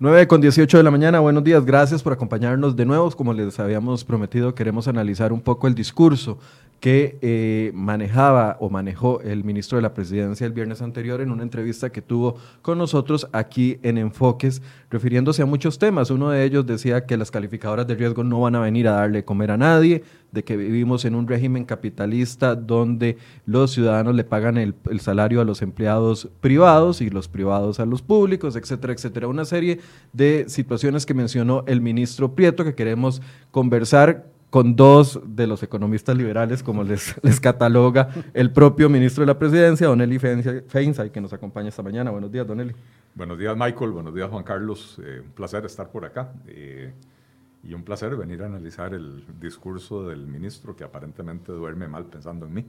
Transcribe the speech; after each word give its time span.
9 0.00 0.28
con 0.28 0.40
18 0.40 0.76
de 0.76 0.84
la 0.84 0.92
mañana, 0.92 1.18
buenos 1.18 1.42
días, 1.42 1.64
gracias 1.64 2.04
por 2.04 2.12
acompañarnos 2.12 2.76
de 2.76 2.86
nuevo. 2.86 3.10
Como 3.10 3.32
les 3.34 3.58
habíamos 3.58 4.04
prometido, 4.04 4.54
queremos 4.54 4.86
analizar 4.86 5.32
un 5.32 5.40
poco 5.40 5.66
el 5.66 5.74
discurso 5.74 6.38
que 6.78 7.18
eh, 7.20 7.72
manejaba 7.74 8.56
o 8.60 8.70
manejó 8.70 9.20
el 9.22 9.42
ministro 9.42 9.76
de 9.76 9.82
la 9.82 9.94
Presidencia 9.94 10.46
el 10.46 10.52
viernes 10.52 10.82
anterior 10.82 11.20
en 11.20 11.32
una 11.32 11.42
entrevista 11.42 11.90
que 11.90 12.00
tuvo 12.00 12.36
con 12.62 12.78
nosotros 12.78 13.26
aquí 13.32 13.80
en 13.82 13.98
Enfoques, 13.98 14.62
refiriéndose 14.88 15.42
a 15.42 15.46
muchos 15.46 15.80
temas. 15.80 16.10
Uno 16.10 16.30
de 16.30 16.44
ellos 16.44 16.64
decía 16.64 17.04
que 17.04 17.16
las 17.16 17.32
calificadoras 17.32 17.88
de 17.88 17.96
riesgo 17.96 18.22
no 18.22 18.40
van 18.40 18.54
a 18.54 18.60
venir 18.60 18.86
a 18.86 18.92
darle 18.92 19.24
comer 19.24 19.50
a 19.50 19.56
nadie, 19.56 20.04
de 20.32 20.44
que 20.44 20.56
vivimos 20.56 21.04
en 21.04 21.14
un 21.14 21.26
régimen 21.26 21.64
capitalista 21.64 22.54
donde 22.54 23.18
los 23.46 23.72
ciudadanos 23.72 24.14
le 24.14 24.24
pagan 24.24 24.58
el, 24.58 24.74
el 24.90 25.00
salario 25.00 25.40
a 25.40 25.44
los 25.44 25.62
empleados 25.62 26.28
privados 26.40 27.00
y 27.00 27.10
los 27.10 27.28
privados 27.28 27.80
a 27.80 27.86
los 27.86 28.02
públicos, 28.02 28.56
etcétera, 28.56 28.92
etcétera. 28.92 29.28
Una 29.28 29.44
serie 29.44 29.80
de 30.12 30.44
situaciones 30.48 31.06
que 31.06 31.14
mencionó 31.14 31.64
el 31.66 31.80
ministro 31.80 32.34
Prieto 32.34 32.64
que 32.64 32.74
queremos 32.74 33.22
conversar 33.50 34.26
con 34.50 34.76
dos 34.76 35.20
de 35.24 35.46
los 35.46 35.62
economistas 35.62 36.16
liberales, 36.16 36.62
como 36.62 36.82
les, 36.82 37.14
les 37.22 37.40
cataloga 37.40 38.08
el 38.32 38.50
propio 38.52 38.88
ministro 38.88 39.22
de 39.22 39.26
la 39.26 39.38
Presidencia, 39.38 39.86
Don 39.86 40.00
Eli 40.00 40.18
Feinsay, 40.18 41.10
que 41.10 41.20
nos 41.20 41.32
acompaña 41.32 41.68
esta 41.68 41.82
mañana. 41.82 42.10
Buenos 42.10 42.32
días, 42.32 42.46
Don 42.46 42.60
Eli. 42.60 42.74
Buenos 43.14 43.38
días, 43.38 43.56
Michael. 43.56 43.90
Buenos 43.90 44.14
días, 44.14 44.30
Juan 44.30 44.44
Carlos. 44.44 45.00
Eh, 45.04 45.20
un 45.24 45.32
placer 45.32 45.64
estar 45.64 45.90
por 45.90 46.04
acá. 46.04 46.32
Eh, 46.46 46.92
y 47.62 47.74
un 47.74 47.82
placer 47.82 48.16
venir 48.16 48.42
a 48.42 48.46
analizar 48.46 48.94
el 48.94 49.24
discurso 49.40 50.08
del 50.08 50.26
ministro 50.26 50.76
que 50.76 50.84
aparentemente 50.84 51.52
duerme 51.52 51.88
mal 51.88 52.06
pensando 52.06 52.46
en 52.46 52.54
mí. 52.54 52.66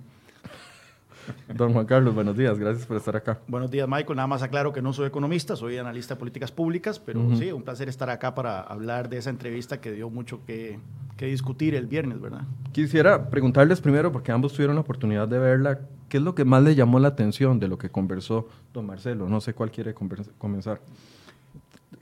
Don 1.53 1.73
Juan 1.73 1.85
Carlos, 1.85 2.15
buenos 2.15 2.35
días, 2.35 2.57
gracias 2.57 2.85
por 2.85 2.97
estar 2.97 3.15
acá. 3.15 3.39
Buenos 3.47 3.69
días, 3.69 3.87
Michael. 3.87 4.15
Nada 4.15 4.27
más 4.27 4.41
aclaro 4.41 4.73
que 4.73 4.81
no 4.81 4.93
soy 4.93 5.07
economista, 5.07 5.55
soy 5.55 5.77
analista 5.77 6.15
de 6.15 6.19
políticas 6.19 6.51
públicas, 6.51 6.99
pero 6.99 7.35
sí, 7.35 7.51
un 7.51 7.63
placer 7.63 7.89
estar 7.89 8.09
acá 8.09 8.33
para 8.33 8.61
hablar 8.61 9.09
de 9.09 9.17
esa 9.17 9.29
entrevista 9.29 9.79
que 9.79 9.91
dio 9.91 10.09
mucho 10.09 10.43
que, 10.45 10.79
que, 11.17 11.27
discutir 11.27 11.75
el 11.75 11.87
viernes, 11.87 12.19
¿verdad? 12.19 12.41
Quisiera 12.71 13.29
preguntarles 13.29 13.81
primero, 13.81 14.11
porque 14.11 14.31
ambos 14.31 14.53
tuvieron 14.53 14.75
la 14.75 14.81
oportunidad 14.81 15.27
de 15.27 15.39
verla, 15.39 15.79
¿qué 16.07 16.17
es 16.17 16.23
lo 16.23 16.33
que 16.35 16.45
más 16.45 16.63
le 16.63 16.75
llamó 16.75 16.99
la 16.99 17.09
atención 17.09 17.59
de 17.59 17.67
lo 17.67 17.77
que 17.77 17.89
conversó 17.89 18.47
don 18.73 18.85
Marcelo? 18.85 19.27
No 19.27 19.41
sé 19.41 19.53
cuál 19.53 19.71
quiere 19.71 19.93
comenzar. 19.93 20.79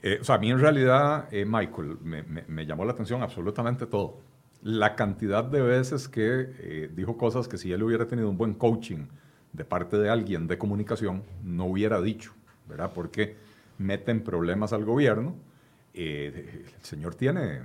Eh, 0.02 0.18
o 0.20 0.24
sea, 0.24 0.36
a 0.36 0.38
mí 0.38 0.50
en 0.50 0.60
realidad, 0.60 1.28
eh, 1.32 1.44
Michael, 1.44 1.98
me, 2.02 2.22
me, 2.22 2.66
llamó 2.66 2.84
la 2.84 2.92
atención 2.92 3.22
absolutamente 3.22 3.86
todo. 3.86 4.20
La 4.62 4.94
cantidad 4.94 5.44
de 5.44 5.60
veces 5.60 6.08
que 6.08 6.52
eh, 6.58 6.90
dijo 6.94 7.16
cosas 7.16 7.48
que 7.48 7.58
si 7.58 7.72
él 7.72 7.82
hubiera 7.82 8.06
tenido 8.06 8.30
un 8.30 8.36
buen 8.36 8.54
coaching 8.54 9.06
de 9.52 9.64
parte 9.64 9.98
de 9.98 10.08
alguien 10.08 10.46
de 10.46 10.56
comunicación, 10.56 11.22
no 11.42 11.66
hubiera 11.66 12.00
dicho, 12.00 12.32
¿verdad? 12.68 12.92
Porque 12.94 13.36
meten 13.78 14.22
problemas 14.22 14.72
al 14.72 14.84
gobierno. 14.84 15.34
Eh, 15.94 16.64
el 16.76 16.84
señor 16.84 17.14
tiene 17.16 17.62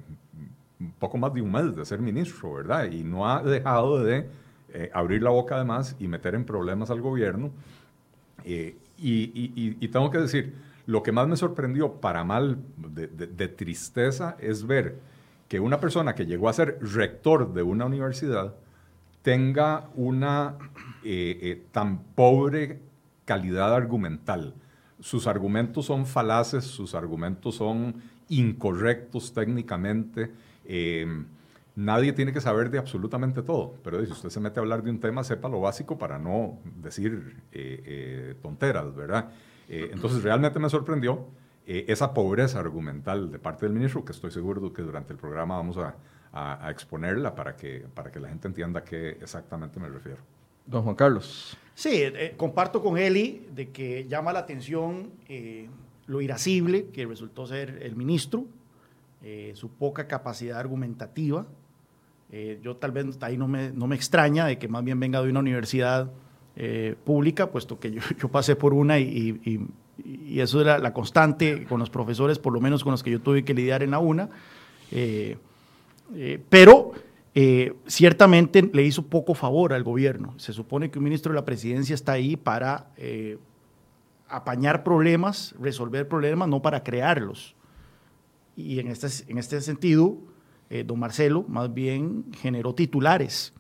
un 0.80 0.92
poco 0.94 1.18
más 1.18 1.34
de 1.34 1.42
un 1.42 1.52
mes 1.52 1.76
de 1.76 1.86
ser 1.86 2.00
ministro, 2.00 2.54
¿verdad? 2.54 2.92
Y 2.92 3.04
no 3.04 3.30
ha 3.30 3.44
dejado 3.44 4.04
de 4.04 4.28
abrir 4.92 5.22
la 5.22 5.30
boca 5.30 5.54
además 5.56 5.96
y 6.00 6.08
meter 6.08 6.34
en 6.34 6.46
problemas 6.46 6.90
al 6.90 7.00
gobierno. 7.00 7.52
Y, 8.44 8.74
y, 8.98 9.78
y 9.80 9.88
tengo 9.90 10.10
que 10.10 10.18
decir, 10.18 10.56
lo 10.86 11.04
que 11.04 11.12
más 11.12 11.28
me 11.28 11.38
sorprendió, 11.38 12.02
para 12.02 12.24
mal 12.24 12.58
de, 12.78 13.48
tristeza, 13.48 14.36
es 14.40 14.68
ver 14.68 15.00
que 15.48 15.60
una 15.60 15.80
persona 15.80 16.16
que 16.16 16.26
llegó 16.26 16.50
a 16.50 16.54
ser 16.54 16.78
rector 16.82 17.54
de 17.54 17.64
una 17.64 17.86
universidad 17.86 18.56
tenga 19.22 19.90
una 19.96 20.58
eh, 21.04 21.40
eh, 21.42 21.66
tan 21.72 22.04
pobre 22.16 22.80
calidad 23.24 23.74
argumental. 23.74 24.54
Sus 25.00 25.28
argumentos 25.28 25.86
son 25.86 26.06
falaces, 26.06 26.66
sus 26.66 26.96
argumentos 26.96 27.56
son 27.56 27.96
incorrectos 28.28 29.34
técnicamente. 29.34 30.32
Eh, 30.66 31.08
nadie 31.76 32.12
tiene 32.12 32.34
que 32.34 32.42
saber 32.42 32.70
de 32.70 32.78
absolutamente 32.78 33.42
todo, 33.42 33.76
pero 33.84 34.06
si 34.06 34.12
usted 34.12 34.30
se 34.30 34.40
mete 34.42 34.60
a 34.60 34.64
hablar 34.64 34.84
de 34.84 34.92
un 34.92 35.00
tema, 35.00 35.24
sepa 35.24 35.48
lo 35.48 35.62
básico 35.62 35.98
para 35.98 36.20
no 36.20 36.60
decir 36.82 37.42
tonteras, 38.42 38.94
¿verdad? 38.94 39.30
Eh, 39.70 39.90
entonces, 39.94 40.24
realmente 40.24 40.60
me 40.60 40.70
sorprendió 40.70 41.28
eh, 41.66 41.86
esa 41.88 42.14
pobreza 42.14 42.60
argumental 42.60 43.32
de 43.32 43.40
parte 43.40 43.66
del 43.66 43.74
ministro, 43.74 44.04
que 44.04 44.12
estoy 44.12 44.32
seguro 44.32 44.74
que 44.74 44.82
durante 44.82 45.14
el 45.14 45.20
programa 45.20 45.56
vamos 45.56 45.78
a, 45.78 45.96
a, 46.32 46.68
a 46.68 46.72
exponerla 46.72 47.36
para 47.36 47.56
que, 47.56 47.86
para 47.94 48.12
que 48.12 48.20
la 48.20 48.30
gente 48.30 48.48
entienda 48.48 48.82
a 48.82 48.84
qué 48.84 49.10
exactamente 49.22 49.80
me 49.80 49.88
refiero. 49.90 50.20
Don 50.66 50.84
Juan 50.84 50.96
Carlos. 50.96 51.58
Sí, 51.76 51.90
eh, 51.94 52.34
comparto 52.38 52.82
con 52.82 52.98
Eli 52.98 53.48
de 53.54 53.70
que 53.70 54.08
llama 54.08 54.32
la 54.32 54.40
atención 54.40 55.12
eh, 55.28 55.68
lo 56.08 56.22
irascible 56.22 56.88
que 56.88 57.06
resultó 57.06 57.48
ser 57.48 57.80
el 57.82 57.96
ministro, 57.96 58.46
eh, 59.24 59.54
su 59.56 59.70
poca 59.70 60.08
capacidad 60.08 60.60
argumentativa. 60.60 61.46
yo 62.62 62.76
tal 62.78 62.92
vez 62.92 63.06
ahí 63.22 63.38
no 63.38 63.48
me, 63.48 63.72
no 63.72 63.88
me 63.88 63.96
extraña 63.96 64.48
de 64.48 64.58
que 64.58 64.68
más 64.68 64.84
bien 64.84 65.00
venga 65.00 65.22
de 65.22 65.30
una 65.30 65.40
universidad 65.40 66.12
eh, 66.56 66.94
pública, 67.04 67.50
puesto 67.50 67.80
que 67.80 67.92
yo, 67.92 68.02
yo, 68.20 68.30
pasé 68.30 68.56
por 68.56 68.76
una 68.76 69.00
y, 69.00 69.40
y, 69.44 69.60
y, 70.06 70.40
eso 70.40 70.62
era 70.62 70.78
la 70.78 70.94
constante 70.94 71.66
con 71.66 71.80
los 71.80 71.90
profesores, 71.90 72.38
por 72.38 72.54
lo 72.54 72.62
menos 72.62 72.84
con 72.84 72.92
los 72.92 73.02
que 73.02 73.10
yo 73.10 73.20
tuve 73.20 73.44
que 73.44 73.56
lidiar 73.56 73.82
en 73.82 73.92
la 73.92 73.98
UNA. 73.98 74.30
Eh, 74.92 75.38
eh, 76.16 76.40
pero 76.50 76.92
ciertamente 77.88 78.70
le 78.72 78.84
hizo 78.84 79.08
poco 79.08 79.34
favor 79.34 79.74
al 79.74 79.82
gobierno. 79.82 80.36
Se 80.38 80.54
supone 80.54 80.92
que 80.92 81.00
un 81.00 81.06
ministro 81.06 81.32
de 81.32 81.40
la 81.40 81.46
presidencia 81.46 81.96
está 81.96 82.12
ahí 82.12 82.36
para 82.36 82.92
apañar 84.30 84.84
problemas, 84.84 85.56
resolver 85.60 86.08
problemas, 86.08 86.48
no 86.48 86.62
para 86.62 86.84
crearlos. 86.84 87.56
Y 88.56 88.78
en 88.78 88.90
este, 88.90 89.08
en 89.32 89.40
este 89.40 89.60
sentido, 89.62 90.20
don 90.86 91.00
Marcelo 91.00 91.44
más 91.48 91.74
bien 91.74 92.26
generó 92.40 92.76
titulares 92.76 93.52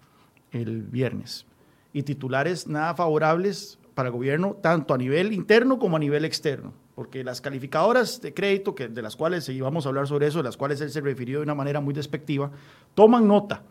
el 0.51 0.83
viernes 0.83 1.47
y 1.93 2.03
titulares 2.03 2.67
nada 2.67 2.95
favorables 2.95 3.79
para 3.93 4.09
el 4.09 4.13
gobierno, 4.13 4.57
tanto 4.61 4.93
a 4.93 4.97
nivel 4.97 5.31
interno 5.31 5.79
como 5.79 5.95
a 5.97 5.99
nivel 5.99 6.25
externo. 6.25 6.73
Porque 6.95 7.23
las 7.23 7.41
calificadoras 7.41 8.21
de 8.21 8.33
crédito, 8.33 8.75
que, 8.75 8.87
de 8.87 9.01
las 9.01 9.15
cuales 9.15 9.47
y 9.49 9.61
vamos 9.61 9.85
a 9.85 9.89
hablar 9.89 10.07
sobre 10.07 10.27
eso, 10.27 10.39
de 10.39 10.43
las 10.43 10.57
cuales 10.57 10.81
él 10.81 10.91
se 10.91 11.01
refirió 11.01 11.39
de 11.39 11.43
una 11.43 11.55
manera 11.55 11.79
muy 11.79 11.93
despectiva, 11.93 12.51
toman 12.95 13.27
nota 13.27 13.63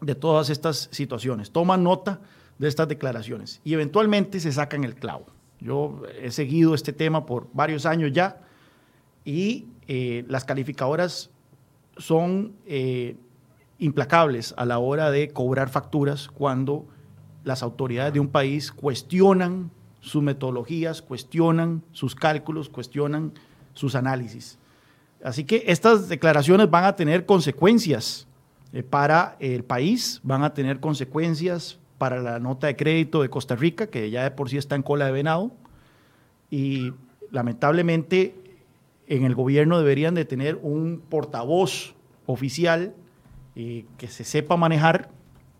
de 0.00 0.14
todas 0.14 0.50
estas 0.50 0.88
situaciones, 0.92 1.50
toman 1.50 1.82
nota 1.82 2.20
de 2.58 2.68
estas 2.68 2.88
declaraciones 2.88 3.60
y 3.64 3.74
eventualmente 3.74 4.38
se 4.40 4.52
sacan 4.52 4.84
el 4.84 4.94
clavo. 4.94 5.26
Yo 5.60 6.02
he 6.20 6.30
seguido 6.30 6.74
este 6.74 6.92
tema 6.92 7.26
por 7.26 7.48
varios 7.52 7.86
años 7.86 8.12
ya 8.12 8.40
y 9.24 9.66
eh, 9.88 10.24
las 10.28 10.44
calificadoras 10.44 11.30
son 11.96 12.52
eh, 12.66 13.16
implacables 13.78 14.54
a 14.56 14.64
la 14.64 14.78
hora 14.78 15.10
de 15.10 15.30
cobrar 15.30 15.68
facturas 15.68 16.28
cuando 16.28 16.86
las 17.44 17.62
autoridades 17.62 18.12
de 18.14 18.20
un 18.20 18.28
país 18.28 18.72
cuestionan 18.72 19.70
sus 20.00 20.22
metodologías, 20.22 21.02
cuestionan 21.02 21.82
sus 21.92 22.14
cálculos, 22.14 22.68
cuestionan 22.68 23.32
sus 23.72 23.94
análisis. 23.94 24.58
Así 25.22 25.44
que 25.44 25.64
estas 25.66 26.08
declaraciones 26.08 26.70
van 26.70 26.84
a 26.84 26.96
tener 26.96 27.24
consecuencias 27.24 28.26
eh, 28.72 28.82
para 28.82 29.36
el 29.40 29.64
país, 29.64 30.20
van 30.22 30.44
a 30.44 30.52
tener 30.52 30.80
consecuencias 30.80 31.78
para 31.96 32.20
la 32.20 32.38
nota 32.38 32.66
de 32.66 32.76
crédito 32.76 33.22
de 33.22 33.30
Costa 33.30 33.56
Rica, 33.56 33.86
que 33.86 34.10
ya 34.10 34.24
de 34.24 34.30
por 34.30 34.50
sí 34.50 34.58
está 34.58 34.74
en 34.74 34.82
cola 34.82 35.06
de 35.06 35.12
venado, 35.12 35.52
y 36.50 36.92
lamentablemente 37.30 38.34
en 39.06 39.24
el 39.24 39.34
gobierno 39.34 39.78
deberían 39.78 40.14
de 40.14 40.24
tener 40.24 40.58
un 40.62 41.02
portavoz 41.08 41.94
oficial 42.26 42.94
eh, 43.56 43.86
que 43.96 44.08
se 44.08 44.24
sepa 44.24 44.56
manejar 44.56 45.08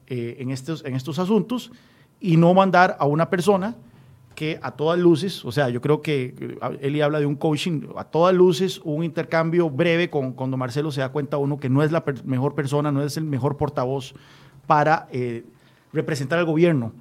eh, 0.06 0.36
en, 0.38 0.50
estos, 0.50 0.84
en 0.84 0.94
estos 0.94 1.18
asuntos 1.18 1.72
y 2.20 2.36
no 2.36 2.54
mandar 2.54 2.96
a 2.98 3.06
una 3.06 3.30
persona 3.30 3.76
que 4.34 4.58
a 4.62 4.72
todas 4.72 4.98
luces, 4.98 5.44
o 5.44 5.52
sea, 5.52 5.68
yo 5.68 5.80
creo 5.80 6.02
que 6.02 6.34
Eli 6.80 7.00
habla 7.00 7.20
de 7.20 7.26
un 7.26 7.36
coaching, 7.36 7.82
a 7.96 8.04
todas 8.04 8.34
luces, 8.34 8.80
un 8.82 9.04
intercambio 9.04 9.70
breve 9.70 10.10
con, 10.10 10.32
con 10.32 10.50
Marcelo, 10.58 10.90
se 10.90 11.00
da 11.00 11.10
cuenta 11.10 11.38
uno 11.38 11.58
que 11.58 11.68
no 11.68 11.82
es 11.82 11.92
la 11.92 12.04
per 12.04 12.24
mejor 12.24 12.54
persona, 12.54 12.90
no 12.90 13.02
es 13.02 13.16
el 13.16 13.24
mejor 13.24 13.56
portavoz 13.56 14.14
para 14.66 15.06
eh, 15.12 15.44
representar 15.92 16.38
al 16.38 16.46
gobierno 16.46 16.92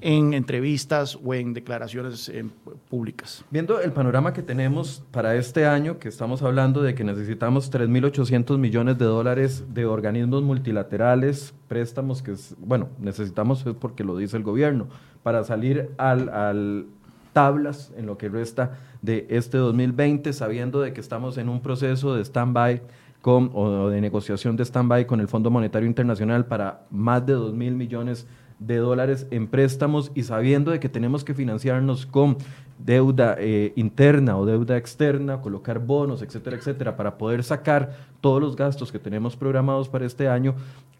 en 0.00 0.34
entrevistas 0.34 1.18
o 1.22 1.34
en 1.34 1.52
declaraciones 1.52 2.28
eh, 2.28 2.44
públicas. 2.88 3.44
Viendo 3.50 3.80
el 3.80 3.92
panorama 3.92 4.32
que 4.32 4.42
tenemos 4.42 5.02
para 5.10 5.34
este 5.34 5.66
año, 5.66 5.98
que 5.98 6.08
estamos 6.08 6.42
hablando 6.42 6.82
de 6.82 6.94
que 6.94 7.04
necesitamos 7.04 7.72
3.800 7.72 8.58
millones 8.58 8.98
de 8.98 9.04
dólares 9.04 9.64
de 9.74 9.86
organismos 9.86 10.42
multilaterales, 10.42 11.54
préstamos 11.68 12.22
que, 12.22 12.32
es, 12.32 12.54
bueno, 12.58 12.88
necesitamos 12.98 13.66
es 13.66 13.74
porque 13.74 14.04
lo 14.04 14.16
dice 14.16 14.36
el 14.36 14.42
gobierno, 14.42 14.86
para 15.22 15.44
salir 15.44 15.90
al, 15.98 16.28
al 16.28 16.86
tablas 17.32 17.92
en 17.96 18.06
lo 18.06 18.18
que 18.18 18.28
resta 18.28 18.78
de 19.02 19.26
este 19.30 19.58
2020, 19.58 20.32
sabiendo 20.32 20.80
de 20.80 20.92
que 20.92 21.00
estamos 21.00 21.38
en 21.38 21.48
un 21.48 21.60
proceso 21.60 22.14
de 22.14 22.24
stand-by 22.24 22.82
o 23.22 23.88
de 23.88 24.00
negociación 24.00 24.56
de 24.56 24.64
stand-by 24.64 25.06
con 25.06 25.20
el 25.20 25.28
Fondo 25.28 25.50
Monetario 25.50 25.86
Internacional 25.86 26.46
para 26.46 26.86
más 26.90 27.24
de 27.26 27.34
2 27.34 27.54
mil 27.54 27.74
millones 27.74 28.26
de 28.60 28.76
dólares 28.76 29.26
en 29.30 29.48
préstamos 29.48 30.12
y 30.14 30.22
sabiendo 30.22 30.70
de 30.70 30.80
que 30.80 30.90
tenemos 30.90 31.24
que 31.24 31.34
financiarnos 31.34 32.06
con 32.06 32.36
deuda 32.78 33.36
eh, 33.38 33.72
interna 33.76 34.36
o 34.36 34.46
deuda 34.46 34.76
externa, 34.76 35.40
colocar 35.40 35.78
bonos, 35.78 36.22
etcétera, 36.22 36.56
etcétera, 36.56 36.96
para 36.96 37.18
poder 37.18 37.42
sacar 37.42 37.92
todos 38.20 38.40
los 38.40 38.56
gastos 38.56 38.92
que 38.92 38.98
tenemos 38.98 39.36
programados 39.36 39.88
para 39.88 40.06
este 40.06 40.28
año, 40.28 40.54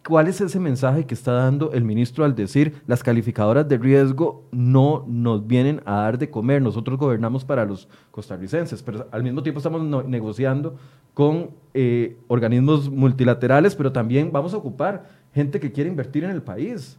¿cuál 0.07 0.29
es 0.29 0.41
ese 0.41 0.59
mensaje 0.59 1.05
que 1.05 1.15
está 1.15 1.33
dando 1.33 1.73
el 1.73 1.85
ministro 1.85 2.25
al 2.25 2.35
decir 2.35 2.83
las 2.87 3.03
calificadoras 3.03 3.69
de 3.69 3.79
riesgo 3.79 4.45
no 4.51 5.05
nos 5.07 5.47
vienen 5.47 5.83
a 5.85 5.97
dar 5.97 6.19
de 6.19 6.31
comer, 6.31 6.63
nosotros 6.63 6.99
gobernamos 6.99 7.45
para 7.45 7.65
los 7.65 7.89
costarricenses, 8.11 8.83
pero 8.83 9.07
al 9.11 9.23
mismo 9.23 9.43
tiempo 9.43 9.59
estamos 9.59 10.07
negociando 10.07 10.77
con 11.13 11.51
eh, 11.75 12.19
organismos 12.29 12.91
multilaterales, 12.91 13.75
pero 13.75 13.93
también 13.93 14.33
vamos 14.33 14.55
a 14.55 14.59
ocupar 14.59 15.05
gente 15.35 15.61
que 15.61 15.73
quiere 15.73 15.91
invertir 15.91 16.25
en 16.25 16.31
el 16.31 16.43
país? 16.43 16.99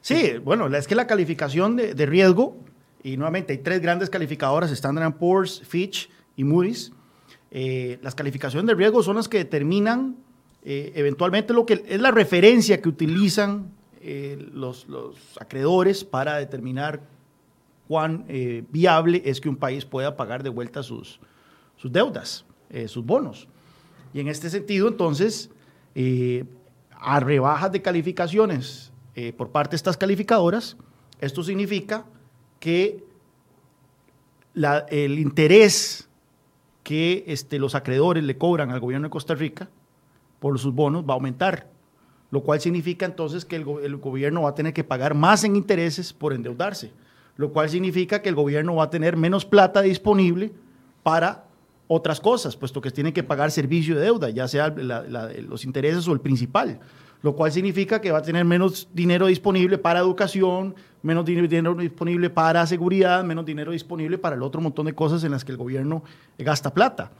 Sí, 0.00 0.38
bueno, 0.44 0.66
es 0.76 0.86
que 0.86 0.94
la 0.94 1.06
calificación 1.06 1.76
de, 1.76 2.06
riesgo 2.06 2.56
y 3.02 3.16
nuevamente 3.16 3.52
hay 3.52 3.58
tres 3.58 3.80
grandes 3.80 4.10
calificadoras, 4.10 4.70
Standard 4.70 5.14
Poor's, 5.14 5.62
Fitch 5.64 6.10
y 6.36 6.44
Moody's. 6.44 6.92
Eh, 7.50 7.98
las 8.02 8.14
calificaciones 8.14 8.66
de 8.66 8.74
riesgo 8.74 9.02
son 9.02 9.16
las 9.16 9.28
que 9.28 9.38
determinan 9.38 10.16
eh, 10.64 10.92
eventualmente 10.94 11.52
lo 11.52 11.66
que 11.66 11.84
es 11.86 12.00
la 12.00 12.10
referencia 12.10 12.80
que 12.80 12.88
utilizan 12.88 13.70
eh, 14.00 14.48
los, 14.52 14.86
acreedores 15.40 16.04
para 16.04 16.36
determinar 16.38 17.02
cuán 17.88 18.24
viable 18.70 19.22
es 19.24 19.40
que 19.40 19.50
un 19.50 19.56
país 19.56 19.84
pueda 19.84 20.16
pagar 20.16 20.42
de 20.42 20.48
vuelta 20.48 20.82
sus, 20.82 21.20
sus 21.76 21.92
deudas, 21.92 22.46
sus 22.86 23.04
bonos. 23.04 23.48
Y 24.14 24.20
en 24.20 24.28
este 24.28 24.48
sentido, 24.48 24.88
entonces, 24.88 25.50
a 26.90 27.20
rebajas 27.20 27.70
de 27.70 27.82
calificaciones 27.82 28.91
por 29.36 29.50
parte 29.50 29.72
de 29.72 29.76
estas 29.76 29.96
calificadoras, 29.96 30.76
esto 31.20 31.42
significa 31.42 32.06
que 32.58 33.04
el 34.54 35.18
interés 35.18 36.08
que 36.82 37.24
este, 37.26 37.58
los 37.58 37.74
acreedores 37.74 38.24
le 38.24 38.36
cobran 38.36 38.70
al 38.70 38.80
gobierno 38.80 39.06
de 39.06 39.10
Costa 39.10 39.34
Rica 39.34 39.68
por 40.40 40.58
sus 40.58 40.74
bonos 40.74 41.04
va 41.04 41.12
a 41.12 41.14
aumentar, 41.14 41.68
lo 42.30 42.42
cual 42.42 42.60
significa 42.60 43.06
entonces 43.06 43.44
que 43.44 43.56
el, 43.56 43.64
gobierno 43.64 44.42
va 44.42 44.50
a 44.50 44.54
tener 44.54 44.72
que 44.72 44.82
pagar 44.82 45.14
más 45.14 45.44
en 45.44 45.54
intereses 45.54 46.12
por 46.12 46.32
endeudarse, 46.32 46.92
lo 47.36 47.52
cual 47.52 47.70
significa 47.70 48.20
que 48.20 48.28
el 48.28 48.34
gobierno 48.34 48.74
va 48.74 48.84
a 48.84 48.90
tener 48.90 49.16
menos 49.16 49.44
plata 49.44 49.80
disponible 49.82 50.52
para 51.04 51.44
otras 51.86 52.20
cosas, 52.20 52.56
puesto 52.56 52.80
que 52.80 52.90
tiene 52.90 53.12
que 53.12 53.22
pagar 53.22 53.52
servicio 53.52 53.94
de 53.94 54.02
deuda, 54.02 54.30
ya 54.30 54.48
sea 54.48 54.68
los 54.70 55.64
intereses 55.64 56.08
o 56.08 56.12
el 56.12 56.20
principal 56.20 56.80
lo 57.22 57.36
cual 57.36 57.52
significa 57.52 58.00
que 58.00 58.10
va 58.10 58.18
a 58.18 58.22
tener 58.22 58.44
menos 58.44 58.88
dinero 58.92 59.26
disponible 59.26 59.78
para 59.78 60.00
educación, 60.00 60.74
menos 61.02 61.24
dinero 61.24 61.74
disponible 61.74 62.30
para 62.30 62.66
seguridad, 62.66 63.22
menos 63.24 63.46
dinero 63.46 63.70
disponible 63.70 64.18
para 64.18 64.34
el 64.34 64.42
otro 64.42 64.60
montón 64.60 64.86
de 64.86 64.94
cosas 64.94 65.22
en 65.22 65.30
las 65.30 65.44
que 65.44 65.52
el 65.52 65.58
gobierno 65.58 66.02
gasta 66.38 66.74
plata. 66.74 67.12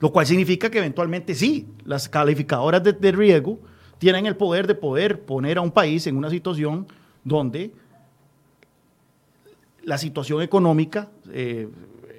Lo 0.00 0.12
cual 0.12 0.26
significa 0.26 0.70
que 0.70 0.78
eventualmente 0.78 1.34
sí, 1.34 1.66
las 1.84 2.08
calificadoras 2.08 2.82
de, 2.82 3.12
riesgo 3.12 3.58
tienen 3.98 4.26
el 4.26 4.36
poder 4.36 4.66
de 4.66 4.74
poder 4.74 5.22
poner 5.22 5.58
a 5.58 5.62
un 5.62 5.70
país 5.72 6.06
en 6.06 6.16
una 6.16 6.30
situación 6.30 6.86
donde 7.24 7.72
la 9.82 9.98
situación 9.98 10.42
económica 10.42 11.10
eh, 11.32 11.68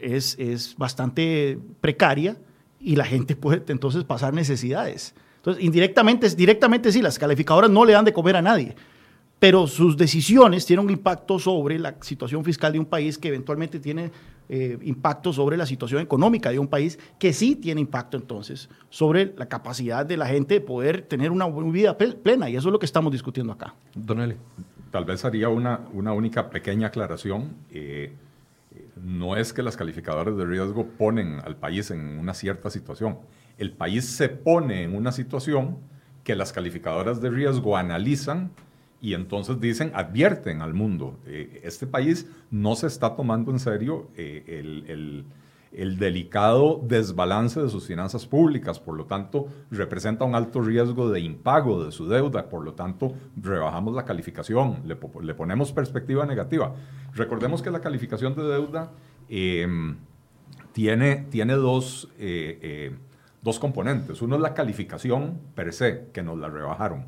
es, 0.01 0.37
es 0.37 0.75
bastante 0.77 1.59
precaria 1.79 2.37
y 2.79 2.95
la 2.97 3.05
gente 3.05 3.35
puede 3.35 3.63
entonces 3.71 4.03
pasar 4.03 4.33
necesidades. 4.33 5.15
Entonces, 5.45 5.63
indirectamente, 5.63 6.27
directamente 6.29 6.91
sí, 6.91 7.03
las 7.03 7.19
calificadoras 7.19 7.69
no 7.69 7.85
le 7.85 7.93
dan 7.93 8.03
de 8.03 8.11
comer 8.11 8.35
a 8.35 8.41
nadie, 8.41 8.75
pero 9.37 9.67
sus 9.67 9.95
decisiones 9.95 10.65
tienen 10.65 10.83
un 10.87 10.91
impacto 10.91 11.37
sobre 11.37 11.77
la 11.77 11.93
situación 12.01 12.43
fiscal 12.43 12.73
de 12.73 12.79
un 12.79 12.85
país 12.87 13.15
que 13.19 13.27
eventualmente 13.27 13.79
tiene 13.79 14.11
eh, 14.49 14.79
impacto 14.81 15.31
sobre 15.31 15.55
la 15.55 15.67
situación 15.67 16.01
económica 16.01 16.49
de 16.49 16.57
un 16.57 16.67
país 16.67 16.97
que 17.19 17.31
sí 17.31 17.55
tiene 17.55 17.79
impacto 17.79 18.17
entonces 18.17 18.69
sobre 18.89 19.35
la 19.37 19.45
capacidad 19.45 20.03
de 20.03 20.17
la 20.17 20.25
gente 20.25 20.55
de 20.55 20.61
poder 20.61 21.03
tener 21.03 21.29
una 21.29 21.47
vida 21.47 21.95
plena 21.95 22.49
y 22.49 22.55
eso 22.55 22.69
es 22.69 22.71
lo 22.71 22.79
que 22.79 22.87
estamos 22.87 23.11
discutiendo 23.11 23.53
acá. 23.53 23.75
Don 23.93 24.35
Tal 24.89 25.05
vez 25.05 25.25
haría 25.25 25.49
una, 25.49 25.81
una 25.93 26.13
única 26.13 26.49
pequeña 26.49 26.87
aclaración. 26.87 27.53
Eh, 27.69 28.13
no 28.95 29.35
es 29.35 29.53
que 29.53 29.61
las 29.61 29.77
calificadoras 29.77 30.35
de 30.37 30.45
riesgo 30.45 30.87
ponen 30.87 31.39
al 31.45 31.55
país 31.55 31.91
en 31.91 32.17
una 32.17 32.33
cierta 32.33 32.71
situación 32.71 33.17
el 33.57 33.71
país 33.71 34.05
se 34.05 34.29
pone 34.29 34.83
en 34.83 34.95
una 34.95 35.11
situación 35.11 35.77
que 36.23 36.35
las 36.35 36.51
calificadoras 36.51 37.21
de 37.21 37.29
riesgo 37.29 37.77
analizan 37.77 38.51
y 39.01 39.13
entonces 39.13 39.59
dicen, 39.59 39.91
advierten 39.93 40.61
al 40.61 40.73
mundo, 40.73 41.19
eh, 41.27 41.61
este 41.63 41.85
país 41.85 42.27
no 42.49 42.75
se 42.75 42.87
está 42.87 43.15
tomando 43.15 43.51
en 43.51 43.59
serio 43.59 44.09
eh, 44.17 44.43
el, 44.87 45.25
delicado 45.99 46.81
desbalance 46.87 47.61
de 47.61 47.69
sus 47.69 47.85
finanzas 47.85 48.25
públicas, 48.25 48.79
por 48.79 48.95
lo 48.95 49.05
tanto 49.05 49.47
representa 49.69 50.23
un 50.23 50.33
alto 50.33 50.61
riesgo 50.61 51.11
de 51.11 51.19
impago 51.19 51.83
de 51.83 51.91
su 51.91 52.07
deuda, 52.07 52.49
por 52.49 52.63
lo 52.63 52.73
tanto 52.73 53.13
rebajamos 53.35 53.93
la 53.93 54.05
calificación, 54.05 54.81
le, 54.85 54.95
ponemos 54.95 55.73
perspectiva 55.73 56.25
negativa. 56.25 56.73
Recordemos 57.13 57.61
que 57.61 57.71
la 57.71 57.81
calificación 57.81 58.35
de 58.35 58.43
deuda 58.43 58.91
em, 59.27 59.97
tiene, 60.71 61.27
tiene 61.29 61.53
dos 61.55 62.09
eh, 62.17 62.95
dos 63.45 63.59
componentes. 63.59 64.23
Uno 64.23 64.35
es 64.35 64.41
la 64.41 64.55
calificación 64.55 65.39
per 65.53 65.71
se, 65.71 66.07
que 66.11 66.23
nos 66.23 66.37
la 66.39 66.49
rebajaron. 66.49 67.05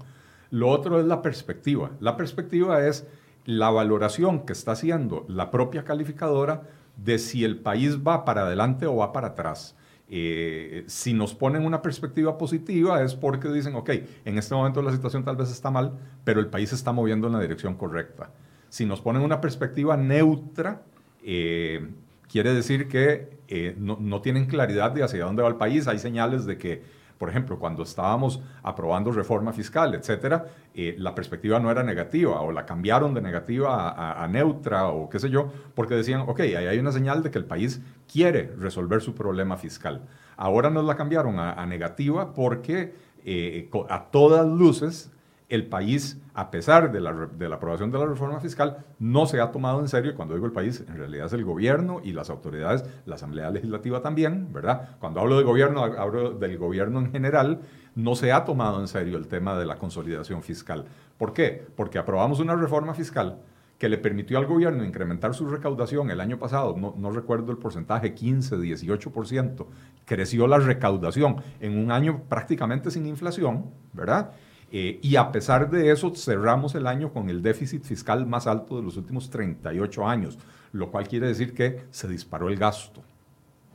Lo 0.51 0.69
otro 0.69 0.99
es 0.99 1.05
la 1.07 1.23
perspectiva. 1.23 1.91
La 1.99 2.15
perspectiva 2.15 2.85
es 2.85 3.07
la 3.45 3.71
valoración 3.71 4.45
que 4.45 4.53
está 4.53 4.73
haciendo 4.73 5.25
la 5.27 5.49
propia 5.49 5.83
calificadora 5.83 6.61
de 6.95 7.17
si 7.17 7.43
el 7.43 7.57
país 7.57 7.97
va 8.07 8.23
para 8.23 8.43
adelante 8.43 8.85
o 8.85 8.97
va 8.97 9.11
para 9.11 9.29
atrás. 9.29 9.75
Eh, 10.09 10.83
si 10.87 11.13
nos 11.13 11.33
ponen 11.33 11.65
una 11.65 11.81
perspectiva 11.81 12.37
positiva 12.37 13.01
es 13.01 13.15
porque 13.15 13.49
dicen, 13.49 13.75
ok, 13.75 13.89
en 14.23 14.37
este 14.37 14.53
momento 14.53 14.81
la 14.83 14.91
situación 14.91 15.25
tal 15.25 15.37
vez 15.37 15.49
está 15.49 15.71
mal, 15.71 15.93
pero 16.23 16.39
el 16.39 16.47
país 16.47 16.69
se 16.69 16.75
está 16.75 16.91
moviendo 16.91 17.27
en 17.27 17.33
la 17.33 17.41
dirección 17.41 17.75
correcta. 17.75 18.29
Si 18.69 18.85
nos 18.85 19.01
ponen 19.01 19.23
una 19.23 19.41
perspectiva 19.41 19.97
neutra, 19.97 20.83
eh, 21.23 21.89
quiere 22.29 22.53
decir 22.53 22.87
que 22.87 23.39
eh, 23.47 23.75
no, 23.77 24.21
tienen 24.21 24.45
claridad 24.45 24.91
de 24.91 25.03
hacia 25.03 25.25
dónde 25.25 25.41
va 25.41 25.49
el 25.49 25.55
país. 25.55 25.87
Hay 25.87 25.99
señales 25.99 26.45
de 26.45 26.57
que, 26.57 26.83
por 27.17 27.29
ejemplo, 27.29 27.59
cuando 27.59 27.83
estábamos 27.83 28.41
aprobando 28.63 29.11
reforma 29.11 29.53
fiscal, 29.53 29.95
etcétera, 29.95 30.47
eh, 30.73 30.95
la 30.97 31.15
perspectiva 31.15 31.59
no 31.59 31.71
era 31.71 31.83
negativa 31.83 32.41
o 32.41 32.51
la 32.51 32.65
cambiaron 32.65 33.13
de 33.13 33.21
negativa 33.21 34.21
a, 34.21 34.27
neutra 34.27 34.89
o 34.89 35.09
qué 35.09 35.19
sé 35.19 35.29
yo, 35.29 35.51
porque 35.73 35.95
decían, 35.95 36.21
ok, 36.21 36.39
ahí 36.41 36.55
hay 36.55 36.79
una 36.79 36.91
señal 36.91 37.23
de 37.23 37.31
que 37.31 37.37
el 37.37 37.45
país 37.45 37.81
quiere 38.11 38.53
resolver 38.57 39.01
su 39.01 39.15
problema 39.15 39.57
fiscal. 39.57 40.03
Ahora 40.35 40.69
nos 40.69 40.85
la 40.85 40.95
cambiaron 40.95 41.39
a, 41.39 41.65
negativa 41.65 42.33
porque 42.33 42.93
eh, 43.25 43.69
a 43.89 44.05
todas 44.11 44.45
luces 44.45 45.11
el 45.49 45.67
país, 45.67 46.21
a 46.33 46.51
pesar 46.51 46.91
de 46.91 46.99
la, 46.99 47.11
aprobación 47.55 47.89
de 47.89 47.97
la 47.97 48.05
reforma 48.05 48.39
fiscal, 48.41 48.85
no 48.99 49.25
se 49.25 49.39
ha 49.39 49.51
tomado 49.51 49.79
en 49.79 49.87
serio, 49.87 50.13
cuando 50.13 50.33
digo 50.33 50.45
el 50.45 50.51
país, 50.51 50.83
en 50.87 50.97
realidad 50.97 51.27
es 51.27 51.33
el 51.33 51.45
gobierno 51.45 52.01
y 52.03 52.11
las 52.11 52.29
autoridades, 52.29 52.83
la 53.05 53.15
Asamblea 53.15 53.49
Legislativa 53.49 54.01
también, 54.01 54.51
¿verdad? 54.51 54.97
Cuando 54.99 55.21
hablo 55.21 55.37
de 55.37 55.43
gobierno, 55.43 55.83
hablo 55.83 56.31
del 56.31 56.57
gobierno 56.57 56.99
en 56.99 57.11
general, 57.11 57.61
no 57.95 58.15
se 58.15 58.31
ha 58.33 58.43
tomado 58.43 58.79
en 58.81 58.87
serio 58.87 59.17
el 59.17 59.27
tema 59.27 59.57
de 59.57 59.65
la 59.65 59.77
consolidación 59.77 60.43
fiscal. 60.43 60.85
¿Por 61.17 61.33
qué? 61.33 61.65
Porque 61.75 61.97
aprobamos 61.97 62.39
una 62.39 62.55
reforma 62.55 62.93
fiscal 62.93 63.39
que 63.77 63.89
le 63.89 63.97
permitió 63.97 64.39
al 64.39 64.47
gobierno 64.47 64.83
incrementar 64.83 65.33
su 65.33 65.47
recaudación 65.47 66.09
el 66.09 66.19
año 66.19 66.37
pasado, 66.39 66.75
no, 66.75 66.95
no, 66.97 67.11
recuerdo 67.11 67.51
el 67.51 67.57
porcentaje, 67.57 68.13
15, 68.13 68.57
18%, 68.57 69.65
creció 70.03 70.47
la 70.47 70.57
recaudación 70.57 71.37
en 71.59 71.77
un 71.77 71.91
año 71.91 72.23
prácticamente 72.27 72.91
sin 72.91 73.05
inflación, 73.05 73.71
¿verdad? 73.93 74.31
Eh, 74.71 74.99
y 75.01 75.15
a 75.15 75.31
pesar 75.31 75.69
de 75.69 75.91
eso, 75.91 76.13
cerramos 76.13 76.75
el 76.75 76.87
año 76.87 77.13
con 77.13 77.29
el 77.29 77.41
déficit 77.41 77.83
fiscal 77.83 78.25
más 78.25 78.47
alto 78.47 78.77
de 78.77 78.83
los 78.83 78.97
últimos 78.97 79.29
38 79.29 80.07
años, 80.07 80.37
lo 80.73 80.91
cual 80.91 81.07
quiere 81.07 81.27
decir 81.27 81.53
que 81.53 81.85
se 81.89 82.07
disparó 82.07 82.49
el 82.49 82.57
gasto. 82.57 83.01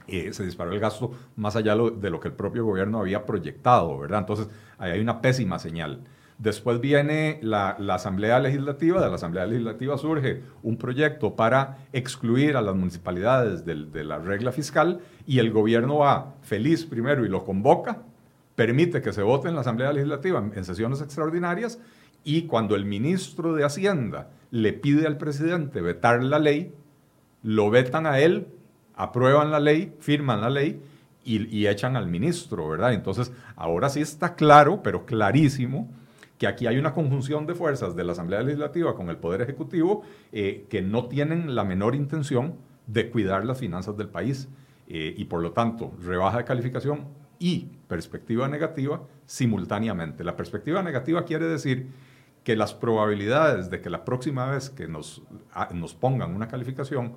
Eh, 0.06 0.32
se 0.32 0.44
disparó 0.44 0.72
el 0.72 0.80
gasto 0.80 1.12
más 1.36 1.56
allá 1.56 1.74
de 1.76 2.10
lo 2.10 2.20
que 2.20 2.28
el 2.28 2.34
propio 2.34 2.64
gobierno 2.64 2.98
había 2.98 3.24
proyectado, 3.24 3.98
¿verdad? 3.98 4.20
Entonces, 4.20 4.48
ahí 4.78 4.92
hay 4.92 5.00
una 5.00 5.22
pésima 5.22 5.58
señal. 5.58 6.00
Después 6.38 6.80
viene 6.80 7.38
la, 7.40 7.76
Asamblea 7.88 8.40
Legislativa, 8.40 9.00
de 9.00 9.08
la 9.08 9.14
Asamblea 9.14 9.46
Legislativa 9.46 9.96
surge 9.96 10.42
un 10.64 10.76
proyecto 10.76 11.36
para 11.36 11.78
excluir 11.92 12.56
a 12.56 12.62
las 12.62 12.74
municipalidades 12.74 13.64
de 13.64 14.04
la 14.04 14.18
regla 14.18 14.50
fiscal 14.50 15.00
y 15.24 15.38
el 15.38 15.52
gobierno 15.52 15.98
va 15.98 16.34
feliz 16.42 16.84
primero 16.84 17.24
y 17.24 17.28
lo 17.28 17.44
convoca, 17.44 18.02
permite 18.54 19.00
que 19.00 19.12
se 19.12 19.22
vote 19.22 19.48
en 19.48 19.54
la 19.54 19.62
Asamblea 19.62 19.92
Legislativa 19.92 20.42
en, 20.54 20.64
sesiones 20.64 21.00
extraordinarias 21.00 21.78
y 22.24 22.42
cuando 22.42 22.76
el 22.76 22.84
ministro 22.84 23.54
de 23.54 23.64
Hacienda 23.64 24.30
le 24.50 24.72
pide 24.72 25.06
al 25.06 25.16
presidente 25.16 25.80
vetar 25.80 26.22
la 26.22 26.38
ley, 26.38 26.72
lo 27.42 27.70
vetan 27.70 28.06
a 28.06 28.20
él, 28.20 28.46
aprueban 28.94 29.50
la 29.50 29.58
ley, 29.58 29.94
firman 29.98 30.40
la 30.40 30.50
ley 30.50 30.80
y, 31.24 31.66
echan 31.66 31.96
al 31.96 32.08
ministro, 32.08 32.68
¿verdad? 32.68 32.92
Entonces, 32.92 33.32
ahora 33.56 33.88
sí 33.88 34.00
está 34.00 34.34
claro, 34.34 34.82
pero 34.82 35.06
clarísimo, 35.06 35.88
que 36.36 36.46
aquí 36.46 36.66
hay 36.66 36.78
una 36.78 36.92
conjunción 36.92 37.46
de 37.46 37.54
fuerzas 37.54 37.94
de 37.94 38.04
la 38.04 38.12
Asamblea 38.12 38.42
Legislativa 38.42 38.94
con 38.94 39.08
el 39.08 39.16
Poder 39.16 39.42
Ejecutivo 39.42 40.02
eh, 40.32 40.66
que 40.68 40.82
no 40.82 41.06
tienen 41.06 41.54
la 41.54 41.62
menor 41.62 41.94
intención 41.94 42.56
de 42.88 43.10
cuidar 43.10 43.44
las 43.44 43.60
finanzas 43.60 43.96
del 43.96 44.08
país 44.08 44.48
eh, 44.88 45.14
y 45.16 45.24
por 45.26 45.40
lo 45.40 45.52
tanto 45.52 45.92
rebaja 46.02 46.38
de 46.38 46.44
calificación 46.44 47.06
y 47.42 47.68
perspectiva 47.88 48.46
negativa 48.46 49.02
simultáneamente. 49.26 50.22
La 50.22 50.36
perspectiva 50.36 50.80
negativa 50.80 51.24
quiere 51.24 51.46
decir 51.46 51.88
que 52.44 52.54
las 52.54 52.72
probabilidades 52.72 53.68
de 53.68 53.80
que 53.80 53.90
la 53.90 54.04
próxima 54.04 54.46
vez 54.46 54.70
que 54.70 54.86
nos, 54.86 55.22
ah, 55.52 55.68
nos 55.74 55.92
pongan 55.92 56.36
una 56.36 56.46
calificación, 56.46 57.14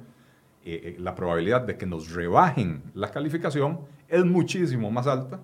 eh, 0.64 0.96
la 1.00 1.14
probabilidad 1.14 1.62
de 1.62 1.78
que 1.78 1.86
nos 1.86 2.12
rebajen 2.12 2.82
la 2.96 3.12
calificación 3.12 3.82
es 4.08 4.26
muchísimo 4.26 4.90
más 4.90 5.06
alta 5.06 5.42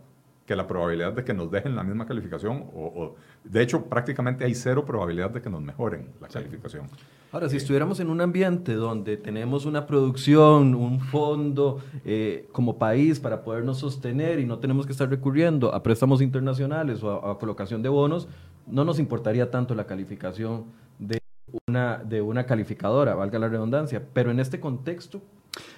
que 0.52 0.56
la 0.58 0.68
probabilidad 0.68 1.14
de 1.14 1.24
que 1.24 1.34
nos 1.34 1.50
dejen 1.50 1.78
la 1.78 1.84
misma 1.84 2.06
calificación, 2.06 2.66
o, 2.76 3.16
de 3.42 3.62
hecho 3.62 3.86
prácticamente 3.86 4.44
hay 4.44 4.54
cero 4.54 4.84
probabilidad 4.84 5.30
de 5.30 5.42
que 5.42 5.50
nos 5.50 5.62
mejoren 5.62 6.10
la 6.20 6.28
calificación. 6.28 6.88
Ahora, 7.32 7.48
si 7.48 7.56
estuviéramos 7.56 8.02
en 8.02 8.10
un 8.10 8.20
ambiente 8.20 8.74
donde 8.74 9.16
tenemos 9.16 9.66
una 9.66 9.88
producción, 9.88 10.76
un 10.76 11.00
fondo 11.00 11.82
eh, 12.04 12.50
como 12.52 12.78
país 12.78 13.22
para 13.22 13.46
podernos 13.46 13.78
sostener 13.78 14.40
y 14.40 14.46
no 14.46 14.60
tenemos 14.60 14.86
que 14.86 14.92
estar 14.92 15.10
recurriendo 15.10 15.74
a 15.74 15.82
préstamos 15.82 16.22
internacionales 16.22 17.02
o 17.02 17.26
a, 17.26 17.40
colocación 17.40 17.82
de 17.82 17.88
bonos, 17.88 18.28
no 18.68 18.84
nos 18.84 19.00
importaría 19.00 19.50
tanto 19.50 19.74
la 19.74 19.86
calificación 19.86 20.66
de 21.00 21.22
una, 21.66 22.00
de 22.00 22.22
una 22.22 22.46
calificadora, 22.46 23.16
valga 23.16 23.40
la 23.40 23.48
redundancia. 23.48 24.04
Pero 24.12 24.32
en 24.32 24.42
este 24.42 24.60
contexto... 24.60 25.22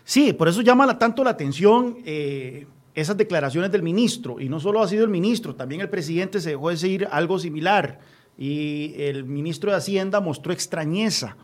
Sí, 0.04 0.34
por 0.34 0.48
eso 0.48 0.62
llama 0.62 0.98
tanto 0.98 1.24
la 1.24 1.30
atención. 1.30 1.98
Eh, 2.06 2.66
esas 2.96 3.18
declaraciones 3.18 3.72
del 3.72 3.84
ministro, 3.84 4.40
y 4.40 4.50
no 4.50 4.60
solo 4.60 4.82
ha 4.82 4.88
sido 4.88 5.04
el 5.04 5.10
ministro, 5.10 5.56
también 5.56 5.82
el 5.82 5.90
presidente 5.90 6.40
se 6.40 6.52
dejó 6.52 6.70
decir 6.70 7.08
algo 7.12 7.40
similar, 7.40 8.00
y 8.38 8.94
el 8.98 9.26
ministro 9.26 9.72
de 9.72 9.78
Hacienda 9.78 10.20
mostró 10.20 10.54
extrañeza 10.54 11.36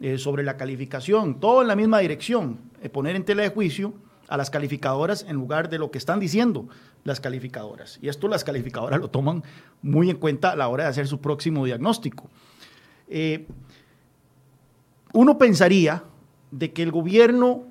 eh, 0.00 0.18
sobre 0.18 0.42
la 0.42 0.56
calificación, 0.56 1.40
todo 1.40 1.62
en 1.62 1.68
la 1.68 1.76
misma 1.76 1.98
dirección, 1.98 2.58
eh, 2.82 2.88
poner 2.88 3.16
en 3.16 3.24
tela 3.24 3.42
de 3.42 3.48
juicio 3.48 3.94
a 4.28 4.36
las 4.36 4.50
calificadoras 4.50 5.24
en 5.28 5.36
lugar 5.36 5.68
de 5.70 5.78
lo 5.78 5.90
que 5.90 5.98
están 5.98 6.20
diciendo 6.20 6.68
las 7.04 7.20
calificadoras. 7.20 7.98
Y 8.00 8.08
esto 8.08 8.28
las 8.28 8.44
calificadoras 8.44 9.00
lo 9.00 9.08
toman 9.08 9.42
muy 9.82 10.10
en 10.10 10.16
cuenta 10.16 10.52
a 10.52 10.56
la 10.56 10.68
hora 10.68 10.84
de 10.84 10.90
hacer 10.90 11.08
su 11.08 11.20
próximo 11.20 11.64
diagnóstico. 11.64 12.28
Eh, 13.08 13.46
uno 15.14 15.38
pensaría 15.38 16.04
de 16.50 16.72
que 16.72 16.82
el 16.82 16.92
gobierno 16.92 17.64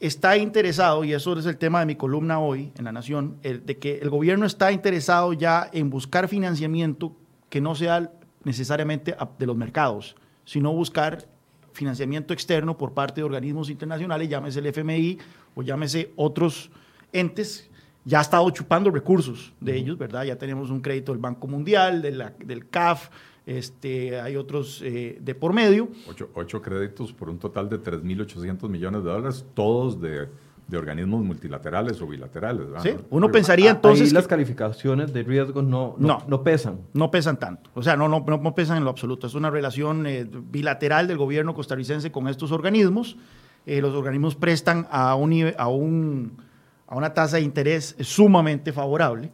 está 0.00 0.38
interesado, 0.38 1.04
y 1.04 1.12
eso 1.12 1.38
es 1.38 1.46
el 1.46 1.58
tema 1.58 1.80
de 1.80 1.86
mi 1.86 1.94
columna 1.94 2.40
hoy 2.40 2.72
en 2.78 2.84
La 2.84 2.92
Nación, 2.92 3.36
de 3.42 3.78
que 3.78 3.98
el 3.98 4.08
gobierno 4.08 4.46
está 4.46 4.72
interesado 4.72 5.34
ya 5.34 5.68
en 5.72 5.90
buscar 5.90 6.26
financiamiento 6.26 7.14
que 7.50 7.60
no 7.60 7.74
sea 7.74 8.10
necesariamente 8.42 9.14
de 9.38 9.46
los 9.46 9.56
mercados, 9.56 10.16
sino 10.44 10.72
buscar 10.72 11.28
financiamiento 11.72 12.32
externo 12.32 12.76
por 12.78 12.94
parte 12.94 13.20
de 13.20 13.24
organismos 13.24 13.68
internacionales, 13.70 14.28
llámese 14.28 14.58
el 14.58 14.66
FMI 14.66 15.18
o 15.54 15.62
llámese 15.62 16.12
otros 16.16 16.70
entes, 17.12 17.68
ya 18.04 18.18
ha 18.18 18.22
estado 18.22 18.48
chupando 18.50 18.90
recursos 18.90 19.52
de 19.60 19.76
ellos, 19.76 19.98
¿verdad? 19.98 20.24
Ya 20.24 20.36
tenemos 20.36 20.70
un 20.70 20.80
crédito 20.80 21.12
del 21.12 21.20
Banco 21.20 21.46
Mundial, 21.46 22.00
del 22.00 22.68
CAF, 22.70 23.10
este, 23.50 24.20
hay 24.20 24.36
otros 24.36 24.80
eh, 24.84 25.18
de 25.20 25.34
por 25.34 25.52
medio. 25.52 25.88
Ocho, 26.34 26.62
créditos 26.62 27.12
por 27.12 27.28
un 27.28 27.38
total 27.38 27.68
de 27.68 27.82
3.800 27.82 28.68
millones 28.68 29.02
de 29.02 29.10
dólares, 29.10 29.44
todos 29.54 30.00
de, 30.00 30.28
organismos 30.72 31.24
multilaterales 31.24 32.00
o 32.00 32.06
bilaterales. 32.06 32.68
Sí, 32.80 32.90
uno 33.10 33.28
pensaría 33.32 33.72
entonces... 33.72 34.06
Ahí 34.06 34.14
las 34.14 34.28
calificaciones 34.28 35.12
de 35.12 35.24
riesgo 35.24 35.62
no, 35.62 35.96
no, 35.98 36.22
no, 36.28 36.44
pesan. 36.44 36.78
No 36.92 37.10
pesan 37.10 37.40
tanto. 37.40 37.70
O 37.74 37.82
sea, 37.82 37.96
no, 37.96 38.06
no, 38.06 38.24
no 38.24 38.54
pesan 38.54 38.76
en 38.76 38.84
lo 38.84 38.90
absoluto. 38.90 39.26
Es 39.26 39.34
una 39.34 39.50
relación 39.50 40.06
eh, 40.06 40.28
bilateral 40.30 41.08
del 41.08 41.18
gobierno 41.18 41.52
costarricense 41.52 42.12
con 42.12 42.28
estos 42.28 42.52
organismos. 42.52 43.16
Eh, 43.66 43.80
los 43.80 43.96
organismos 43.96 44.36
prestan 44.36 44.86
a, 44.92 45.16
un, 45.16 45.52
a, 45.58 45.66
un, 45.66 46.36
a 46.86 46.94
una 46.94 47.14
tasa 47.14 47.38
de 47.38 47.42
interés 47.42 47.96
sumamente 47.98 48.72
favorable. 48.72 49.32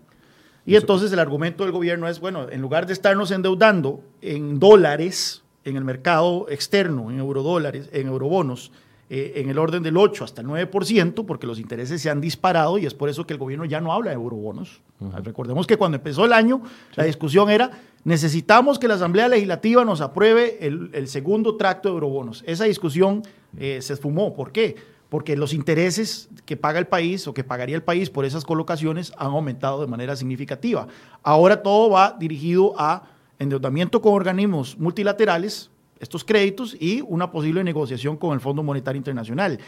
Y 0.67 0.75
entonces 0.75 1.13
el 1.13 1.21
argumento 1.21 1.63
del 1.63 1.73
gobierno 1.73 2.09
es, 2.09 2.19
bueno, 2.19 2.49
en 2.51 2.61
lugar 2.61 2.87
de 2.87 2.93
estarnos 2.93 3.31
endeudando 3.31 4.03
en 4.21 4.59
dólares 4.59 5.45
en 5.65 5.77
el 5.77 5.85
mercado 5.85 6.47
externo, 6.49 7.11
en 7.11 7.19
eurodólares, 7.19 7.89
en 7.93 8.09
eurobonos, 8.09 8.73
eh, 9.09 9.35
en 9.37 9.49
el 9.49 9.59
orden 9.59 9.85
del 9.85 9.97
8 9.97 10.25
hasta 10.25 10.41
el 10.41 10.49
9%, 10.49 11.25
porque 11.25 11.47
los 11.47 11.61
intereses 11.61 12.03
se 12.03 12.11
han 12.11 12.21
disparado 12.21 12.79
y 12.79 12.87
es 12.87 12.95
por 12.95 13.09
eso 13.09 13.25
que 13.25 13.33
el 13.33 13.39
gobierno 13.39 13.65
ya 13.65 13.81
no 13.81 13.93
habla 13.93 14.11
de 14.11 14.17
eurobonos. 14.17 14.81
Recordemos 15.23 15.67
que 15.69 15.77
cuando 15.77 15.97
empezó 15.97 16.25
el 16.25 16.33
año, 16.33 16.63
la 16.97 17.05
discusión 17.05 17.49
era, 17.49 17.71
necesitamos 18.03 18.81
que 18.81 18.89
la 18.89 18.95
Asamblea 18.95 19.29
Legislativa 19.29 19.85
nos 19.85 20.01
apruebe 20.01 20.59
el, 20.67 21.07
segundo 21.07 21.57
tracto 21.57 21.89
de 21.89 21.95
eurobonos. 21.95 22.43
Esa 22.47 22.65
discusión 22.65 23.23
eh, 23.57 23.81
se 23.81 23.93
esfumó. 23.93 24.35
¿Por 24.35 24.51
qué? 24.51 24.75
Porque 25.09 25.37
los 25.37 25.53
intereses 25.53 26.29
que 26.45 26.57
paga 26.57 26.79
el 26.79 26.87
país 26.87 27.27
o 27.29 27.35
que 27.35 27.45
pagaría 27.45 27.77
el 27.77 27.83
país 27.83 28.11
por 28.11 28.25
esas 28.25 28.45
colocaciones 28.45 29.13
han 29.19 29.29
aumentado 29.29 29.81
de 29.81 29.87
manera 29.87 30.17
significativa. 30.17 30.89
Ahora 31.23 31.63
todo 31.63 31.91
va 31.91 32.17
dirigido 32.19 32.75
a 32.77 33.05
endeudamiento 33.39 34.01
con 34.01 34.15
organismos 34.15 34.79
multilaterales, 34.79 35.71
estos 36.01 36.25
créditos, 36.25 36.77
y 36.79 37.03
una 37.07 37.31
posible 37.31 37.63
negociación 37.63 38.17
con 38.17 38.33
el 38.33 38.41
Fondo 38.41 38.63
Monetario 38.63 38.99
Internacional. 38.99 39.59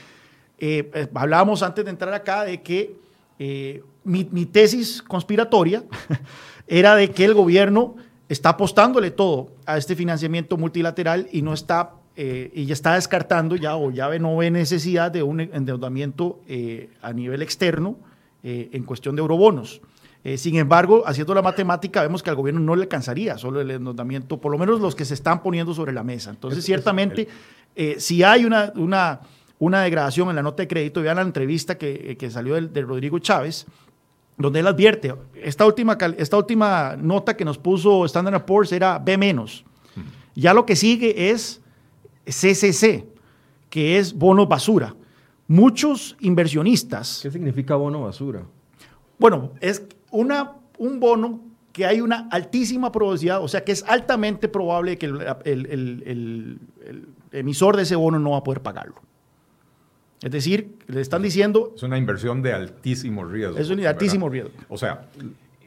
Eh, 0.58 0.90
eh, 0.92 1.08
hablábamos 1.14 1.62
antes 1.62 1.84
de 1.84 1.90
entrar 1.90 2.12
acá 2.12 2.44
de 2.44 2.60
que 2.62 2.96
eh, 3.38 3.82
mi, 4.02 4.28
mi, 4.32 4.44
tesis 4.46 5.00
conspiratoria 5.00 5.84
era 6.66 6.96
de 6.96 7.10
que 7.10 7.24
el 7.24 7.34
gobierno 7.34 7.94
está 8.28 8.50
apostándole 8.50 9.12
todo 9.12 9.52
a 9.64 9.78
este 9.78 9.94
financiamiento 9.94 10.56
multilateral 10.56 11.28
y 11.30 11.42
no 11.42 11.54
está 11.54 11.92
eh, 12.20 12.50
y 12.52 12.66
ya 12.66 12.72
está 12.72 12.94
descartando 12.94 13.54
ya 13.54 13.76
o 13.76 13.92
ya 13.92 14.08
no 14.18 14.36
ve 14.38 14.50
necesidad 14.50 15.12
de 15.12 15.22
un 15.22 15.38
endeudamiento 15.38 16.40
eh, 16.48 16.90
a 17.00 17.12
nivel 17.12 17.42
externo 17.42 17.96
eh, 18.42 18.70
en 18.72 18.82
cuestión 18.82 19.14
de 19.14 19.20
eurobonos. 19.20 19.80
sin 20.36 20.56
embargo, 20.56 21.04
haciendo 21.06 21.32
la 21.32 21.42
matemática, 21.42 22.02
vemos 22.02 22.24
que 22.24 22.30
al 22.30 22.34
gobierno 22.34 22.60
no 22.60 22.74
le 22.74 22.82
alcanzaría 22.82 23.38
solo 23.38 23.60
el 23.60 23.70
endeudamiento, 23.70 24.40
por 24.40 24.50
lo 24.50 24.58
menos 24.58 24.80
los 24.80 24.96
que 24.96 25.04
se 25.04 25.14
están 25.14 25.44
poniendo 25.44 25.72
sobre 25.74 25.92
la 25.92 26.02
mesa. 26.02 26.30
Entonces, 26.30 26.64
ciertamente, 26.64 27.28
si 27.98 28.24
hay 28.24 28.44
una, 28.44 28.72
una, 28.74 29.20
una, 29.60 29.82
degradación 29.82 30.28
en 30.28 30.34
la 30.34 30.42
nota 30.42 30.64
de 30.64 30.66
crédito, 30.66 31.00
vean 31.00 31.16
la 31.16 31.22
entrevista 31.22 31.78
que, 31.78 32.16
que 32.18 32.30
salió 32.32 32.60
de 32.60 32.82
Rodrigo 32.82 33.20
Chávez, 33.20 33.64
donde 34.36 34.58
él 34.58 34.66
advierte, 34.66 35.14
esta 35.36 35.64
última, 35.64 35.96
esta 36.16 36.36
última 36.36 36.96
nota 36.96 37.36
que 37.36 37.44
nos 37.44 37.58
puso 37.58 38.04
Standard 38.06 38.44
Poor's 38.44 38.72
era 38.72 38.98
B-. 38.98 39.44
Ya 40.34 40.52
lo 40.52 40.66
que 40.66 40.74
sigue 40.74 41.30
es 41.30 41.62
CCC, 42.28 43.06
que 43.70 43.98
es 43.98 44.14
bono 44.14 44.46
basura. 44.46 44.94
Muchos 45.46 46.16
inversionistas. 46.20 47.20
¿Qué 47.22 47.30
significa 47.30 47.74
bono 47.74 48.02
basura? 48.02 48.42
Bueno, 49.18 49.52
es 49.60 49.82
una, 50.10 50.52
un 50.78 51.00
bono 51.00 51.40
que 51.72 51.86
hay 51.86 52.00
una 52.00 52.28
altísima 52.30 52.90
probabilidad, 52.90 53.42
o 53.42 53.48
sea 53.48 53.64
que 53.64 53.72
es 53.72 53.84
altamente 53.84 54.48
probable 54.48 54.98
que 54.98 55.06
el, 55.06 56.58
emisor 57.32 57.76
de 57.76 57.82
ese 57.82 57.94
bono 57.96 58.18
no 58.18 58.30
va 58.30 58.38
a 58.38 58.44
poder 58.44 58.62
pagarlo. 58.62 58.96
Es 60.22 60.32
decir, 60.32 60.76
le 60.88 61.00
están 61.00 61.22
diciendo... 61.22 61.72
Es 61.76 61.82
una 61.84 61.96
inversión 61.96 62.42
de 62.42 62.52
altísimo 62.52 63.24
riesgo. 63.24 63.58
Es 63.58 63.70
un 63.70 63.86
altísimo 63.86 64.28
riesgo. 64.28 64.50
O 64.68 64.76
sea, 64.76 65.06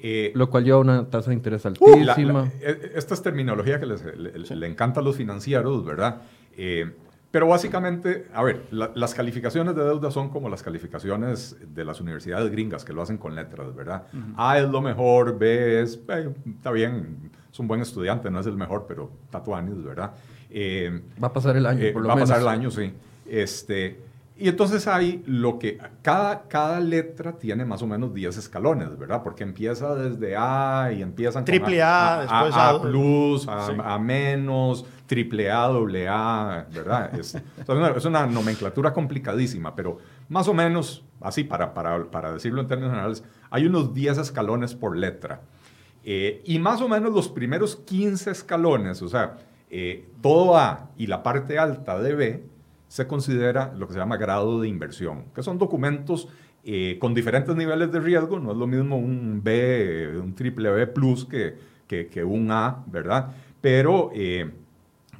eh, 0.03 0.31
lo 0.35 0.49
cual 0.49 0.63
lleva 0.63 0.79
una 0.79 1.09
tasa 1.09 1.29
de 1.29 1.35
interés 1.35 1.65
altísima. 1.65 2.51
Eh, 2.59 2.93
esta 2.95 3.13
es 3.13 3.21
terminología 3.21 3.79
que 3.79 3.85
le, 3.85 4.67
encanta 4.67 4.99
a 4.99 5.03
los 5.03 5.15
financieros, 5.15 5.85
¿verdad? 5.85 6.23
Eh, 6.63 6.91
pero 7.31 7.47
básicamente, 7.47 8.27
a 8.33 8.43
ver, 8.43 8.67
las 8.69 9.15
calificaciones 9.15 9.75
de 9.75 9.83
deuda 9.83 10.11
son 10.11 10.29
como 10.29 10.47
las 10.47 10.61
calificaciones 10.61 11.55
de 11.73 11.85
las 11.85 11.99
universidades 11.99 12.51
gringas 12.51 12.85
que 12.85 12.93
lo 12.93 13.01
hacen 13.01 13.17
con 13.17 13.33
letras, 13.33 13.73
¿verdad? 13.73 14.03
A 14.37 14.59
es 14.59 14.69
lo 14.69 14.79
mejor, 14.81 15.39
B 15.39 15.81
es, 15.81 15.99
está 16.45 16.71
bien, 16.71 17.31
es 17.51 17.57
un 17.57 17.67
buen 17.67 17.81
estudiante, 17.81 18.29
no 18.29 18.41
es 18.41 18.45
el 18.45 18.57
mejor, 18.57 18.85
pero 18.87 19.11
tatuanis, 19.31 19.83
¿verdad? 19.83 20.11
va 21.23 21.29
a 21.29 21.33
pasar 21.33 21.55
el 21.55 21.65
año, 21.65 21.93
por 21.93 22.01
lo 22.03 22.09
Va 22.09 22.15
a 22.15 22.17
pasar 22.17 22.41
el 22.41 22.47
año, 22.47 22.69
sí. 22.69 22.93
Este, 23.25 23.97
y 24.41 24.49
entonces 24.49 24.87
hay 24.87 25.23
lo 25.27 25.59
que 25.59 25.77
cada, 26.01 26.47
cada 26.47 26.79
letra 26.79 27.33
tiene 27.33 27.63
más 27.63 27.83
o 27.83 27.87
menos 27.87 28.11
10 28.11 28.37
escalones, 28.37 28.97
¿verdad? 28.97 29.21
Porque 29.23 29.43
empieza 29.43 29.93
desde 29.93 30.35
A 30.35 30.91
y 30.97 31.03
empiezan 31.03 31.45
triple 31.45 31.79
a, 31.83 32.21
después 32.21 32.55
a, 32.55 32.69
a, 32.69 32.81
plus, 32.81 33.47
a, 33.47 33.99
menos, 33.99 34.83
triple 35.11 35.51
A, 35.51 35.67
doble 35.67 36.07
A, 36.07 36.65
¿verdad? 36.73 37.13
Es, 37.19 37.35
es, 37.35 38.05
una, 38.05 38.25
nomenclatura 38.27 38.93
complicadísima, 38.93 39.75
pero 39.75 39.97
más 40.29 40.47
o 40.47 40.53
menos, 40.53 41.03
así 41.19 41.43
para, 41.43 41.73
para, 41.73 42.09
para 42.09 42.31
decirlo 42.31 42.61
en 42.61 42.67
términos 42.67 42.93
generales, 42.93 43.23
hay 43.49 43.65
unos 43.65 43.93
10 43.93 44.19
escalones 44.19 44.73
por 44.73 44.95
letra. 44.95 45.41
Eh, 46.05 46.41
y 46.45 46.59
más 46.59 46.79
o 46.79 46.87
menos 46.87 47.11
los 47.11 47.27
primeros 47.27 47.75
15 47.75 48.31
escalones, 48.31 49.01
o 49.01 49.09
sea, 49.09 49.35
eh, 49.69 50.07
todo 50.21 50.57
A 50.57 50.91
y 50.95 51.07
la 51.07 51.23
parte 51.23 51.59
alta 51.59 51.99
de 51.99 52.15
B, 52.15 52.43
se 52.87 53.05
considera 53.05 53.73
lo 53.75 53.87
que 53.87 53.93
se 53.93 53.99
llama 53.99 54.15
grado 54.15 54.61
de 54.61 54.69
inversión, 54.69 55.25
que 55.35 55.43
son 55.43 55.57
documentos 55.57 56.29
eh, 56.63 56.97
con 57.01 57.13
diferentes 57.13 57.53
niveles 57.53 57.91
de 57.91 57.99
riesgo. 57.99 58.39
No 58.39 58.53
es 58.53 58.57
lo 58.57 58.65
mismo 58.65 58.97
un 58.97 59.41
B, 59.43 60.17
un 60.23 60.35
triple 60.35 60.69
B 60.69 60.87
plus 60.87 61.25
que, 61.25 61.57
que, 61.85 62.07
que 62.07 62.23
un 62.23 62.49
A, 62.49 62.85
¿verdad? 62.87 63.33
Pero 63.59 64.09
eh, 64.13 64.49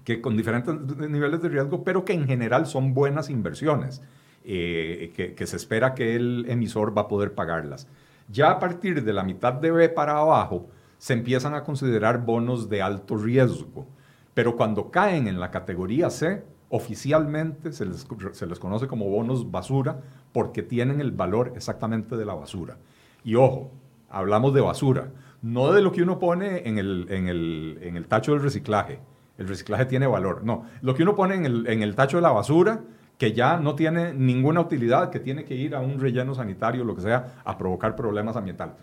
que 0.04 0.22
con 0.22 0.36
diferentes 0.38 0.76
niveles 1.10 1.42
de 1.42 1.50
riesgo, 1.50 1.84
pero 1.84 2.06
que 2.06 2.14
en 2.14 2.28
general 2.28 2.66
son 2.66 2.94
buenas 2.94 3.30
inversiones, 3.30 4.02
eh, 4.44 5.12
que, 5.16 5.36
que 5.36 5.48
se 5.48 5.56
espera 5.56 5.94
que 5.94 6.16
el 6.16 6.46
emisor 6.50 6.98
va 6.98 7.04
a 7.04 7.08
poder 7.08 7.34
pagarlas. 7.34 7.88
Ya 8.30 8.52
a 8.52 8.60
partir 8.60 9.04
de 9.04 9.14
la 9.14 9.24
mitad 9.24 9.54
de 9.54 9.72
B 9.72 9.90
para 9.90 10.18
abajo, 10.18 10.70
se 11.02 11.14
empiezan 11.14 11.56
a 11.56 11.64
considerar 11.64 12.24
bonos 12.24 12.70
de 12.70 12.84
alto 12.84 13.18
riesgo. 13.18 13.88
Pero 14.36 14.56
cuando 14.56 14.92
caen 14.92 15.28
en 15.28 15.40
la 15.40 15.50
categoría 15.50 16.12
C, 16.12 16.44
oficialmente 16.70 17.74
se 17.74 17.86
les, 17.86 18.08
se 18.34 18.46
les, 18.46 18.60
conoce 18.60 18.88
como 18.88 19.10
bonos 19.10 19.50
basura 19.50 20.00
porque 20.32 20.62
tienen 20.62 21.02
el 21.02 21.12
valor 21.12 21.54
exactamente 21.56 22.16
de 22.16 22.26
la 22.26 22.36
basura. 22.36 22.78
Y 23.24 23.34
ojo, 23.34 23.72
hablamos 24.12 24.54
de 24.54 24.62
basura, 24.62 25.12
no 25.42 25.74
de 25.74 25.82
lo 25.82 25.92
que 25.92 26.04
uno 26.04 26.20
pone 26.20 26.68
en 26.70 26.78
el, 26.78 27.08
en 27.10 27.28
el, 27.28 27.80
en 27.82 27.98
el 27.98 28.08
tacho 28.08 28.34
del 28.34 28.44
reciclaje. 28.44 29.00
El 29.42 29.48
reciclaje 29.48 29.86
tiene 29.86 30.06
valor. 30.06 30.44
No, 30.44 30.66
lo 30.82 30.94
que 30.94 31.02
uno 31.02 31.16
pone 31.16 31.34
en 31.34 31.46
el, 31.46 31.68
el 31.68 31.96
tacho 31.96 32.18
de 32.18 32.22
la 32.22 32.30
basura, 32.32 32.82
que 33.18 33.34
ya 33.34 33.58
no 33.58 33.74
tiene 33.74 34.14
ninguna 34.14 34.62
utilidad, 34.62 35.10
que 35.10 35.20
tiene 35.20 35.46
que 35.46 35.56
ir 35.56 35.74
a 35.74 35.80
un 35.80 36.00
relleno 36.00 36.36
sanitario, 36.36 36.84
lo 36.84 36.96
que 36.96 37.02
sea, 37.02 37.42
a 37.44 37.58
provocar 37.58 37.96
problemas 37.96 38.36
ambientales. 38.36 38.76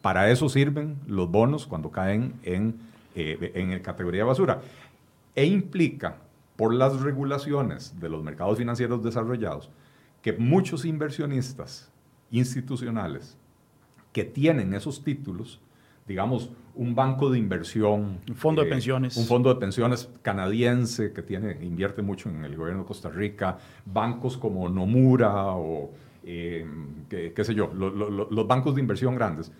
Para 0.00 0.28
eso 0.28 0.48
sirven 0.48 0.98
los 1.06 1.30
bonos 1.30 1.68
cuando 1.68 1.92
caen 1.92 2.34
en, 2.42 2.80
eh, 3.14 3.52
en 3.54 3.78
categoría 3.78 4.22
de 4.22 4.26
basura. 4.26 4.60
E 5.36 5.46
implica, 5.46 6.16
por 6.56 6.74
las 6.74 7.00
regulaciones 7.00 7.98
de 8.00 8.08
los 8.08 8.24
mercados 8.24 8.58
financieros 8.58 9.04
desarrollados, 9.04 9.70
que 10.20 10.32
muchos 10.32 10.84
inversionistas 10.84 11.90
institucionales 12.32 13.36
que 14.12 14.24
tienen 14.24 14.74
esos 14.74 15.04
títulos, 15.04 15.60
digamos, 16.06 16.50
un 16.74 16.94
banco 16.94 17.30
de 17.30 17.38
inversión. 17.38 18.18
Un 18.28 18.34
fondo 18.34 18.62
de 18.62 18.68
eh, 18.68 18.70
pensiones. 18.70 19.16
Un 19.16 19.26
fondo 19.26 19.52
de 19.52 19.60
pensiones 19.60 20.08
canadiense 20.22 21.12
que 21.12 21.22
tiene, 21.22 21.58
invierte 21.64 22.02
mucho 22.02 22.28
en 22.28 22.44
el 22.44 22.56
gobierno 22.56 22.82
de 22.82 22.88
Costa 22.88 23.10
Rica, 23.10 23.58
bancos 23.84 24.36
como 24.36 24.68
Nomura 24.68 25.54
o 25.54 25.92
eh, 26.24 26.66
qué, 27.08 27.44
sé 27.44 27.54
yo, 27.54 27.72
los 27.74 28.46
bancos 28.46 28.74
de 28.74 28.80
inversión 28.80 29.14
grandes, 29.14 29.52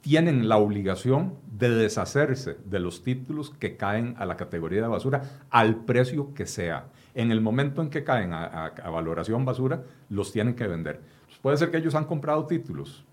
tienen 0.00 0.48
la 0.48 0.56
obligación 0.56 1.34
de 1.50 1.70
deshacerse 1.70 2.56
de 2.64 2.78
los 2.78 3.02
títulos 3.02 3.50
que 3.50 3.76
caen 3.76 4.14
a 4.18 4.26
la 4.26 4.36
categoría 4.36 4.80
de 4.80 4.88
basura 4.88 5.22
al 5.50 5.84
precio 5.84 6.32
que 6.34 6.46
sea. 6.46 6.86
En 7.14 7.32
el 7.32 7.40
momento 7.40 7.82
en 7.82 7.90
que 7.90 8.04
caen 8.04 8.32
a, 8.32 8.72
valoración 8.90 9.44
basura, 9.44 9.82
los 10.08 10.32
tienen 10.32 10.54
que 10.54 10.66
vender. 10.66 11.00
puede 11.42 11.56
ser 11.56 11.70
que 11.70 11.78
ellos 11.78 11.94
han 11.94 12.04
comprado 12.04 12.46
títulos, 12.46 13.04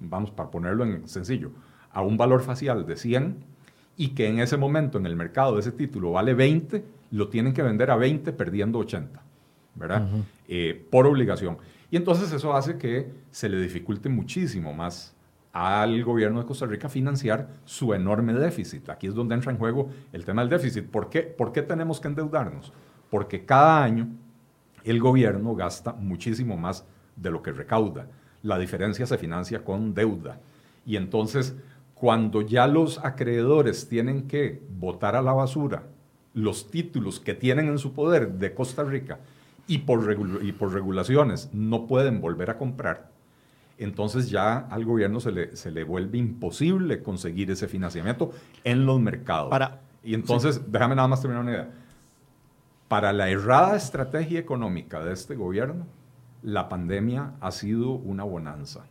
vamos, 0.00 0.30
para 0.30 0.50
ponerlo 0.50 0.84
en 0.84 1.06
sencillo, 1.06 1.50
a 1.94 2.02
un 2.02 2.18
valor 2.18 2.42
facial 2.42 2.84
de 2.84 2.96
100 2.96 3.36
y 3.96 4.08
que 4.08 4.28
en 4.28 4.40
ese 4.40 4.56
momento 4.56 4.98
en 4.98 5.06
el 5.06 5.16
mercado 5.16 5.58
ese 5.58 5.72
título 5.72 6.12
vale 6.12 6.34
20, 6.34 6.84
lo 7.12 7.28
tienen 7.28 7.54
que 7.54 7.62
vender 7.62 7.90
a 7.90 7.96
20 7.96 8.32
perdiendo 8.32 8.80
80, 8.80 9.22
¿verdad? 9.76 10.06
Eh, 10.48 10.86
por 10.90 11.06
obligación. 11.06 11.56
Y 11.90 11.96
entonces 11.96 12.32
eso 12.32 12.54
hace 12.54 12.76
que 12.76 13.10
se 13.30 13.48
le 13.48 13.60
dificulte 13.60 14.08
muchísimo 14.08 14.74
más 14.74 15.14
al 15.52 16.02
gobierno 16.02 16.40
de 16.40 16.46
Costa 16.46 16.66
Rica 16.66 16.88
financiar 16.88 17.48
su 17.64 17.94
enorme 17.94 18.34
déficit. 18.34 18.88
Aquí 18.88 19.06
es 19.06 19.14
donde 19.14 19.36
entra 19.36 19.52
en 19.52 19.58
juego 19.58 19.88
el 20.12 20.24
tema 20.24 20.42
del 20.42 20.50
déficit. 20.50 20.86
¿Por 20.86 21.08
qué, 21.08 21.22
¿Por 21.22 21.52
qué 21.52 21.62
tenemos 21.62 22.00
que 22.00 22.08
endeudarnos? 22.08 22.72
Porque 23.08 23.44
cada 23.44 23.84
año 23.84 24.08
el 24.82 24.98
gobierno 24.98 25.54
gasta 25.54 25.92
muchísimo 25.92 26.56
más 26.56 26.84
de 27.14 27.30
lo 27.30 27.40
que 27.40 27.52
recauda. 27.52 28.08
La 28.42 28.58
diferencia 28.58 29.06
se 29.06 29.16
financia 29.16 29.62
con 29.62 29.94
deuda. 29.94 30.40
Y 30.84 30.96
entonces, 30.96 31.54
cuando 31.94 32.42
ya 32.42 32.66
los 32.66 32.98
acreedores 33.04 33.88
tienen 33.88 34.26
que 34.28 34.62
votar 34.78 35.16
a 35.16 35.22
la 35.22 35.32
basura 35.32 35.84
los 36.34 36.68
títulos 36.70 37.20
que 37.20 37.34
tienen 37.34 37.68
en 37.68 37.78
su 37.78 37.94
poder 37.94 38.32
de 38.34 38.54
Costa 38.54 38.82
Rica 38.82 39.20
y 39.66 39.78
por, 39.78 40.18
y 40.42 40.52
por 40.52 40.72
regulaciones 40.72 41.48
no 41.52 41.86
pueden 41.86 42.20
volver 42.20 42.50
a 42.50 42.58
comprar, 42.58 43.10
entonces 43.78 44.28
ya 44.28 44.58
al 44.58 44.84
gobierno 44.84 45.20
se 45.20 45.32
le, 45.32 45.56
se 45.56 45.70
le 45.70 45.84
vuelve 45.84 46.18
imposible 46.18 47.02
conseguir 47.02 47.50
ese 47.50 47.66
financiamiento 47.66 48.32
en 48.62 48.84
los 48.84 49.00
mercados. 49.00 49.48
Para, 49.48 49.80
y 50.02 50.14
entonces, 50.14 50.60
déjame 50.70 50.96
nada 50.96 51.08
más 51.08 51.22
terminar 51.22 51.42
una 51.44 51.52
idea. 51.52 51.70
Para 52.88 53.12
la 53.12 53.30
errada 53.30 53.76
estrategia 53.76 54.38
económica 54.38 55.02
de 55.02 55.14
este 55.14 55.34
gobierno, 55.34 55.86
la 56.42 56.68
pandemia 56.68 57.32
ha 57.40 57.50
sido 57.50 57.92
una 57.92 58.22
bonanza. 58.22 58.84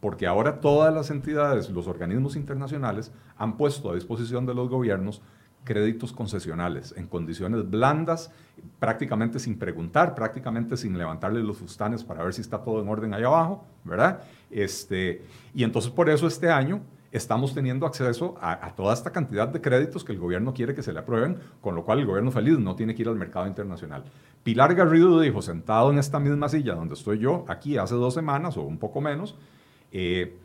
Porque 0.00 0.26
ahora 0.26 0.60
todas 0.60 0.94
las 0.94 1.10
entidades, 1.10 1.70
los 1.70 1.88
organismos 1.88 2.36
internacionales 2.36 3.12
han 3.36 3.56
puesto 3.56 3.90
a 3.90 3.94
disposición 3.94 4.46
de 4.46 4.54
los 4.54 4.68
gobiernos 4.68 5.22
créditos 5.64 6.12
concesionales 6.12 6.94
en 6.96 7.06
condiciones 7.06 7.68
blandas, 7.68 8.30
prácticamente 8.78 9.38
sin 9.38 9.58
preguntar, 9.58 10.14
prácticamente 10.14 10.76
sin 10.76 10.96
levantarle 10.96 11.42
los 11.42 11.58
fustanes 11.58 12.04
para 12.04 12.22
ver 12.22 12.32
si 12.32 12.40
está 12.40 12.62
todo 12.62 12.80
en 12.80 12.88
orden 12.88 13.12
ahí 13.12 13.24
abajo, 13.24 13.66
¿verdad? 13.84 14.22
Este, 14.50 15.22
y 15.54 15.64
entonces 15.64 15.90
por 15.90 16.08
eso 16.08 16.26
este 16.26 16.50
año 16.50 16.80
estamos 17.12 17.54
teniendo 17.54 17.86
acceso 17.86 18.36
a, 18.40 18.74
toda 18.74 18.94
esta 18.94 19.10
cantidad 19.10 19.48
de 19.48 19.60
créditos 19.60 20.04
que 20.04 20.12
el 20.12 20.18
gobierno 20.18 20.52
quiere 20.52 20.74
que 20.74 20.82
se 20.82 20.92
le 20.92 21.00
aprueben, 21.00 21.38
con 21.60 21.74
lo 21.74 21.84
cual 21.84 21.98
el 21.98 22.06
gobierno 22.06 22.30
feliz 22.30 22.58
no 22.58 22.76
tiene 22.76 22.94
que 22.94 23.02
ir 23.02 23.08
al 23.08 23.16
mercado 23.16 23.46
internacional. 23.46 24.04
Pilar 24.42 24.74
Garrido 24.74 25.20
dijo, 25.20 25.42
sentado 25.42 25.90
en 25.90 25.98
esta 25.98 26.18
misma 26.18 26.48
silla 26.48 26.74
donde 26.74 26.94
estoy 26.94 27.18
yo, 27.18 27.44
aquí 27.48 27.76
hace 27.76 27.94
dos 27.94 28.14
semanas 28.14 28.56
o 28.56 28.62
un 28.62 28.78
poco 28.78 29.00
menos, 29.00 29.36
eh, 29.92 30.36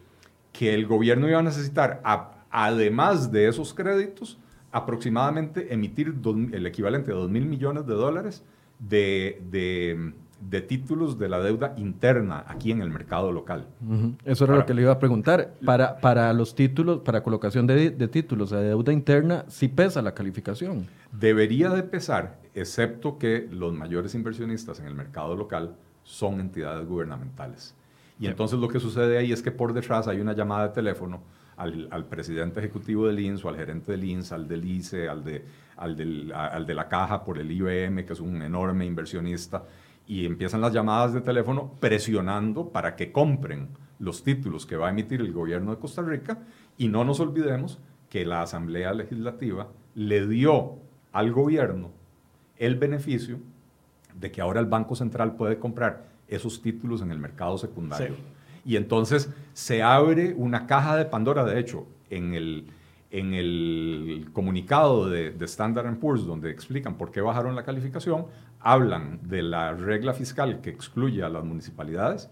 que 0.52 0.74
el 0.74 0.86
gobierno 0.86 1.28
iba 1.28 1.40
a 1.40 1.44
necesitar, 1.44 2.02
además 2.50 3.32
de 3.32 3.48
esos 3.48 3.74
créditos, 3.74 4.38
aproximadamente 4.72 5.74
emitir 5.74 6.16
el 6.52 6.66
equivalente 6.66 7.12
a 7.12 7.16
2 7.16 7.30
mil 7.30 7.46
millones 7.46 7.86
de 7.86 7.94
dólares 7.94 8.44
de, 8.80 9.42
de, 9.50 10.62
títulos 10.62 11.18
de 11.18 11.30
la 11.30 11.40
deuda 11.40 11.74
interna 11.78 12.44
aquí 12.48 12.72
en 12.72 12.82
el 12.82 12.90
mercado 12.90 13.32
local. 13.32 13.68
Eso 14.26 14.46
era 14.46 14.56
lo 14.56 14.66
que 14.66 14.74
le 14.74 14.82
iba 14.82 14.92
a 14.92 15.00
preguntar. 15.00 15.54
Para, 15.64 15.98
para 16.00 16.34
los 16.34 16.56
títulos, 16.56 17.00
para 17.00 17.24
colocación 17.24 17.66
de, 17.68 17.92
de 17.92 18.08
títulos 18.08 18.50
de 18.50 18.64
deuda 18.64 18.92
interna, 18.92 19.46
¿sí 19.48 19.68
pesa 19.68 20.02
la 20.02 20.14
calificación? 20.14 20.88
Debería 21.12 21.70
de 21.70 21.84
pesar, 21.84 22.40
excepto 22.56 23.18
que 23.18 23.48
los 23.52 23.74
mayores 23.74 24.16
inversionistas 24.16 24.80
en 24.80 24.88
el 24.88 24.96
mercado 24.96 25.36
local 25.36 25.76
son 26.04 26.40
entidades 26.40 26.88
gubernamentales. 26.88 27.76
Y 28.20 28.28
entonces 28.28 28.60
lo 28.60 28.68
que 28.68 28.80
sucede 28.80 29.18
ahí 29.18 29.32
es 29.32 29.42
que 29.42 29.52
por 29.52 29.74
detrás 29.74 30.08
hay 30.08 30.20
una 30.20 30.34
llamada 30.34 30.68
de 30.68 30.74
teléfono 30.74 31.22
al, 31.58 32.06
presidente 32.06 32.60
ejecutivo 32.60 33.08
del 33.08 33.20
INS 33.20 33.44
o 33.46 33.50
al 33.50 33.58
gerente 33.58 33.92
del 33.92 34.04
INS, 34.04 34.32
al 34.32 34.48
del 34.48 34.66
ICE, 34.66 35.10
al 35.10 35.24
de, 35.24 35.46
al, 35.78 36.32
al 36.34 36.66
de 36.66 36.74
la 36.74 36.88
caja 36.88 37.24
por 37.24 37.38
el 37.38 37.52
IBM, 37.52 38.06
que 38.06 38.14
es 38.14 38.20
un 38.20 38.42
enorme 38.42 38.86
inversionista, 38.86 39.64
y 40.08 40.26
empiezan 40.26 40.62
las 40.62 40.74
llamadas 40.74 41.14
de 41.14 41.22
teléfono 41.22 41.74
presionando 41.80 42.70
para 42.70 42.96
que 42.96 43.12
compren 43.12 43.70
los 44.00 44.24
títulos 44.24 44.66
que 44.66 44.76
va 44.76 44.88
a 44.88 44.92
emitir 44.92 45.22
el 45.22 45.32
gobierno 45.32 45.72
de 45.72 45.80
Costa 45.80 46.02
Rica. 46.02 46.40
Y 46.78 46.90
no 46.90 47.06
nos 47.06 47.20
olvidemos 47.20 47.80
que 48.10 48.26
la 48.26 48.42
Asamblea 48.42 48.94
Legislativa 48.94 49.68
le 49.96 50.28
dio 50.28 50.76
al 51.12 51.32
gobierno 51.32 51.92
el 52.58 52.76
beneficio 52.76 53.40
de 54.14 54.32
que 54.32 54.42
ahora 54.42 54.60
el 54.60 54.66
Banco 54.66 54.96
Central 54.96 55.36
puede 55.36 55.58
comprar 55.58 56.13
esos 56.28 56.62
títulos 56.62 57.02
en 57.02 57.12
el 57.12 57.20
mercado 57.20 57.58
secundario. 57.58 58.16
Y 58.66 58.76
entonces 58.78 59.30
se 59.54 59.84
abre 59.84 60.34
una 60.36 60.68
caja 60.68 60.96
de 60.96 61.06
Pandora, 61.06 61.44
de 61.44 61.60
hecho, 61.60 61.86
en 62.10 62.34
el, 62.34 62.68
en 63.12 63.34
el 63.34 64.30
comunicado 64.34 65.10
de, 65.10 65.32
de, 65.32 65.46
Standard 65.46 65.98
Poor's, 65.98 66.26
donde 66.26 66.50
explican 66.50 66.96
por 66.96 67.12
qué 67.12 67.22
bajaron 67.22 67.56
la 67.56 67.64
calificación, 67.64 68.26
hablan 68.60 69.20
de 69.24 69.44
la 69.44 69.74
regla 69.74 70.14
fiscal 70.14 70.62
que 70.62 70.70
excluye 70.70 71.24
a 71.24 71.30
las 71.30 71.44
municipalidades, 71.44 72.30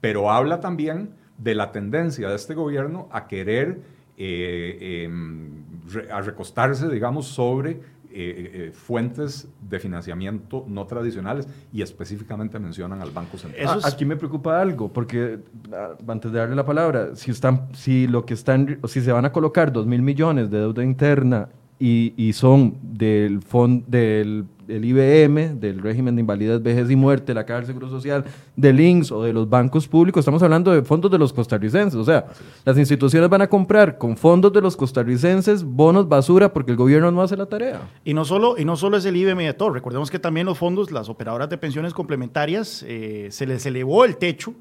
pero 0.00 0.30
habla 0.30 0.60
también 0.60 1.14
de 1.38 1.54
la 1.54 1.72
tendencia 1.72 2.28
de 2.28 2.36
este 2.36 2.54
gobierno 2.54 3.08
a 3.10 3.26
querer 3.26 3.80
eh, 4.18 5.04
em, 5.04 5.64
a 6.10 6.20
recostarse, 6.20 6.88
digamos, 6.88 7.26
sobre 7.26 7.80
eh, 8.14 8.14
eh, 8.14 8.50
eh, 8.68 8.72
fuentes 8.72 9.48
de 9.68 9.78
financiamiento 9.80 10.64
no 10.68 10.86
tradicionales 10.86 11.48
y 11.72 11.82
específicamente 11.82 12.58
mencionan 12.58 13.00
al 13.00 13.10
Banco 13.10 13.38
Central. 13.38 13.80
Aquí 13.84 14.04
me 14.04 14.16
preocupa 14.16 14.60
algo, 14.60 14.92
porque 14.92 15.38
ah, 15.72 15.96
antes 16.06 16.30
de 16.30 16.38
darle 16.38 16.54
la 16.54 16.66
palabra, 16.66 17.16
si, 17.16 17.30
están, 17.30 17.68
si 17.74 18.06
lo 18.06 18.26
que 18.26 18.34
están, 18.34 18.78
si 18.86 19.00
se 19.00 19.12
van 19.12 19.24
a 19.24 19.32
colocar 19.32 19.72
2 19.72 19.86
mil 19.86 20.02
millones 20.02 20.50
de 20.50 20.58
deuda 20.58 20.84
interna 20.84 21.48
y, 21.78 22.12
y 22.16 22.34
son 22.34 22.76
del, 22.82 23.40
fond, 23.42 23.86
del 23.86 24.44
del 24.72 24.84
IBM, 24.86 25.60
del 25.60 25.80
régimen 25.80 26.16
de 26.16 26.20
invalidez, 26.20 26.62
vejez 26.62 26.90
y 26.90 26.96
muerte, 26.96 27.34
la 27.34 27.44
Caja 27.44 27.58
del 27.58 27.66
Seguro 27.66 27.90
Social, 27.90 28.24
del 28.56 28.80
INSS 28.80 29.12
o 29.12 29.22
de 29.22 29.32
los 29.32 29.48
bancos 29.48 29.86
públicos, 29.86 30.20
estamos 30.20 30.42
hablando 30.42 30.72
de 30.72 30.82
fondos 30.82 31.10
de 31.10 31.18
los 31.18 31.32
costarricenses. 31.32 31.94
O 31.94 32.04
sea, 32.04 32.26
las 32.64 32.78
instituciones 32.78 33.28
van 33.28 33.42
a 33.42 33.48
comprar 33.48 33.98
con 33.98 34.16
fondos 34.16 34.52
de 34.52 34.62
los 34.62 34.76
costarricenses 34.76 35.62
bonos 35.62 36.08
basura 36.08 36.52
porque 36.52 36.70
el 36.70 36.78
gobierno 36.78 37.10
no 37.10 37.22
hace 37.22 37.36
la 37.36 37.46
tarea. 37.46 37.82
Y 38.04 38.14
no 38.14 38.24
solo, 38.24 38.56
y 38.56 38.64
no 38.64 38.76
solo 38.76 38.96
es 38.96 39.04
el 39.04 39.16
IBM 39.16 39.44
de 39.44 39.54
todo, 39.54 39.70
recordemos 39.70 40.10
que 40.10 40.18
también 40.18 40.46
los 40.46 40.56
fondos, 40.56 40.90
las 40.90 41.08
operadoras 41.08 41.50
de 41.50 41.58
pensiones 41.58 41.92
complementarias, 41.92 42.82
eh, 42.88 43.28
se 43.30 43.46
les 43.46 43.66
elevó 43.66 44.04
el 44.06 44.16
techo 44.16 44.54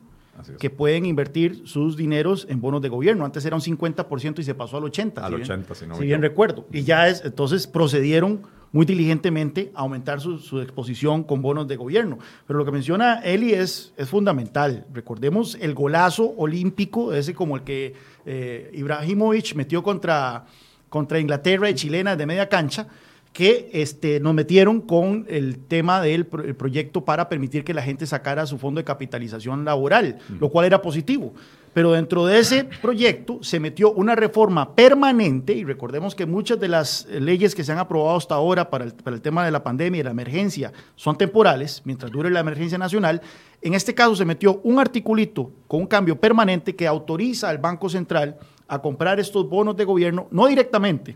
que 0.59 0.69
pueden 0.69 1.05
invertir 1.05 1.63
sus 1.65 1.97
dineros 1.97 2.47
en 2.49 2.61
bonos 2.61 2.81
de 2.81 2.89
gobierno. 2.89 3.25
Antes 3.25 3.45
era 3.45 3.55
un 3.55 3.61
50% 3.61 4.39
y 4.39 4.43
se 4.43 4.55
pasó 4.55 4.77
al 4.77 4.83
80%. 4.83 5.19
Al 5.21 5.43
si 5.43 5.51
80%, 5.51 5.75
si 5.75 5.87
no 5.87 5.95
Si 5.95 6.05
bien 6.05 6.21
recuerdo. 6.21 6.65
Y 6.71 6.83
ya 6.83 7.07
es, 7.07 7.23
entonces 7.23 7.67
procedieron 7.67 8.41
muy 8.71 8.85
diligentemente 8.85 9.71
a 9.75 9.81
aumentar 9.81 10.21
su, 10.21 10.61
exposición 10.61 11.23
con 11.23 11.41
bonos 11.41 11.67
de 11.67 11.75
gobierno. 11.75 12.17
Pero 12.47 12.59
lo 12.59 12.65
que 12.65 12.71
menciona 12.71 13.19
Eli 13.19 13.53
es, 13.53 13.93
es 13.97 14.09
fundamental. 14.09 14.85
Recordemos 14.93 15.57
el 15.59 15.73
golazo 15.73 16.33
olímpico, 16.37 17.13
ese 17.13 17.33
como 17.33 17.57
el 17.57 17.63
que 17.63 17.93
eh, 18.25 18.71
Ibrahimovic 18.73 19.55
metió 19.55 19.83
contra, 19.83 20.45
contra 20.89 21.19
Inglaterra 21.19 21.69
y 21.69 21.75
chilena 21.75 22.15
de 22.15 22.25
media 22.25 22.47
cancha 22.47 22.87
que 23.33 23.69
este, 23.73 24.19
nos 24.19 24.33
metieron 24.33 24.81
con 24.81 25.25
el 25.29 25.59
tema 25.59 26.01
del 26.01 26.25
proyecto 26.25 27.05
para 27.05 27.29
permitir 27.29 27.63
que 27.63 27.73
la 27.73 27.81
gente 27.81 28.05
sacara 28.05 28.45
su 28.45 28.57
fondo 28.57 28.79
de 28.79 28.85
capitalización 28.85 29.63
laboral, 29.63 30.17
lo 30.39 30.49
cual 30.49 30.65
era 30.65 30.81
positivo. 30.81 31.33
Pero 31.73 31.93
dentro 31.93 32.25
de 32.25 32.39
ese 32.39 32.65
proyecto 32.65 33.39
se 33.41 33.57
metió 33.61 33.93
una 33.93 34.13
reforma 34.13 34.75
permanente, 34.75 35.53
y 35.53 35.63
recordemos 35.63 36.15
que 36.15 36.25
muchas 36.25 36.59
de 36.59 36.67
las 36.67 37.05
leyes 37.05 37.55
que 37.55 37.63
se 37.63 37.71
han 37.71 37.77
aprobado 37.77 38.17
hasta 38.17 38.35
ahora 38.35 38.69
para 38.69 38.83
el, 38.83 38.93
para 38.93 39.15
el 39.15 39.21
tema 39.21 39.45
de 39.45 39.51
la 39.51 39.63
pandemia 39.63 40.01
y 40.01 40.03
la 40.03 40.11
emergencia 40.11 40.73
son 40.95 41.17
temporales, 41.17 41.81
mientras 41.85 42.11
dure 42.11 42.29
la 42.29 42.41
emergencia 42.41 42.77
nacional. 42.77 43.21
En 43.61 43.73
este 43.73 43.93
caso 43.95 44.17
se 44.17 44.25
metió 44.25 44.59
un 44.63 44.79
articulito 44.79 45.51
con 45.69 45.79
un 45.79 45.87
cambio 45.87 46.19
permanente 46.19 46.75
que 46.75 46.85
autoriza 46.85 47.47
al 47.47 47.59
Banco 47.59 47.87
Central 47.87 48.37
a 48.67 48.81
comprar 48.81 49.21
estos 49.21 49.47
bonos 49.47 49.77
de 49.77 49.85
gobierno, 49.85 50.27
no 50.31 50.47
directamente, 50.47 51.15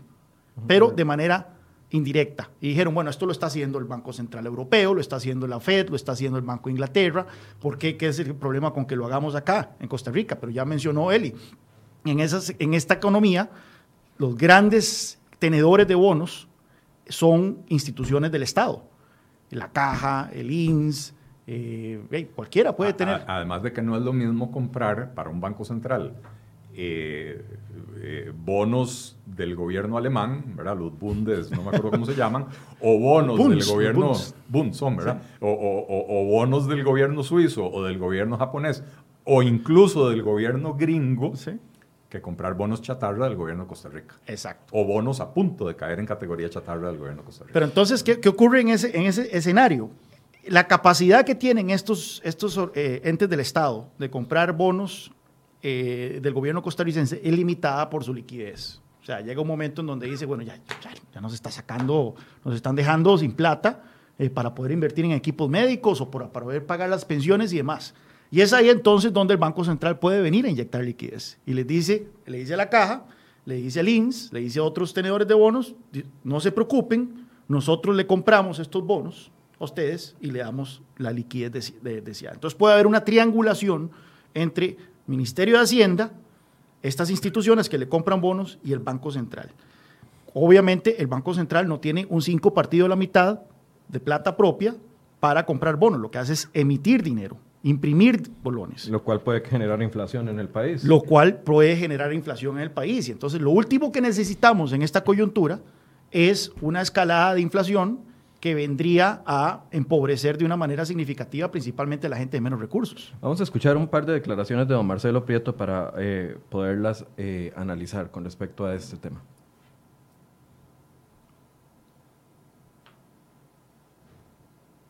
pero 0.66 0.90
de 0.90 1.04
manera 1.04 1.55
indirecta. 1.90 2.50
Y 2.60 2.68
dijeron, 2.68 2.94
bueno, 2.94 3.10
esto 3.10 3.26
lo 3.26 3.32
está 3.32 3.46
haciendo 3.46 3.78
el 3.78 3.84
Banco 3.84 4.12
Central 4.12 4.46
Europeo, 4.46 4.94
lo 4.94 5.00
está 5.00 5.16
haciendo 5.16 5.46
la 5.46 5.60
Fed, 5.60 5.88
lo 5.88 5.96
está 5.96 6.12
haciendo 6.12 6.38
el 6.38 6.44
Banco 6.44 6.68
de 6.68 6.72
Inglaterra. 6.72 7.26
¿Por 7.60 7.78
qué? 7.78 7.96
¿Qué 7.96 8.08
es 8.08 8.18
el 8.18 8.34
problema 8.34 8.72
con 8.72 8.86
que 8.86 8.96
lo 8.96 9.06
hagamos 9.06 9.34
acá, 9.34 9.76
en 9.80 9.88
Costa 9.88 10.10
Rica? 10.10 10.38
Pero 10.40 10.50
ya 10.52 10.64
mencionó 10.64 11.12
Eli. 11.12 11.34
En, 12.04 12.20
esas, 12.20 12.54
en 12.58 12.74
esta 12.74 12.94
economía, 12.94 13.50
los 14.18 14.36
grandes 14.36 15.18
tenedores 15.38 15.86
de 15.86 15.94
bonos 15.94 16.48
son 17.08 17.64
instituciones 17.68 18.32
del 18.32 18.42
Estado. 18.42 18.84
La 19.50 19.68
Caja, 19.70 20.30
el 20.32 20.50
INS, 20.50 21.14
eh, 21.46 22.28
cualquiera 22.34 22.74
puede 22.74 22.92
tener. 22.92 23.24
Además 23.28 23.62
de 23.62 23.72
que 23.72 23.80
no 23.80 23.96
es 23.96 24.02
lo 24.02 24.12
mismo 24.12 24.50
comprar 24.50 25.14
para 25.14 25.30
un 25.30 25.40
banco 25.40 25.64
central 25.64 26.16
eh, 26.76 27.42
eh, 28.02 28.32
bonos 28.34 29.16
del 29.24 29.56
gobierno 29.56 29.96
alemán, 29.96 30.54
¿verdad? 30.54 30.76
Los 30.76 30.96
Bundes, 30.98 31.50
no 31.50 31.62
me 31.62 31.68
acuerdo 31.68 31.90
cómo 31.90 32.06
se 32.06 32.14
llaman, 32.14 32.46
o 32.80 32.98
bonos 32.98 33.48
del 33.48 33.64
gobierno, 33.64 34.12
Bunds. 34.48 34.76
son, 34.76 34.96
¿verdad? 34.96 35.22
O, 35.40 36.26
bonos 36.30 36.68
del 36.68 36.84
gobierno 36.84 37.22
suizo 37.22 37.66
o 37.66 37.82
del 37.84 37.98
gobierno 37.98 38.36
japonés, 38.36 38.84
o 39.24 39.42
incluso 39.42 40.10
del 40.10 40.22
gobierno 40.22 40.74
gringo, 40.74 41.32
que 42.10 42.20
comprar 42.20 42.54
bonos 42.54 42.82
chatarra 42.82 43.26
del 43.26 43.36
gobierno 43.36 43.64
de 43.64 43.68
Costa 43.68 43.88
Rica. 43.88 44.14
Exacto. 44.26 44.66
O 44.76 44.84
bonos 44.84 45.20
a 45.20 45.32
punto 45.32 45.66
de 45.66 45.74
caer 45.74 45.98
en 45.98 46.06
categoría 46.06 46.50
chatarra 46.50 46.88
del 46.88 46.98
gobierno 46.98 47.22
de 47.22 47.26
Costa 47.26 47.44
Rica. 47.44 47.54
Pero 47.54 47.66
entonces, 47.66 48.02
¿qué, 48.02 48.28
ocurre 48.28 48.60
en 48.60 48.68
ese, 48.68 48.96
en 48.96 49.06
ese 49.06 49.34
escenario? 49.36 49.90
La 50.46 50.68
capacidad 50.68 51.24
que 51.24 51.34
tienen 51.34 51.70
estos, 51.70 52.20
estos 52.24 52.60
eh, 52.74 53.00
entes 53.04 53.28
del 53.28 53.40
Estado 53.40 53.88
de 53.98 54.10
comprar 54.10 54.52
bonos 54.52 55.10
eh, 55.62 56.20
del 56.22 56.32
gobierno 56.32 56.62
costarricense 56.62 57.20
es 57.22 57.32
limitada 57.34 57.88
por 57.90 58.04
su 58.04 58.12
liquidez. 58.12 58.80
O 59.02 59.04
sea, 59.06 59.20
llega 59.20 59.40
un 59.40 59.48
momento 59.48 59.80
en 59.80 59.86
donde 59.86 60.08
dice, 60.08 60.26
bueno, 60.26 60.42
ya, 60.42 60.58
ya, 61.14 61.20
nos 61.20 61.32
está 61.32 61.50
sacando, 61.50 62.14
nos 62.44 62.54
están 62.54 62.74
dejando 62.74 63.16
sin 63.16 63.32
plata 63.32 63.84
eh, 64.18 64.30
para 64.30 64.54
poder 64.54 64.72
invertir 64.72 65.04
en 65.04 65.12
equipos 65.12 65.48
médicos 65.48 66.00
o 66.00 66.10
para 66.10 66.28
poder 66.28 66.66
pagar 66.66 66.88
las 66.88 67.04
pensiones 67.04 67.52
y 67.52 67.58
demás. 67.58 67.94
Y 68.30 68.40
es 68.40 68.52
ahí 68.52 68.68
entonces 68.68 69.12
donde 69.12 69.34
el 69.34 69.38
Banco 69.38 69.64
Central 69.64 69.98
puede 69.98 70.20
venir 70.20 70.46
a 70.46 70.50
inyectar 70.50 70.82
liquidez. 70.82 71.38
Y 71.46 71.54
les 71.54 71.66
dice, 71.66 72.08
le 72.26 72.38
dice 72.38 72.54
a 72.54 72.56
la 72.56 72.68
caja, 72.68 73.06
le 73.44 73.54
dice 73.54 73.80
al 73.80 73.88
INS, 73.88 74.32
le 74.32 74.40
dice 74.40 74.58
a 74.58 74.64
otros 74.64 74.92
tenedores 74.92 75.28
de 75.28 75.34
bonos, 75.34 75.76
no 76.24 76.40
se 76.40 76.50
preocupen, 76.50 77.26
nosotros 77.48 77.94
le 77.94 78.06
compramos 78.06 78.58
estos 78.58 78.84
bonos 78.84 79.30
a 79.60 79.64
ustedes 79.64 80.16
y 80.20 80.32
le 80.32 80.40
damos 80.40 80.82
la 80.98 81.12
liquidez 81.12 81.72
deseada. 81.82 82.34
Entonces 82.34 82.58
puede 82.58 82.74
haber 82.74 82.88
una 82.88 83.04
triangulación 83.04 83.92
entre 84.34 84.76
Ministerio 85.06 85.56
de 85.56 85.62
Hacienda, 85.62 86.12
estas 86.82 87.10
instituciones 87.10 87.68
que 87.68 87.78
le 87.78 87.88
compran 87.88 88.20
bonos 88.20 88.58
y 88.64 88.72
el 88.72 88.78
Banco 88.80 89.10
Central. 89.10 89.50
Obviamente 90.34 91.00
el 91.00 91.06
Banco 91.06 91.34
Central 91.34 91.68
no 91.68 91.80
tiene 91.80 92.06
un 92.10 92.22
5 92.22 92.52
partido 92.52 92.86
a 92.86 92.88
la 92.88 92.96
mitad 92.96 93.40
de 93.88 94.00
plata 94.00 94.36
propia 94.36 94.76
para 95.20 95.46
comprar 95.46 95.76
bonos, 95.76 96.00
lo 96.00 96.10
que 96.10 96.18
hace 96.18 96.34
es 96.34 96.50
emitir 96.52 97.02
dinero, 97.02 97.38
imprimir 97.62 98.30
bolones. 98.42 98.88
Lo 98.88 99.02
cual 99.02 99.22
puede 99.22 99.40
generar 99.40 99.82
inflación 99.82 100.28
en 100.28 100.38
el 100.38 100.48
país. 100.48 100.84
Lo 100.84 101.00
cual 101.00 101.38
puede 101.38 101.76
generar 101.76 102.12
inflación 102.12 102.56
en 102.56 102.62
el 102.62 102.70
país. 102.70 103.08
Y 103.08 103.12
entonces 103.12 103.40
lo 103.40 103.50
último 103.50 103.92
que 103.92 104.00
necesitamos 104.00 104.72
en 104.72 104.82
esta 104.82 105.02
coyuntura 105.02 105.60
es 106.10 106.52
una 106.60 106.82
escalada 106.82 107.34
de 107.34 107.40
inflación 107.40 108.00
que 108.40 108.54
vendría 108.54 109.22
a 109.26 109.64
empobrecer 109.70 110.38
de 110.38 110.44
una 110.44 110.56
manera 110.56 110.84
significativa 110.84 111.50
principalmente 111.50 112.06
a 112.06 112.10
la 112.10 112.16
gente 112.16 112.36
de 112.36 112.40
menos 112.40 112.60
recursos. 112.60 113.14
Vamos 113.20 113.40
a 113.40 113.44
escuchar 113.44 113.76
un 113.76 113.88
par 113.88 114.06
de 114.06 114.12
declaraciones 114.12 114.68
de 114.68 114.74
don 114.74 114.86
Marcelo 114.86 115.24
Prieto 115.24 115.56
para 115.56 115.92
eh, 115.98 116.36
poderlas 116.50 117.06
eh, 117.16 117.52
analizar 117.56 118.10
con 118.10 118.24
respecto 118.24 118.66
a 118.66 118.74
este 118.74 118.96
tema. 118.96 119.22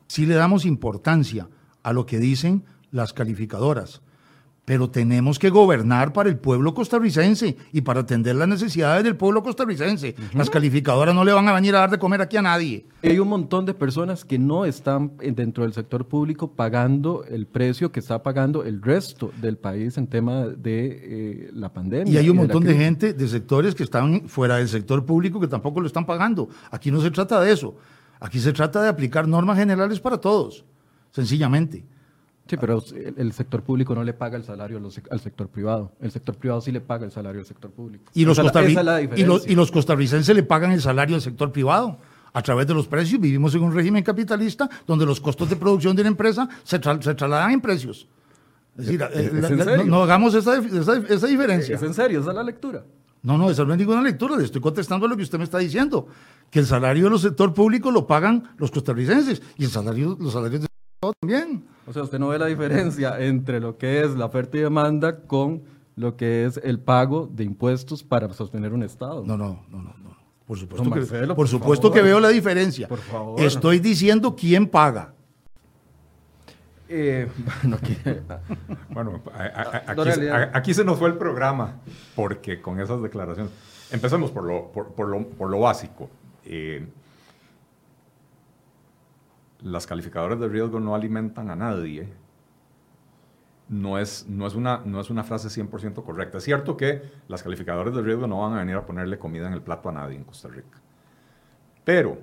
Si 0.08 0.24
le 0.24 0.34
damos 0.34 0.64
importancia 0.64 1.48
a 1.82 1.92
lo 1.92 2.06
que 2.06 2.18
dicen 2.18 2.64
las 2.90 3.12
calificadoras, 3.12 4.00
pero 4.66 4.90
tenemos 4.90 5.38
que 5.38 5.48
gobernar 5.48 6.12
para 6.12 6.28
el 6.28 6.38
pueblo 6.38 6.74
costarricense 6.74 7.56
y 7.72 7.80
para 7.82 8.00
atender 8.00 8.34
las 8.34 8.48
necesidades 8.48 9.04
del 9.04 9.16
pueblo 9.16 9.44
costarricense. 9.44 10.16
Las 10.34 10.50
calificadoras 10.50 11.14
no 11.14 11.24
le 11.24 11.32
van 11.32 11.46
a 11.48 11.52
venir 11.52 11.74
a 11.76 11.78
dar 11.78 11.90
de 11.90 12.00
comer 12.00 12.20
aquí 12.20 12.36
a 12.36 12.42
nadie. 12.42 12.84
Hay 13.04 13.20
un 13.20 13.28
montón 13.28 13.64
de 13.64 13.74
personas 13.74 14.24
que 14.24 14.40
no 14.40 14.64
están 14.64 15.12
dentro 15.18 15.62
del 15.62 15.72
sector 15.72 16.08
público 16.08 16.50
pagando 16.50 17.24
el 17.24 17.46
precio 17.46 17.92
que 17.92 18.00
está 18.00 18.24
pagando 18.24 18.64
el 18.64 18.82
resto 18.82 19.30
del 19.40 19.56
país 19.56 19.96
en 19.98 20.08
tema 20.08 20.46
de 20.46 21.00
eh, 21.00 21.50
la 21.54 21.72
pandemia. 21.72 22.12
Y 22.12 22.16
hay 22.16 22.28
un 22.28 22.38
montón 22.38 22.64
de, 22.64 22.72
de 22.72 22.76
gente 22.76 23.12
de 23.12 23.28
sectores 23.28 23.72
que 23.72 23.84
están 23.84 24.28
fuera 24.28 24.56
del 24.56 24.68
sector 24.68 25.06
público 25.06 25.38
que 25.38 25.46
tampoco 25.46 25.80
lo 25.80 25.86
están 25.86 26.06
pagando. 26.06 26.48
Aquí 26.72 26.90
no 26.90 27.00
se 27.00 27.12
trata 27.12 27.40
de 27.40 27.52
eso. 27.52 27.76
Aquí 28.18 28.40
se 28.40 28.52
trata 28.52 28.82
de 28.82 28.88
aplicar 28.88 29.28
normas 29.28 29.58
generales 29.58 30.00
para 30.00 30.18
todos, 30.18 30.64
sencillamente. 31.12 31.84
Sí, 32.48 32.56
pero 32.56 32.82
el 33.16 33.32
sector 33.32 33.62
público 33.62 33.94
no 33.94 34.04
le 34.04 34.12
paga 34.12 34.36
el 34.36 34.44
salario 34.44 34.80
al 35.10 35.20
sector 35.20 35.48
privado. 35.48 35.92
El 36.00 36.12
sector 36.12 36.36
privado 36.36 36.60
sí 36.60 36.70
le 36.70 36.80
paga 36.80 37.04
el 37.04 37.10
salario 37.10 37.40
al 37.40 37.46
sector 37.46 37.72
público. 37.72 38.04
Y 38.14 38.24
los, 38.24 38.38
y 39.48 39.54
los, 39.56 39.72
costarricenses 39.72 40.34
le 40.34 40.44
pagan 40.44 40.70
el 40.70 40.80
salario 40.80 41.16
al 41.16 41.22
sector 41.22 41.50
privado 41.50 41.98
a 42.32 42.42
través 42.42 42.68
de 42.68 42.74
los 42.74 42.86
precios. 42.86 43.20
Vivimos 43.20 43.52
en 43.56 43.64
un 43.64 43.74
régimen 43.74 44.04
capitalista 44.04 44.70
donde 44.86 45.04
los 45.04 45.20
costos 45.20 45.50
de 45.50 45.56
producción 45.56 45.96
de 45.96 46.02
una 46.02 46.10
empresa 46.10 46.48
se, 46.62 46.78
trasladan 46.78 47.50
en 47.50 47.60
precios. 47.60 48.06
Es 48.78 48.86
decir, 48.86 49.02
eh, 49.12 49.82
no, 49.84 50.02
hagamos 50.02 50.34
esa, 50.34 50.56
esa, 50.58 51.26
diferencia. 51.26 51.74
¿Es 51.74 51.82
en 51.82 51.94
serio? 51.94 52.20
¿Esa 52.20 52.30
es 52.30 52.36
la 52.36 52.44
lectura? 52.44 52.84
No, 53.22 53.36
no, 53.36 53.50
esa 53.50 53.64
no 53.64 53.72
es 53.72 53.78
ninguna 53.78 54.02
lectura. 54.02 54.36
Le 54.36 54.44
estoy 54.44 54.60
contestando 54.60 55.08
lo 55.08 55.16
que 55.16 55.24
usted 55.24 55.38
me 55.38 55.44
está 55.44 55.58
diciendo. 55.58 56.06
Que 56.48 56.60
el 56.60 56.66
salario 56.66 57.10
del 57.10 57.18
sector 57.18 57.52
público 57.52 57.90
lo 57.90 58.06
pagan 58.06 58.54
los 58.58 58.70
costarricenses 58.70 59.42
y 59.56 59.64
el 59.64 59.70
salario, 59.70 60.16
los 60.20 60.32
salarios 60.32 60.60
de 60.60 60.68
también. 61.20 61.75
O 61.86 61.92
sea, 61.92 62.02
usted 62.02 62.18
no 62.18 62.28
ve 62.28 62.38
la 62.38 62.46
diferencia 62.46 63.20
entre 63.20 63.60
lo 63.60 63.78
que 63.78 64.02
es 64.02 64.10
la 64.14 64.26
oferta 64.26 64.56
y 64.56 64.60
demanda 64.60 65.20
con 65.20 65.62
lo 65.94 66.16
que 66.16 66.44
es 66.44 66.60
el 66.62 66.78
pago 66.78 67.28
de 67.32 67.44
impuestos 67.44 68.02
para 68.02 68.32
sostener 68.32 68.72
un 68.72 68.82
Estado. 68.82 69.24
No, 69.24 69.36
no, 69.36 69.64
no, 69.70 69.82
no. 69.82 69.96
Por 70.46 70.58
supuesto, 70.58 70.90
que, 70.90 71.34
por 71.34 71.48
supuesto 71.48 71.90
que 71.90 72.02
veo 72.02 72.20
la 72.20 72.28
diferencia. 72.28 72.86
Por 72.86 73.00
favor. 73.00 73.40
Estoy 73.40 73.80
diciendo 73.80 74.36
quién 74.36 74.68
paga. 74.68 75.12
Eh, 76.88 77.28
bueno, 78.90 79.20
aquí, 80.52 80.72
se 80.72 80.84
nos 80.84 80.98
fue 80.98 81.08
el 81.08 81.16
programa, 81.16 81.80
porque 82.14 82.60
con 82.60 82.78
esas 82.80 83.02
declaraciones. 83.02 83.52
Empecemos 83.90 84.30
por 84.30 84.44
lo, 84.44 84.68
por, 84.72 85.08
lo, 85.08 85.26
por 85.26 85.50
lo 85.50 85.60
básico. 85.60 86.08
Eh, 86.44 86.86
las 89.66 89.86
calificadoras 89.86 90.38
de 90.38 90.48
riesgo 90.48 90.78
no 90.78 90.94
alimentan 90.94 91.50
a 91.50 91.56
nadie, 91.56 92.08
no 93.68 93.98
es, 93.98 94.26
no 94.28 94.46
es, 94.46 94.54
una, 94.54 94.82
no 94.84 95.00
es 95.00 95.10
una 95.10 95.24
frase 95.24 95.48
100% 95.48 96.04
correcta. 96.04 96.38
Es 96.38 96.44
cierto 96.44 96.76
que 96.76 97.02
las 97.26 97.42
calificadoras 97.42 97.92
de 97.92 98.00
riesgo 98.00 98.28
no 98.28 98.42
van 98.42 98.54
a 98.54 98.58
venir 98.58 98.76
a 98.76 98.86
ponerle 98.86 99.18
comida 99.18 99.48
en 99.48 99.54
el 99.54 99.62
plato 99.62 99.88
a 99.88 99.92
nadie 99.92 100.16
en 100.16 100.22
Costa 100.22 100.48
Rica. 100.48 100.80
Pero 101.84 102.18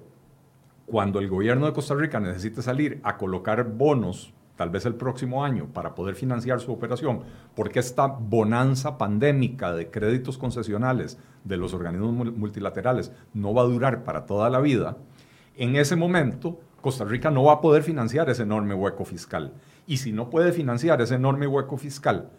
cuando 0.85 1.19
el 1.19 1.27
gobierno 1.27 1.65
de 1.65 1.73
Costa 1.73 1.95
Rica 1.95 2.19
necesite 2.21 2.61
salir 2.61 3.01
a 3.03 3.17
colocar 3.17 3.65
bonos, 3.65 4.33
tal 4.55 4.69
vez 4.69 4.85
el 4.85 4.95
próximo 4.95 5.43
año, 5.43 5.67
para 5.73 5.95
poder 5.95 6.15
financiar 6.15 6.61
su 6.61 6.71
operación, 6.71 7.23
porque 7.55 7.79
esta 7.79 8.07
bonanza 8.07 8.97
pandémica 8.97 9.73
de 9.73 9.91
créditos 9.91 10.37
concesionales 10.37 11.19
de 11.43 11.57
los 11.57 11.73
organismos 11.73 12.33
multilaterales 12.37 13.11
no 13.33 13.53
va 13.53 13.63
a 13.63 13.65
durar 13.65 14.05
para 14.05 14.25
toda 14.25 14.49
la 14.49 14.61
vida, 14.61 14.97
en 15.57 15.75
ese 15.75 15.97
momento 15.97 16.59
Costa 16.83 17.05
Rica 17.05 17.31
no 17.31 17.45
va 17.45 17.53
a 17.53 17.61
poder 17.61 17.81
financiar 17.81 18.29
ese 18.29 18.43
enorme 18.43 18.75
hueco 18.75 19.05
fiscal. 19.05 19.53
Y 19.87 19.97
si 19.97 20.11
no 20.11 20.29
puede 20.29 20.51
financiar 20.51 21.01
ese 21.01 21.15
enorme 21.15 21.47
hueco 21.47 21.77
fiscal, 21.77 22.29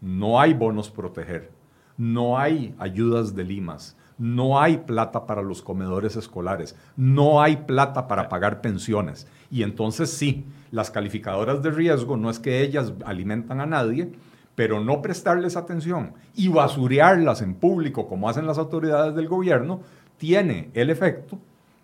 no 0.00 0.40
hay 0.40 0.54
bonos 0.54 0.88
proteger, 0.88 1.50
no 1.96 2.38
hay 2.38 2.76
ayudas 2.78 3.34
de 3.34 3.42
limas, 3.42 3.96
no 4.18 4.60
hay 4.60 4.76
plata 4.76 5.26
para 5.26 5.42
los 5.42 5.62
comedores 5.62 6.14
escolares, 6.14 6.76
no 6.96 7.42
hay 7.42 7.56
plata 7.56 8.06
para 8.06 8.28
pagar 8.28 8.60
pensiones. 8.60 9.26
Y 9.50 9.64
entonces 9.64 10.10
sí, 10.12 10.46
las 10.70 10.92
calificadoras 10.92 11.60
de 11.60 11.72
riesgo 11.72 12.16
no 12.16 12.30
es 12.30 12.38
que 12.38 12.62
ellas 12.62 12.92
alimentan 13.04 13.60
a 13.60 13.66
nadie, 13.66 14.12
pero 14.54 14.78
no 14.78 15.02
prestarles 15.02 15.56
atención 15.56 16.12
y 16.36 16.46
basurearlas 16.46 17.42
en 17.42 17.54
público 17.54 18.06
como 18.06 18.28
hacen 18.28 18.46
las 18.46 18.58
autoridades 18.58 19.16
del 19.16 19.26
gobierno, 19.26 19.80
tiene 20.18 20.70
el 20.74 20.88
efecto 20.88 21.40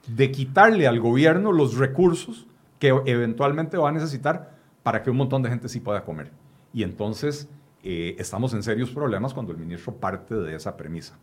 de 0.08 0.30
quitarle 0.30 0.86
al 0.86 1.00
gobierno 1.00 1.52
los 1.52 1.76
recursos 1.76 2.46
que 2.78 2.88
eventualmente 3.06 3.76
va 3.76 3.88
a 3.88 3.92
necesitar 3.92 4.56
para 4.82 5.02
que 5.02 5.10
un 5.10 5.16
montón 5.16 5.42
de 5.42 5.50
gente 5.50 5.68
sí 5.68 5.80
pueda 5.80 6.04
comer. 6.04 6.30
Y 6.72 6.82
entonces 6.82 7.48
eh, 7.82 8.16
estamos 8.18 8.54
en 8.54 8.62
serios 8.62 8.90
problemas 8.90 9.34
cuando 9.34 9.52
el 9.52 9.58
ministro 9.58 9.94
parte 9.94 10.34
de 10.34 10.54
esa 10.54 10.76
premisa. 10.76 11.18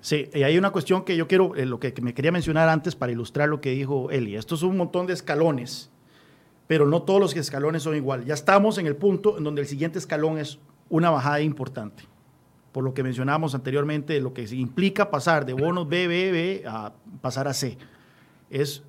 Sí, 0.00 0.30
y 0.32 0.44
hay 0.44 0.56
una 0.56 0.70
cuestión 0.70 1.04
que 1.04 1.16
yo 1.16 1.26
quiero, 1.26 1.56
eh, 1.56 1.66
lo 1.66 1.80
que, 1.80 1.92
me 2.00 2.14
quería 2.14 2.30
mencionar 2.30 2.68
antes 2.68 2.94
para 2.94 3.10
ilustrar 3.10 3.48
lo 3.48 3.60
que 3.60 3.70
dijo 3.70 4.10
Eli. 4.10 4.36
Esto 4.36 4.54
es 4.54 4.62
un 4.62 4.76
montón 4.76 5.06
de 5.06 5.12
escalones, 5.12 5.90
pero 6.68 6.86
no 6.86 7.02
todos 7.02 7.20
los 7.20 7.36
escalones 7.36 7.82
son 7.82 7.96
iguales. 7.96 8.26
Ya 8.26 8.34
estamos 8.34 8.78
en 8.78 8.86
el 8.86 8.94
punto 8.94 9.36
en 9.36 9.42
donde 9.42 9.62
el 9.62 9.66
siguiente 9.66 9.98
escalón 9.98 10.38
es 10.38 10.60
una 10.88 11.10
bajada 11.10 11.40
importante, 11.40 12.04
por 12.70 12.84
lo 12.84 12.94
que 12.94 13.02
mencionamos 13.02 13.54
anteriormente, 13.54 14.20
lo 14.20 14.32
que 14.32 14.42
implica 14.54 15.10
pasar 15.10 15.44
de 15.44 15.54
bonos 15.54 15.88
BBB 15.88 16.66
a 16.68 16.92
pasar 17.20 17.48
a 17.48 17.52
C. 17.52 17.76
Es 18.54 18.82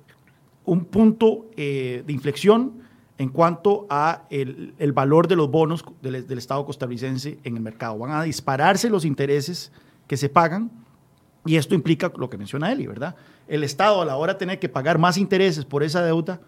un 0.64 0.84
punto 0.84 1.46
eh, 1.56 2.04
de 2.06 2.12
inflexión 2.12 2.80
en 3.18 3.30
cuanto 3.30 3.86
a 3.90 4.26
el, 4.30 4.74
valor 4.92 5.26
de 5.26 5.36
los 5.36 5.50
bonos 5.50 5.84
del, 6.02 6.26
del 6.26 6.38
Estado 6.38 6.64
costarricense 6.64 7.38
en 7.44 7.56
el 7.56 7.62
mercado. 7.62 7.98
Van 7.98 8.12
a 8.12 8.22
dispararse 8.22 8.90
los 8.90 9.04
intereses 9.04 9.72
que 10.06 10.16
se 10.16 10.28
pagan. 10.28 10.70
Y 11.44 11.56
esto 11.56 11.74
implica 11.74 12.12
lo 12.16 12.28
que 12.28 12.38
menciona 12.38 12.72
Eli, 12.72 12.86
¿verdad? 12.86 13.16
El 13.48 13.64
Estado 13.64 14.02
a 14.02 14.04
la 14.04 14.16
hora 14.16 14.34
de 14.34 14.38
tener 14.38 14.58
que 14.58 14.68
pagar 14.68 14.98
más 14.98 15.16
intereses 15.16 15.64
por 15.64 15.82
esa 15.82 16.02
deuda 16.02 16.40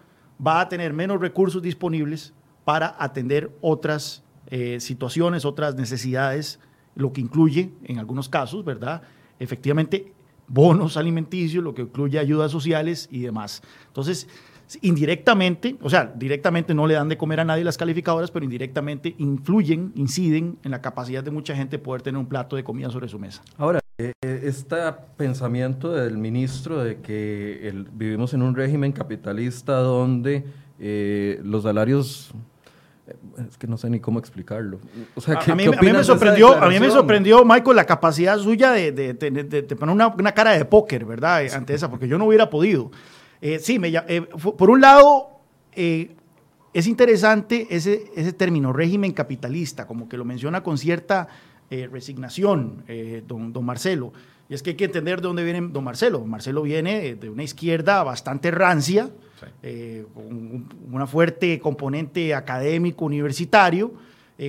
va 0.45 0.61
a 0.61 0.69
tener 0.69 0.93
menos 0.93 1.19
recursos 1.19 1.61
disponibles 1.61 2.33
para 2.63 2.95
atender 2.99 3.51
otras 3.61 4.23
eh, 4.47 4.79
situaciones, 4.79 5.45
otras 5.45 5.75
necesidades, 5.75 6.59
lo 6.95 7.13
que 7.13 7.21
incluye, 7.21 7.71
en 7.83 7.99
algunos 7.99 8.29
casos, 8.29 8.63
¿verdad? 8.63 9.01
Efectivamente, 9.39 10.13
bonos 10.49 10.97
alimenticios, 10.97 11.63
lo 11.63 11.73
que 11.73 11.83
incluye 11.83 12.19
ayudas 12.19 12.51
sociales 12.51 13.07
y 13.11 13.21
demás. 13.21 13.61
Entonces, 13.87 14.27
indirectamente, 14.81 15.77
o 15.81 15.89
sea, 15.89 16.11
directamente 16.15 16.73
no 16.73 16.85
le 16.85 16.93
dan 16.93 17.09
de 17.09 17.17
comer 17.17 17.39
a 17.39 17.45
nadie 17.45 17.63
las 17.63 17.77
calificadoras, 17.77 18.31
pero 18.31 18.43
indirectamente 18.43 19.15
influyen, 19.17 19.91
inciden 19.95 20.57
en 20.63 20.71
la 20.71 20.81
capacidad 20.81 21.23
de 21.23 21.31
mucha 21.31 21.55
gente 21.55 21.79
poder 21.79 22.01
tener 22.01 22.19
un 22.19 22.27
plato 22.27 22.55
de 22.55 22.63
comida 22.63 22.89
sobre 22.89 23.07
su 23.07 23.17
mesa. 23.17 23.41
Ahora, 23.57 23.79
eh, 23.97 24.13
eh, 24.21 24.41
este 24.43 24.77
pensamiento 25.17 25.91
del 25.91 26.17
ministro 26.17 26.83
de 26.83 26.99
que 26.99 27.73
vivimos 27.93 28.33
en 28.33 28.41
un 28.41 28.55
régimen 28.55 28.91
capitalista 28.91 29.77
donde 29.79 30.45
eh, 30.79 31.41
los 31.43 31.63
salarios 31.63 32.31
es 33.47 33.57
que 33.57 33.67
no 33.67 33.77
sé 33.77 33.89
ni 33.89 33.99
cómo 33.99 34.19
explicarlo. 34.19 34.79
a, 35.27 35.55
mí, 35.55 35.67
me 35.67 36.03
sorprendió, 36.03 36.53
a 36.55 36.69
mí 36.69 36.79
me 36.79 36.89
sorprendió, 36.89 37.43
Michael, 37.45 37.75
la 37.75 37.85
capacidad 37.85 38.37
suya 38.37 38.71
de, 38.71 39.13
poner 39.79 39.93
una, 39.93 40.07
una, 40.07 40.31
cara 40.33 40.51
de 40.51 40.65
póker, 40.65 41.05
¿verdad? 41.05 41.45
Ante 41.53 41.73
esa, 41.73 41.89
porque 41.89 42.07
yo 42.07 42.17
no 42.17 42.25
hubiera 42.25 42.49
podido. 42.49 42.91
Eh, 43.41 43.59
sí, 43.59 43.79
me, 43.79 43.89
eh, 43.89 44.21
por 44.21 44.69
un 44.69 44.81
lado, 44.81 45.29
eh, 45.73 46.15
es 46.73 46.87
interesante 46.87 47.67
ese, 47.69 48.11
ese 48.15 48.33
término, 48.33 48.73
régimen 48.73 49.11
capitalista, 49.13 49.87
como 49.87 50.09
que 50.09 50.17
lo 50.17 50.25
menciona 50.25 50.61
con 50.61 50.77
cierta 50.77 51.27
resignación 51.91 52.83
don, 53.27 53.53
don, 53.53 53.63
Marcelo. 53.63 54.11
Y 54.49 54.55
es 54.55 54.63
que 54.63 54.71
hay 54.71 54.75
que 54.75 54.85
entender 54.85 55.21
de 55.21 55.27
dónde 55.27 55.43
viene 55.43 55.61
don 55.71 55.83
Marcelo. 55.83 56.17
Don 56.17 56.29
Marcelo 56.29 56.63
viene 56.63 57.13
de 57.13 57.29
una 57.29 57.43
izquierda 57.43 58.01
bastante 58.03 58.49
rancia, 58.49 59.11
con 60.13 60.67
una 60.91 61.07
fuerte 61.07 61.59
componente 61.59 62.33
académico 62.33 63.05
universitario. 63.05 63.93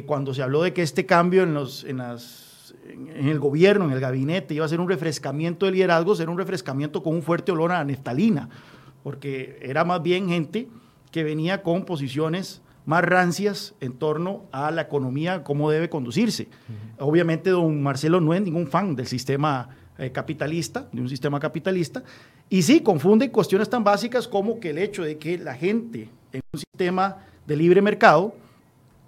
cuando 0.07 0.35
se 0.35 0.43
habló 0.43 0.63
de 0.63 0.73
que 0.73 0.83
este 0.83 1.07
cambio 1.07 1.43
en, 1.43 1.55
los, 1.55 1.85
en 1.85 1.99
las 1.99 2.75
en 2.89 3.29
el 3.29 3.39
gobierno, 3.39 3.85
en 3.87 3.93
el 3.93 4.01
gabinete, 4.01 4.55
iba 4.55 4.65
a 4.65 4.69
ser 4.69 4.81
un 4.81 4.89
refrescamiento 4.89 5.67
de 5.67 5.73
liderazgo, 5.73 6.15
era 6.21 6.31
un 6.31 6.39
refrescamiento 6.39 7.03
con 7.03 7.15
un 7.15 7.23
fuerte 7.23 7.53
olor 7.53 7.73
a 7.73 7.85
neftalina 7.85 8.49
porque 9.03 9.59
era 9.63 9.85
más 9.85 10.03
bien 10.03 10.29
gente 10.29 10.69
que 11.11 11.25
venía 11.25 11.63
con 11.63 11.85
posiciones 11.85 12.63
más 12.87 13.05
rancias 13.05 13.75
en 13.81 13.93
torno 13.93 14.45
a 14.53 14.71
la 14.71 14.83
economía, 14.83 15.45
cómo 15.45 15.71
debe 15.71 15.89
conducirse. 15.89 16.49
Obviamente, 16.99 17.51
don 17.51 17.83
Marcelo 17.83 18.21
no 18.21 18.35
es 18.35 18.43
ningún 18.43 18.67
fan 18.67 18.97
del 18.97 19.07
sistema 19.07 19.69
eh, 19.99 20.11
capitalista, 20.13 20.89
de 20.93 21.01
un 21.01 21.09
sistema 21.09 21.39
capitalista, 21.41 22.03
y 22.51 22.63
sí, 22.63 22.81
confunde 22.81 23.31
cuestiones 23.31 23.71
tan 23.71 23.85
básicas 23.85 24.27
como 24.27 24.59
que 24.59 24.71
el 24.71 24.79
hecho 24.79 25.05
de 25.05 25.17
que 25.17 25.39
la 25.39 25.55
gente 25.55 26.09
en 26.33 26.43
un 26.53 26.59
sistema 26.59 27.25
de 27.47 27.57
libre 27.57 27.81
mercado, 27.81 28.35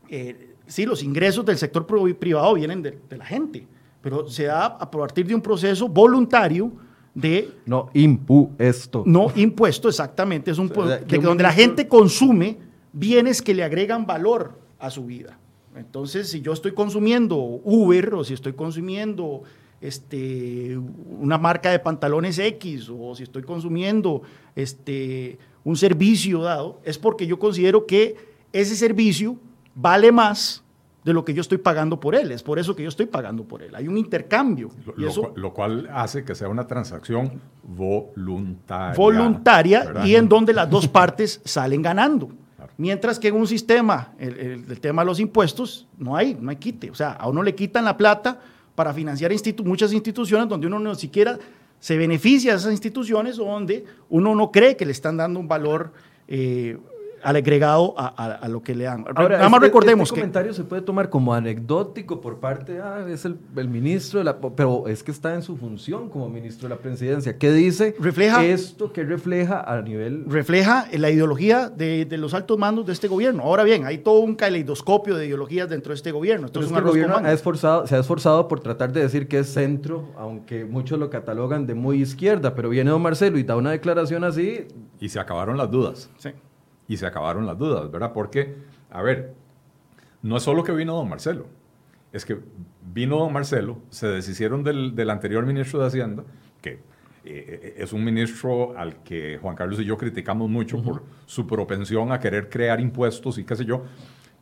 eh, 0.08 0.54
sí, 0.66 0.86
los 0.86 1.02
ingresos 1.02 1.44
del 1.44 1.58
sector 1.58 1.84
privado 2.16 2.54
vienen 2.54 2.80
de, 2.80 2.98
de 3.10 3.16
la 3.16 3.26
gente, 3.26 3.66
pero 4.00 4.28
se 4.28 4.44
da 4.44 4.66
a 4.66 4.90
partir 4.90 5.26
de 5.26 5.34
un 5.34 5.42
proceso 5.42 5.88
voluntario 5.88 6.72
de... 7.14 7.50
No 7.66 7.90
impuesto. 7.94 9.02
No 9.06 9.32
impuesto, 9.34 9.88
exactamente. 9.88 10.50
Es 10.50 10.58
un 10.58 10.68
de 10.68 11.18
donde 11.18 11.42
la 11.42 11.52
gente 11.52 11.88
consume 11.88 12.58
bienes 12.92 13.42
que 13.42 13.54
le 13.54 13.64
agregan 13.64 14.06
valor 14.06 14.58
a 14.78 14.90
su 14.90 15.04
vida. 15.04 15.38
Entonces, 15.76 16.30
si 16.30 16.40
yo 16.40 16.52
estoy 16.52 16.72
consumiendo 16.72 17.36
Uber 17.36 18.14
o 18.14 18.24
si 18.24 18.34
estoy 18.34 18.52
consumiendo 18.52 19.42
este, 19.82 20.78
una 21.20 21.36
marca 21.36 21.70
de 21.70 21.80
pantalones 21.80 22.38
X 22.38 22.88
o 22.88 23.14
si 23.14 23.24
estoy 23.24 23.42
consumiendo 23.42 24.22
este, 24.54 25.38
un 25.64 25.76
servicio 25.76 26.42
dado, 26.42 26.80
es 26.84 26.98
porque 26.98 27.26
yo 27.26 27.38
considero 27.38 27.84
que 27.84 28.16
ese 28.52 28.76
servicio 28.76 29.36
vale 29.74 30.12
más 30.12 30.62
de 31.04 31.12
lo 31.12 31.24
que 31.24 31.34
yo 31.34 31.40
estoy 31.40 31.58
pagando 31.58 31.98
por 31.98 32.14
él. 32.14 32.30
Es 32.30 32.44
por 32.44 32.60
eso 32.60 32.76
que 32.76 32.84
yo 32.84 32.88
estoy 32.88 33.06
pagando 33.06 33.42
por 33.42 33.62
él. 33.62 33.74
Hay 33.74 33.88
un 33.88 33.98
intercambio. 33.98 34.70
Lo, 35.34 35.52
cual, 35.52 35.88
hace 35.92 36.24
que 36.24 36.34
sea 36.34 36.48
una 36.48 36.66
transacción 36.66 37.40
voluntaria. 37.64 38.96
Voluntaria 38.96 39.92
y 40.04 40.14
en 40.14 40.28
donde 40.28 40.52
las 40.52 40.70
dos 40.70 40.86
partes 40.86 41.40
salen 41.44 41.82
ganando. 41.82 42.30
Mientras 42.76 43.18
que 43.18 43.28
en 43.28 43.34
un 43.34 43.46
sistema, 43.46 44.12
el, 44.18 44.80
tema 44.80 45.02
de 45.02 45.06
los 45.06 45.20
impuestos, 45.20 45.88
no 45.98 46.16
hay, 46.16 46.36
no 46.40 46.50
hay 46.50 46.56
quite. 46.56 46.90
O 46.90 46.94
sea, 46.94 47.12
a 47.12 47.28
uno 47.28 47.42
le 47.42 47.54
quitan 47.54 47.84
la 47.84 47.96
plata 47.96 48.40
para 48.82 48.92
financiar 48.92 49.30
muchas 49.62 49.92
instituciones 49.92 50.48
donde 50.48 50.66
uno 50.66 50.80
no 50.80 50.96
siquiera 50.96 51.38
se 51.78 51.96
beneficia 51.96 52.50
de 52.50 52.58
esas 52.58 52.72
instituciones 52.72 53.38
o 53.38 53.44
donde 53.44 53.84
uno 54.10 54.34
no 54.34 54.50
cree 54.50 54.76
que 54.76 54.84
le 54.84 54.90
están 54.90 55.16
dando 55.16 55.38
un 55.38 55.46
valor 55.46 55.92
eh, 56.26 56.76
al 57.22 57.36
agregado 57.36 57.94
a, 57.96 58.48
lo 58.48 58.62
que 58.62 58.74
le 58.74 58.84
dan. 58.84 59.04
Ahora, 59.14 59.36
Nada 59.36 59.48
más 59.48 59.58
este, 59.58 59.66
recordemos 59.66 60.08
este 60.08 60.20
comentario 60.20 60.52
se 60.52 60.64
puede 60.64 60.82
tomar 60.82 61.08
como 61.08 61.32
anecdótico 61.34 62.20
por 62.20 62.40
parte, 62.40 62.80
ah, 62.80 63.04
es 63.08 63.24
el, 63.24 63.38
ministro 63.68 64.18
de 64.18 64.24
la... 64.24 64.38
Pero 64.38 64.88
es 64.88 65.02
que 65.02 65.10
está 65.10 65.34
en 65.34 65.42
su 65.42 65.56
función 65.56 66.08
como 66.08 66.28
ministro 66.28 66.68
de 66.68 66.74
la 66.74 66.80
presidencia. 66.80 67.38
¿Qué 67.38 67.52
dice 67.52 67.94
refleja, 67.98 68.44
esto? 68.44 68.92
¿Qué 68.92 69.04
refleja 69.04 69.60
a 69.60 69.80
nivel...? 69.82 70.24
Refleja 70.28 70.88
la 70.92 71.10
ideología 71.10 71.68
de, 71.68 72.06
los 72.18 72.34
altos 72.34 72.58
mandos 72.58 72.86
de 72.86 72.92
este 72.92 73.08
gobierno. 73.08 73.42
Ahora 73.44 73.64
bien, 73.64 73.86
hay 73.86 73.98
todo 73.98 74.20
un 74.20 74.34
caleidoscopio 74.34 75.16
de 75.16 75.26
ideologías 75.26 75.68
dentro 75.68 75.90
de 75.90 75.96
este 75.96 76.12
gobierno. 76.12 76.46
Esto 76.46 76.60
este 76.60 76.80
gobierno 76.80 77.16
ha 77.16 77.32
esforzado, 77.32 77.86
se 77.86 77.96
ha 77.96 78.00
esforzado 78.00 78.48
por 78.48 78.60
tratar 78.60 78.92
de 78.92 79.00
decir 79.00 79.28
que 79.28 79.38
es 79.38 79.52
centro, 79.52 80.08
aunque 80.16 80.64
muchos 80.64 80.98
lo 80.98 81.10
catalogan 81.10 81.66
de 81.66 81.74
muy 81.74 82.02
izquierda, 82.02 82.54
pero 82.54 82.68
viene 82.68 82.90
don 82.90 83.02
Marcelo 83.02 83.38
y 83.38 83.44
da 83.44 83.56
una 83.56 83.70
declaración 83.70 84.24
así... 84.24 84.66
Y 85.00 85.08
se 85.08 85.18
acabaron 85.18 85.56
las 85.56 85.70
dudas. 85.70 86.10
Sí 86.18 86.30
y 86.92 86.96
se 86.98 87.06
acabaron 87.06 87.46
las 87.46 87.56
dudas, 87.56 87.90
¿verdad? 87.90 88.12
Porque, 88.12 88.54
a 88.90 89.00
ver, 89.00 89.32
no 90.20 90.36
es 90.36 90.42
solo 90.42 90.62
que 90.62 90.72
vino 90.72 90.94
don 90.94 91.08
Marcelo, 91.08 91.46
es 92.12 92.26
que 92.26 92.38
vino 92.92 93.18
don 93.18 93.32
Marcelo, 93.32 93.78
se 93.88 94.08
deshicieron 94.08 94.62
del, 94.62 95.08
anterior 95.08 95.46
ministro 95.46 95.80
de 95.80 95.86
Hacienda, 95.86 96.22
que 96.60 96.80
eh, 97.24 97.76
es 97.78 97.94
un 97.94 98.04
ministro 98.04 98.76
al 98.76 99.02
que 99.02 99.38
Juan 99.40 99.56
Carlos 99.56 99.80
y 99.80 99.86
yo 99.86 99.96
criticamos 99.96 100.50
mucho 100.50 100.82
por 100.82 101.02
su 101.24 101.46
propensión 101.46 102.12
a 102.12 102.20
querer 102.20 102.50
crear 102.50 102.78
impuestos 102.78 103.38
y 103.38 103.44
qué 103.44 103.56
sé 103.56 103.64
yo, 103.64 103.84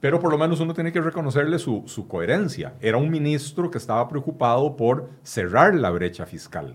pero 0.00 0.18
por 0.18 0.32
lo 0.32 0.38
menos 0.38 0.58
uno 0.58 0.74
tiene 0.74 0.90
que 0.90 1.00
reconocerle 1.00 1.58
su, 1.60 1.84
su 1.86 2.08
coherencia. 2.08 2.74
Era 2.80 2.96
un 2.96 3.10
ministro 3.10 3.70
que 3.70 3.78
estaba 3.78 4.08
preocupado 4.08 4.74
por 4.76 5.08
cerrar 5.22 5.74
la 5.76 5.90
brecha 5.90 6.26
fiscal 6.26 6.74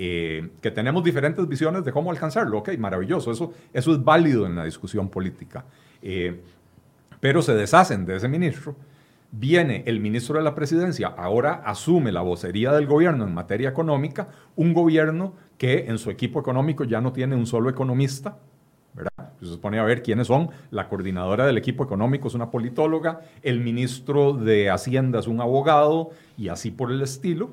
eh, 0.00 0.50
que 0.60 0.70
tenemos 0.70 1.02
diferentes 1.02 1.48
visiones 1.48 1.84
de 1.84 1.90
cómo 1.90 2.12
alcanzarlo. 2.12 2.58
Ok, 2.58 2.78
maravilloso, 2.78 3.32
eso, 3.32 3.52
es 3.72 4.04
válido 4.04 4.46
en 4.46 4.54
la 4.54 4.64
discusión 4.64 5.08
política. 5.08 5.64
Eh, 6.00 6.40
pero 7.18 7.42
se 7.42 7.52
deshacen 7.56 8.06
de 8.06 8.14
ese 8.14 8.28
ministro. 8.28 8.76
Viene 9.32 9.82
el 9.86 9.98
ministro 9.98 10.38
de 10.38 10.44
la 10.44 10.54
presidencia, 10.54 11.08
ahora 11.08 11.62
asume 11.64 12.12
la 12.12 12.20
vocería 12.20 12.70
del 12.70 12.86
gobierno 12.86 13.24
en 13.24 13.34
materia 13.34 13.70
económica, 13.70 14.28
un 14.54 14.72
gobierno 14.72 15.34
que 15.58 15.86
en 15.88 15.98
su 15.98 16.10
equipo 16.10 16.38
económico 16.38 16.84
ya 16.84 17.00
no 17.00 17.12
tiene 17.12 17.34
un 17.34 17.46
solo 17.46 17.68
economista, 17.68 18.38
¿verdad? 18.94 19.32
Se 19.42 19.58
pone 19.58 19.80
a 19.80 19.84
ver 19.84 20.04
quiénes 20.04 20.28
son. 20.28 20.50
La 20.70 20.88
coordinadora 20.88 21.44
del 21.44 21.58
equipo 21.58 21.82
económico 21.82 22.28
es 22.28 22.34
una 22.34 22.52
politóloga, 22.52 23.22
el 23.42 23.58
ministro 23.58 24.32
de 24.32 24.70
Hacienda 24.70 25.18
es 25.18 25.26
un 25.26 25.40
abogado 25.40 26.10
y 26.36 26.50
así 26.50 26.70
por 26.70 26.92
el 26.92 27.02
estilo. 27.02 27.52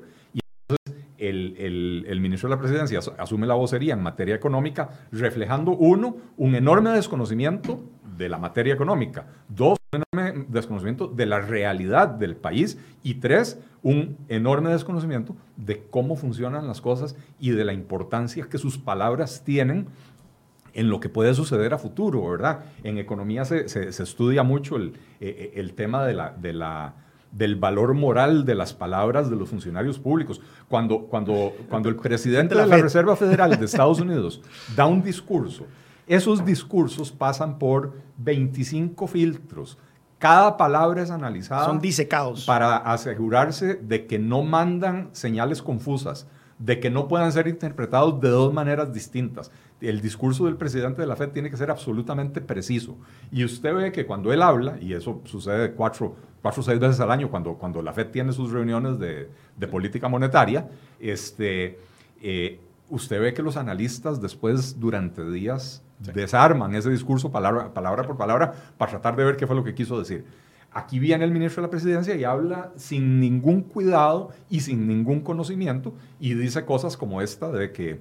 El, 1.18 2.04
el, 2.08 2.20
ministro 2.20 2.48
de 2.48 2.56
la 2.56 2.60
Presidencia 2.60 3.00
asume 3.18 3.46
la 3.46 3.54
vocería 3.54 3.94
en 3.94 4.02
materia 4.02 4.34
económica, 4.34 4.90
reflejando, 5.12 5.72
uno, 5.72 6.16
un 6.36 6.54
enorme 6.54 6.90
desconocimiento 6.90 7.82
de 8.16 8.28
la 8.28 8.38
materia 8.38 8.74
económica, 8.74 9.26
dos, 9.48 9.78
un 9.92 10.02
enorme 10.12 10.46
desconocimiento 10.48 11.06
de 11.06 11.26
la 11.26 11.40
realidad 11.40 12.08
del 12.08 12.36
país 12.36 12.78
y 13.02 13.14
tres, 13.14 13.60
un 13.82 14.16
enorme 14.28 14.70
desconocimiento 14.70 15.36
de 15.56 15.86
cómo 15.90 16.16
funcionan 16.16 16.66
las 16.66 16.80
cosas 16.80 17.16
y 17.38 17.50
de 17.50 17.64
la 17.64 17.72
importancia 17.72 18.48
que 18.48 18.58
sus 18.58 18.78
palabras 18.78 19.42
tienen 19.44 19.86
en 20.74 20.90
lo 20.90 21.00
que 21.00 21.08
puede 21.08 21.34
suceder 21.34 21.72
a 21.72 21.78
futuro, 21.78 22.28
¿verdad? 22.30 22.60
En 22.84 22.98
economía 22.98 23.46
se, 23.46 23.68
se, 23.68 23.88
estudia 23.88 24.42
mucho 24.42 24.76
el, 24.76 24.92
eh, 25.20 25.52
el 25.54 25.72
tema 25.72 26.04
de 26.04 26.12
la, 26.12 26.30
de 26.32 26.52
la, 26.52 26.94
del 27.32 27.56
valor 27.56 27.94
moral 27.94 28.44
de 28.44 28.54
las 28.54 28.72
palabras 28.72 29.28
de 29.30 29.36
los 29.36 29.48
funcionarios 29.48 29.98
públicos. 29.98 30.40
Cuando, 30.68 31.00
cuando, 31.06 31.52
cuando 31.68 31.88
el 31.88 31.96
presidente 31.96 32.54
de 32.54 32.66
la 32.66 32.76
Reserva 32.76 33.16
Federal 33.16 33.58
de 33.58 33.64
Estados 33.64 34.00
Unidos 34.00 34.40
da 34.74 34.86
un 34.86 35.02
discurso, 35.02 35.66
esos 36.06 36.44
discursos 36.44 37.12
pasan 37.12 37.58
por 37.58 37.94
25 38.18 39.06
filtros. 39.06 39.78
Cada 40.18 40.56
palabra 40.56 41.02
es 41.02 41.10
analizada. 41.10 41.66
Son 41.66 41.80
disecados. 41.80 42.46
Para 42.46 42.76
asegurarse 42.76 43.74
de 43.74 44.06
que 44.06 44.18
no 44.18 44.42
mandan 44.42 45.10
señales 45.12 45.60
confusas, 45.60 46.26
de 46.58 46.80
que 46.80 46.88
no 46.88 47.06
puedan 47.06 47.32
ser 47.32 47.48
interpretados 47.48 48.18
de 48.20 48.30
dos 48.30 48.54
maneras 48.54 48.94
distintas 48.94 49.50
el 49.80 50.00
discurso 50.00 50.46
del 50.46 50.56
presidente 50.56 51.02
de 51.02 51.06
la 51.06 51.16
Fed 51.16 51.30
tiene 51.30 51.50
que 51.50 51.56
ser 51.56 51.70
absolutamente 51.70 52.40
preciso. 52.40 52.96
Y 53.30 53.44
usted 53.44 53.74
ve 53.74 53.92
que 53.92 54.06
cuando 54.06 54.32
él 54.32 54.42
habla, 54.42 54.78
y 54.80 54.94
eso 54.94 55.20
sucede 55.24 55.72
cuatro, 55.72 56.16
cuatro 56.46 56.60
o 56.60 56.64
seis 56.64 56.78
veces 56.78 57.00
al 57.00 57.10
año 57.10 57.28
cuando, 57.28 57.54
cuando 57.54 57.82
la 57.82 57.92
Fed 57.92 58.12
tiene 58.12 58.30
sus 58.30 58.52
reuniones 58.52 59.00
de, 59.00 59.28
de 59.56 59.66
política 59.66 60.08
monetaria, 60.08 60.68
este, 61.00 61.76
eh, 62.22 62.60
usted 62.88 63.20
ve 63.20 63.34
que 63.34 63.42
los 63.42 63.56
analistas 63.56 64.20
después, 64.22 64.78
durante 64.78 65.28
días, 65.28 65.82
desarman 65.98 66.72
ese 66.76 66.88
discurso 66.88 67.32
palabra, 67.32 67.74
palabra 67.74 68.04
por 68.04 68.16
palabra 68.16 68.54
para 68.78 68.92
tratar 68.92 69.16
de 69.16 69.24
ver 69.24 69.36
qué 69.36 69.44
fue 69.44 69.56
lo 69.56 69.64
que 69.64 69.74
quiso 69.74 69.98
decir. 69.98 70.24
Aquí 70.70 71.00
viene 71.00 71.24
el 71.24 71.32
ministro 71.32 71.62
de 71.62 71.66
la 71.66 71.70
presidencia 71.70 72.14
y 72.14 72.22
habla 72.22 72.70
sin 72.76 73.18
ningún 73.18 73.62
cuidado 73.62 74.30
y 74.48 74.60
sin 74.60 74.86
ningún 74.86 75.22
conocimiento 75.22 75.94
y 76.20 76.34
dice 76.34 76.64
cosas 76.64 76.96
como 76.96 77.22
esta 77.22 77.50
de 77.50 77.72
que 77.72 77.98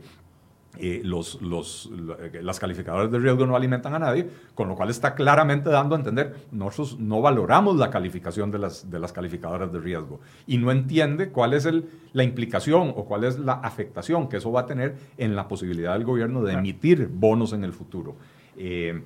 eh, 0.77 1.01
los, 1.03 1.41
los, 1.41 1.89
eh, 2.19 2.41
las 2.41 2.59
calificadoras 2.59 3.11
de 3.11 3.19
riesgo 3.19 3.45
no 3.45 3.55
alimentan 3.55 3.93
a 3.93 3.99
nadie, 3.99 4.27
con 4.53 4.67
lo 4.67 4.75
cual 4.75 4.89
está 4.89 5.15
claramente 5.15 5.69
dando 5.69 5.95
a 5.95 5.97
entender, 5.97 6.35
nosotros 6.51 6.99
no 6.99 7.21
valoramos 7.21 7.77
la 7.77 7.89
calificación 7.89 8.51
de 8.51 8.59
las, 8.59 8.89
de 8.89 8.99
las 8.99 9.13
calificadoras 9.13 9.71
de 9.71 9.79
riesgo 9.79 10.19
y 10.47 10.57
no 10.57 10.71
entiende 10.71 11.29
cuál 11.29 11.53
es 11.53 11.65
el, 11.65 11.89
la 12.13 12.23
implicación 12.23 12.93
o 12.95 13.05
cuál 13.05 13.23
es 13.23 13.39
la 13.39 13.53
afectación 13.53 14.27
que 14.27 14.38
eso 14.38 14.51
va 14.51 14.61
a 14.61 14.65
tener 14.65 14.95
en 15.17 15.35
la 15.35 15.47
posibilidad 15.47 15.93
del 15.93 16.03
gobierno 16.03 16.43
de 16.43 16.53
emitir 16.53 17.09
bonos 17.11 17.53
en 17.53 17.63
el 17.63 17.73
futuro. 17.73 18.15
Eh, 18.57 19.01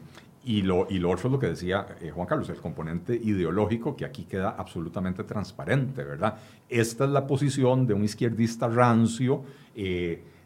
y 0.46 0.62
lo, 0.62 0.88
y 0.90 1.00
lo 1.00 1.12
otro 1.12 1.28
es 1.28 1.32
lo 1.34 1.40
que 1.40 1.48
decía 1.48 1.86
Juan 2.16 2.26
Carlos, 2.26 2.50
el 2.50 2.58
componente 2.58 3.14
ideológico 3.14 3.96
que 3.96 4.06
aquí 4.06 4.24
queda 4.24 4.56
absolutamente 4.58 5.26
transparente, 5.26 6.04
¿verdad? 6.04 6.36
Esta 6.70 7.04
es 7.04 7.10
la 7.12 7.28
posición 7.28 7.86
de 7.86 7.94
un 7.94 8.06
izquierdista 8.06 8.70
rancio 8.70 9.44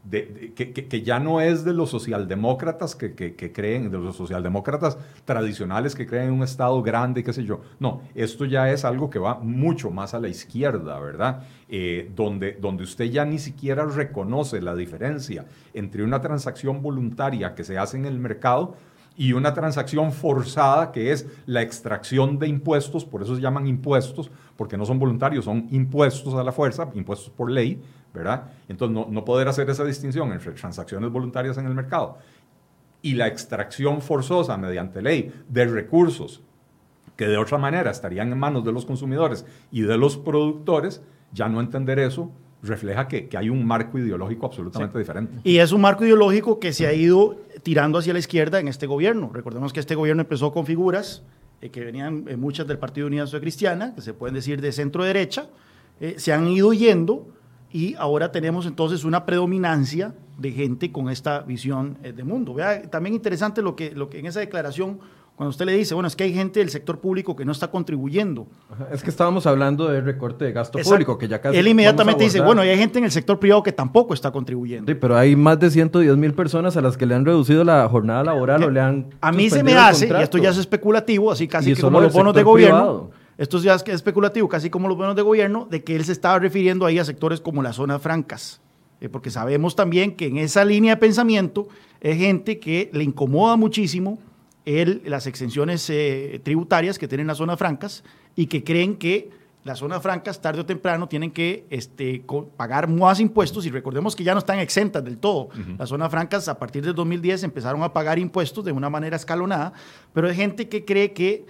que, 0.10 1.02
ya 1.04 1.20
no 1.20 1.40
es 1.40 1.64
de 1.64 1.74
los 1.74 1.90
socialdemócratas 1.90 2.96
que, 2.96 3.16
creen, 3.54 3.90
de 3.90 3.98
los 3.98 4.16
socialdemócratas 4.16 4.98
tradicionales 5.26 5.96
que 5.96 6.06
creen 6.06 6.28
en 6.28 6.34
un 6.34 6.44
Estado 6.44 6.82
grande, 6.82 7.24
qué 7.24 7.32
sé 7.32 7.46
yo. 7.46 7.62
No, 7.80 8.02
esto 8.14 8.46
ya 8.46 8.72
es 8.72 8.84
algo 8.86 9.10
que 9.10 9.20
va 9.20 9.40
mucho 9.40 9.92
más 9.92 10.14
a 10.14 10.20
la 10.20 10.28
izquierda, 10.28 11.00
¿verdad? 11.00 11.44
Eh, 11.70 12.12
donde, 12.16 12.54
donde 12.54 12.84
usted 12.84 13.06
ya 13.06 13.26
ni 13.26 13.40
siquiera 13.40 13.86
reconoce 13.86 14.62
la 14.62 14.76
diferencia 14.76 15.46
entre 15.74 16.04
una 16.04 16.22
transacción 16.22 16.82
voluntaria 16.82 17.56
que 17.56 17.64
se 17.64 17.78
hace 17.78 17.98
en 17.98 18.06
el 18.06 18.20
mercado 18.20 18.76
y 19.16 19.34
una 19.34 19.54
transacción 19.54 20.12
forzada 20.12 20.92
que 20.92 21.12
es 21.12 21.28
la 21.46 21.62
extracción 21.62 22.40
de 22.40 22.48
impuestos, 22.48 23.06
por 23.06 23.22
eso 23.22 23.36
se 23.36 23.42
llaman 23.42 23.68
impuestos, 23.68 24.32
porque 24.56 24.78
no 24.78 24.86
son 24.86 25.00
voluntarios, 25.00 25.46
son 25.46 25.68
impuestos 25.72 26.34
a 26.34 26.44
la 26.44 26.52
fuerza, 26.52 26.90
impuestos 26.94 27.30
por 27.30 27.50
ley, 27.50 27.82
¿verdad? 28.14 28.52
Entonces, 28.68 29.08
no, 29.10 29.26
poder 29.26 29.48
hacer 29.48 29.70
esa 29.70 29.84
distinción 29.84 30.32
entre 30.32 30.52
transacciones 30.52 31.12
voluntarias 31.12 31.58
en 31.58 31.66
el 31.66 31.74
mercado 31.74 32.18
y 33.02 33.16
la 33.16 33.28
extracción 33.28 34.02
forzosa 34.02 34.58
mediante 34.58 35.02
ley 35.02 35.34
de 35.50 35.66
recursos 35.66 36.42
que 37.16 37.28
de 37.28 37.38
otra 37.38 37.58
manera 37.58 37.92
estarían 37.92 38.32
en 38.32 38.40
manos 38.40 38.64
de 38.64 38.72
los 38.72 38.86
consumidores 38.86 39.46
y 39.72 39.82
de 39.82 39.98
los 39.98 40.18
productores, 40.18 41.02
ya 41.32 41.48
no 41.50 41.60
entender 41.60 42.00
eso 42.00 42.32
refleja 42.64 43.08
que, 43.10 43.30
hay 43.36 43.50
un 43.50 43.66
marco 43.66 44.00
ideológico 44.00 44.46
absolutamente 44.46 44.98
diferente. 44.98 45.34
Y 45.44 45.58
es 45.58 45.74
un 45.74 45.82
marco 45.82 46.06
ideológico 46.06 46.60
que 46.60 46.72
se 46.72 46.88
ha 46.88 46.94
ido 46.94 47.38
tirando 47.62 47.98
hacia 47.98 48.14
la 48.14 48.20
izquierda 48.20 48.60
en 48.60 48.70
este 48.70 48.88
gobierno. 48.88 49.30
Recordemos 49.34 49.74
que 49.74 49.82
este 49.82 49.96
gobierno 49.96 50.22
empezó 50.22 50.54
con 50.54 50.66
figuras 50.66 51.24
eh, 51.62 51.70
que 51.70 51.82
venían 51.82 52.26
eh, 52.28 52.38
muchas 52.38 52.66
del 52.66 52.78
Partido 52.78 53.08
Unidad 53.08 53.26
Social 53.26 53.42
Cristiana, 53.42 53.94
que 53.94 54.02
se 54.02 54.14
pueden 54.14 54.34
decir 54.34 54.62
de 54.62 54.72
centro 54.72 55.04
derecha, 55.04 55.48
eh, 56.00 56.16
se 56.18 56.32
han 56.32 56.48
ido 56.48 56.74
yendo 56.74 57.28
y 57.74 57.96
ahora 57.98 58.32
tenemos 58.32 58.68
entonces 58.68 59.04
una 59.04 59.26
predominancia 59.26 60.14
de 60.38 60.52
gente 60.52 60.92
con 60.92 61.10
esta 61.10 61.42
visión 61.42 61.98
eh, 62.04 62.14
de 62.14 62.24
mundo. 62.24 62.54
Vea, 62.54 62.84
también 62.84 63.16
interesante 63.16 63.64
lo 63.64 63.76
que, 63.76 63.92
lo 63.92 64.10
que 64.10 64.20
en 64.20 64.28
esa 64.28 64.40
declaración, 64.40 65.00
cuando 65.36 65.50
usted 65.50 65.66
le 65.66 65.74
dice, 65.74 65.96
bueno, 65.96 66.08
es 66.08 66.16
que 66.16 66.24
hay 66.24 66.34
gente 66.34 66.60
del 66.60 66.70
sector 66.70 67.00
público 67.00 67.36
que 67.36 67.46
no 67.46 67.52
está 67.52 67.72
contribuyendo. 67.72 68.46
Es 68.92 69.02
que 69.02 69.10
estábamos 69.10 69.48
hablando 69.48 69.88
del 69.88 70.06
recorte 70.06 70.46
de 70.46 70.52
gasto 70.52 70.78
público, 70.78 71.18
que 71.18 71.28
ya 71.28 71.42
casi... 71.42 71.58
Él 71.58 71.68
inmediatamente 71.68 72.24
dice, 72.24 72.42
bueno, 72.42 72.64
y 72.64 72.70
hay 72.70 72.78
gente 72.78 73.00
en 73.00 73.06
el 73.06 73.12
sector 73.12 73.40
privado 73.40 73.64
que 73.64 73.72
tampoco 73.72 74.14
está 74.14 74.30
contribuyendo. 74.32 74.92
Sí, 74.92 74.96
pero 75.00 75.18
hay 75.18 75.36
más 75.36 75.60
de 75.60 75.72
110 75.72 76.16
mil 76.16 76.36
personas 76.36 76.78
a 76.78 76.82
las 76.82 76.96
que 76.96 77.08
le 77.08 77.16
han 77.16 77.26
reducido 77.26 77.64
la 77.64 77.90
jornada 77.90 78.24
laboral 78.24 78.64
o 78.66 78.70
le 78.70 78.82
han... 78.82 79.08
A 79.20 79.32
mí 79.32 79.50
se 79.50 79.64
me 79.64 79.74
hace, 79.74 80.08
y 80.08 80.22
esto 80.22 80.38
ya 80.38 80.52
es 80.52 80.60
especulativo, 80.60 81.32
así 81.32 81.48
casi 81.48 81.76
como 81.76 82.00
los 82.00 82.14
bonos 82.14 82.36
de 82.36 82.44
gobierno. 82.44 83.23
Esto 83.38 83.60
ya 83.60 83.76
es 83.76 83.84
especulativo, 83.88 84.48
casi 84.48 84.70
como 84.70 84.88
los 84.88 84.98
bonos 84.98 85.16
de 85.16 85.22
gobierno, 85.22 85.68
de 85.70 85.84
que 85.84 85.96
él 85.96 86.06
se 86.06 86.12
estaba 86.12 86.40
refiriendo 86.40 86.86
ahí 86.86 87.00
a 87.00 87.06
sectores 87.06 87.42
como 87.42 87.64
las 87.64 87.78
zonas 87.78 88.02
francas. 88.02 88.62
Eh, 89.02 89.10
porque 89.10 89.32
sabemos 89.32 89.76
también 89.76 90.16
que 90.16 90.28
en 90.28 90.38
esa 90.38 90.64
línea 90.64 90.96
de 90.96 91.02
pensamiento 91.02 91.68
es 92.00 92.18
gente 92.18 92.60
que 92.60 92.90
le 92.94 93.04
incomoda 93.04 93.58
muchísimo 93.58 94.20
el, 94.66 95.02
las 95.06 95.28
exenciones 95.28 95.90
eh, 95.90 96.40
tributarias 96.44 96.98
que 96.98 97.08
tienen 97.08 97.28
las 97.28 97.38
zonas 97.38 97.60
francas 97.60 98.04
y 98.36 98.46
que 98.46 98.64
creen 98.64 98.96
que 98.96 99.30
las 99.64 99.80
zonas 99.80 100.02
francas 100.02 100.42
tarde 100.42 100.62
o 100.62 100.66
temprano 100.66 101.08
tienen 101.08 101.32
que 101.32 101.66
este, 101.70 102.24
pagar 102.58 102.88
más 102.90 103.20
impuestos 103.20 103.66
y 103.66 103.70
recordemos 103.70 104.16
que 104.16 104.24
ya 104.24 104.34
no 104.34 104.40
están 104.40 104.60
exentas 104.60 105.04
del 105.04 105.18
todo. 105.18 105.50
Las 105.78 105.90
zonas 105.90 106.12
francas 106.12 106.48
a 106.50 106.60
partir 106.60 106.84
del 106.84 106.94
2010 106.94 107.44
empezaron 107.44 107.82
a 107.84 107.94
pagar 107.94 108.20
impuestos 108.20 108.66
de 108.66 108.74
una 108.74 108.90
manera 108.90 109.16
escalonada, 109.16 109.72
pero 110.14 110.28
hay 110.28 110.36
gente 110.36 110.68
que 110.68 110.84
cree 110.84 111.14
que 111.14 111.46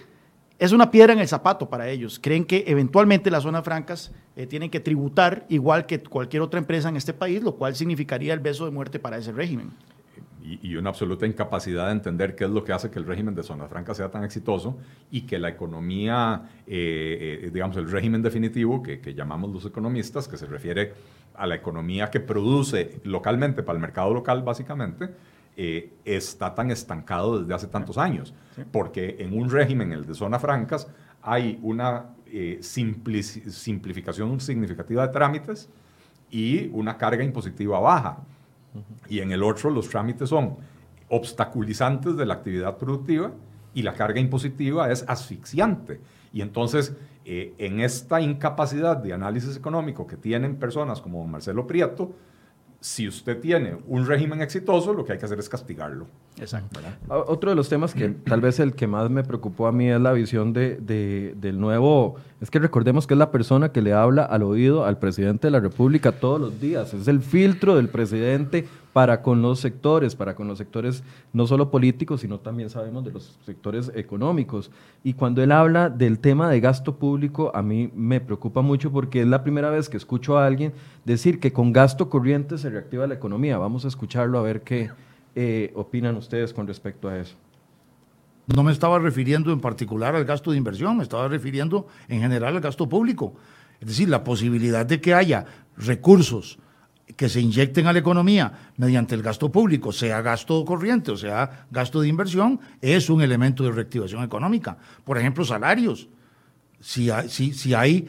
es 0.58 0.72
una 0.72 0.90
piedra 0.90 1.12
en 1.12 1.18
el 1.18 1.28
zapato 1.28 1.68
para 1.68 1.88
ellos. 1.88 2.18
Creen 2.20 2.44
que 2.44 2.64
eventualmente 2.66 3.30
las 3.30 3.42
zonas 3.42 3.64
francas 3.64 4.12
eh, 4.36 4.46
tienen 4.46 4.70
que 4.70 4.80
tributar 4.80 5.46
igual 5.48 5.86
que 5.86 6.02
cualquier 6.02 6.42
otra 6.42 6.58
empresa 6.58 6.88
en 6.88 6.96
este 6.96 7.12
país, 7.12 7.42
lo 7.42 7.56
cual 7.56 7.74
significaría 7.74 8.32
el 8.32 8.40
beso 8.40 8.64
de 8.64 8.70
muerte 8.70 8.98
para 8.98 9.18
ese 9.18 9.32
régimen. 9.32 9.72
Y, 10.42 10.76
una 10.76 10.90
absoluta 10.90 11.26
incapacidad 11.26 11.86
de 11.86 11.92
entender 11.92 12.36
qué 12.36 12.44
es 12.44 12.50
lo 12.50 12.64
que 12.64 12.74
hace 12.74 12.90
que 12.90 12.98
el 12.98 13.06
régimen 13.06 13.34
de 13.34 13.42
zonas 13.42 13.70
francas 13.70 13.96
sea 13.96 14.10
tan 14.10 14.24
exitoso 14.24 14.76
y 15.10 15.22
que 15.22 15.38
la 15.38 15.48
economía, 15.48 16.42
eh, 16.66 17.44
eh, 17.44 17.50
digamos, 17.50 17.78
el 17.78 17.90
régimen 17.90 18.20
definitivo 18.20 18.82
que, 18.82 19.00
que 19.00 19.14
llamamos 19.14 19.50
los 19.50 19.64
economistas, 19.64 20.28
que 20.28 20.36
se 20.36 20.44
refiere 20.44 20.92
a 21.34 21.46
la 21.46 21.54
economía 21.54 22.10
que 22.10 22.20
produce 22.20 23.00
localmente 23.04 23.62
para 23.62 23.76
el 23.76 23.80
mercado 23.80 24.12
local, 24.12 24.42
básicamente, 24.42 25.08
eh, 25.56 25.92
está 26.04 26.54
tan 26.54 26.70
estancado 26.70 27.40
desde 27.40 27.54
hace 27.54 27.66
tantos 27.68 27.98
años. 27.98 28.34
Porque 28.70 29.16
en 29.18 29.36
un 29.38 29.50
régimen, 29.50 29.92
el 29.92 30.06
de 30.06 30.14
zonas 30.14 30.40
francas, 30.40 30.88
hay 31.22 31.58
una 31.62 32.06
eh, 32.26 32.58
simplificación 32.60 34.40
significativa 34.40 35.06
de 35.06 35.12
trámites 35.12 35.68
y 36.30 36.68
una 36.72 36.96
carga 36.98 37.22
impositiva 37.22 37.78
baja. 37.80 38.18
Y 39.08 39.20
en 39.20 39.30
el 39.30 39.42
otro, 39.42 39.70
los 39.70 39.88
trámites 39.88 40.28
son 40.28 40.56
obstaculizantes 41.08 42.16
de 42.16 42.26
la 42.26 42.34
actividad 42.34 42.76
productiva 42.76 43.32
y 43.72 43.82
la 43.82 43.94
carga 43.94 44.20
impositiva 44.20 44.90
es 44.90 45.04
asfixiante. 45.08 46.00
Y 46.32 46.42
entonces, 46.42 46.96
eh, 47.24 47.54
en 47.58 47.80
esta 47.80 48.20
incapacidad 48.20 48.96
de 48.96 49.12
análisis 49.12 49.56
económico 49.56 50.06
que 50.06 50.16
tienen 50.16 50.56
personas 50.56 51.00
como 51.00 51.24
Marcelo 51.26 51.66
Prieto, 51.66 52.12
si 52.84 53.08
usted 53.08 53.40
tiene 53.40 53.78
un 53.88 54.04
régimen 54.04 54.42
exitoso, 54.42 54.92
lo 54.92 55.06
que 55.06 55.12
hay 55.14 55.18
que 55.18 55.24
hacer 55.24 55.38
es 55.38 55.48
castigarlo. 55.48 56.06
Exacto. 56.38 56.80
Otro 57.08 57.48
de 57.48 57.56
los 57.56 57.70
temas 57.70 57.94
que 57.94 58.10
tal 58.10 58.42
vez 58.42 58.60
el 58.60 58.74
que 58.74 58.86
más 58.86 59.08
me 59.08 59.24
preocupó 59.24 59.66
a 59.66 59.72
mí 59.72 59.88
es 59.88 59.98
la 59.98 60.12
visión 60.12 60.52
de, 60.52 61.32
del 61.34 61.58
nuevo, 61.58 62.16
es 62.42 62.50
que 62.50 62.58
recordemos 62.58 63.06
que 63.06 63.14
es 63.14 63.18
la 63.18 63.30
persona 63.30 63.72
que 63.72 63.80
le 63.80 63.94
habla 63.94 64.24
al 64.24 64.42
oído 64.42 64.84
al 64.84 64.98
presidente 64.98 65.46
de 65.46 65.52
la 65.52 65.60
República 65.60 66.12
todos 66.12 66.38
los 66.38 66.60
días, 66.60 66.92
es 66.92 67.08
el 67.08 67.22
filtro 67.22 67.74
del 67.74 67.88
presidente 67.88 68.66
para 68.94 69.22
con 69.22 69.42
los 69.42 69.58
sectores, 69.58 70.14
para 70.14 70.36
con 70.36 70.46
los 70.46 70.56
sectores 70.56 71.02
no 71.32 71.48
solo 71.48 71.68
políticos, 71.68 72.20
sino 72.20 72.38
también 72.38 72.70
sabemos 72.70 73.04
de 73.04 73.10
los 73.10 73.36
sectores 73.44 73.90
económicos. 73.96 74.70
Y 75.02 75.14
cuando 75.14 75.42
él 75.42 75.50
habla 75.50 75.90
del 75.90 76.20
tema 76.20 76.48
de 76.48 76.60
gasto 76.60 76.94
público, 76.94 77.50
a 77.56 77.60
mí 77.60 77.90
me 77.92 78.20
preocupa 78.20 78.62
mucho 78.62 78.92
porque 78.92 79.22
es 79.22 79.26
la 79.26 79.42
primera 79.42 79.68
vez 79.68 79.88
que 79.88 79.96
escucho 79.96 80.38
a 80.38 80.46
alguien 80.46 80.72
decir 81.04 81.40
que 81.40 81.52
con 81.52 81.72
gasto 81.72 82.08
corriente 82.08 82.56
se 82.56 82.70
reactiva 82.70 83.08
la 83.08 83.14
economía. 83.14 83.58
Vamos 83.58 83.84
a 83.84 83.88
escucharlo 83.88 84.38
a 84.38 84.42
ver 84.42 84.62
qué 84.62 84.92
eh, 85.34 85.72
opinan 85.74 86.16
ustedes 86.16 86.54
con 86.54 86.68
respecto 86.68 87.08
a 87.08 87.18
eso. 87.18 87.34
No 88.54 88.62
me 88.62 88.70
estaba 88.70 89.00
refiriendo 89.00 89.52
en 89.52 89.60
particular 89.60 90.14
al 90.14 90.24
gasto 90.24 90.52
de 90.52 90.58
inversión, 90.58 90.96
me 90.96 91.02
estaba 91.02 91.26
refiriendo 91.26 91.88
en 92.06 92.20
general 92.20 92.54
al 92.54 92.62
gasto 92.62 92.88
público. 92.88 93.34
Es 93.80 93.88
decir, 93.88 94.08
la 94.08 94.22
posibilidad 94.22 94.86
de 94.86 95.00
que 95.00 95.14
haya 95.14 95.46
recursos 95.76 96.60
que 97.16 97.28
se 97.28 97.40
inyecten 97.40 97.86
a 97.86 97.92
la 97.92 97.98
economía 97.98 98.52
mediante 98.76 99.14
el 99.14 99.22
gasto 99.22 99.50
público, 99.50 99.92
sea 99.92 100.20
gasto 100.20 100.64
corriente 100.64 101.12
o 101.12 101.16
sea 101.16 101.66
gasto 101.70 102.00
de 102.00 102.08
inversión, 102.08 102.60
es 102.80 103.08
un 103.08 103.22
elemento 103.22 103.64
de 103.64 103.72
reactivación 103.72 104.22
económica. 104.22 104.76
Por 105.04 105.18
ejemplo, 105.18 105.44
salarios. 105.44 106.08
Si 106.80 107.10
hay, 107.10 108.08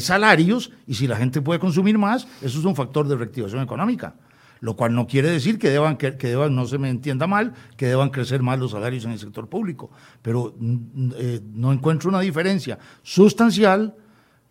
salarios 0.00 0.72
y 0.86 0.94
si 0.94 1.06
la 1.06 1.16
gente 1.16 1.40
puede 1.40 1.60
consumir 1.60 1.96
más, 1.96 2.26
eso 2.42 2.58
es 2.58 2.64
un 2.64 2.76
factor 2.76 3.08
de 3.08 3.16
reactivación 3.16 3.62
económica. 3.62 4.14
Lo 4.60 4.74
cual 4.74 4.94
no 4.94 5.06
quiere 5.06 5.30
decir 5.30 5.58
que 5.58 5.70
deban, 5.70 5.96
que, 5.96 6.12
deban, 6.12 6.54
no 6.54 6.66
se 6.66 6.78
me 6.78 6.88
entienda 6.88 7.26
mal, 7.26 7.52
que 7.76 7.86
deban 7.86 8.10
crecer 8.10 8.42
más 8.42 8.58
los 8.58 8.72
salarios 8.72 9.04
en 9.04 9.12
el 9.12 9.18
sector 9.18 9.48
público. 9.48 9.90
Pero 10.22 10.54
mm, 10.58 11.10
eh, 11.16 11.40
no 11.52 11.72
encuentro 11.72 12.08
una 12.08 12.20
diferencia 12.20 12.78
sustancial 13.02 13.94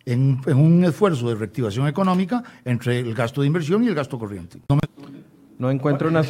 en, 0.06 0.40
un 0.46 0.84
esfuerzo 0.84 1.28
de 1.28 1.34
reactivación 1.34 1.88
económica 1.88 2.42
entre 2.64 3.00
el 3.00 3.14
gasto 3.14 3.40
de 3.40 3.48
inversión 3.48 3.84
y 3.84 3.88
el 3.88 3.94
gasto 3.94 4.18
corriente. 4.18 4.58
No, 5.58 5.70
encuentro 5.70 6.08
una, 6.08 6.22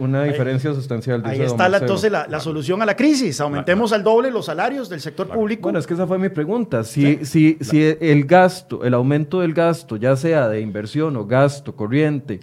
una 0.00 0.24
diferencia 0.24 0.74
sustancial. 0.74 1.22
Ahí 1.24 1.40
está 1.40 1.66
entonces 1.66 2.10
la, 2.10 2.40
solución 2.40 2.82
a 2.82 2.86
la 2.86 2.96
crisis. 2.96 3.40
Aumentemos 3.40 3.92
al 3.92 4.02
doble 4.02 4.30
los 4.30 4.46
salarios 4.46 4.88
del 4.88 5.00
sector 5.00 5.28
público. 5.28 5.62
Bueno, 5.62 5.78
es 5.78 5.86
que 5.86 5.94
esa 5.94 6.06
fue 6.06 6.18
mi 6.18 6.28
pregunta. 6.28 6.82
Si, 6.82 7.24
si, 7.24 7.58
si 7.60 7.96
el 8.00 8.24
gasto, 8.24 8.84
el 8.84 8.94
aumento 8.94 9.40
del 9.40 9.54
gasto, 9.54 9.96
ya 9.96 10.16
sea 10.16 10.48
de 10.48 10.60
inversión 10.60 11.16
o 11.16 11.26
gasto 11.26 11.76
corriente, 11.76 12.40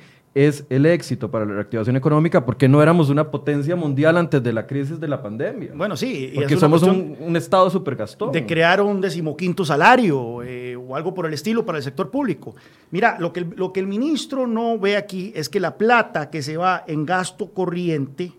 es 0.47 0.65
el 0.69 0.85
éxito 0.85 1.29
para 1.29 1.43
la 1.43 1.55
reactivación 1.55 1.97
económica 1.97 2.45
porque 2.45 2.69
no 2.69 2.81
éramos 2.81 3.09
una 3.09 3.29
potencia 3.29 3.75
mundial 3.75 4.15
antes 4.15 4.41
de 4.41 4.53
la 4.53 4.65
crisis 4.65 4.97
de 4.97 5.07
la 5.09 5.21
pandemia. 5.21 5.71
Bueno, 5.75 5.97
sí. 5.97 6.31
porque 6.33 6.55
somos 6.55 6.81
un, 6.81 7.17
un, 7.19 7.35
Estado 7.35 7.69
supergastón. 7.69 8.31
De 8.31 8.45
crear 8.45 8.81
un 8.81 9.01
decimoquinto 9.01 9.65
salario 9.65 10.41
eh, 10.43 10.77
o 10.77 10.95
algo 10.95 11.13
por 11.13 11.25
el 11.25 11.33
estilo 11.33 11.65
para 11.65 11.79
el 11.79 11.83
sector 11.83 12.09
público. 12.09 12.55
Mira, 12.91 13.17
lo 13.19 13.33
que, 13.33 13.41
el, 13.41 13.53
lo 13.57 13.73
que 13.73 13.81
el 13.81 13.87
ministro 13.87 14.47
no 14.47 14.79
ve 14.79 14.95
aquí 14.95 15.33
es 15.35 15.49
que 15.49 15.59
la 15.59 15.77
plata 15.77 16.29
que 16.29 16.41
se 16.41 16.55
va 16.55 16.85
en 16.87 17.05
gasto 17.05 17.51
corriente 17.51 18.31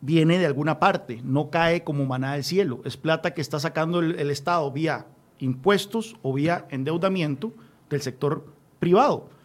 viene 0.00 0.38
de 0.38 0.46
alguna 0.46 0.78
parte, 0.78 1.20
no 1.24 1.50
cae 1.50 1.82
como 1.82 2.06
maná 2.06 2.34
del 2.34 2.44
cielo. 2.44 2.80
Es 2.84 2.96
plata 2.96 3.34
que 3.34 3.40
está 3.40 3.58
sacando 3.58 3.98
el, 3.98 4.20
el 4.20 4.30
Estado 4.30 4.70
vía 4.70 5.06
impuestos 5.40 6.16
o 6.22 6.32
vía 6.32 6.66
endeudamiento 6.70 7.52
del 7.88 8.02
sector 8.02 8.44
privado 8.78 9.39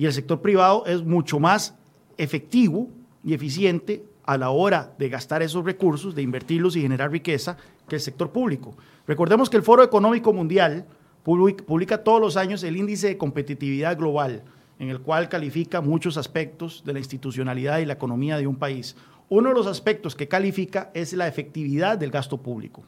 y 0.00 0.06
el 0.06 0.14
sector 0.14 0.40
privado 0.40 0.86
es 0.86 1.04
mucho 1.04 1.38
más 1.38 1.74
efectivo 2.16 2.88
y 3.22 3.34
eficiente 3.34 4.02
a 4.24 4.38
la 4.38 4.48
hora 4.48 4.94
de 4.98 5.10
gastar 5.10 5.42
esos 5.42 5.62
recursos, 5.62 6.14
de 6.14 6.22
invertirlos 6.22 6.74
y 6.74 6.80
generar 6.80 7.12
riqueza 7.12 7.58
que 7.86 7.96
el 7.96 8.00
sector 8.00 8.30
público. 8.30 8.74
Recordemos 9.06 9.50
que 9.50 9.58
el 9.58 9.62
Foro 9.62 9.84
Económico 9.84 10.32
Mundial 10.32 10.86
publica 11.22 12.02
todos 12.02 12.18
los 12.18 12.38
años 12.38 12.64
el 12.64 12.78
índice 12.78 13.08
de 13.08 13.18
competitividad 13.18 13.98
global, 13.98 14.42
en 14.78 14.88
el 14.88 15.02
cual 15.02 15.28
califica 15.28 15.82
muchos 15.82 16.16
aspectos 16.16 16.82
de 16.86 16.94
la 16.94 17.00
institucionalidad 17.00 17.80
y 17.80 17.84
la 17.84 17.92
economía 17.92 18.38
de 18.38 18.46
un 18.46 18.56
país. 18.56 18.96
Uno 19.28 19.50
de 19.50 19.54
los 19.54 19.66
aspectos 19.66 20.16
que 20.16 20.28
califica 20.28 20.90
es 20.94 21.12
la 21.12 21.28
efectividad 21.28 21.98
del 21.98 22.10
gasto 22.10 22.38
público. 22.38 22.84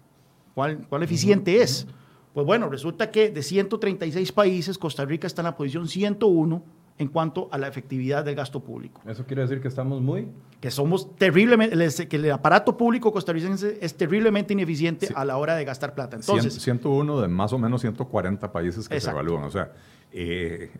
¿Cuál, 0.54 0.86
cuál 0.88 1.02
eficiente 1.02 1.60
es? 1.60 1.86
Pues 2.32 2.46
bueno, 2.46 2.70
resulta 2.70 3.10
que 3.10 3.28
de 3.28 3.42
136 3.42 4.32
países, 4.32 4.78
Costa 4.78 5.04
Rica 5.04 5.26
está 5.26 5.42
en 5.42 5.46
la 5.48 5.56
posición 5.58 5.86
101 5.88 6.80
en 7.02 7.08
cuanto 7.08 7.48
a 7.52 7.58
la 7.58 7.68
efectividad 7.68 8.24
del 8.24 8.34
gasto 8.34 8.60
público. 8.60 9.00
¿Eso 9.06 9.24
quiere 9.24 9.42
decir 9.42 9.60
que 9.60 9.68
estamos 9.68 10.00
muy? 10.00 10.28
Que 10.60 10.70
somos 10.70 11.14
terriblemente, 11.16 12.08
que 12.08 12.16
el 12.16 12.30
aparato 12.30 12.76
público 12.76 13.12
costarricense 13.12 13.78
es 13.80 13.94
terriblemente 13.94 14.52
ineficiente 14.52 15.08
a 15.14 15.24
la 15.24 15.36
hora 15.36 15.56
de 15.56 15.64
gastar 15.64 15.94
plata. 15.94 16.16
Entonces, 16.16 16.54
101 16.54 17.20
de 17.20 17.28
más 17.28 17.52
o 17.52 17.58
menos 17.58 17.80
140 17.80 18.52
países 18.52 18.88
que 18.88 19.00
se 19.00 19.10
evalúan. 19.10 19.44
O 19.44 19.50
sea, 19.50 19.72
eh, 20.12 20.70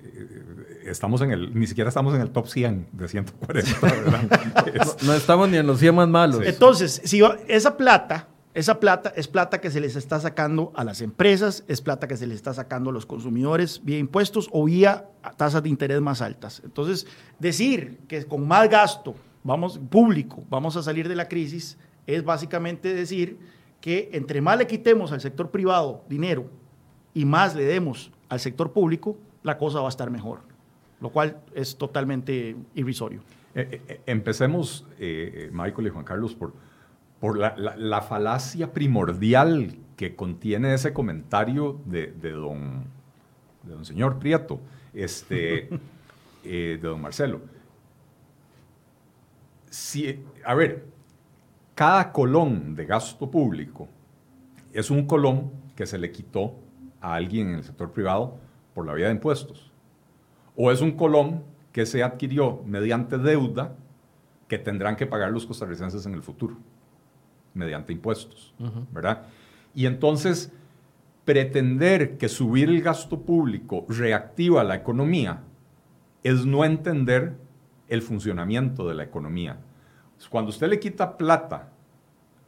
estamos 0.84 1.20
en 1.22 1.30
el, 1.30 1.58
ni 1.58 1.66
siquiera 1.66 1.88
estamos 1.88 2.14
en 2.14 2.20
el 2.20 2.30
top 2.30 2.46
100 2.46 2.88
de 2.92 3.08
140, 3.08 4.26
no, 5.06 5.14
estamos 5.14 5.48
ni 5.48 5.56
en 5.56 5.66
los 5.66 5.78
100 5.78 5.94
más 5.94 6.08
malos. 6.08 6.42
Entonces, 6.44 7.00
si 7.04 7.22
esa 7.48 7.76
plata 7.76 8.28
esa 8.55 8.80
plata 8.80 9.12
es 9.16 9.28
plata 9.28 9.61
que 9.61 9.70
se 9.70 9.80
les 9.80 9.96
está 9.96 10.20
sacando 10.20 10.72
a 10.74 10.84
las 10.84 11.00
empresas, 11.00 11.64
es 11.68 11.80
plata 11.80 12.07
que 12.07 12.18
se 12.18 12.26
les 12.26 12.36
está 12.36 12.53
sacando 12.53 12.90
a 12.90 12.92
los 12.92 13.07
consumidores 13.07 13.80
vía 13.82 13.98
impuestos 13.98 14.48
o 14.53 14.64
vía 14.64 15.09
tasas 15.36 15.62
de 15.62 15.70
interés 15.70 16.00
más 16.03 16.20
altas. 16.20 16.61
Entonces, 16.64 17.07
decir 17.38 18.00
que 18.09 18.24
con 18.26 18.46
más 18.46 18.68
gasto 18.68 19.14
vamos, 19.42 19.78
público 19.78 20.44
vamos 20.50 20.76
a 20.76 20.82
salir 20.82 21.09
de 21.09 21.16
la 21.16 21.28
crisis 21.28 21.78
es 22.07 22.24
básicamente 22.24 22.94
decir 22.94 23.38
que 23.80 24.11
entre 24.12 24.40
más 24.40 24.59
le 24.59 24.66
quitemos 24.66 25.12
al 25.12 25.20
sector 25.20 25.50
privado 25.50 26.05
dinero 26.09 26.46
y 27.14 27.24
más 27.24 27.55
le 27.55 27.64
demos 27.64 28.11
al 28.28 28.40
sector 28.40 28.72
público, 28.72 29.16
la 29.42 29.59
cosa 29.59 29.80
va 29.80 29.86
a 29.86 29.88
estar 29.88 30.11
mejor, 30.11 30.40
lo 31.00 31.11
cual 31.11 31.38
es 31.55 31.76
totalmente 31.76 32.57
irrisorio. 32.74 33.20
Eh, 33.55 33.82
eh, 33.88 34.00
empecemos, 34.07 34.86
eh, 34.98 35.50
Michael 35.53 35.88
y 35.88 35.90
Juan 35.90 36.05
Carlos, 36.05 36.34
por 36.34 36.53
por 37.22 37.38
la, 37.38 38.02
falacia 38.02 38.72
primordial 38.72 39.78
que 39.94 40.16
contiene 40.16 40.74
ese 40.74 40.92
comentario 40.92 41.80
de, 41.84 42.08
don, 42.32 42.82
de 43.62 43.72
don 43.74 43.84
señor 43.84 44.18
Prieto, 44.18 44.58
este, 44.92 45.68
eh, 46.44 46.80
de 46.82 46.88
don 46.88 47.00
Marcelo. 47.00 47.40
Si, 49.70 50.20
a 50.44 50.52
ver, 50.54 50.84
cada 51.76 52.10
colón 52.10 52.74
de 52.74 52.86
gasto 52.86 53.30
público 53.30 53.86
es 54.72 54.90
un 54.90 55.06
colón 55.06 55.52
que 55.76 55.86
se 55.86 55.98
le 55.98 56.10
quitó 56.10 56.56
a 57.00 57.14
alguien 57.14 57.50
en 57.50 57.54
el 57.54 57.62
sector 57.62 57.92
privado 57.92 58.36
por 58.74 58.84
la 58.84 58.94
vía 58.94 59.06
de 59.06 59.12
impuestos. 59.12 59.70
O 60.56 60.72
es 60.72 60.80
un 60.80 60.90
colón 60.90 61.44
que 61.70 61.86
se 61.86 62.02
adquirió 62.02 62.64
mediante 62.66 63.16
deuda 63.16 63.76
que 64.48 64.58
tendrán 64.58 64.96
que 64.96 65.06
pagar 65.06 65.30
los 65.30 65.46
costarricenses 65.46 66.04
en 66.04 66.14
el 66.14 66.22
futuro 66.22 66.56
mediante 67.55 67.92
impuestos, 67.92 68.55
¿verdad? 68.92 69.24
Y 69.74 69.86
entonces, 69.86 70.53
pretender 71.24 72.18
que 72.18 72.28
subir 72.28 72.68
el 72.68 72.82
gasto 72.82 73.20
público 73.20 73.86
reactiva 73.88 74.64
la 74.64 74.74
economía 74.74 75.42
es 76.22 76.44
no 76.44 76.64
entender 76.64 77.36
el 77.88 78.03
funcionamiento 78.03 78.88
de 78.88 78.94
la 78.94 79.05
economía. 79.05 79.59
Cuando 80.30 80.50
usted 80.50 80.68
le 80.68 80.80
quita 80.80 81.16
plata 81.16 81.70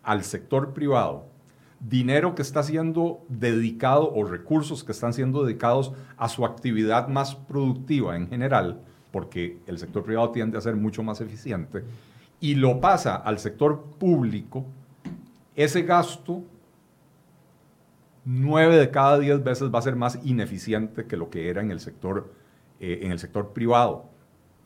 al 0.03 0.23
sector 0.23 0.73
privado, 0.73 1.27
dinero 1.81 2.35
que 2.35 2.43
está 2.43 2.63
siendo 2.63 3.25
dedicado 3.29 4.13
o 4.15 4.25
recursos 4.25 4.85
que 4.85 4.93
están 4.93 5.13
siendo 5.13 5.45
dedicados 5.45 5.93
a 6.17 6.29
su 6.29 6.45
actividad 6.45 7.09
más 7.09 7.35
productiva 7.35 8.17
en 8.17 8.29
general, 8.29 8.81
porque 9.11 9.59
el 9.67 9.79
sector 9.79 10.03
privado 10.03 10.31
tiende 10.31 10.57
a 10.57 10.63
ser 10.63 10.77
mucho 10.77 11.03
más 11.03 11.21
eficiente, 11.21 11.85
y 12.41 12.55
lo 12.55 12.81
pasa 12.81 13.17
al 13.17 13.39
sector 13.39 13.83
público, 13.99 14.67
ese 15.57 15.83
gasto 15.83 16.43
nueve 18.25 18.77
de 18.77 18.91
cada 18.91 19.19
diez 19.19 19.43
veces 19.43 19.73
va 19.73 19.79
a 19.79 19.83
ser 19.83 19.97
más 19.97 20.19
ineficiente 20.25 21.07
que 21.07 21.17
lo 21.17 21.31
que 21.31 21.49
era 21.49 21.61
en 21.61 21.71
el 21.71 21.81
sector, 21.81 22.33
eh, 22.81 23.01
en 23.03 23.13
el 23.13 23.19
sector 23.19 23.53
privado. 23.53 24.07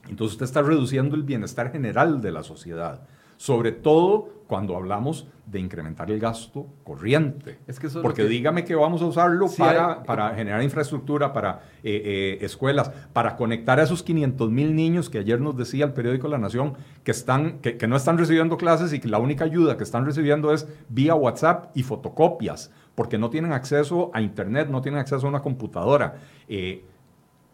Entonces 0.09 0.35
usted 0.35 0.45
está 0.45 0.63
reduciendo 0.63 1.17
el 1.17 1.23
bienestar 1.23 1.73
general 1.73 2.21
de 2.21 2.33
la 2.33 2.43
sociedad 2.43 3.07
sobre 3.39 3.73
todo 3.73 4.29
cuando 4.47 4.77
hablamos 4.77 5.29
de 5.47 5.61
incrementar 5.61 6.11
el 6.11 6.19
gasto 6.19 6.67
corriente. 6.85 7.59
Es 7.67 7.79
que 7.79 7.89
Porque 7.89 8.25
dígame 8.25 8.65
que 8.65 8.75
vamos 8.75 9.01
a 9.01 9.07
usarlo 9.07 9.47
para, 9.57 10.03
para, 10.03 10.35
generar 10.35 10.63
infraestructura, 10.63 11.33
para 11.33 11.61
eh, 11.83 12.03
eh, 12.05 12.45
escuelas, 12.45 12.91
para 13.13 13.37
conectar 13.37 13.79
a 13.79 13.83
esos 13.83 14.03
500 14.03 14.51
mil 14.51 14.75
niños 14.75 15.09
que 15.09 15.19
ayer 15.19 15.41
nos 15.41 15.57
decía 15.57 15.87
el 15.87 15.93
periódico 15.93 16.29
La 16.29 16.39
Nación 16.39 16.75
que, 17.03 17.11
están, 17.11 17.61
que, 17.61 17.77
que 17.77 17.87
no 17.87 17.97
están 17.97 18.19
recibiendo 18.19 18.57
clases 18.57 18.93
y 18.93 19.01
que 19.01 19.09
la 19.09 19.19
única 19.19 19.45
ayuda 19.45 19.77
que 19.77 19.85
están 19.85 20.05
recibiendo 20.05 20.53
es 20.53 20.67
vía 20.89 21.15
WhatsApp 21.15 21.71
y 21.75 21.83
fotocopias, 21.83 22.71
porque 22.95 23.17
no 23.17 23.31
tienen 23.31 23.53
acceso 23.53 24.11
a 24.13 24.21
Internet, 24.21 24.69
no 24.69 24.83
tienen 24.83 25.01
acceso 25.01 25.27
a 25.27 25.31
una 25.31 25.41
computadora. 25.41 26.17
Eh, 26.49 26.85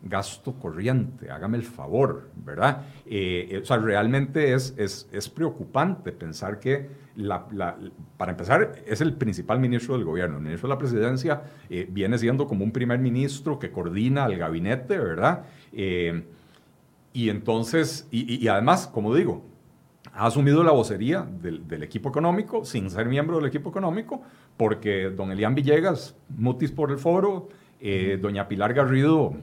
gasto 0.05 0.53
corriente, 0.55 1.31
hágame 1.31 1.57
el 1.57 1.63
favor, 1.63 2.31
¿verdad? 2.37 2.83
Eh, 3.07 3.49
eh, 3.51 3.59
o 3.59 3.65
sea, 3.65 3.79
realmente 3.79 4.53
es, 4.53 4.75
es, 4.77 5.29
preocupante 5.31 6.13
pensar 6.13 6.61
que, 6.61 6.89
la, 7.17 7.47
para 8.17 8.33
empezar, 8.33 8.83
es 8.87 9.01
el 9.01 9.15
principal 9.15 9.61
ministro 9.61 9.97
del 9.97 10.05
gobierno. 10.05 10.37
El 10.37 10.43
ministro 10.43 10.69
de 10.69 10.75
la 10.75 10.79
presidencia 10.79 11.43
eh, 11.71 11.89
viene 11.91 12.19
siendo 12.19 12.47
como 12.47 12.65
un 12.65 12.73
primer 12.73 12.99
ministro 12.99 13.59
que 13.59 13.71
coordina 13.71 14.25
al 14.25 14.37
gabinete, 14.37 14.99
¿verdad? 14.99 15.45
y 17.13 17.31
entonces, 17.31 18.07
y, 18.11 18.47
además, 18.47 18.87
como 18.87 19.15
digo, 19.15 19.45
ha 20.13 20.27
asumido 20.27 20.63
la 20.63 20.71
vocería 20.73 21.23
del, 21.23 21.83
equipo 21.83 22.09
económico 22.09 22.65
sin 22.65 22.91
ser 22.91 23.07
miembro 23.07 23.37
del 23.37 23.47
equipo 23.47 23.71
económico, 23.71 24.23
porque 24.57 25.11
don 25.11 25.33
Elian 25.33 25.55
Villegas, 25.55 26.17
mutis 26.29 26.71
por 26.71 26.91
el 26.91 26.99
foro, 26.99 27.49
eh, 27.81 28.19
doña 28.21 28.49
Pilar 28.49 28.73
Garrido, 28.73 29.35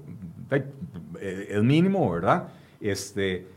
es 0.52 1.64
mínimo, 1.64 2.12
¿verdad? 2.12 2.50
Este, 2.80 3.48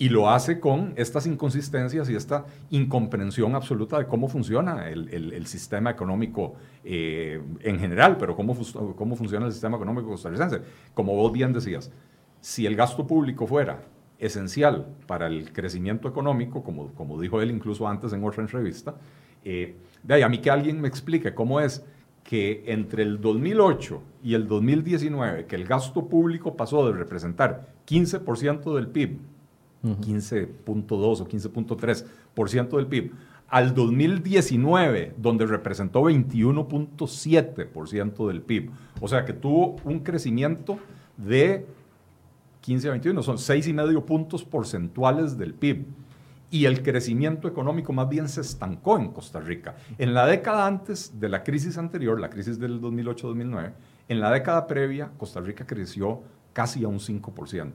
y 0.00 0.08
lo 0.08 0.30
hace 0.30 0.60
con 0.60 0.94
estas 0.96 1.26
inconsistencias 1.26 2.08
y 2.08 2.14
esta 2.14 2.46
incomprensión 2.70 3.54
absoluta 3.54 3.98
de 3.98 4.06
cómo 4.06 4.28
funciona 4.28 4.88
el, 4.88 5.46
sistema 5.46 5.90
económico 5.90 6.54
eh, 6.84 7.38
en 7.60 7.78
general, 7.78 8.16
pero 8.16 8.34
cómo, 8.34 8.56
cómo 8.96 9.14
funciona 9.14 9.44
el 9.44 9.52
sistema 9.52 9.76
económico 9.76 10.08
costarricense. 10.08 10.62
Como 10.94 11.14
vos 11.14 11.30
bien 11.30 11.52
decías, 11.52 11.92
si 12.40 12.64
el 12.64 12.76
gasto 12.76 13.06
público 13.06 13.46
fuera 13.46 13.82
esencial 14.18 14.86
para 15.06 15.26
el 15.26 15.52
crecimiento 15.52 16.08
económico, 16.08 16.62
como, 16.62 16.94
como 16.94 17.20
dijo 17.20 17.42
él 17.42 17.50
incluso 17.50 17.86
antes 17.86 18.14
en 18.14 18.24
otra 18.24 18.42
entrevista, 18.42 18.94
eh, 19.44 19.76
de 20.02 20.14
ahí 20.14 20.22
a 20.22 20.30
mí 20.30 20.38
que 20.38 20.50
alguien 20.50 20.80
me 20.80 20.88
explique 20.88 21.34
cómo 21.34 21.60
es 21.60 21.84
que 22.30 22.62
entre 22.68 23.02
el 23.02 23.20
2008 23.20 24.00
y 24.22 24.34
el 24.34 24.46
2019, 24.46 25.46
que 25.46 25.56
el 25.56 25.64
gasto 25.64 26.06
público 26.06 26.56
pasó 26.56 26.86
de 26.86 26.92
representar 26.92 27.72
15% 27.88 28.76
del 28.76 28.86
PIB 28.86 29.18
15.2 29.82 31.20
o 31.20 31.26
15.3% 31.26 32.76
del 32.76 32.86
PIB, 32.86 33.10
al 33.48 33.74
2019, 33.74 35.14
donde 35.16 35.46
representó 35.46 36.02
21.7% 36.02 38.28
del 38.28 38.42
PIB. 38.42 38.70
O 39.00 39.08
sea 39.08 39.24
que 39.24 39.32
tuvo 39.32 39.74
un 39.84 40.00
crecimiento 40.00 40.78
de 41.16 41.64
15 42.60 42.88
a 42.88 42.90
21, 42.92 43.22
son 43.24 43.38
6,5 43.38 44.04
puntos 44.04 44.44
porcentuales 44.44 45.36
del 45.36 45.54
PIB. 45.54 45.84
Y 46.50 46.64
el 46.64 46.82
crecimiento 46.82 47.46
económico 47.46 47.92
más 47.92 48.08
bien 48.08 48.28
se 48.28 48.40
estancó 48.40 48.98
en 48.98 49.12
Costa 49.12 49.40
Rica. 49.40 49.76
En 49.98 50.14
la 50.14 50.26
década 50.26 50.66
antes 50.66 51.20
de 51.20 51.28
la 51.28 51.44
crisis 51.44 51.78
anterior, 51.78 52.18
la 52.20 52.30
crisis 52.30 52.58
del 52.58 52.80
2008-2009, 52.80 53.72
en 54.08 54.20
la 54.20 54.32
década 54.32 54.66
previa, 54.66 55.12
Costa 55.16 55.40
Rica 55.40 55.64
creció 55.66 56.22
casi 56.52 56.84
a 56.84 56.88
un 56.88 56.98
5%. 56.98 57.72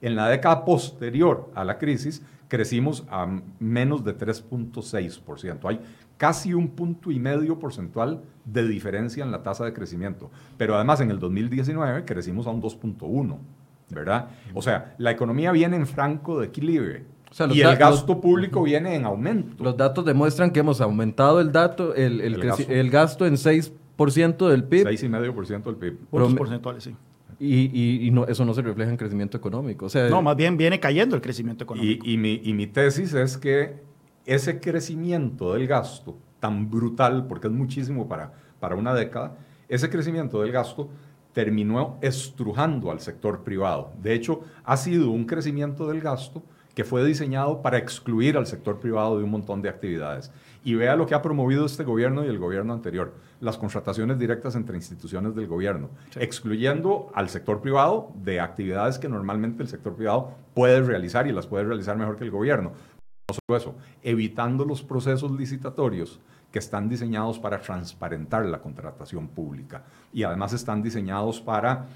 En 0.00 0.14
la 0.14 0.28
década 0.28 0.64
posterior 0.64 1.50
a 1.54 1.64
la 1.64 1.78
crisis, 1.78 2.22
crecimos 2.48 3.04
a 3.10 3.26
menos 3.58 4.04
de 4.04 4.16
3.6%. 4.16 5.68
Hay 5.68 5.80
casi 6.16 6.54
un 6.54 6.68
punto 6.68 7.10
y 7.10 7.18
medio 7.18 7.58
porcentual 7.58 8.22
de 8.44 8.68
diferencia 8.68 9.24
en 9.24 9.32
la 9.32 9.42
tasa 9.42 9.64
de 9.64 9.72
crecimiento. 9.72 10.30
Pero 10.56 10.76
además 10.76 11.00
en 11.00 11.10
el 11.10 11.18
2019 11.18 12.04
crecimos 12.04 12.46
a 12.46 12.50
un 12.50 12.62
2.1%, 12.62 13.38
¿verdad? 13.90 14.28
O 14.54 14.62
sea, 14.62 14.94
la 14.98 15.10
economía 15.10 15.50
viene 15.50 15.76
en 15.76 15.86
franco 15.86 16.40
y 17.52 17.60
el 17.60 17.76
gasto 17.76 18.20
público 18.20 18.62
viene 18.62 18.94
en 18.94 19.04
aumento. 19.04 19.62
Los 19.62 19.76
datos 19.76 20.04
demuestran 20.04 20.50
que 20.50 20.60
hemos 20.60 20.80
aumentado 20.80 21.40
el 21.40 21.52
dato, 21.52 21.94
el, 21.94 22.20
el, 22.20 22.34
el 22.68 22.90
gasto. 22.90 23.26
en 23.26 23.34
6% 23.34 24.48
del 24.48 24.64
PIB. 24.64 24.86
6,5% 24.86 25.62
del 25.64 25.76
PIB. 25.76 25.98
Puntos 26.10 26.34
porcentuales, 26.34 26.84
sí. 26.84 26.94
Y, 27.38 28.06
y, 28.06 28.10
no, 28.12 28.24
eso 28.26 28.44
no 28.44 28.54
se 28.54 28.62
refleja 28.62 28.90
en 28.90 28.96
crecimiento 28.96 29.36
económico. 29.36 29.86
O 29.86 29.88
sea, 29.88 30.08
no, 30.08 30.22
más 30.22 30.36
bien 30.36 30.56
viene 30.56 30.78
cayendo 30.78 31.16
el 31.16 31.22
crecimiento 31.22 31.64
económico. 31.64 32.06
Y, 32.06 32.16
mi, 32.16 32.40
y 32.44 32.52
mi 32.54 32.68
tesis 32.68 33.14
es 33.14 33.36
que 33.36 33.82
ese 34.26 34.60
crecimiento 34.60 35.54
del 35.54 35.66
gasto 35.66 36.16
tan 36.38 36.70
brutal, 36.70 37.26
porque 37.26 37.48
es 37.48 37.52
muchísimo 37.52 38.08
para, 38.08 38.32
para 38.60 38.76
una 38.76 38.94
década, 38.94 39.36
ese 39.68 39.90
crecimiento 39.90 40.40
del 40.40 40.52
gasto 40.52 40.88
terminó 41.32 41.98
estrujando 42.00 42.90
al 42.90 43.00
sector 43.00 43.42
privado. 43.42 43.92
De 44.00 44.14
hecho, 44.14 44.42
ha 44.64 44.76
sido 44.76 45.10
un 45.10 45.24
crecimiento 45.24 45.88
del 45.88 46.00
gasto 46.00 46.42
que 46.74 46.84
fue 46.84 47.04
diseñado 47.04 47.60
para 47.60 47.78
excluir 47.78 48.36
al 48.36 48.46
sector 48.46 48.78
privado 48.78 49.18
de 49.18 49.24
un 49.24 49.30
montón 49.30 49.62
de 49.62 49.68
actividades. 49.68 50.30
Y 50.64 50.74
vea 50.74 50.96
lo 50.96 51.06
que 51.06 51.14
ha 51.14 51.22
promovido 51.22 51.66
este 51.66 51.84
gobierno 51.84 52.24
y 52.24 52.28
el 52.28 52.38
gobierno 52.38 52.72
anterior, 52.72 53.14
las 53.40 53.58
contrataciones 53.58 54.18
directas 54.18 54.54
entre 54.54 54.76
instituciones 54.76 55.34
del 55.34 55.48
gobierno, 55.48 55.90
excluyendo 56.16 57.10
al 57.14 57.28
sector 57.28 57.60
privado 57.60 58.12
de 58.22 58.40
actividades 58.40 58.98
que 58.98 59.08
normalmente 59.08 59.62
el 59.62 59.68
sector 59.68 59.94
privado 59.94 60.32
puede 60.54 60.80
realizar 60.80 61.26
y 61.26 61.32
las 61.32 61.46
puede 61.46 61.64
realizar 61.64 61.96
mejor 61.96 62.16
que 62.16 62.24
el 62.24 62.30
gobierno. 62.30 62.72
No 63.28 63.34
solo 63.34 63.58
eso, 63.58 63.74
evitando 64.02 64.64
los 64.64 64.82
procesos 64.82 65.32
licitatorios 65.32 66.20
que 66.52 66.58
están 66.58 66.88
diseñados 66.88 67.38
para 67.38 67.60
transparentar 67.60 68.44
la 68.44 68.60
contratación 68.60 69.26
pública 69.28 69.84
y 70.12 70.22
además 70.22 70.52
están 70.52 70.82
diseñados 70.82 71.40
para 71.40 71.86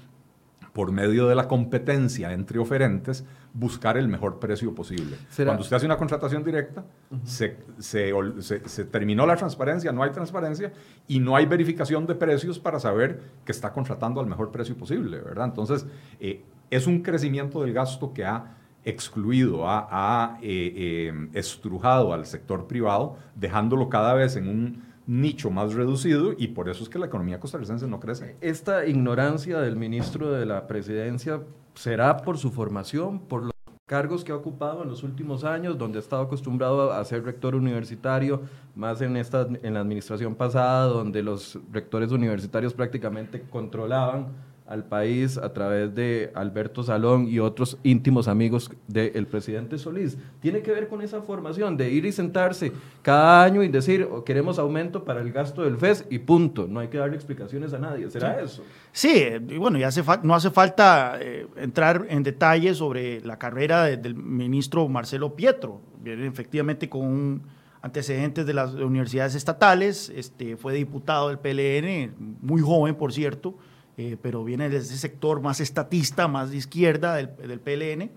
por 0.77 0.91
medio 0.91 1.27
de 1.27 1.33
la 1.33 1.47
competencia 1.47 2.33
entre 2.33 2.59
oferentes, 2.59 3.25
buscar 3.51 3.97
el 3.97 4.07
mejor 4.07 4.37
precio 4.37 4.75
posible. 4.75 5.17
Cuando 5.35 5.63
usted 5.63 5.75
hace 5.75 5.87
una 5.87 5.97
contratación 5.97 6.43
directa, 6.43 6.85
se, 7.23 7.57
se, 7.79 8.85
terminó 8.85 9.25
la 9.25 9.35
transparencia, 9.35 9.91
no 9.91 10.03
hay 10.03 10.11
transparencia 10.11 10.71
y 11.07 11.19
no 11.19 11.35
hay 11.35 11.47
verificación 11.47 12.05
de 12.05 12.13
precios 12.13 12.59
para 12.59 12.79
saber 12.79 13.19
que 13.43 13.53
está 13.53 13.73
contratando 13.73 14.21
al 14.21 14.27
mejor 14.27 14.51
precio 14.51 14.77
posible, 14.77 15.19
¿verdad? 15.19 15.45
Entonces, 15.45 15.87
eh, 16.19 16.43
es 16.69 16.85
un 16.85 17.01
crecimiento 17.01 17.63
del 17.63 17.73
gasto 17.73 18.13
que 18.13 18.23
ha 18.23 18.57
excluido, 18.85 19.67
ha, 19.67 20.37
eh, 20.43 20.73
eh, 20.75 21.29
estrujado 21.33 22.13
al 22.13 22.27
sector 22.27 22.67
privado, 22.67 23.17
dejándolo 23.33 23.89
cada 23.89 24.13
vez 24.13 24.35
en 24.35 24.47
un 24.47 24.86
nicho 25.07 25.49
más 25.49 25.73
reducido 25.73 26.33
y 26.37 26.49
por 26.49 26.69
eso 26.69 26.83
es 26.83 26.89
que 26.89 26.99
la 26.99 27.07
economía 27.07 27.39
costarricense 27.39 27.87
no 27.87 27.99
crece. 27.99 28.35
Esta 28.41 28.85
ignorancia 28.85 29.59
del 29.59 29.77
ministro 29.77 30.31
de 30.31 30.45
la 30.45 30.67
presidencia 30.67 31.41
será 31.73 32.17
por 32.17 32.37
su 32.37 32.51
formación, 32.51 33.19
por 33.19 33.43
los 33.43 33.51
cargos 33.87 34.25
que 34.25 34.33
ha 34.33 34.35
ocupado 34.35 34.83
en 34.83 34.89
los 34.89 35.03
últimos 35.03 35.45
años, 35.45 35.77
donde 35.77 35.97
ha 35.97 36.01
estado 36.01 36.23
acostumbrado 36.23 36.91
a 36.91 37.03
ser 37.05 37.23
rector 37.23 37.55
universitario, 37.55 38.41
más 38.75 39.01
en, 39.01 39.15
esta, 39.15 39.47
en 39.63 39.73
la 39.73 39.79
administración 39.79 40.35
pasada, 40.35 40.87
donde 40.87 41.23
los 41.23 41.57
rectores 41.71 42.11
universitarios 42.11 42.73
prácticamente 42.73 43.41
controlaban 43.49 44.27
al 44.67 44.83
país 44.83 45.37
a 45.37 45.53
través 45.53 45.95
de 45.95 46.31
Alberto 46.35 46.83
Salón 46.83 47.27
y 47.27 47.39
otros 47.39 47.77
íntimos 47.83 48.27
amigos 48.27 48.69
del 48.87 49.25
presidente 49.25 49.77
Solís. 49.77 50.17
Tiene 50.41 50.61
que 50.61 50.71
ver 50.71 50.89
con 50.89 51.01
esa 51.01 51.21
formación 51.21 51.77
de 51.77 51.89
ir 51.89 52.05
y 52.05 52.11
sentarse 52.11 52.73
cada 53.01 53.43
año 53.43 53.63
y 53.63 53.69
decir, 53.69 54.07
oh, 54.11 54.25
queremos 54.25 54.59
aumento 54.59 55.05
para 55.05 55.21
el 55.21 55.31
gasto 55.31 55.63
del 55.63 55.77
FES 55.77 56.05
y 56.09 56.19
punto. 56.19 56.67
No 56.67 56.81
hay 56.81 56.89
que 56.89 56.97
darle 56.97 57.15
explicaciones 57.15 57.73
a 57.73 57.79
nadie. 57.79 58.09
¿Será 58.09 58.41
eso? 58.41 58.61
Sí, 58.91 59.25
y 59.47 59.57
bueno, 59.57 59.77
ya 59.77 59.87
hace 59.87 60.03
no 60.23 60.35
hace 60.35 60.51
falta 60.51 61.17
eh, 61.19 61.47
entrar 61.55 62.05
en 62.09 62.23
detalle 62.23 62.73
sobre 62.73 63.21
la 63.21 63.39
carrera 63.39 63.85
del 63.85 64.15
ministro 64.15 64.87
Marcelo 64.89 65.33
Pietro. 65.33 65.81
Viene 66.01 66.27
efectivamente 66.27 66.89
con 66.89 67.41
antecedentes 67.81 68.45
de 68.45 68.53
las 68.53 68.73
universidades 68.73 69.35
estatales, 69.35 70.11
este, 70.13 70.57
fue 70.57 70.73
diputado 70.73 71.29
del 71.29 71.39
PLN, 71.39 72.37
muy 72.41 72.61
joven, 72.61 72.95
por 72.95 73.13
cierto 73.13 73.55
eh, 73.99 74.15
pero 74.21 74.43
viene 74.43 74.69
de 74.69 74.77
ese 74.77 74.95
sector 74.95 75.41
más 75.41 75.59
estatista, 75.59 76.27
más 76.27 76.51
de 76.51 76.57
izquierda 76.57 77.15
del, 77.15 77.59
PLN. 77.59 78.01
Eh, 78.03 78.11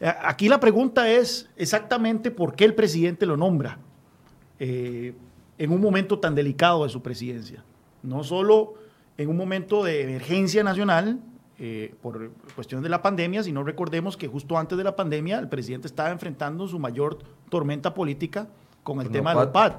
aquí 0.00 0.48
la 0.48 0.58
pregunta 0.58 1.08
es 1.08 1.48
exactamente 1.56 2.32
por 2.32 2.56
qué 2.56 2.64
el 2.64 2.74
presidente 2.74 3.24
lo 3.24 3.36
nombra 3.36 3.78
eh, 4.58 5.14
en 5.56 5.70
un 5.70 5.80
momento 5.80 6.18
tan 6.18 6.34
delicado 6.34 6.82
de 6.82 6.90
su 6.90 7.00
presidencia. 7.00 7.62
No 8.02 8.24
solo 8.24 8.74
en 9.16 9.28
un 9.28 9.36
momento 9.36 9.84
de 9.84 10.02
emergencia 10.02 10.64
nacional 10.64 11.20
por 12.02 12.32
cuestión 12.56 12.82
de 12.82 12.88
la 12.88 13.00
pandemia, 13.00 13.44
sino 13.44 13.62
recordemos 13.62 14.16
que 14.16 14.26
justo 14.26 14.58
antes 14.58 14.76
de 14.76 14.82
la 14.82 14.96
pandemia 14.96 15.38
el 15.38 15.48
presidente 15.48 15.86
estaba 15.86 16.10
enfrentando 16.10 16.66
su 16.66 16.80
mayor 16.80 17.18
tormenta 17.48 17.94
política 17.94 18.48
con 18.82 19.00
el 19.00 19.08
tema 19.08 19.34
del 19.36 19.50
PAD, 19.50 19.72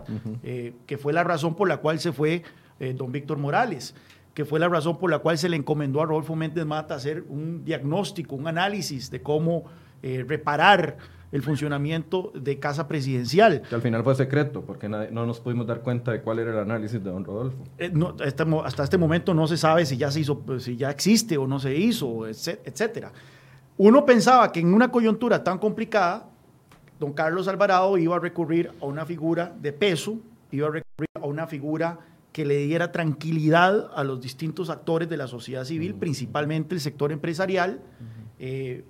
que 0.86 0.98
fue 0.98 1.12
la 1.12 1.26
razón 1.26 1.54
por 1.54 1.68
la 1.68 1.78
cual 1.78 2.00
se 2.00 2.14
fue 2.14 2.44
don 2.80 3.12
Víctor 3.12 3.38
Morales 3.38 3.94
que 4.36 4.44
fue 4.44 4.60
la 4.60 4.68
razón 4.68 5.00
por 5.00 5.10
la 5.10 5.20
cual 5.20 5.38
se 5.38 5.48
le 5.48 5.56
encomendó 5.56 6.02
a 6.02 6.06
Rodolfo 6.06 6.36
Méndez 6.36 6.66
Mata 6.66 6.94
hacer 6.94 7.24
un 7.30 7.64
diagnóstico, 7.64 8.36
un 8.36 8.48
análisis 8.48 9.10
de 9.10 9.22
cómo 9.22 9.64
eh, 10.04 10.26
reparar 10.28 10.98
el 11.32 11.42
funcionamiento 11.42 12.34
de 12.36 12.60
Casa 12.60 12.86
Presidencial. 12.88 13.62
Que 13.62 13.76
al 13.76 13.82
final 13.82 14.04
fue 14.04 14.14
secreto, 14.14 14.62
porque 14.62 14.90
no 14.90 15.26
nos 15.26 15.40
pudimos 15.40 15.66
dar 15.66 15.82
cuenta 15.82 16.12
de 16.12 16.22
cuál 16.22 16.40
era 16.40 16.52
el 16.52 16.60
análisis 16.60 17.02
de 17.02 17.10
don 17.10 17.24
Rodolfo. 17.24 17.58
Eh, 17.78 17.92
este 18.26 18.44
hasta 18.64 18.84
este 18.84 18.98
momento 18.98 19.34
no 19.34 19.48
se 19.48 19.56
sabe 19.56 19.86
si 19.86 19.96
ya 19.96 20.12
se 20.12 20.20
hizo, 20.20 20.44
si 20.60 20.76
ya 20.76 20.92
existe 20.92 21.38
o 21.38 21.48
no 21.48 21.58
se 21.58 21.74
hizo, 21.74 22.28
etcétera. 22.28 23.14
Uno 23.78 24.06
pensaba 24.06 24.52
que 24.52 24.60
en 24.60 24.74
una 24.74 24.92
coyuntura 24.92 25.46
tan 25.46 25.60
complicada, 25.60 26.28
don 27.00 27.14
Carlos 27.14 27.48
Alvarado 27.48 27.98
iba 27.98 28.18
a 28.18 28.20
recurrir 28.20 28.72
a 28.82 28.86
una 28.86 29.06
figura 29.06 29.54
de 29.62 29.72
peso, 29.72 30.18
iba 30.52 30.68
a 30.68 30.72
recurrir 30.72 31.10
a 31.22 31.26
una 31.26 31.48
figura 31.48 32.00
que 32.36 32.44
le 32.44 32.58
diera 32.58 32.92
tranquilidad 32.92 33.92
a 33.96 34.04
los 34.04 34.20
distintos 34.20 34.70
actores 34.70 35.08
de 35.08 35.16
la 35.16 35.26
sociedad 35.26 35.64
civil, 35.64 35.96
principalmente 35.96 36.76
el 36.76 36.82
sector 36.82 37.14
empresarial. 37.14 37.80
Eh, 38.40 38.84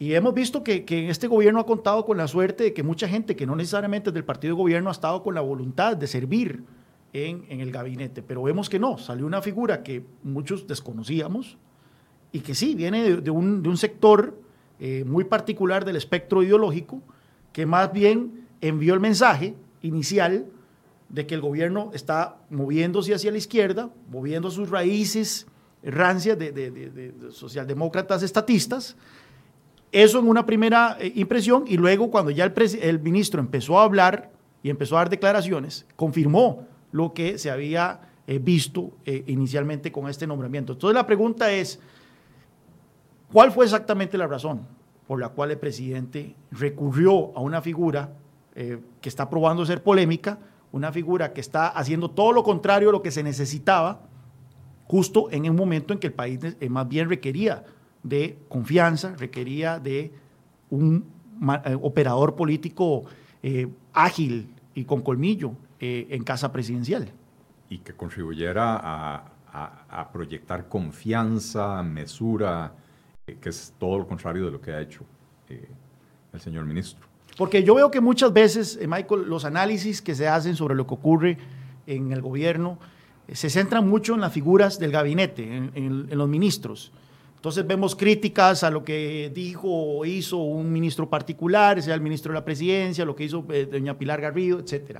y 0.00 0.14
hemos 0.14 0.34
visto 0.34 0.64
que, 0.64 0.84
este 1.08 1.28
gobierno 1.28 1.60
ha 1.60 1.64
contado 1.64 2.04
con 2.04 2.16
la 2.16 2.26
suerte 2.26 2.64
de 2.64 2.74
que 2.74 2.82
mucha 2.82 3.06
gente 3.06 3.36
que 3.36 3.46
no 3.46 3.54
necesariamente 3.54 4.10
es 4.10 4.14
del 4.14 4.24
partido 4.24 4.56
de 4.56 4.62
gobierno 4.62 4.88
ha 4.88 4.92
estado 4.92 5.22
con 5.22 5.36
la 5.36 5.40
voluntad 5.40 5.96
de 5.96 6.08
servir 6.08 6.64
en, 7.12 7.44
el 7.48 7.70
gabinete, 7.70 8.20
pero 8.20 8.42
vemos 8.42 8.68
que 8.68 8.80
no, 8.80 8.98
salió 8.98 9.26
una 9.26 9.42
figura 9.42 9.84
que 9.84 10.02
muchos 10.24 10.66
desconocíamos 10.66 11.56
y 12.32 12.40
que 12.40 12.56
sí, 12.56 12.74
viene 12.74 13.20
de, 13.20 13.30
un, 13.30 13.76
sector 13.76 14.42
eh, 14.80 15.04
muy 15.06 15.22
particular 15.22 15.84
del 15.84 15.94
espectro 15.94 16.42
ideológico, 16.42 17.00
que 17.52 17.64
más 17.64 17.92
bien 17.92 18.48
envió 18.60 18.92
el 18.92 18.98
mensaje 18.98 19.54
inicial 19.82 20.46
de 21.08 21.26
que 21.26 21.34
el 21.34 21.40
gobierno 21.40 21.90
está 21.94 22.36
moviéndose 22.50 23.14
hacia 23.14 23.30
la 23.30 23.38
izquierda, 23.38 23.90
moviendo 24.10 24.50
sus 24.50 24.68
raíces 24.70 25.46
rancias 25.82 26.38
de, 26.38 27.14
socialdemócratas 27.30 28.22
estatistas. 28.22 28.96
Eso 29.90 30.18
en 30.18 30.28
una 30.28 30.44
primera 30.44 30.96
eh, 31.00 31.12
impresión 31.14 31.64
y 31.66 31.76
luego 31.76 32.10
cuando 32.10 32.30
ya 32.30 32.44
el, 32.44 33.00
ministro 33.00 33.40
empezó 33.40 33.78
a 33.78 33.84
hablar 33.84 34.30
y 34.62 34.70
empezó 34.70 34.96
a 34.96 35.00
dar 35.00 35.10
declaraciones, 35.10 35.86
confirmó 35.96 36.66
lo 36.92 37.14
que 37.14 37.38
se 37.38 37.50
había 37.50 38.00
eh, 38.26 38.38
visto 38.38 38.92
eh, 39.06 39.24
inicialmente 39.28 39.90
con 39.90 40.08
este 40.08 40.26
nombramiento. 40.26 40.74
Entonces 40.74 40.94
la 40.94 41.06
pregunta 41.06 41.50
es, 41.50 41.80
¿cuál 43.32 43.50
fue 43.50 43.64
exactamente 43.64 44.18
la 44.18 44.26
razón 44.26 44.66
por 45.06 45.18
la 45.18 45.30
cual 45.30 45.52
el 45.52 45.58
presidente 45.58 46.34
recurrió 46.50 47.34
a 47.34 47.40
una 47.40 47.62
figura 47.62 48.12
que 48.54 49.08
está 49.08 49.30
probando 49.30 49.64
ser 49.64 49.84
polémica, 49.84 50.36
una 50.72 50.92
figura 50.92 51.32
que 51.32 51.40
está 51.40 51.68
haciendo 51.68 52.10
todo 52.10 52.32
lo 52.32 52.42
contrario 52.42 52.90
a 52.90 52.92
lo 52.92 53.02
que 53.02 53.10
se 53.10 53.22
necesitaba, 53.22 54.00
justo 54.86 55.30
en 55.30 55.48
un 55.48 55.56
momento 55.56 55.92
en 55.92 55.98
que 55.98 56.08
el 56.08 56.12
país 56.12 56.40
eh, 56.42 56.68
más 56.68 56.88
bien 56.88 57.08
requería 57.08 57.64
de 58.02 58.38
confianza, 58.48 59.14
requería 59.16 59.78
de 59.78 60.12
un 60.70 61.04
eh, 61.64 61.78
operador 61.80 62.34
político 62.36 63.04
eh, 63.42 63.68
ágil 63.92 64.48
y 64.74 64.84
con 64.84 65.02
colmillo 65.02 65.52
en 65.80 66.24
casa 66.24 66.50
presidencial. 66.50 67.08
Y 67.70 67.78
que 67.78 67.92
contribuyera 67.92 68.80
a, 68.82 70.12
proyectar 70.12 70.68
confianza, 70.68 71.82
mesura, 71.84 72.72
que 73.24 73.48
es 73.48 73.74
todo 73.78 73.98
lo 73.98 74.06
contrario 74.08 74.46
de 74.46 74.50
lo 74.50 74.60
que 74.60 74.72
ha 74.72 74.80
hecho 74.80 75.04
el 76.32 76.40
señor 76.40 76.64
ministro. 76.64 77.07
Porque 77.38 77.62
yo 77.62 77.76
veo 77.76 77.88
que 77.92 78.00
muchas 78.00 78.32
veces, 78.32 78.80
Michael, 78.84 79.28
los 79.28 79.44
análisis 79.44 80.02
que 80.02 80.16
se 80.16 80.26
hacen 80.26 80.56
sobre 80.56 80.74
lo 80.74 80.88
que 80.88 80.94
ocurre 80.94 81.38
en 81.86 82.10
el 82.10 82.20
gobierno, 82.20 82.80
se 83.32 83.48
centran 83.48 83.88
mucho 83.88 84.14
en 84.14 84.20
las 84.20 84.32
figuras 84.32 84.80
del 84.80 84.90
gabinete, 84.90 85.44
en, 85.44 86.08
los 86.10 86.28
ministros. 86.28 86.90
Entonces 87.36 87.64
vemos 87.64 87.94
críticas 87.94 88.64
a 88.64 88.70
lo 88.70 88.82
que 88.82 89.30
dijo 89.32 89.68
o 89.68 90.04
hizo 90.04 90.38
un 90.38 90.72
ministro 90.72 91.08
particular, 91.08 91.80
sea 91.80 91.94
el 91.94 92.00
ministro 92.00 92.32
de 92.32 92.40
la 92.40 92.44
presidencia, 92.44 93.04
lo 93.04 93.14
que 93.14 93.22
hizo 93.22 93.46
eh, 93.50 93.68
doña 93.70 93.96
Pilar 93.96 94.20
Garrido, 94.20 94.58
etc. 94.58 94.98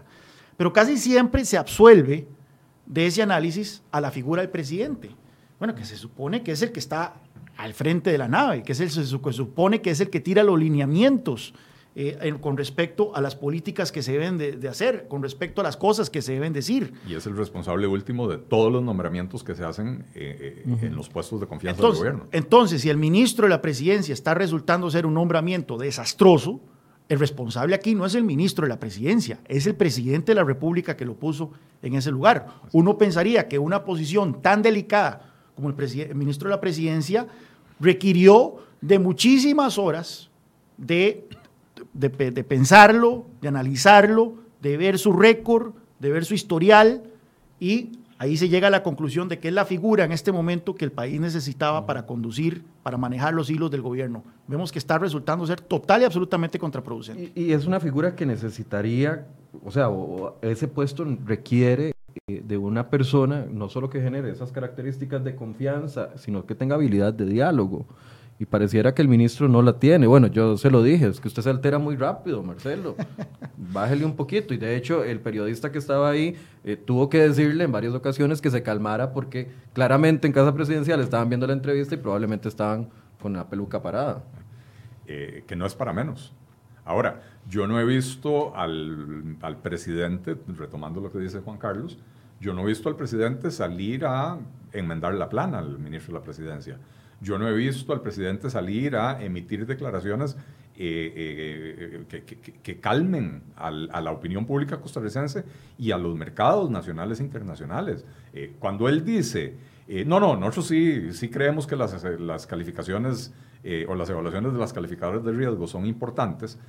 Pero 0.57 0.73
casi 0.73 0.97
siempre 0.97 1.45
se 1.45 1.59
absuelve 1.59 2.29
de 2.87 3.07
ese 3.07 3.21
análisis 3.21 3.83
a 3.91 4.01
la 4.01 4.13
figura 4.13 4.43
del 4.43 4.51
presidente. 4.53 5.11
Bueno, 5.59 5.75
que 5.75 5.85
se 5.85 5.97
supone 5.97 6.45
que 6.45 6.53
es 6.53 6.63
el 6.63 6.71
que 6.71 6.79
está 6.79 7.15
al 7.57 7.75
frente 7.75 8.13
de 8.13 8.19
la 8.19 8.29
nave, 8.29 8.63
que 8.63 8.71
es 8.71 8.79
el, 8.79 8.91
se 8.91 9.05
supone 9.07 9.83
que 9.83 9.91
es 9.91 9.99
el 9.99 10.09
que 10.09 10.21
tira 10.21 10.45
los 10.45 10.57
lineamientos 10.57 11.53
eh, 11.95 12.35
con 12.41 12.57
respecto 12.57 13.17
a 13.17 13.21
las 13.21 13.35
políticas 13.35 13.91
que 13.91 14.03
se 14.03 14.13
deben 14.13 14.39
de, 14.39 14.69
hacer, 14.69 15.09
con 15.09 15.23
respecto 15.23 15.61
a 15.61 15.65
las 15.65 15.77
cosas 15.77 16.11
que 16.11 16.23
se 16.23 16.33
deben 16.33 16.53
decir. 16.53 16.93
Y 17.09 17.15
es 17.15 17.27
el 17.27 17.37
responsable 17.37 17.87
último 17.87 18.29
de 18.29 18.39
todos 18.39 18.73
los 18.73 18.83
nombramientos 18.83 19.43
que 19.43 19.55
se 19.55 19.65
hacen 19.65 20.05
eh, 20.15 20.63
eh, 20.65 20.77
en 20.83 20.95
los 20.95 21.09
puestos 21.09 21.41
de 21.41 21.47
confianza 21.47 21.83
del 21.83 21.93
gobierno. 21.93 22.27
Entonces, 22.31 22.83
si 22.83 22.91
el 22.91 22.99
ministro 22.99 23.47
de 23.47 23.51
la 23.51 23.61
presidencia 23.61 24.13
está 24.13 24.35
resultando 24.35 24.91
ser 24.91 25.07
un 25.07 25.15
nombramiento 25.15 25.77
desastroso, 25.77 26.61
el 27.09 27.19
responsable 27.19 27.75
aquí 27.75 27.95
no 27.95 28.07
es 28.07 28.15
el 28.15 28.23
ministro 28.23 28.65
de 28.65 28.69
la 28.69 28.79
presidencia, 28.79 29.41
es 29.49 29.67
el 29.67 29.75
presidente 29.75 30.33
de 30.33 30.37
la 30.37 30.45
República 30.45 30.97
que 30.97 31.05
lo 31.05 31.15
puso 31.15 31.51
en 31.83 31.95
ese 31.95 32.11
lugar. 32.11 32.61
Uno 32.73 32.99
pensaría 32.99 33.49
que 33.49 33.59
una 33.59 33.85
posición 33.85 34.43
tan 34.43 34.63
delicada 34.63 35.33
como 35.57 35.71
el, 35.71 36.01
el 36.01 36.15
ministro 36.15 36.49
de 36.49 36.55
la 36.55 36.61
presidencia 36.61 37.27
requirió 37.81 38.59
de 38.81 38.99
muchísimas 38.99 39.79
horas 39.79 40.31
de 40.77 41.27
de, 41.99 42.45
pensarlo, 42.45 43.27
de 43.41 43.49
analizarlo, 43.49 44.35
de 44.63 44.77
ver 44.77 44.99
su 44.99 45.13
récord, 45.13 45.73
de 45.99 46.11
ver 46.11 46.25
su 46.25 46.35
historial 46.35 47.03
y 47.59 47.99
ahí 48.19 48.37
se 48.37 48.49
llega 48.49 48.69
a 48.69 48.71
la 48.71 48.83
conclusión 48.83 49.29
de 49.29 49.39
que 49.39 49.49
es 49.49 49.55
la 49.55 49.65
figura 49.65 50.05
en 50.05 50.13
este 50.13 50.31
momento 50.31 50.75
que 50.77 50.85
el 50.85 50.93
país 50.93 51.21
necesitaba 51.21 51.87
para 51.87 52.07
conducir, 52.07 52.63
para 52.83 52.97
manejar 52.97 53.35
los 53.35 53.51
hilos 53.51 53.71
del 53.71 53.83
gobierno. 53.83 54.23
Vemos 54.47 54.71
que 54.71 54.79
está 54.79 54.99
resultando 54.99 55.47
ser 55.47 55.61
total 55.61 56.03
y 56.03 56.05
absolutamente 56.05 56.59
contraproducente. 56.59 57.33
Y, 57.35 57.53
es 57.53 57.67
una 57.67 57.81
figura 57.81 58.15
que 58.15 58.27
necesitaría, 58.27 59.27
o 59.65 59.71
sea, 59.73 59.89
ese 60.43 60.69
puesto 60.69 61.05
requiere 61.25 61.93
eh, 62.29 62.43
de 62.45 62.57
una 62.57 62.91
persona 62.91 63.45
no 63.51 63.69
solo 63.69 63.91
que 63.91 64.01
genere 64.01 64.31
esas 64.31 64.53
características 64.53 65.25
de 65.25 65.35
confianza, 65.35 66.11
sino 66.17 66.47
que 66.47 66.55
tenga 66.55 66.77
habilidad 66.77 67.13
de 67.13 67.27
diálogo 67.27 67.87
y 68.41 68.47
pareciera 68.47 68.95
que 68.95 69.03
el 69.03 69.09
ministro 69.09 69.49
no 69.49 69.63
la 69.63 69.81
tiene. 69.81 70.07
Bueno, 70.07 70.29
yo 70.29 70.57
se 70.57 70.71
lo 70.71 70.83
dije, 70.83 71.09
es 71.09 71.21
que 71.21 71.27
usted 71.27 71.43
se 71.43 71.51
altera 71.51 71.79
muy 71.79 71.97
rápido, 71.97 72.43
Marcelo. 72.43 72.95
Bájele 73.57 74.05
un 74.05 74.15
poquito. 74.15 74.55
Y 74.55 74.59
de 74.59 74.77
hecho, 74.77 75.03
el 75.03 75.21
periodista 75.21 75.73
que 75.73 75.79
estaba 75.79 76.09
ahí 76.09 76.37
eh, 76.63 76.77
tuvo 76.77 77.09
que 77.09 77.19
decirle 77.19 77.65
en 77.65 77.73
varias 77.73 77.95
ocasiones 77.95 78.41
que 78.41 78.51
se 78.51 78.63
calmara 78.63 79.13
porque 79.13 79.51
claramente 79.73 80.29
en 80.29 80.33
Casa 80.33 80.55
Presidencial 80.55 81.01
estaban 81.01 81.29
viendo 81.29 81.49
la 81.49 81.53
entrevista 81.53 81.97
y 81.97 81.99
probablemente 81.99 82.49
estaban 82.49 82.89
con 83.21 83.33
la 83.33 83.49
peluca 83.49 83.83
parada. 83.83 84.23
Eh, 85.07 85.43
que 85.49 85.57
no 85.57 85.67
es 85.67 85.75
para 85.75 85.93
menos. 85.93 86.33
Ahora, 86.85 87.23
yo 87.49 87.67
no 87.67 87.81
he 87.81 87.85
visto 87.85 88.55
al, 88.55 89.37
al 89.43 89.57
presidente, 89.57 90.37
retomando 90.47 91.01
lo 91.01 91.11
que 91.11 91.19
dice 91.19 91.41
Juan 91.41 91.59
Carlos, 91.59 91.99
yo 92.41 92.55
no 92.55 92.63
he 92.63 92.67
visto 92.67 92.89
al 92.89 92.95
presidente 92.95 93.51
salir 93.51 94.07
a 94.07 94.39
enmendar 94.73 95.15
la 95.15 95.29
plana 95.29 95.59
al 95.59 95.79
ministro 95.79 96.15
de 96.15 96.21
la 96.21 96.25
presidencia. 96.25 96.79
Yo 97.21 97.39
no 97.39 97.49
he 97.49 97.53
visto 97.53 97.93
al 97.93 98.01
presidente 98.01 98.49
salir 98.51 98.97
a 98.97 99.23
emitir 99.23 99.67
declaraciones 99.67 100.37
eh, 100.81 101.13
eh, 101.17 102.05
eh, 102.13 102.45
que, 102.63 102.79
calmen 102.79 103.43
a 103.57 104.01
la 104.01 104.13
opinión 104.13 104.47
pública 104.47 104.81
costarricense 104.81 105.45
y 105.77 105.91
a 105.91 105.99
los 105.99 106.15
mercados 106.15 106.71
nacionales 106.71 107.19
e 107.19 107.25
internacionales. 107.25 108.05
cuando 108.61 108.89
él 108.89 109.05
dice, 109.05 109.57
no, 110.07 110.21
no, 110.21 110.37
nosotros 110.37 110.69
sí, 110.69 111.13
sí 111.13 111.31
creemos 111.31 111.67
que 111.67 111.75
las, 111.75 112.05
las 112.21 112.47
calificaciones 112.47 113.35
o 113.89 113.95
las 113.97 114.09
evaluaciones 114.09 114.53
de 114.53 114.59
las 114.61 114.73
calificadoras 114.73 115.25
de 115.25 115.33
riesgo 115.33 115.67
son 115.67 115.85
importantes, 115.85 116.61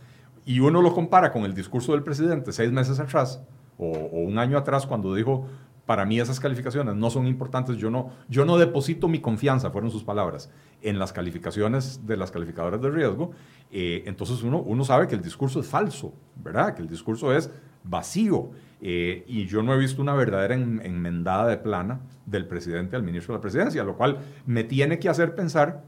y 0.43 0.59
uno 0.59 0.81
lo 0.81 0.95
compara 0.95 1.31
con 1.31 1.43
el 1.43 1.53
discurso 1.53 1.91
del 1.91 2.01
presidente 2.01 2.51
seis 2.51 2.71
meses 2.71 2.99
atrás 2.99 3.43
o, 3.77 3.91
o 3.91 4.21
un 4.21 4.39
año 4.39 4.57
atrás 4.57 4.87
cuando 4.87 5.13
dijo 5.13 5.47
para 5.89 6.05
mí 6.05 6.19
esas 6.19 6.39
calificaciones 6.39 6.93
no 6.93 7.09
son 7.09 7.25
importantes. 7.25 7.77
Yo 7.77 7.89
no, 7.89 8.11
yo 8.27 8.45
no 8.45 8.59
deposito 8.59 9.07
mi 9.07 9.19
confianza, 9.19 9.71
fueron 9.71 9.89
sus 9.89 10.03
palabras, 10.03 10.51
en 10.83 10.99
las 10.99 11.11
calificaciones 11.11 12.05
de 12.05 12.15
las 12.15 12.29
calificadoras 12.29 12.79
de 12.79 12.91
riesgo. 12.91 13.31
Eh, 13.71 14.03
entonces 14.05 14.43
uno, 14.43 14.59
uno 14.59 14.85
sabe 14.85 15.07
que 15.07 15.15
el 15.15 15.23
discurso 15.23 15.59
es 15.59 15.65
falso, 15.65 16.13
¿verdad? 16.35 16.75
Que 16.75 16.83
el 16.83 16.87
discurso 16.87 17.33
es 17.33 17.49
vacío. 17.83 18.51
Eh, 18.83 19.23
y 19.25 19.47
yo 19.47 19.63
no 19.63 19.73
he 19.73 19.79
visto 19.79 19.99
una 19.99 20.13
verdadera 20.13 20.53
enmendada 20.53 21.47
de 21.47 21.57
plana 21.57 22.01
del 22.27 22.45
presidente 22.45 22.95
al 22.95 23.01
ministro 23.01 23.33
de 23.33 23.39
la 23.39 23.41
presidencia, 23.41 23.83
lo 23.83 23.97
cual 23.97 24.19
me 24.45 24.63
tiene 24.63 24.99
que 24.99 25.09
hacer 25.09 25.33
pensar 25.33 25.85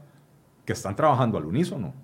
que 0.64 0.72
están 0.72 0.96
trabajando 0.96 1.38
al 1.38 1.44
unísono. 1.44 1.94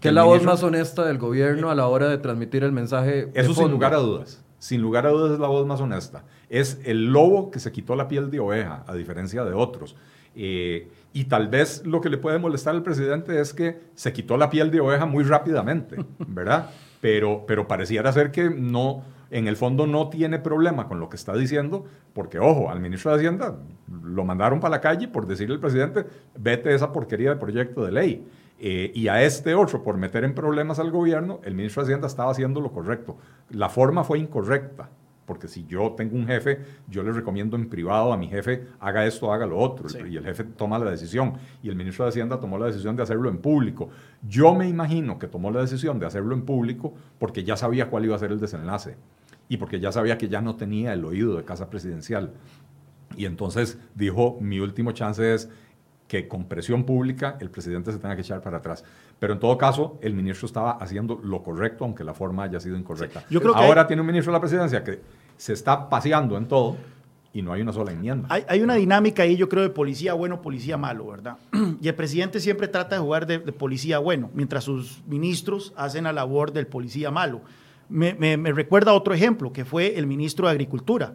Que 0.00 0.10
es 0.10 0.14
la 0.14 0.22
voz 0.22 0.44
más 0.44 0.62
honesta 0.62 1.04
del 1.04 1.18
gobierno 1.18 1.70
a 1.70 1.74
la 1.74 1.88
hora 1.88 2.08
de 2.08 2.18
transmitir 2.18 2.62
el 2.62 2.70
mensaje. 2.70 3.32
Eso 3.34 3.52
sin 3.52 3.68
lugar 3.68 3.94
a 3.94 3.98
dudas 3.98 4.44
sin 4.62 4.80
lugar 4.80 5.08
a 5.08 5.10
dudas 5.10 5.32
es 5.32 5.40
la 5.40 5.48
voz 5.48 5.66
más 5.66 5.80
honesta. 5.80 6.22
Es 6.48 6.80
el 6.84 7.12
lobo 7.12 7.50
que 7.50 7.58
se 7.58 7.72
quitó 7.72 7.96
la 7.96 8.06
piel 8.06 8.30
de 8.30 8.38
oveja, 8.38 8.84
a 8.86 8.94
diferencia 8.94 9.44
de 9.44 9.54
otros. 9.54 9.96
Eh, 10.36 10.88
y 11.12 11.24
tal 11.24 11.48
vez 11.48 11.84
lo 11.84 12.00
que 12.00 12.08
le 12.08 12.16
puede 12.16 12.38
molestar 12.38 12.72
al 12.76 12.84
presidente 12.84 13.40
es 13.40 13.52
que 13.52 13.80
se 13.96 14.12
quitó 14.12 14.36
la 14.36 14.50
piel 14.50 14.70
de 14.70 14.78
oveja 14.78 15.04
muy 15.04 15.24
rápidamente, 15.24 15.96
¿verdad? 16.28 16.70
Pero, 17.00 17.42
pero 17.44 17.66
pareciera 17.66 18.12
ser 18.12 18.30
que 18.30 18.50
no, 18.50 19.02
en 19.32 19.48
el 19.48 19.56
fondo 19.56 19.88
no 19.88 20.10
tiene 20.10 20.38
problema 20.38 20.86
con 20.86 21.00
lo 21.00 21.08
que 21.08 21.16
está 21.16 21.34
diciendo, 21.34 21.84
porque 22.12 22.38
ojo, 22.38 22.70
al 22.70 22.78
ministro 22.78 23.10
de 23.10 23.16
Hacienda 23.16 23.58
lo 24.04 24.24
mandaron 24.24 24.60
para 24.60 24.76
la 24.76 24.80
calle 24.80 25.08
por 25.08 25.26
decirle 25.26 25.56
al 25.56 25.60
presidente, 25.60 26.06
vete 26.38 26.72
esa 26.72 26.92
porquería 26.92 27.30
de 27.30 27.36
proyecto 27.36 27.84
de 27.84 27.90
ley. 27.90 28.28
Eh, 28.64 28.92
y 28.94 29.08
a 29.08 29.20
este 29.24 29.56
otro, 29.56 29.82
por 29.82 29.96
meter 29.96 30.22
en 30.22 30.36
problemas 30.36 30.78
al 30.78 30.92
gobierno, 30.92 31.40
el 31.42 31.56
ministro 31.56 31.82
de 31.82 31.88
Hacienda 31.88 32.06
estaba 32.06 32.30
haciendo 32.30 32.60
lo 32.60 32.70
correcto. 32.70 33.18
La 33.50 33.68
forma 33.68 34.04
fue 34.04 34.20
incorrecta, 34.20 34.88
porque 35.26 35.48
si 35.48 35.66
yo 35.66 35.94
tengo 35.96 36.14
un 36.14 36.28
jefe, 36.28 36.60
yo 36.86 37.02
le 37.02 37.10
recomiendo 37.10 37.56
en 37.56 37.68
privado 37.68 38.12
a 38.12 38.16
mi 38.16 38.28
jefe, 38.28 38.68
haga 38.78 39.04
esto, 39.04 39.32
haga 39.32 39.46
lo 39.46 39.58
otro, 39.58 39.88
y 40.06 40.16
el 40.16 40.24
jefe 40.24 40.44
toma 40.44 40.78
la 40.78 40.92
decisión, 40.92 41.34
y 41.60 41.70
el 41.70 41.74
ministro 41.74 42.04
de 42.04 42.10
Hacienda 42.10 42.38
tomó 42.38 42.56
la 42.56 42.66
decisión 42.66 42.94
de 42.94 43.02
hacerlo 43.02 43.28
en 43.28 43.38
público. 43.38 43.88
Yo 44.28 44.54
me 44.54 44.68
imagino 44.68 45.18
que 45.18 45.26
tomó 45.26 45.50
la 45.50 45.60
decisión 45.60 45.98
de 45.98 46.06
hacerlo 46.06 46.32
en 46.32 46.42
público 46.42 46.94
porque 47.18 47.42
ya 47.42 47.56
sabía 47.56 47.90
cuál 47.90 48.04
iba 48.04 48.14
a 48.14 48.20
ser 48.20 48.30
el 48.30 48.38
desenlace, 48.38 48.96
y 49.48 49.56
porque 49.56 49.80
ya 49.80 49.90
sabía 49.90 50.18
que 50.18 50.28
ya 50.28 50.40
no 50.40 50.54
tenía 50.54 50.92
el 50.92 51.04
oído 51.04 51.36
de 51.36 51.42
casa 51.42 51.68
presidencial. 51.68 52.34
Y 53.16 53.26
entonces 53.26 53.78
dijo, 53.96 54.38
mi 54.40 54.60
último 54.60 54.92
chance 54.92 55.34
es 55.34 55.50
que 56.12 56.28
con 56.28 56.44
presión 56.44 56.84
pública 56.84 57.38
el 57.40 57.48
presidente 57.48 57.90
se 57.90 57.98
tenga 57.98 58.14
que 58.14 58.20
echar 58.20 58.42
para 58.42 58.58
atrás. 58.58 58.84
Pero 59.18 59.32
en 59.32 59.40
todo 59.40 59.56
caso, 59.56 59.98
el 60.02 60.12
ministro 60.12 60.44
estaba 60.44 60.72
haciendo 60.72 61.18
lo 61.24 61.42
correcto, 61.42 61.86
aunque 61.86 62.04
la 62.04 62.12
forma 62.12 62.42
haya 62.42 62.60
sido 62.60 62.76
incorrecta. 62.76 63.24
Yo 63.30 63.40
creo 63.40 63.54
que 63.54 63.60
Ahora 63.60 63.86
tiene 63.86 64.02
un 64.02 64.08
ministro 64.08 64.30
de 64.30 64.36
la 64.36 64.40
presidencia 64.40 64.84
que 64.84 65.00
se 65.38 65.54
está 65.54 65.88
paseando 65.88 66.36
en 66.36 66.48
todo 66.48 66.76
y 67.32 67.40
no 67.40 67.54
hay 67.54 67.62
una 67.62 67.72
sola 67.72 67.92
enmienda. 67.92 68.28
Hay, 68.30 68.44
hay, 68.46 68.60
una 68.60 68.74
dinámica 68.74 69.22
ahí, 69.22 69.38
yo 69.38 69.48
creo, 69.48 69.62
de 69.62 69.70
policía 69.70 70.12
bueno, 70.12 70.42
policía 70.42 70.76
malo, 70.76 71.06
¿verdad? 71.06 71.38
Y 71.80 71.88
el 71.88 71.94
presidente 71.94 72.40
siempre 72.40 72.68
trata 72.68 72.96
de 72.96 73.00
jugar 73.00 73.26
de, 73.26 73.38
de 73.38 73.52
policía 73.52 73.98
bueno, 73.98 74.28
mientras 74.34 74.64
sus 74.64 75.02
ministros 75.06 75.72
hacen 75.78 76.04
la 76.04 76.12
labor 76.12 76.52
del 76.52 76.66
policía 76.66 77.10
malo. 77.10 77.40
Me, 77.88 78.12
me, 78.12 78.36
me 78.36 78.52
recuerda 78.52 78.92
otro 78.92 79.14
ejemplo, 79.14 79.50
que 79.50 79.64
fue 79.64 79.96
el 79.98 80.06
ministro 80.06 80.46
de 80.46 80.52
Agricultura. 80.52 81.14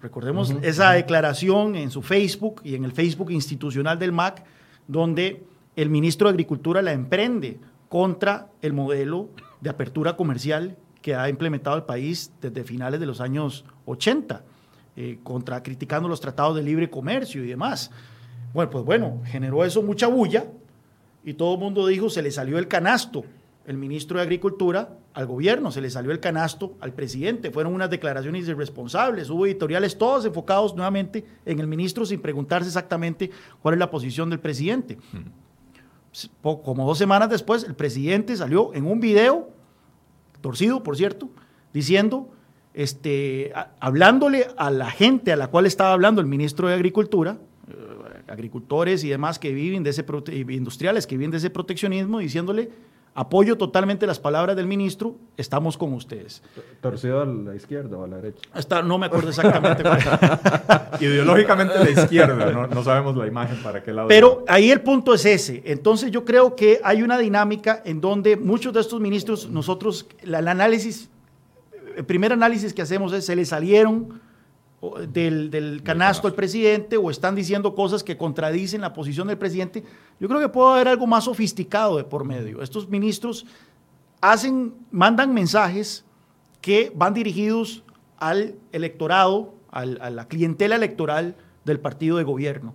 Recordemos 0.00 0.50
uh 0.50 0.54
-huh. 0.54 0.64
esa 0.64 0.92
declaración 0.92 1.74
en 1.76 1.90
su 1.90 2.02
Facebook 2.02 2.60
y 2.64 2.74
en 2.74 2.84
el 2.84 2.92
Facebook 2.92 3.30
institucional 3.30 3.98
del 3.98 4.12
MAC, 4.12 4.44
donde 4.86 5.44
el 5.76 5.90
ministro 5.90 6.28
de 6.28 6.32
Agricultura 6.32 6.82
la 6.82 6.92
emprende 6.92 7.58
contra 7.88 8.48
el 8.62 8.72
modelo 8.72 9.28
de 9.60 9.70
apertura 9.70 10.16
comercial 10.16 10.76
que 11.02 11.14
ha 11.14 11.28
implementado 11.28 11.76
el 11.76 11.84
país 11.84 12.32
desde 12.40 12.64
finales 12.64 13.00
de 13.00 13.06
los 13.06 13.20
años 13.20 13.64
80, 13.86 14.44
eh, 14.96 15.18
contra 15.22 15.62
criticando 15.62 16.08
los 16.08 16.20
tratados 16.20 16.56
de 16.56 16.62
libre 16.62 16.90
comercio 16.90 17.44
y 17.44 17.48
demás. 17.48 17.90
Bueno, 18.52 18.70
pues 18.70 18.84
bueno, 18.84 19.20
generó 19.24 19.64
eso 19.64 19.82
mucha 19.82 20.06
bulla 20.08 20.46
y 21.24 21.34
todo 21.34 21.54
el 21.54 21.60
mundo 21.60 21.86
dijo 21.86 22.10
se 22.10 22.22
le 22.22 22.30
salió 22.30 22.58
el 22.58 22.68
canasto 22.68 23.24
el 23.68 23.76
ministro 23.76 24.16
de 24.16 24.22
Agricultura 24.22 24.96
al 25.12 25.26
gobierno, 25.26 25.70
se 25.70 25.82
le 25.82 25.90
salió 25.90 26.10
el 26.10 26.20
canasto 26.20 26.78
al 26.80 26.94
presidente, 26.94 27.50
fueron 27.50 27.74
unas 27.74 27.90
declaraciones 27.90 28.48
irresponsables, 28.48 29.28
hubo 29.28 29.44
editoriales 29.44 29.98
todos 29.98 30.24
enfocados 30.24 30.74
nuevamente 30.74 31.22
en 31.44 31.60
el 31.60 31.66
ministro 31.66 32.06
sin 32.06 32.22
preguntarse 32.22 32.66
exactamente 32.66 33.30
cuál 33.60 33.74
es 33.74 33.78
la 33.78 33.90
posición 33.90 34.30
del 34.30 34.40
presidente. 34.40 34.96
Como 36.40 36.86
dos 36.86 36.96
semanas 36.96 37.28
después, 37.28 37.62
el 37.62 37.74
presidente 37.74 38.34
salió 38.38 38.72
en 38.72 38.86
un 38.86 39.00
video, 39.00 39.50
torcido 40.40 40.82
por 40.82 40.96
cierto, 40.96 41.28
diciendo, 41.74 42.30
este, 42.72 43.52
a, 43.54 43.72
hablándole 43.80 44.46
a 44.56 44.70
la 44.70 44.90
gente 44.90 45.30
a 45.30 45.36
la 45.36 45.48
cual 45.48 45.66
estaba 45.66 45.92
hablando 45.92 46.22
el 46.22 46.26
ministro 46.26 46.68
de 46.68 46.74
Agricultura, 46.74 47.36
eh, 47.68 47.74
agricultores 48.28 49.04
y 49.04 49.10
demás 49.10 49.38
que 49.38 49.52
viven 49.52 49.82
de 49.82 49.90
ese, 49.90 50.06
industriales 50.32 51.06
que 51.06 51.18
viven 51.18 51.32
de 51.32 51.36
ese 51.36 51.50
proteccionismo, 51.50 52.20
diciéndole 52.20 52.70
Apoyo 53.18 53.58
totalmente 53.58 54.06
las 54.06 54.20
palabras 54.20 54.54
del 54.54 54.68
ministro, 54.68 55.16
estamos 55.36 55.76
con 55.76 55.92
ustedes. 55.92 56.40
¿Torcido 56.80 57.20
a 57.20 57.26
la 57.26 57.56
izquierda 57.56 57.96
o 57.96 58.04
a 58.04 58.06
la 58.06 58.18
derecha? 58.18 58.82
No 58.84 58.96
me 58.96 59.06
acuerdo 59.06 59.30
exactamente. 59.30 59.82
Ideológicamente 61.00 61.74
a 61.74 61.82
la 61.82 61.90
izquierda, 61.90 62.52
no, 62.52 62.68
no, 62.68 62.84
sabemos 62.84 63.16
la 63.16 63.26
imagen 63.26 63.60
para 63.60 63.82
qué 63.82 63.92
lado. 63.92 64.06
Pero 64.06 64.44
ahí 64.46 64.70
el 64.70 64.82
punto 64.82 65.14
es 65.14 65.24
ese. 65.24 65.64
Entonces 65.66 66.12
yo 66.12 66.24
creo 66.24 66.54
que 66.54 66.80
hay 66.84 67.02
una 67.02 67.18
dinámica 67.18 67.82
en 67.84 68.00
donde 68.00 68.36
muchos 68.36 68.72
de 68.72 68.82
estos 68.82 69.00
ministros, 69.00 69.50
nosotros, 69.50 70.06
la, 70.22 70.38
el 70.38 70.46
análisis, 70.46 71.10
el 71.96 72.04
primer 72.04 72.32
análisis 72.32 72.72
que 72.72 72.82
hacemos 72.82 73.12
es, 73.12 73.26
se 73.26 73.34
le 73.34 73.44
salieron 73.44 74.20
del, 75.08 75.50
del, 75.50 75.82
canasto 75.82 76.28
al 76.28 76.34
presidente 76.34 76.96
o 76.96 77.10
están 77.10 77.34
diciendo 77.34 77.74
cosas 77.74 78.04
que 78.04 78.16
contradicen 78.16 78.80
la 78.80 78.92
posición 78.92 79.26
del 79.26 79.38
presidente, 79.38 79.82
yo 80.20 80.28
creo 80.28 80.40
que 80.40 80.48
puede 80.48 80.74
haber 80.74 80.88
algo 80.88 81.06
más 81.06 81.24
sofisticado 81.24 81.96
de 81.96 82.04
por 82.04 82.24
medio. 82.24 82.62
Estos 82.62 82.88
ministros 82.88 83.44
hacen, 84.20 84.74
mandan 84.90 85.34
mensajes 85.34 86.04
que 86.60 86.92
van 86.94 87.14
dirigidos 87.14 87.82
al 88.18 88.54
electorado, 88.72 89.54
al, 89.70 89.98
a 90.00 90.10
la 90.10 90.28
clientela 90.28 90.76
electoral 90.76 91.34
del 91.64 91.80
partido 91.80 92.16
de 92.16 92.24
gobierno. 92.24 92.74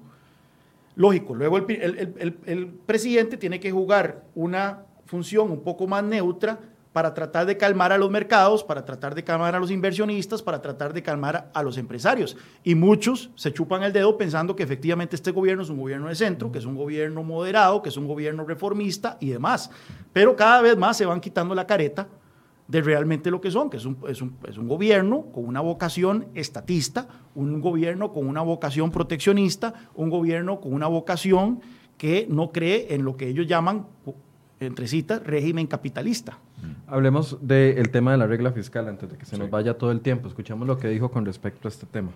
Lógico, 0.95 1.33
luego 1.35 1.57
el, 1.57 1.71
el, 1.71 2.13
el, 2.19 2.37
el 2.45 2.67
presidente 2.67 3.37
tiene 3.37 3.59
que 3.59 3.71
jugar 3.71 4.25
una 4.35 4.83
función 5.05 5.51
un 5.51 5.63
poco 5.63 5.87
más 5.87 6.03
neutra 6.03 6.59
para 6.93 7.13
tratar 7.15 7.47
de 7.47 7.57
calmar 7.57 7.91
a 7.91 7.97
los 7.97 8.11
mercados, 8.11 8.63
para 8.63 8.85
tratar 8.85 9.15
de 9.15 9.23
calmar 9.23 9.55
a 9.55 9.59
los 9.59 9.71
inversionistas, 9.71 10.43
para 10.43 10.61
tratar 10.61 10.93
de 10.93 11.01
calmar 11.01 11.49
a 11.51 11.63
los 11.63 11.77
empresarios. 11.77 12.37
Y 12.63 12.75
muchos 12.75 13.31
se 13.35 13.51
chupan 13.51 13.81
el 13.81 13.91
dedo 13.91 14.15
pensando 14.15 14.55
que 14.55 14.63
efectivamente 14.63 15.15
este 15.15 15.31
gobierno 15.31 15.63
es 15.63 15.69
un 15.69 15.79
gobierno 15.79 16.07
de 16.07 16.15
centro, 16.15 16.51
que 16.51 16.59
es 16.59 16.65
un 16.65 16.75
gobierno 16.75 17.23
moderado, 17.23 17.81
que 17.81 17.89
es 17.89 17.97
un 17.97 18.07
gobierno 18.07 18.45
reformista 18.45 19.17
y 19.19 19.29
demás. 19.29 19.71
Pero 20.13 20.35
cada 20.35 20.61
vez 20.61 20.77
más 20.77 20.95
se 20.95 21.07
van 21.07 21.19
quitando 21.19 21.55
la 21.55 21.65
careta 21.65 22.07
de 22.67 22.81
realmente 22.81 23.31
lo 23.31 23.41
que 23.41 23.51
son, 23.51 23.71
que 23.71 23.77
es 23.77 23.85
un, 23.85 23.97
es 24.07 24.21
un, 24.21 24.37
es 24.47 24.57
un 24.57 24.67
gobierno 24.67 25.25
con 25.33 25.45
una 25.45 25.61
vocación 25.61 26.27
estatista, 26.35 27.07
un 27.33 27.59
gobierno 27.59 28.13
con 28.13 28.27
una 28.27 28.41
vocación 28.41 28.91
proteccionista, 28.91 29.73
un 29.95 30.11
gobierno 30.11 30.61
con 30.61 30.73
una 30.73 30.87
vocación 30.87 31.59
que 31.97 32.27
no 32.29 32.51
cree 32.51 32.93
en 32.93 33.03
lo 33.03 33.17
que 33.17 33.27
ellos 33.27 33.47
llaman, 33.47 33.87
entre 34.59 34.87
citas, 34.87 35.21
régimen 35.23 35.67
capitalista. 35.67 36.37
Hablemos 36.87 37.37
del 37.41 37.89
tema 37.89 38.11
de 38.11 38.17
la 38.17 38.27
regla 38.27 38.51
fiscal 38.51 38.87
antes 38.87 39.09
de 39.09 39.17
que 39.17 39.25
se 39.25 39.37
nos 39.37 39.49
vaya 39.49 39.77
todo 39.77 39.91
el 39.91 40.01
tiempo. 40.01 40.27
Escuchamos 40.27 40.67
lo 40.67 40.77
que 40.77 40.89
dijo 40.89 41.09
con 41.09 41.25
respecto 41.25 41.67
a 41.67 41.69
este 41.69 41.85
tema. 41.85 42.11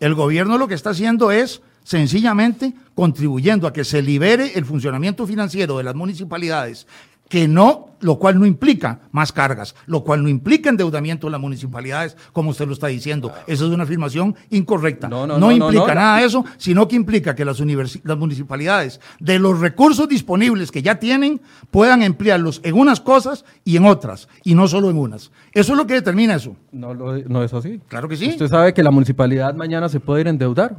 El 0.00 0.14
gobierno 0.14 0.58
lo 0.58 0.68
que 0.68 0.74
está 0.74 0.90
haciendo 0.90 1.32
es 1.32 1.62
sencillamente 1.82 2.74
contribuyendo 2.94 3.66
a 3.66 3.72
que 3.72 3.82
se 3.82 4.02
libere 4.02 4.56
el 4.56 4.64
funcionamiento 4.64 5.26
financiero 5.26 5.78
de 5.78 5.84
las 5.84 5.94
municipalidades, 5.94 6.86
que 7.28 7.48
no, 7.48 7.88
lo 8.00 8.18
cual 8.18 8.38
no 8.38 8.46
implica 8.46 9.00
más 9.10 9.32
cargas, 9.32 9.74
lo 9.86 10.04
cual 10.04 10.22
no 10.22 10.28
implica 10.28 10.70
endeudamiento 10.70 11.26
de 11.26 11.32
las 11.32 11.40
municipalidades, 11.40 12.16
como 12.32 12.50
usted 12.50 12.66
lo 12.66 12.72
está 12.72 12.86
diciendo. 12.86 13.32
Esa 13.46 13.64
es 13.64 13.70
una 13.70 13.84
afirmación 13.84 14.36
incorrecta. 14.50 15.08
No, 15.08 15.26
no, 15.26 15.38
no, 15.38 15.48
no 15.48 15.52
implica 15.52 15.94
nada 15.94 16.18
de 16.18 16.26
eso, 16.26 16.44
sino 16.56 16.86
que 16.88 16.96
implica 16.96 17.34
que 17.34 17.44
las, 17.44 17.60
las 17.60 18.18
municipalidades, 18.18 19.00
de 19.18 19.38
los 19.38 19.60
recursos 19.60 20.08
disponibles 20.08 20.70
que 20.70 20.82
ya 20.82 20.98
tienen, 20.98 21.40
puedan 21.70 22.02
emplearlos 22.02 22.60
en 22.64 22.78
unas 22.78 23.00
cosas 23.00 23.44
y 23.64 23.76
en 23.76 23.84
otras, 23.84 24.28
y 24.44 24.54
no 24.54 24.68
solo 24.68 24.90
en 24.90 24.96
unas. 24.96 25.30
Eso 25.52 25.72
es 25.72 25.78
lo 25.78 25.86
que 25.86 25.94
determina 25.94 26.34
eso. 26.34 26.56
No, 26.72 26.94
no 26.94 27.42
es 27.42 27.52
así. 27.52 27.80
Claro 27.88 28.08
que 28.08 28.16
sí. 28.16 28.28
Usted 28.28 28.48
sabe 28.48 28.74
que 28.74 28.82
la 28.82 28.90
municipalidad 28.90 29.54
mañana 29.54 29.88
se 29.88 30.00
puede 30.00 30.22
ir 30.22 30.26
a 30.28 30.30
endeudar. 30.30 30.76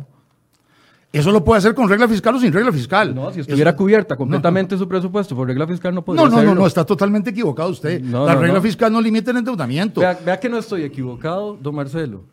Eso 1.12 1.32
lo 1.32 1.44
puede 1.44 1.58
hacer 1.58 1.74
con 1.74 1.90
regla 1.90 2.08
fiscal 2.08 2.36
o 2.36 2.40
sin 2.40 2.54
regla 2.54 2.72
fiscal. 2.72 3.16
No, 3.16 3.32
si 3.34 3.40
estuviera 3.40 3.72
Eso, 3.72 3.78
cubierta 3.78 4.16
completamente 4.16 4.76
no, 4.76 4.80
su 4.80 4.88
presupuesto 4.88 5.36
por 5.36 5.48
regla 5.48 5.66
fiscal 5.66 5.94
no 5.96 6.04
podría 6.06 6.24
No, 6.24 6.30
no, 6.30 6.36
hacerlo. 6.36 6.54
no, 6.54 6.62
no, 6.62 6.68
está 6.68 6.86
totalmente 6.86 7.32
equivocado 7.32 7.70
usted. 7.70 8.00
No, 8.02 8.28
la 8.28 8.36
no, 8.36 8.42
regla 8.42 8.62
fiscal 8.62 8.94
no 8.94 9.02
limita 9.02 9.32
el 9.32 9.38
endeudamiento. 9.38 10.02
Vea, 10.02 10.20
vea, 10.24 10.40
que 10.40 10.50
no 10.50 10.60
estoy 10.60 10.84
equivocado, 10.84 11.58
don 11.60 11.74
Marcelo, 11.74 12.26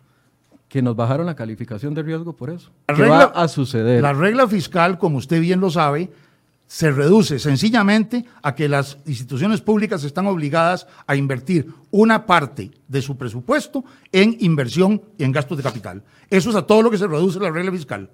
que 0.68 0.82
nos 0.82 0.94
bajaron 0.94 1.24
la 1.24 1.34
calificación 1.34 1.94
de 1.94 2.02
riesgo 2.02 2.34
por 2.34 2.50
eso. 2.50 2.70
La 2.86 2.94
¿Qué 2.94 3.00
regla, 3.02 3.26
va 3.28 3.42
a 3.42 3.48
suceder? 3.48 4.02
La 4.02 4.12
regla 4.12 4.46
fiscal, 4.46 4.98
como 4.98 5.16
usted 5.16 5.40
bien 5.40 5.58
lo 5.60 5.70
sabe, 5.70 6.10
se 6.66 6.90
reduce 6.90 7.38
sencillamente 7.38 8.26
a 8.42 8.54
que 8.54 8.68
las 8.68 8.98
instituciones 9.06 9.62
públicas 9.62 10.04
están 10.04 10.26
obligadas 10.26 10.86
a 11.06 11.16
invertir 11.16 11.66
una 11.92 12.26
parte 12.26 12.72
de 12.88 13.00
su 13.00 13.16
presupuesto 13.16 13.84
en 14.12 14.36
inversión 14.40 15.00
y 15.16 15.24
en 15.24 15.32
gastos 15.32 15.56
de 15.56 15.62
capital. 15.62 16.02
Eso 16.28 16.50
es 16.50 16.56
a 16.56 16.62
todo 16.66 16.82
lo 16.82 16.90
que 16.90 16.98
se 16.98 17.06
reduce 17.06 17.40
la 17.40 17.50
regla 17.50 17.70
fiscal. 17.72 18.10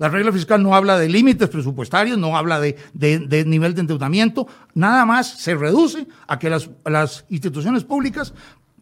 La 0.00 0.08
regla 0.08 0.32
fiscal 0.32 0.62
no 0.62 0.74
habla 0.74 0.98
de 0.98 1.10
límites 1.10 1.50
presupuestarios, 1.50 2.16
no 2.16 2.34
habla 2.34 2.58
de, 2.58 3.44
nivel 3.46 3.74
de 3.74 3.82
endeudamiento, 3.82 4.48
nada 4.72 5.04
más 5.04 5.28
se 5.28 5.54
reduce 5.54 6.06
a 6.26 6.38
que 6.38 6.48
las 6.48 7.26
instituciones 7.28 7.84
públicas 7.84 8.32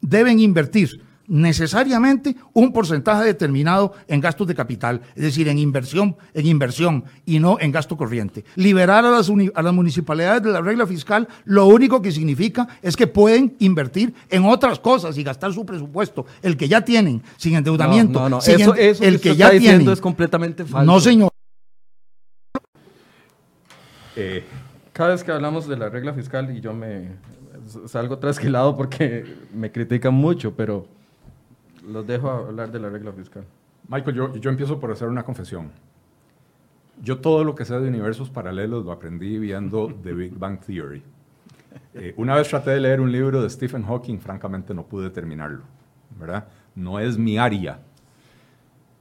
deben 0.00 0.38
invertir 0.38 1.02
necesariamente 1.28 2.34
un 2.54 2.72
porcentaje 2.72 3.24
determinado 3.24 3.92
en 4.08 4.20
gastos 4.20 4.46
de 4.46 4.54
capital, 4.54 5.02
es 5.14 5.22
decir, 5.22 5.46
en 5.48 5.58
inversión, 5.58 6.16
en 6.34 6.46
inversión 6.46 7.04
y 7.26 7.38
no 7.38 7.58
en 7.60 7.70
gasto 7.70 7.96
corriente. 7.96 8.44
Liberar 8.56 9.04
a 9.04 9.10
las, 9.10 9.30
a 9.54 9.62
las 9.62 9.72
municipalidades 9.72 10.42
de 10.42 10.50
la 10.50 10.60
regla 10.60 10.86
fiscal 10.86 11.28
lo 11.44 11.66
único 11.66 12.02
que 12.02 12.10
significa 12.10 12.66
es 12.82 12.96
que 12.96 13.06
pueden 13.06 13.54
invertir 13.58 14.14
en 14.30 14.44
otras 14.44 14.80
cosas 14.80 15.16
y 15.18 15.22
gastar 15.22 15.52
su 15.52 15.64
presupuesto, 15.64 16.26
el 16.42 16.56
que 16.56 16.68
ya 16.68 16.80
tienen, 16.84 17.22
sin 17.36 17.54
endeudamiento. 17.54 18.18
No, 18.20 18.28
no, 18.28 18.36
no. 18.36 18.40
Sin 18.40 18.60
Eso, 18.60 18.74
eso 18.74 19.04
el 19.04 19.20
que, 19.20 19.30
que 19.30 19.36
ya 19.36 19.46
está 19.46 19.54
diciendo 19.54 19.78
tienen. 19.80 19.92
es 19.92 20.00
completamente 20.00 20.64
falso. 20.64 20.90
No, 20.90 21.00
señor. 21.00 21.30
Eh, 24.16 24.44
cada 24.92 25.10
vez 25.10 25.22
que 25.22 25.30
hablamos 25.30 25.68
de 25.68 25.76
la 25.76 25.88
regla 25.90 26.12
fiscal 26.12 26.56
y 26.56 26.60
yo 26.60 26.72
me 26.72 27.10
salgo 27.86 28.18
trasquilado 28.18 28.76
porque 28.76 29.24
me 29.54 29.70
critican 29.70 30.14
mucho, 30.14 30.54
pero 30.56 30.88
los 31.88 32.06
dejo 32.06 32.30
hablar 32.30 32.70
de 32.70 32.78
la 32.78 32.88
regla 32.88 33.12
fiscal. 33.12 33.44
Michael, 33.88 34.16
yo, 34.16 34.36
yo 34.36 34.50
empiezo 34.50 34.78
por 34.78 34.90
hacer 34.90 35.08
una 35.08 35.24
confesión. 35.24 35.70
Yo 37.02 37.18
todo 37.18 37.44
lo 37.44 37.54
que 37.54 37.64
sé 37.64 37.78
de 37.78 37.88
universos 37.88 38.28
paralelos 38.30 38.84
lo 38.84 38.92
aprendí 38.92 39.38
viendo 39.38 39.92
The 40.02 40.12
Big 40.12 40.38
Bang 40.38 40.60
Theory. 40.60 41.02
Eh, 41.94 42.14
una 42.16 42.34
vez 42.34 42.48
traté 42.48 42.70
de 42.70 42.80
leer 42.80 43.00
un 43.00 43.12
libro 43.12 43.42
de 43.42 43.50
Stephen 43.50 43.84
Hawking, 43.84 44.18
francamente 44.18 44.74
no 44.74 44.84
pude 44.84 45.10
terminarlo, 45.10 45.62
¿verdad? 46.18 46.48
No 46.74 46.98
es 46.98 47.18
mi 47.18 47.38
área. 47.38 47.80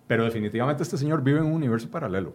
Pero 0.08 0.24
definitivamente 0.24 0.84
este 0.84 0.98
señor 0.98 1.24
vive 1.24 1.40
en 1.40 1.46
un 1.46 1.54
universo 1.54 1.90
paralelo. 1.90 2.34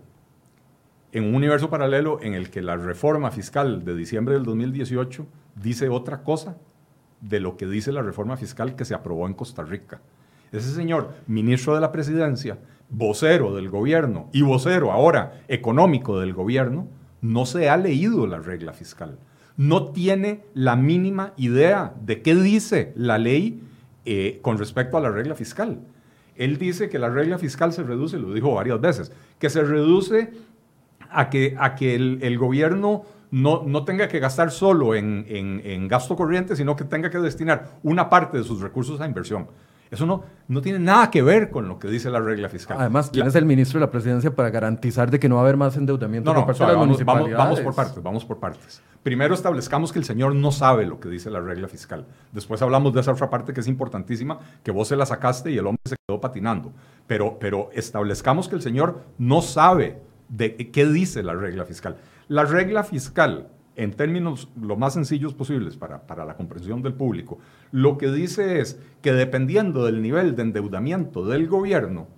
En 1.13 1.25
un 1.25 1.35
universo 1.35 1.69
paralelo 1.69 2.21
en 2.23 2.35
el 2.35 2.51
que 2.51 2.63
la 2.63 2.77
reforma 2.77 3.31
fiscal 3.31 3.85
de 3.85 3.95
diciembre 3.95 4.35
del 4.35 4.45
2018 4.45 5.27
dice 5.57 5.89
otra 5.89 6.23
cosa 6.23 6.57
de 7.21 7.41
lo 7.41 7.57
que 7.57 7.67
dice 7.67 7.93
la 7.93 8.03
reforma 8.03 8.37
fiscal 8.37 8.75
que 8.75 8.85
se 8.85 8.95
aprobó 8.95 9.27
en 9.27 9.35
Costa 9.35 9.63
Rica. 9.63 10.01
Ese 10.53 10.73
señor, 10.73 11.15
ministro 11.27 11.75
de 11.75 11.81
la 11.81 11.93
presidencia, 11.93 12.59
vocero 12.91 13.55
del 13.55 13.71
gobierno 13.71 14.29
y 14.33 14.43
vocero 14.43 14.93
ahora 14.93 15.43
económico 15.49 16.21
del 16.21 16.35
gobierno, 16.35 16.89
no 17.23 17.47
se 17.47 17.71
ha 17.71 17.77
leído 17.77 18.27
la 18.27 18.39
regla 18.39 18.73
fiscal. 18.73 19.19
no 19.57 19.93
tiene 19.93 20.45
la 20.55 20.77
mínima 20.77 21.35
idea 21.37 21.95
de 22.01 22.23
qué 22.23 22.35
dice 22.35 22.93
la 22.97 23.19
ley 23.19 23.63
eh, 24.07 24.41
con 24.43 24.59
respecto 24.59 24.97
a 24.97 25.01
la 25.01 25.11
regla 25.11 25.35
fiscal. 25.35 25.81
Él 26.37 26.59
dice 26.59 26.89
que 26.89 26.99
la 26.99 27.11
regla 27.11 27.39
fiscal 27.39 27.73
se 27.73 27.83
reduce, 27.83 28.19
lo 28.19 28.33
dijo 28.33 28.55
varias 28.55 28.81
veces, 28.81 29.13
que 29.39 29.51
se 29.51 29.63
reduce 29.63 30.33
a 31.11 31.29
que, 31.29 31.55
a 31.59 31.75
que 31.75 31.95
el, 31.95 32.39
gobierno 32.39 33.05
no, 33.31 33.63
no, 33.65 33.85
tenga 33.85 34.09
que 34.09 34.19
gastar 34.19 34.51
solo 34.51 34.95
en, 34.95 35.27
en, 35.29 35.89
gasto 35.89 36.17
corriente, 36.17 36.57
sino 36.57 36.75
que 36.75 36.85
tenga 36.85 37.11
que 37.11 37.19
destinar 37.19 37.79
una 37.83 38.09
parte 38.09 38.39
de 38.39 38.45
sus 38.45 38.61
recursos 38.61 39.01
a 39.01 39.07
inversión. 39.07 39.49
Eso 39.93 40.07
no, 40.07 40.25
no 40.49 40.63
tiene 40.63 40.79
nada 40.79 41.11
que 41.11 41.21
ver 41.21 41.51
con 41.51 41.69
lo 41.69 41.79
que 41.79 41.87
dice 41.87 42.09
la 42.09 42.19
regla 42.19 42.49
fiscal. 42.49 42.79
Además, 42.81 43.11
¿quién 43.13 43.27
es 43.27 43.35
el 43.35 43.45
ministro 43.45 43.79
de 43.79 43.85
la 43.85 43.91
presidencia 43.91 44.35
para 44.35 44.49
garantizar 44.49 45.11
de 45.11 45.21
que 45.21 45.29
no 45.29 45.35
va 45.35 45.43
a 45.43 45.45
haber 45.45 45.59
más 45.59 45.77
endeudamiento 45.77 46.33
no, 46.33 46.47
por 46.47 46.47
parte 46.47 46.65
de 46.65 46.69
las 46.69 47.05
vamos, 47.05 47.31
vamos, 47.31 47.61
por 47.61 47.75
partes, 47.75 48.03
vamos 48.03 48.25
por 48.25 48.39
partes. 48.39 48.83
Primero 49.03 49.35
establezcamos 49.35 49.93
que 49.93 49.99
el 49.99 50.07
señor 50.07 50.35
no 50.35 50.51
sabe 50.51 50.87
lo 50.87 50.99
que 50.99 51.11
dice 51.11 51.31
la 51.31 51.41
regla 51.41 51.69
fiscal. 51.69 52.07
Después 52.33 52.63
hablamos 52.63 52.95
de 52.95 53.03
esa 53.03 53.13
otra 53.13 53.29
parte 53.29 53.53
que 53.53 53.61
es 53.61 53.69
importantísima, 53.69 54.39
que 54.63 54.71
vos 54.71 54.89
se 54.89 54.97
la 54.97 55.05
sacaste 55.05 55.51
y 55.51 55.59
el 55.59 55.67
hombre 55.67 55.83
se 55.85 55.97
quedó 56.09 56.23
patinando. 56.23 56.73
Pero, 57.07 57.37
pero 57.39 57.69
establezcamos 57.75 58.49
que 58.49 58.55
el 58.55 58.63
señor 58.63 59.03
no 59.19 59.43
sabe 59.43 60.01
de 60.31 60.57
qué 60.57 60.87
dice 60.87 61.23
la 61.23 61.35
regla 61.35 61.67
fiscal. 61.67 61.99
La 62.29 62.45
regla 62.47 62.83
fiscal 62.83 63.49
en 63.77 63.93
términos 63.93 64.49
lo 64.61 64.77
más 64.77 64.95
sencillos 64.95 65.35
posibles 65.35 65.77
para, 65.77 66.07
para, 66.07 66.25
la 66.25 66.37
comprensión 66.37 66.83
del 66.83 66.95
público, 66.95 67.39
lo 67.71 67.97
que 67.99 68.11
dice 68.11 68.61
es 68.61 68.79
que 69.01 69.13
dependiendo 69.13 69.85
del 69.85 70.03
nivel 70.03 70.37
de 70.37 70.43
endeudamiento 70.43 71.27
del 71.27 71.49
gobierno, 71.49 72.09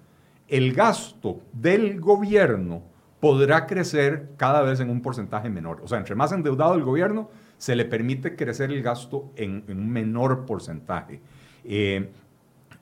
el 0.49 0.73
gasto 0.73 1.41
del 1.53 2.01
gobierno 2.01 2.83
podrá 3.21 3.67
crecer 3.67 4.33
cada 4.37 4.61
vez 4.63 4.81
en 4.81 4.91
un 4.91 5.01
porcentaje 5.01 5.49
menor. 5.49 5.81
O 5.83 5.89
sea, 5.89 5.99
entre 5.99 6.15
más 6.15 6.33
endeudado 6.33 6.75
el 6.75 6.85
gobierno, 6.85 7.31
se 7.57 7.75
le 7.75 7.87
permite 7.87 8.37
crecer 8.37 8.71
el 8.71 8.83
gasto 8.83 9.33
en, 9.37 9.65
un 9.69 9.89
menor 9.89 10.45
porcentaje. 10.45 11.21
Eh, 11.65 12.11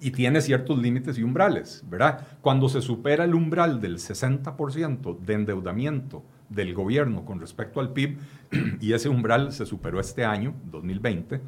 y 0.00 0.10
tiene 0.10 0.40
ciertos 0.40 0.78
límites 0.78 1.16
y 1.16 1.22
umbrales, 1.22 1.84
¿verdad? 1.88 2.26
Cuando 2.40 2.68
se 2.68 2.82
supera 2.82 3.22
el 3.22 3.36
umbral 3.36 3.80
del 3.80 3.98
60% 3.98 5.16
de 5.20 5.32
endeudamiento 5.32 6.24
del 6.53 6.74
gobierno 6.74 7.24
con 7.24 7.40
respecto 7.40 7.80
al 7.80 7.92
PIB, 7.92 8.18
y 8.80 8.92
ese 8.92 9.09
umbral 9.09 9.53
se 9.53 9.66
superó 9.66 10.00
este 10.00 10.24
año, 10.24 10.55
2020, 10.70 11.40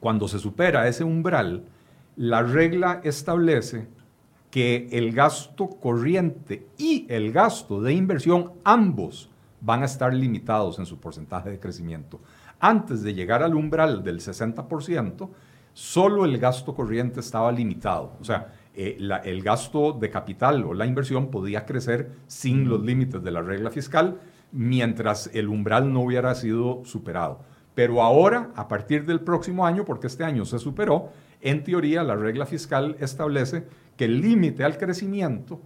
cuando 0.00 0.28
se 0.28 0.38
supera 0.38 0.86
ese 0.86 1.04
umbral, 1.04 1.64
la 2.16 2.42
regla 2.42 3.00
establece 3.04 3.88
que 4.50 4.88
el 4.92 5.12
gasto 5.12 5.68
corriente 5.68 6.68
y 6.78 7.06
el 7.08 7.32
gasto 7.32 7.82
de 7.82 7.92
inversión, 7.92 8.52
ambos 8.62 9.30
van 9.60 9.82
a 9.82 9.86
estar 9.86 10.12
limitados 10.14 10.78
en 10.78 10.86
su 10.86 11.00
porcentaje 11.00 11.50
de 11.50 11.58
crecimiento. 11.58 12.20
Antes 12.60 13.02
de 13.02 13.14
llegar 13.14 13.42
al 13.42 13.54
umbral 13.54 14.04
del 14.04 14.20
60%, 14.20 15.28
solo 15.72 16.24
el 16.24 16.38
gasto 16.38 16.74
corriente 16.74 17.20
estaba 17.20 17.50
limitado. 17.50 18.12
O 18.20 18.24
sea, 18.24 18.52
eh, 18.74 18.98
el 19.24 19.42
gasto 19.42 19.92
de 19.92 20.10
capital 20.10 20.64
o 20.64 20.74
la 20.74 20.86
inversión 20.86 21.30
podía 21.30 21.64
crecer 21.64 22.10
sin 22.26 22.68
los 22.68 22.82
límites 22.82 23.22
de 23.22 23.30
la 23.30 23.40
regla 23.40 23.70
fiscal 23.70 24.18
mientras 24.52 25.30
el 25.34 25.48
umbral 25.48 25.92
no 25.92 26.00
hubiera 26.00 26.34
sido 26.34 26.82
superado. 26.84 27.40
Pero 27.74 28.02
ahora, 28.02 28.50
a 28.54 28.68
partir 28.68 29.04
del 29.04 29.20
próximo 29.20 29.66
año, 29.66 29.84
porque 29.84 30.06
este 30.06 30.24
año 30.24 30.44
se 30.44 30.58
superó, 30.58 31.10
en 31.40 31.64
teoría 31.64 32.04
la 32.04 32.14
regla 32.14 32.46
fiscal 32.46 32.96
establece 33.00 33.66
que 33.96 34.04
el 34.04 34.20
límite 34.20 34.64
al 34.64 34.78
crecimiento 34.78 35.60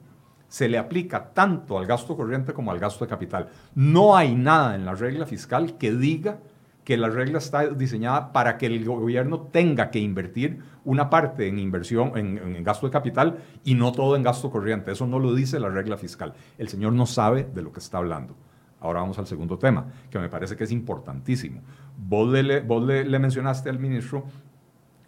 se 0.48 0.68
le 0.68 0.78
aplica 0.78 1.32
tanto 1.34 1.78
al 1.78 1.86
gasto 1.86 2.16
corriente 2.16 2.54
como 2.54 2.70
al 2.70 2.78
gasto 2.78 3.04
de 3.04 3.10
capital. 3.10 3.48
No 3.74 4.16
hay 4.16 4.34
nada 4.34 4.74
en 4.74 4.86
la 4.86 4.94
regla 4.94 5.26
fiscal 5.26 5.76
que 5.76 5.92
diga 5.92 6.40
que 6.88 6.96
la 6.96 7.10
regla 7.10 7.36
está 7.36 7.66
diseñada 7.66 8.32
para 8.32 8.56
que 8.56 8.64
el 8.64 8.82
gobierno 8.82 9.40
tenga 9.40 9.90
que 9.90 9.98
invertir 9.98 10.60
una 10.86 11.10
parte 11.10 11.46
en 11.46 11.58
inversión, 11.58 12.16
en, 12.16 12.64
gasto 12.64 12.86
de 12.86 12.90
capital 12.90 13.40
y 13.62 13.74
no 13.74 13.92
todo 13.92 14.16
en 14.16 14.22
gasto 14.22 14.50
corriente. 14.50 14.92
Eso 14.92 15.06
no 15.06 15.18
lo 15.18 15.34
dice 15.34 15.60
la 15.60 15.68
regla 15.68 15.98
fiscal. 15.98 16.32
El 16.56 16.70
señor 16.70 16.94
no 16.94 17.04
sabe 17.04 17.46
de 17.54 17.60
lo 17.60 17.72
que 17.72 17.80
está 17.80 17.98
hablando. 17.98 18.34
Ahora 18.80 19.00
vamos 19.00 19.18
al 19.18 19.26
segundo 19.26 19.58
tema, 19.58 19.84
que 20.10 20.18
me 20.18 20.30
parece 20.30 20.56
que 20.56 20.64
es 20.64 20.72
importantísimo. 20.72 21.60
Vos 21.98 22.32
le, 22.32 23.18
mencionaste 23.18 23.68
al 23.68 23.78
ministro 23.78 24.24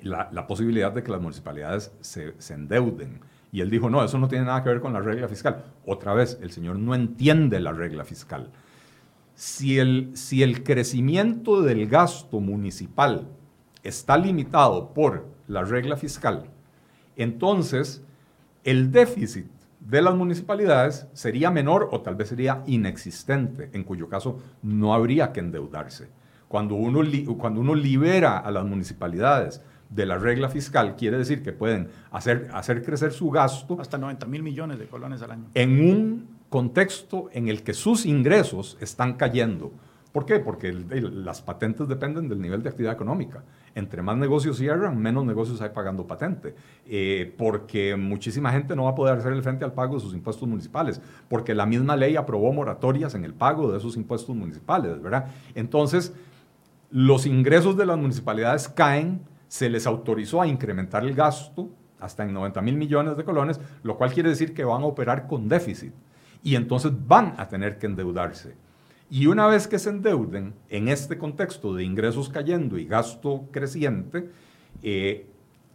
la, 0.03 0.47
posibilidad 0.47 0.93
de 0.93 1.03
que 1.03 1.11
las 1.11 1.22
municipalidades 1.22 1.95
se, 2.01 2.35
se 2.37 2.53
endeuden. 2.53 3.20
Y 3.53 3.62
él 3.62 3.70
dijo, 3.70 3.89
no, 3.89 4.05
eso 4.05 4.18
no 4.18 4.28
tiene 4.28 4.45
nada 4.45 4.62
que 4.62 4.68
ver 4.68 4.81
con 4.81 4.93
la 4.93 5.01
regla 5.01 5.28
fiscal. 5.28 5.64
Otra 5.87 6.12
vez, 6.12 6.39
el 6.43 6.51
señor 6.51 6.78
no 6.78 6.95
entiende 6.95 7.59
la 7.59 7.72
regla 7.72 8.05
fiscal 8.05 8.51
si 9.41 9.78
el, 9.78 10.11
si 10.12 10.43
el 10.43 10.62
crecimiento 10.62 11.62
del 11.62 11.88
gasto 11.88 12.41
municipal 12.41 13.26
está 13.82 14.18
limitado 14.18 14.93
por 14.93 15.28
la 15.49 15.64
regla 15.64 15.97
fiscal, 15.97 16.51
entonces 17.16 18.05
el 18.64 18.93
déficit 18.93 19.47
de 19.80 20.03
las 20.03 20.14
municipalidades 20.14 21.07
sería 21.14 21.51
menor 21.51 21.88
o 21.91 22.03
tal 22.03 22.16
vez 22.16 22.28
sería 22.28 22.62
inexistente, 22.66 23.70
en 23.72 23.82
cuyo 23.82 24.11
caso 24.11 24.38
no 24.62 24.93
habría 24.93 25.32
que 25.32 25.41
endeudarse. 25.41 26.11
Cuando 26.47 26.74
uno, 26.74 27.01
cuando 27.38 27.62
uno 27.62 27.74
libera 27.74 28.36
a 28.36 28.51
las 28.51 28.66
municipalidades 28.66 29.62
de 29.88 30.05
la 30.05 30.18
regla 30.18 30.51
fiscal, 30.51 30.97
quiere 30.97 31.16
decir 31.16 31.43
que 31.43 31.53
pueden 31.53 31.88
hacer, 32.11 32.51
hacer 32.53 32.84
crecer 32.84 33.12
su 33.12 33.30
gasto. 33.30 33.80
Hasta 33.80 33.97
90 33.97 34.26
mil 34.26 34.43
millones 34.43 34.78
de 34.78 34.86
colones 34.86 35.22
al 35.22 35.30
año. 35.30 35.47
En 35.55 35.80
un 35.80 36.39
contexto 36.51 37.30
en 37.32 37.48
el 37.48 37.62
que 37.62 37.72
sus 37.72 38.05
ingresos 38.05 38.76
están 38.80 39.14
cayendo. 39.14 39.72
¿Por 40.12 40.26
qué? 40.26 40.40
Porque 40.40 40.72
las 40.72 41.40
patentes 41.40 41.86
dependen 41.86 42.28
del 42.28 42.40
nivel 42.40 42.64
de 42.64 42.68
actividad 42.68 42.94
económica. 42.94 43.44
Entre 43.76 44.03
más 44.03 44.16
negocios 44.16 44.57
cierran, 44.59 44.98
menos 44.98 45.24
negocios 45.24 45.61
hay 45.61 45.70
pagando 45.70 46.05
patente. 46.05 46.57
Eh, 46.84 47.32
porque 47.38 47.94
muchísima 47.94 48.51
gente 48.51 48.74
no 48.74 48.84
va 48.84 48.90
a 48.90 48.94
poder 48.96 49.16
hacer 49.16 49.32
el 49.32 49.42
frente 49.44 49.64
al 49.64 49.72
pago 49.72 49.94
de 49.94 50.01
sus 50.01 50.12
impuestos 50.12 50.48
municipales. 50.48 51.01
Porque 51.28 51.55
la 51.55 51.64
misma 51.64 51.94
ley 51.94 52.16
aprobó 52.16 52.53
moratorias 52.53 53.14
en 53.14 53.24
el 53.24 53.34
pago 53.34 53.70
de 53.70 53.78
esos 53.78 53.96
impuestos 53.96 54.34
municipales, 54.34 55.01
¿verdad? 55.01 55.28
Entonces, 55.55 56.12
los 56.90 57.24
ingresos 57.24 57.76
de 57.76 57.86
las 57.86 57.96
municipalidades 57.96 58.68
caen, 58.68 59.20
se 59.46 59.70
les 59.70 59.86
autorizó 59.86 60.42
a 60.42 60.48
incrementar 60.48 61.05
el 61.05 61.14
gasto 61.14 61.68
hasta 62.01 62.24
en 62.24 62.32
90 62.32 62.61
mil 62.62 62.76
millones 62.76 63.16
de 63.16 63.22
colones, 63.22 63.61
lo 63.84 63.96
cual 63.96 64.12
quiere 64.12 64.30
decir 64.30 64.55
que 64.55 64.64
van 64.64 64.82
a 64.82 64.86
operar 64.86 65.28
con 65.28 65.48
déficit 65.48 65.92
y 66.43 66.55
entonces 66.57 66.93
van 67.07 67.34
a 67.38 67.49
tener 67.49 67.78
que 67.78 67.86
endeudarse. 67.86 68.55
Y 69.11 69.26
una 69.26 69.47
vez 69.49 69.66
que 69.66 69.78
se 69.78 69.91
endeuden, 69.91 70.55
en 70.68 70.88
este 70.88 71.18
contexto 71.18 71.74
de 71.74 71.82
ingresos 71.82 72.28
cayendo 72.28 72.78
y 72.78 72.84
gasto 72.84 73.49
creciente, 73.51 74.30
eh, 74.82 75.26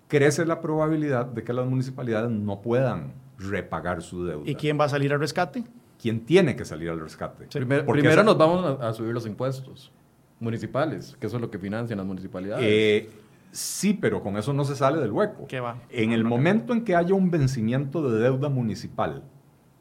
crece 0.08 0.46
la 0.46 0.62
probabilidad 0.62 1.26
de 1.26 1.44
que 1.44 1.52
las 1.52 1.68
municipalidades 1.68 2.32
no 2.32 2.62
puedan 2.62 3.14
repagar 3.38 4.02
su 4.02 4.26
deuda. 4.26 4.50
¿Y 4.50 4.56
quién 4.56 4.80
va 4.80 4.86
a 4.86 4.90
salir 4.90 5.12
al 5.12 5.20
rescate? 5.20 5.66
¿Quién 6.02 6.22
tiene 6.22 6.56
que 6.56 6.64
salir 6.64 6.90
al 6.90 7.00
rescate? 7.00 7.48
primero 7.48 8.24
nos 8.24 8.38
vamos 8.38 8.80
a, 8.80 8.94
subir 8.94 9.14
los 9.14 9.26
impuestos 9.26 9.92
municipales, 10.40 11.18
que 11.20 11.28
eso 11.28 11.38
es 11.38 11.42
lo 11.42 11.52
que 11.52 11.60
financian 11.60 11.98
las 11.98 12.08
municipalidades. 12.08 12.64
Eh, 12.66 13.10
sí, 13.52 13.94
pero 13.94 14.22
con 14.22 14.38
eso 14.38 14.54
no 14.54 14.64
se 14.64 14.76
sale 14.78 15.00
del 15.00 15.12
hueco. 15.12 15.48
¿Qué 15.48 15.60
va? 15.60 15.82
En 15.90 16.14
el 16.14 16.24
momento 16.24 16.72
en 16.72 16.86
que 16.86 16.96
haya 16.96 17.14
un 17.14 17.32
vencimiento 17.32 18.10
de 18.10 18.20
deuda 18.22 18.48
municipal, 18.48 19.24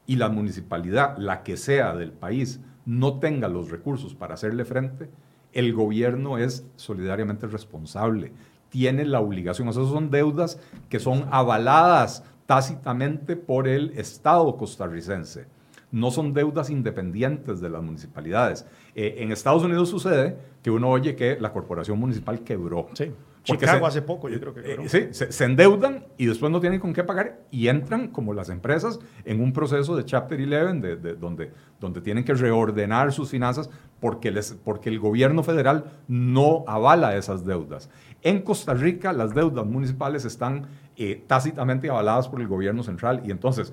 y 0.06 0.16
la 0.16 0.28
municipalidad, 0.28 1.16
la 1.18 1.42
que 1.42 1.56
sea 1.56 1.94
del 1.94 2.12
país, 2.12 2.60
no 2.84 3.18
tenga 3.18 3.48
los 3.48 3.70
recursos 3.70 4.14
para 4.14 4.34
hacerle 4.34 4.64
frente, 4.64 5.10
el 5.52 5.72
gobierno 5.72 6.36
es 6.36 6.66
solidariamente 6.76 7.46
responsable, 7.46 8.32
tiene 8.68 9.04
la 9.04 9.20
obligación. 9.20 9.68
O 9.68 9.72
sea, 9.72 9.84
son 9.84 10.10
deudas 10.10 10.60
que 10.88 10.98
son 10.98 11.26
avaladas 11.30 12.24
tácitamente 12.46 13.36
por 13.36 13.68
el 13.68 13.90
Estado 13.96 14.56
costarricense. 14.56 15.46
No 15.92 16.10
son 16.10 16.34
deudas 16.34 16.70
independientes 16.70 17.60
de 17.60 17.70
las 17.70 17.82
municipalidades. 17.82 18.66
Eh, 18.96 19.16
en 19.18 19.30
Estados 19.30 19.62
Unidos 19.62 19.88
sucede 19.88 20.36
que 20.60 20.70
uno 20.70 20.90
oye 20.90 21.14
que 21.14 21.38
la 21.40 21.52
corporación 21.52 22.00
municipal 22.00 22.40
quebró. 22.40 22.88
Sí. 22.94 23.12
Chicago 23.44 23.86
hace 23.86 24.00
poco, 24.00 24.30
yo 24.30 24.40
creo 24.40 24.54
que. 24.54 24.60
Eh, 24.60 24.88
sí, 24.88 25.08
se, 25.10 25.44
endeudan 25.44 26.06
y 26.16 26.26
después 26.26 26.50
no 26.50 26.60
tienen 26.60 26.80
con 26.80 26.94
qué 26.94 27.04
pagar 27.04 27.42
y 27.50 27.68
entran, 27.68 28.08
como 28.08 28.32
las 28.32 28.48
empresas, 28.48 28.98
en 29.24 29.40
un 29.42 29.52
proceso 29.52 29.94
de 29.94 30.04
Chapter 30.04 30.40
11, 30.40 30.96
de, 30.96 31.14
donde, 31.14 31.52
donde 31.78 32.00
tienen 32.00 32.24
que 32.24 32.32
reordenar 32.32 33.12
sus 33.12 33.30
finanzas 33.30 33.68
porque, 34.00 34.30
les, 34.30 34.54
porque 34.54 34.88
el 34.88 34.98
gobierno 34.98 35.42
federal 35.42 35.84
no 36.08 36.64
avala 36.66 37.16
esas 37.16 37.44
deudas. 37.44 37.90
En 38.22 38.40
Costa 38.40 38.72
Rica, 38.72 39.12
las 39.12 39.34
deudas 39.34 39.66
municipales 39.66 40.24
están 40.24 40.66
eh, 40.96 41.22
tácitamente 41.26 41.90
avaladas 41.90 42.28
por 42.28 42.40
el 42.40 42.48
gobierno 42.48 42.82
central 42.82 43.22
y 43.24 43.30
entonces. 43.30 43.72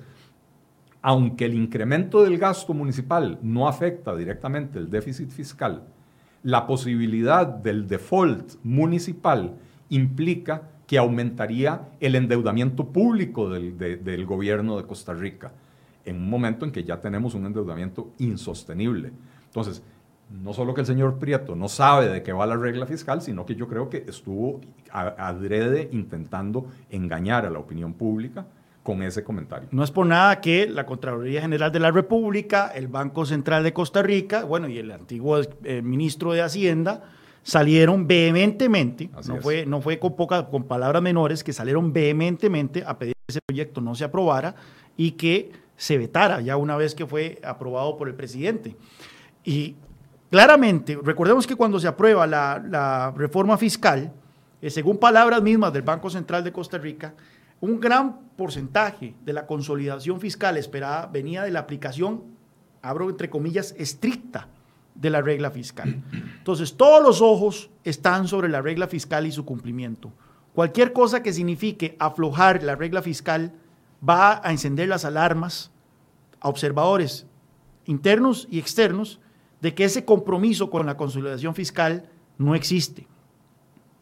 Aunque 1.04 1.46
el 1.46 1.54
incremento 1.54 2.22
del 2.22 2.38
gasto 2.38 2.74
municipal 2.74 3.36
no 3.42 3.66
afecta 3.66 4.14
directamente 4.14 4.78
el 4.78 4.88
déficit 4.88 5.30
fiscal, 5.30 5.82
la 6.42 6.66
posibilidad 6.66 7.46
del 7.46 7.86
default 7.86 8.54
municipal 8.64 9.54
implica 9.90 10.62
que 10.86 10.98
aumentaría 10.98 11.88
el 12.00 12.16
endeudamiento 12.16 12.88
público 12.88 13.48
del, 13.48 14.26
gobierno 14.26 14.76
de 14.76 14.84
Costa 14.84 15.14
Rica, 15.14 15.52
en 16.04 16.16
un 16.16 16.28
momento 16.28 16.64
en 16.64 16.72
que 16.72 16.84
ya 16.84 17.00
tenemos 17.00 17.34
un 17.34 17.46
endeudamiento 17.46 18.10
insostenible. 18.18 19.12
Entonces, 19.46 19.82
no 20.42 20.52
solo 20.52 20.74
que 20.74 20.80
el 20.80 20.86
señor 20.86 21.18
Prieto 21.18 21.54
no 21.54 21.68
sabe 21.68 22.08
de 22.08 22.22
qué 22.22 22.32
va 22.32 22.46
la 22.46 22.56
regla 22.56 22.86
fiscal, 22.86 23.22
sino 23.22 23.46
que 23.46 23.54
yo 23.54 23.68
creo 23.68 23.88
que 23.88 24.04
estuvo 24.08 24.60
adrede 24.90 25.88
intentando 25.92 26.66
engañar 26.90 27.46
a 27.46 27.50
la 27.50 27.58
opinión 27.58 27.92
pública 27.92 28.46
con 28.82 29.02
ese 29.02 29.22
comentario. 29.22 29.68
No 29.70 29.84
es 29.84 29.90
por 29.90 30.06
nada 30.06 30.40
que 30.40 30.66
la 30.66 30.86
Contraloría 30.86 31.40
General 31.40 31.70
de 31.70 31.78
la 31.78 31.90
República, 31.90 32.72
el 32.74 32.88
Banco 32.88 33.24
Central 33.24 33.62
de 33.62 33.72
Costa 33.72 34.02
Rica, 34.02 34.44
bueno, 34.44 34.68
y 34.68 34.78
el 34.78 34.90
antiguo 34.90 35.40
eh, 35.64 35.82
ministro 35.82 36.32
de 36.32 36.42
Hacienda 36.42 37.02
salieron 37.42 38.06
vehementemente, 38.06 39.10
no 39.26 39.36
fue, 39.38 39.66
no 39.66 39.80
fue 39.80 39.98
con, 39.98 40.14
poca, 40.14 40.46
con 40.46 40.64
palabras 40.64 41.02
menores, 41.02 41.42
que 41.42 41.52
salieron 41.52 41.92
vehementemente 41.92 42.84
a 42.86 42.98
pedir 42.98 43.14
que 43.14 43.32
ese 43.32 43.40
proyecto 43.44 43.80
no 43.80 43.94
se 43.94 44.04
aprobara 44.04 44.54
y 44.96 45.12
que 45.12 45.50
se 45.76 45.98
vetara 45.98 46.40
ya 46.40 46.56
una 46.56 46.76
vez 46.76 46.94
que 46.94 47.06
fue 47.06 47.40
aprobado 47.42 47.96
por 47.96 48.08
el 48.08 48.14
presidente. 48.14 48.76
Y 49.44 49.74
claramente, 50.30 50.98
recordemos 51.02 51.46
que 51.46 51.56
cuando 51.56 51.80
se 51.80 51.88
aprueba 51.88 52.26
la, 52.26 53.12
reforma 53.16 53.58
fiscal, 53.58 54.12
eh, 54.60 54.70
según 54.70 54.98
palabras 54.98 55.42
mismas 55.42 55.72
del 55.72 55.82
Banco 55.82 56.10
Central 56.10 56.44
de 56.44 56.52
Costa 56.52 56.78
Rica, 56.78 57.14
un 57.62 57.78
gran 57.78 58.18
porcentaje 58.36 59.14
de 59.24 59.32
la 59.32 59.46
consolidación 59.46 60.18
fiscal 60.18 60.56
esperada 60.56 61.06
venía 61.06 61.44
de 61.44 61.52
la 61.52 61.60
aplicación, 61.60 62.24
abro 62.82 63.08
entre 63.08 63.30
comillas, 63.30 63.72
estricta 63.78 64.48
de 64.96 65.10
la 65.10 65.22
regla 65.22 65.52
fiscal. 65.52 66.02
Entonces, 66.38 66.76
todos 66.76 67.00
los 67.00 67.22
ojos 67.22 67.70
están 67.84 68.26
sobre 68.26 68.48
la 68.48 68.60
regla 68.62 68.88
fiscal 68.88 69.26
y 69.28 69.32
su 69.32 69.44
cumplimiento. 69.44 70.12
Cualquier 70.54 70.92
cosa 70.92 71.22
que 71.22 71.32
signifique 71.32 71.96
aflojar 72.00 72.64
la 72.64 72.74
regla 72.74 73.00
fiscal 73.00 73.52
va 74.06 74.40
a 74.44 74.50
encender 74.50 74.88
las 74.88 75.04
alarmas 75.04 75.70
a 76.40 76.48
observadores 76.48 77.26
internos 77.84 78.48
y 78.50 78.58
externos 78.58 79.20
de 79.60 79.72
que 79.72 79.84
ese 79.84 80.04
compromiso 80.04 80.68
con 80.68 80.84
la 80.84 80.96
consolidación 80.96 81.54
fiscal 81.54 82.10
no 82.38 82.56
existe. 82.56 83.06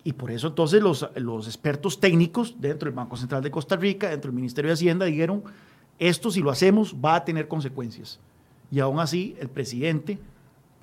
Y 0.02 0.14
por 0.14 0.30
eso 0.30 0.48
entonces 0.48 0.82
los, 0.82 1.08
los, 1.16 1.46
expertos 1.46 2.00
técnicos 2.00 2.56
dentro 2.58 2.86
del 2.86 2.94
Banco 2.94 3.16
Central 3.16 3.42
de 3.42 3.50
Costa 3.50 3.76
Rica, 3.76 4.08
dentro 4.08 4.30
del 4.30 4.36
Ministerio 4.36 4.70
de 4.70 4.74
Hacienda, 4.74 5.04
dijeron, 5.04 5.42
esto 5.98 6.30
si 6.30 6.40
lo 6.40 6.50
hacemos 6.50 6.96
va 7.04 7.16
a 7.16 7.24
tener 7.24 7.46
consecuencias. 7.48 8.18
Y 8.70 8.80
aún 8.80 8.98
así 8.98 9.36
el 9.40 9.48
presidente, 9.48 10.18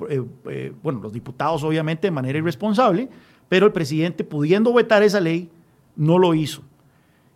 eh, 0.09 0.23
eh, 0.49 0.73
bueno, 0.83 0.99
los 1.01 1.11
diputados 1.11 1.63
obviamente 1.63 2.07
de 2.07 2.11
manera 2.11 2.37
irresponsable, 2.37 3.09
pero 3.49 3.65
el 3.65 3.71
presidente 3.71 4.23
pudiendo 4.23 4.71
vetar 4.73 5.01
esa 5.01 5.19
ley, 5.19 5.49
no 5.95 6.19
lo 6.19 6.35
hizo. 6.35 6.61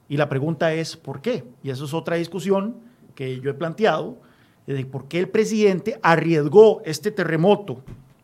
Y 0.08 0.18
la 0.18 0.30
pregunta 0.30 0.74
es, 0.74 0.96
¿por 0.98 1.22
qué? 1.22 1.46
Y 1.64 1.72
eso 1.72 1.86
es 1.86 1.94
otra 1.94 2.18
discusión 2.18 2.76
que 3.16 3.40
yo 3.40 3.50
he 3.50 3.54
planteado, 3.56 4.18
de 4.68 4.86
por 4.86 5.08
qué 5.08 5.20
el 5.20 5.30
presidente 5.30 6.00
arriesgó 6.04 6.82
este 6.86 7.12
terremoto 7.12 7.82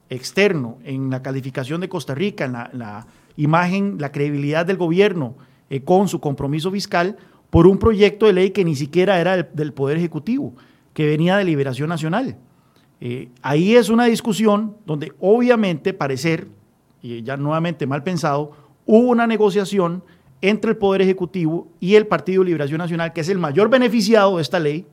externo 0.09 0.77
en 0.83 1.09
la 1.09 1.23
calificación 1.23 1.81
de 1.81 1.89
Costa 1.89 2.13
Rica, 2.13 2.45
en 2.45 2.79
la 2.79 3.07
imagen, 3.37 3.97
la 3.99 4.11
credibilidad 4.11 4.65
del 4.65 4.77
gobierno 4.77 5.35
eh, 5.69 5.81
con 5.81 6.07
su 6.07 6.19
compromiso 6.19 6.71
fiscal 6.71 7.17
por 7.49 7.67
un 7.67 7.77
proyecto 7.77 8.25
de 8.25 8.33
ley 8.33 8.49
que 8.51 8.65
ni 8.65 8.75
siquiera 8.75 9.19
era 9.19 9.41
del, 9.41 9.73
Poder 9.73 9.97
Ejecutivo, 9.97 10.53
que 10.93 11.07
venía 11.07 11.37
de 11.37 11.45
Liberación 11.45 11.87
Nacional. 11.87 12.37
Eh, 12.99 13.29
ahí 13.41 13.75
es 13.75 13.89
una 13.89 14.05
discusión 14.05 14.75
donde 14.85 15.13
obviamente 15.19 15.93
parecer, 15.93 16.47
y 17.01 17.23
ya 17.23 17.37
nuevamente 17.37 17.85
mal 17.85 18.03
pensado, 18.03 18.51
hubo 18.85 19.09
una 19.09 19.27
negociación 19.27 20.03
entre 20.41 20.71
el 20.71 20.77
Poder 20.77 21.01
Ejecutivo 21.01 21.67
y 21.79 21.95
el 21.95 22.07
Partido 22.07 22.41
de 22.43 22.47
Liberación 22.47 22.79
Nacional, 22.79 23.13
que 23.13 23.21
es 23.21 23.29
el 23.29 23.39
mayor 23.39 23.69
beneficiado 23.69 24.37
de 24.37 24.41
esta 24.41 24.59
ley, 24.59 24.85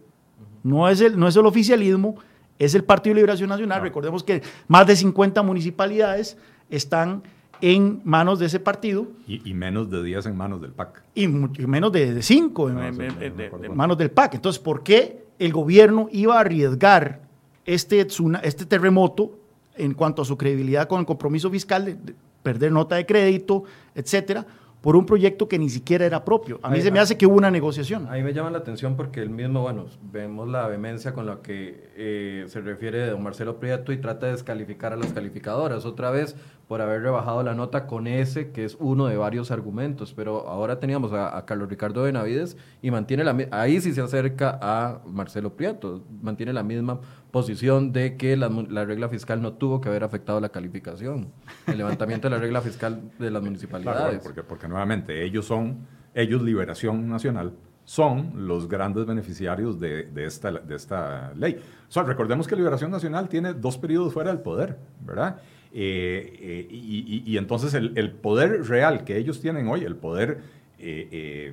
no 0.62 0.88
es 0.88 1.00
el, 1.00 1.18
no 1.18 1.28
es 1.28 1.36
el 1.36 1.46
oficialismo, 1.46 2.16
es 2.58 2.74
el 2.74 2.84
Partido 2.84 3.14
de 3.14 3.20
Liberación 3.20 3.48
Nacional. 3.48 3.82
Recordemos 3.82 4.22
que 4.22 4.42
más 4.68 4.86
de 4.86 4.96
50 4.96 5.42
municipalidades 5.42 6.38
están 6.70 7.22
en 7.64 8.02
manos 8.04 8.38
de 8.38 8.46
ese 8.46 8.60
partido. 8.60 9.06
Y, 9.26 9.54
menos 9.54 9.88
de 9.88 10.02
10 10.02 10.26
en 10.26 10.36
manos 10.36 10.60
del 10.60 10.72
PAC. 10.72 11.02
Y, 11.14 11.26
menos 11.28 11.90
de 11.92 12.22
5 12.22 12.68
en, 12.68 13.74
manos 13.74 13.96
del 13.96 14.10
PAC. 14.10 14.34
Entonces, 14.34 14.60
¿por 14.62 14.82
qué 14.82 15.24
el 15.38 15.50
gobierno 15.50 16.10
iba 16.12 16.36
a 16.36 16.40
arriesgar 16.40 17.22
este, 17.64 18.06
este 18.42 18.66
terremoto 18.66 19.38
en 19.78 19.94
cuanto 19.94 20.20
a 20.20 20.24
su 20.26 20.36
credibilidad 20.36 20.86
con 20.86 21.00
el 21.00 21.06
compromiso 21.06 21.50
fiscal, 21.50 21.86
de 21.86 22.14
perder 22.42 22.70
nota 22.70 22.96
de 22.96 23.06
crédito, 23.06 23.64
etcétera? 23.94 24.46
Por 24.84 24.96
un 24.96 25.06
proyecto 25.06 25.48
que 25.48 25.58
ni 25.58 25.70
siquiera 25.70 26.04
era 26.04 26.26
propio. 26.26 26.60
A 26.62 26.68
mí 26.68 26.78
se 26.82 26.90
me 26.90 26.98
hace 26.98 27.16
que 27.16 27.24
hubo 27.24 27.38
una 27.38 27.50
negociación. 27.50 28.06
Ahí 28.10 28.22
me 28.22 28.34
llama 28.34 28.50
la 28.50 28.58
atención 28.58 28.96
porque 28.96 29.22
el 29.22 29.30
mismo, 29.30 29.62
bueno, 29.62 29.86
vemos 30.12 30.46
la 30.46 30.68
vehemencia 30.68 31.14
con 31.14 31.24
la 31.24 31.40
que 31.40 31.88
eh, 31.96 32.44
se 32.48 32.60
refiere 32.60 33.06
don 33.06 33.22
Marcelo 33.22 33.58
Prieto 33.58 33.92
y 33.92 33.96
trata 33.96 34.26
de 34.26 34.32
descalificar 34.32 34.92
a 34.92 34.96
las 34.96 35.14
calificadoras 35.14 35.86
otra 35.86 36.10
vez 36.10 36.36
por 36.68 36.82
haber 36.82 37.00
rebajado 37.00 37.42
la 37.42 37.54
nota 37.54 37.86
con 37.86 38.06
ese, 38.06 38.50
que 38.50 38.66
es 38.66 38.76
uno 38.78 39.06
de 39.06 39.16
varios 39.16 39.50
argumentos. 39.50 40.12
Pero 40.12 40.46
ahora 40.48 40.80
teníamos 40.80 41.14
a, 41.14 41.42
Carlos 41.46 41.70
Ricardo 41.70 42.02
Benavides 42.02 42.58
y 42.82 42.90
mantiene 42.90 43.24
la 43.24 43.34
ahí 43.52 43.80
sí 43.80 43.94
se 43.94 44.02
acerca 44.02 44.58
a 44.60 45.00
Marcelo 45.06 45.54
Prieto, 45.56 46.02
mantiene 46.20 46.52
la 46.52 46.62
misma 46.62 47.00
posición 47.34 47.90
de 47.90 48.16
que 48.16 48.36
la, 48.36 48.48
regla 48.84 49.08
fiscal 49.08 49.42
no 49.42 49.54
tuvo 49.54 49.80
que 49.80 49.88
haber 49.88 50.04
afectado 50.04 50.38
la 50.38 50.50
calificación, 50.50 51.32
el 51.66 51.78
levantamiento 51.78 52.28
de 52.28 52.36
la 52.36 52.40
regla 52.40 52.60
fiscal 52.60 53.10
de 53.18 53.28
las 53.28 53.42
municipalidades. 53.42 54.20
porque, 54.22 54.44
porque 54.44 54.68
nuevamente 54.68 55.24
ellos 55.24 55.44
son, 55.44 55.84
ellos 56.14 56.40
Liberación 56.42 57.08
Nacional, 57.08 57.52
son 57.82 58.46
los 58.46 58.68
grandes 58.68 59.04
beneficiarios 59.04 59.80
de, 59.80 60.08
esta, 60.14 60.52
de 60.52 60.76
esta 60.76 61.32
ley. 61.34 61.60
recordemos 62.06 62.46
que 62.46 62.54
Liberación 62.54 62.92
Nacional 62.92 63.28
tiene 63.28 63.52
dos 63.52 63.78
periodos 63.78 64.12
fuera 64.12 64.30
del 64.30 64.38
poder, 64.38 64.78
¿verdad? 65.04 65.40
Eh, 65.72 66.38
eh, 66.40 66.68
y, 66.70 67.36
entonces 67.36 67.74
el, 67.74 68.12
poder 68.12 68.68
real 68.68 69.02
que 69.02 69.16
ellos 69.16 69.40
tienen 69.40 69.66
hoy, 69.66 69.82
el 69.82 69.96
poder 69.96 70.38
eh, 70.78 71.52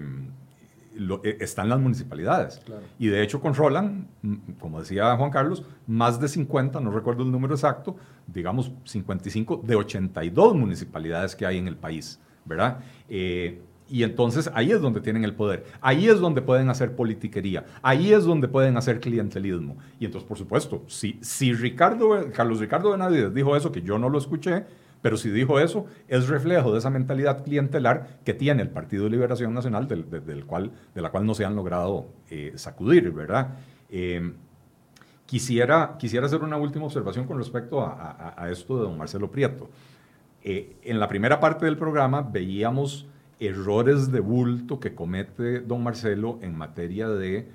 eh, 1.23 1.37
están 1.39 1.69
las 1.69 1.79
municipalidades. 1.79 2.61
Y 2.99 3.07
de 3.07 3.23
hecho 3.23 3.39
controlan, 3.39 4.07
mm, 4.21 4.35
como 4.59 4.79
decía 4.79 5.15
Juan 5.15 5.31
Carlos, 5.31 5.63
más 5.87 6.19
de 6.19 6.27
50, 6.27 6.79
no 6.79 6.91
recuerdo 6.91 7.23
el 7.23 7.31
número 7.31 7.55
exacto, 7.55 7.95
digamos 8.27 8.71
55 8.85 9.61
de 9.63 9.75
82 9.75 10.55
municipalidades 10.55 11.35
que 11.35 11.45
hay 11.45 11.57
en 11.57 11.67
el 11.67 11.75
país, 11.75 12.19
¿verdad? 12.45 12.79
Eh, 13.09 13.61
y 13.89 14.03
entonces 14.03 14.49
ahí 14.53 14.71
es 14.71 14.79
donde 14.79 15.01
tienen 15.01 15.25
el 15.25 15.35
poder, 15.35 15.65
ahí 15.81 16.07
es 16.07 16.19
donde 16.19 16.41
pueden 16.41 16.69
hacer 16.69 16.95
politiquería, 16.95 17.65
ahí 17.81 18.13
es 18.13 18.23
donde 18.23 18.47
pueden 18.47 18.77
hacer 18.77 19.01
clientelismo. 19.01 19.77
Y 19.99 20.05
entonces, 20.05 20.25
por 20.27 20.37
supuesto, 20.37 20.83
si, 20.87 21.19
si 21.21 21.53
Ricardo, 21.53 22.31
Carlos 22.33 22.59
Ricardo 22.59 22.91
Benavides 22.91 23.33
dijo 23.33 23.53
eso, 23.55 23.69
que 23.69 23.81
yo 23.81 23.99
no 23.99 24.07
lo 24.07 24.17
escuché, 24.17 24.63
pero 25.01 25.17
si 25.17 25.29
dijo 25.29 25.59
eso, 25.59 25.85
es 26.07 26.27
reflejo 26.27 26.71
de 26.71 26.79
esa 26.79 26.89
mentalidad 26.89 27.43
clientelar 27.43 28.19
que 28.23 28.33
tiene 28.33 28.61
el 28.61 28.69
Partido 28.69 29.05
de 29.05 29.09
Liberación 29.09 29.53
Nacional, 29.53 29.87
del, 29.87 30.45
cual, 30.45 30.71
de 30.93 31.01
la 31.01 31.09
cual 31.09 31.25
no 31.25 31.33
se 31.33 31.43
han 31.43 31.55
logrado 31.55 32.07
eh, 32.29 32.53
sacudir, 32.55 33.11
¿verdad? 33.11 33.55
Em, 33.89 34.35
quisiera, 35.25 35.95
quisiera 35.97 36.27
hacer 36.27 36.41
una 36.41 36.57
última 36.57 36.85
observación 36.85 37.25
con 37.25 37.37
respecto 37.39 37.81
a, 37.81 38.47
esto 38.51 38.77
de 38.77 38.83
don 38.83 38.97
Marcelo 38.97 39.31
Prieto. 39.31 39.69
Eh, 40.43 40.75
en 40.83 40.99
la 40.99 41.07
primera 41.07 41.39
parte 41.39 41.65
del 41.65 41.77
programa 41.77 42.21
veíamos 42.21 43.07
errores 43.39 44.11
de 44.11 44.19
bulto 44.19 44.79
que 44.79 44.93
comete 44.93 45.61
don 45.61 45.83
Marcelo 45.83 46.37
en 46.41 46.55
materia 46.55 47.09
de, 47.09 47.47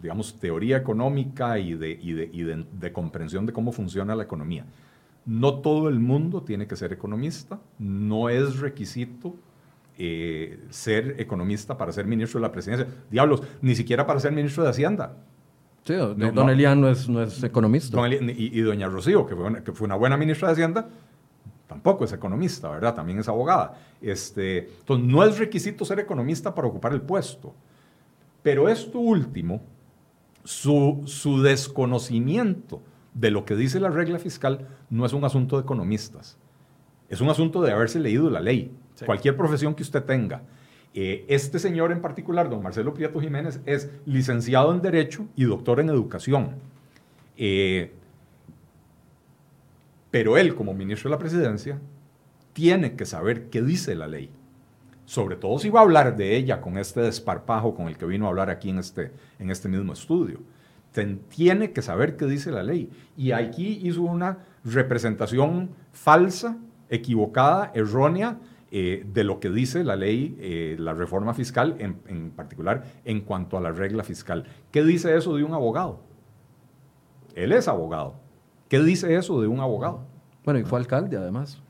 digamos, 0.00 0.38
teoría 0.40 0.78
económica 0.78 1.58
y 1.58 1.74
de, 1.74 1.90
y 1.90 2.12
de 2.42 2.92
comprensión 2.92 3.44
de 3.44 3.52
cómo 3.52 3.70
funciona 3.70 4.16
la 4.16 4.22
economía. 4.22 4.64
No 5.26 5.60
todo 5.60 5.88
el 5.88 6.00
mundo 6.00 6.42
tiene 6.42 6.66
que 6.66 6.76
ser 6.76 6.92
economista, 6.92 7.60
no 7.78 8.28
es 8.28 8.58
requisito 8.58 9.34
eh, 9.96 10.58
ser 10.70 11.16
economista 11.20 11.78
para 11.78 11.92
ser 11.92 12.04
ministro 12.06 12.40
de 12.40 12.46
la 12.46 12.52
presidencia. 12.52 12.88
Diablos, 13.10 13.42
ni 13.62 13.74
siquiera 13.74 14.06
para 14.06 14.18
ser 14.18 14.32
ministro 14.32 14.64
de 14.64 14.70
Hacienda. 14.70 15.16
Sí, 15.84 15.94
don 15.94 16.50
Elian 16.50 16.80
no 16.80 16.88
es, 16.88 17.08
no 17.08 17.22
es 17.22 17.42
economista. 17.44 17.96
y, 18.08 18.60
doña 18.60 18.88
Rocío, 18.88 19.26
que 19.26 19.36
fue, 19.36 19.44
una, 19.44 19.62
que 19.62 19.72
fue, 19.72 19.84
una, 19.84 19.96
buena 19.96 20.16
ministra 20.16 20.48
de 20.48 20.52
Hacienda, 20.54 20.88
tampoco 21.68 22.04
es 22.04 22.12
economista, 22.12 22.70
¿verdad? 22.70 22.94
También 22.94 23.18
es 23.18 23.28
abogada. 23.28 23.78
Este, 24.00 24.70
entonces, 24.80 25.06
no 25.06 25.22
es 25.22 25.38
requisito 25.38 25.84
ser 25.84 26.00
economista 26.00 26.54
para 26.54 26.68
ocupar 26.68 26.92
el 26.92 27.02
puesto. 27.02 27.54
Pero 28.42 28.68
esto 28.68 28.98
último, 28.98 29.62
su, 30.42 31.02
su 31.04 31.40
desconocimiento 31.42 32.82
de 33.14 33.30
lo 33.30 33.44
que 33.44 33.54
dice 33.54 33.80
la 33.80 33.90
regla 33.90 34.18
fiscal 34.18 34.66
no 34.90 35.06
es 35.06 35.12
un 35.12 35.24
asunto 35.24 35.56
de 35.56 35.62
economistas. 35.62 36.36
Es 37.08 37.20
un 37.20 37.30
asunto 37.30 37.62
de 37.62 37.72
haberse 37.72 38.00
leído 38.00 38.28
la 38.28 38.40
ley. 38.40 38.72
Cualquier 39.06 39.36
profesión 39.36 39.74
que 39.74 39.82
usted 39.82 40.02
tenga. 40.02 40.42
Eh, 40.92 41.24
este 41.28 41.58
señor 41.58 41.92
en 41.92 42.00
particular, 42.00 42.48
don 42.48 42.62
Marcelo 42.62 42.94
Prieto 42.94 43.20
Jiménez, 43.20 43.60
es 43.66 43.90
licenciado 44.04 44.72
en 44.72 44.82
Derecho 44.82 45.26
y 45.36 45.44
doctor 45.44 45.80
en 45.80 45.88
Educación. 45.88 46.50
Eh, 47.36 47.92
pero 50.10 50.36
él, 50.36 50.54
como 50.54 50.74
ministro 50.74 51.10
de 51.10 51.16
la 51.16 51.18
Presidencia, 51.18 51.78
tiene 52.52 52.94
que 52.94 53.04
saber 53.04 53.48
qué 53.50 53.62
dice 53.62 53.94
la 53.94 54.06
ley. 54.06 54.30
Sobre 55.06 55.36
todo 55.36 55.58
si 55.58 55.68
va 55.68 55.80
a 55.80 55.82
hablar 55.82 56.16
de 56.16 56.36
ella 56.36 56.60
con 56.60 56.78
este 56.78 57.00
desparpajo 57.00 57.74
con 57.74 57.88
el 57.88 57.98
que 57.98 58.06
vino 58.06 58.26
a 58.26 58.28
hablar 58.28 58.48
aquí 58.48 58.70
en 58.70 58.78
este, 58.78 59.10
en 59.38 59.50
este 59.50 59.68
mismo 59.68 59.92
estudio 59.92 60.40
tiene 61.28 61.72
que 61.72 61.82
saber 61.82 62.16
qué 62.16 62.26
dice 62.26 62.50
la 62.50 62.62
ley. 62.62 62.90
Y 63.16 63.32
aquí 63.32 63.80
hizo 63.82 64.02
una 64.02 64.38
representación 64.64 65.70
falsa, 65.92 66.58
equivocada, 66.88 67.72
errónea 67.74 68.38
eh, 68.70 69.04
de 69.12 69.24
lo 69.24 69.40
que 69.40 69.50
dice 69.50 69.84
la 69.84 69.96
ley, 69.96 70.36
eh, 70.40 70.76
la 70.78 70.94
reforma 70.94 71.34
fiscal, 71.34 71.76
en, 71.78 71.98
en, 72.06 72.30
particular 72.30 72.84
en 73.04 73.20
cuanto 73.22 73.56
a 73.56 73.60
la 73.60 73.72
regla 73.72 74.04
fiscal. 74.04 74.44
¿Qué 74.70 74.84
dice 74.84 75.16
eso 75.16 75.34
de 75.36 75.44
un 75.44 75.54
abogado? 75.54 76.00
Él 77.34 77.52
es 77.52 77.66
abogado. 77.66 78.14
¿Qué 78.68 78.80
dice 78.80 79.16
eso 79.16 79.40
de 79.40 79.48
un 79.48 79.60
abogado? 79.60 80.06
Bueno, 80.44 80.60
y 80.60 80.64
fue 80.64 80.78
alcalde 80.78 81.16
además 81.16 81.63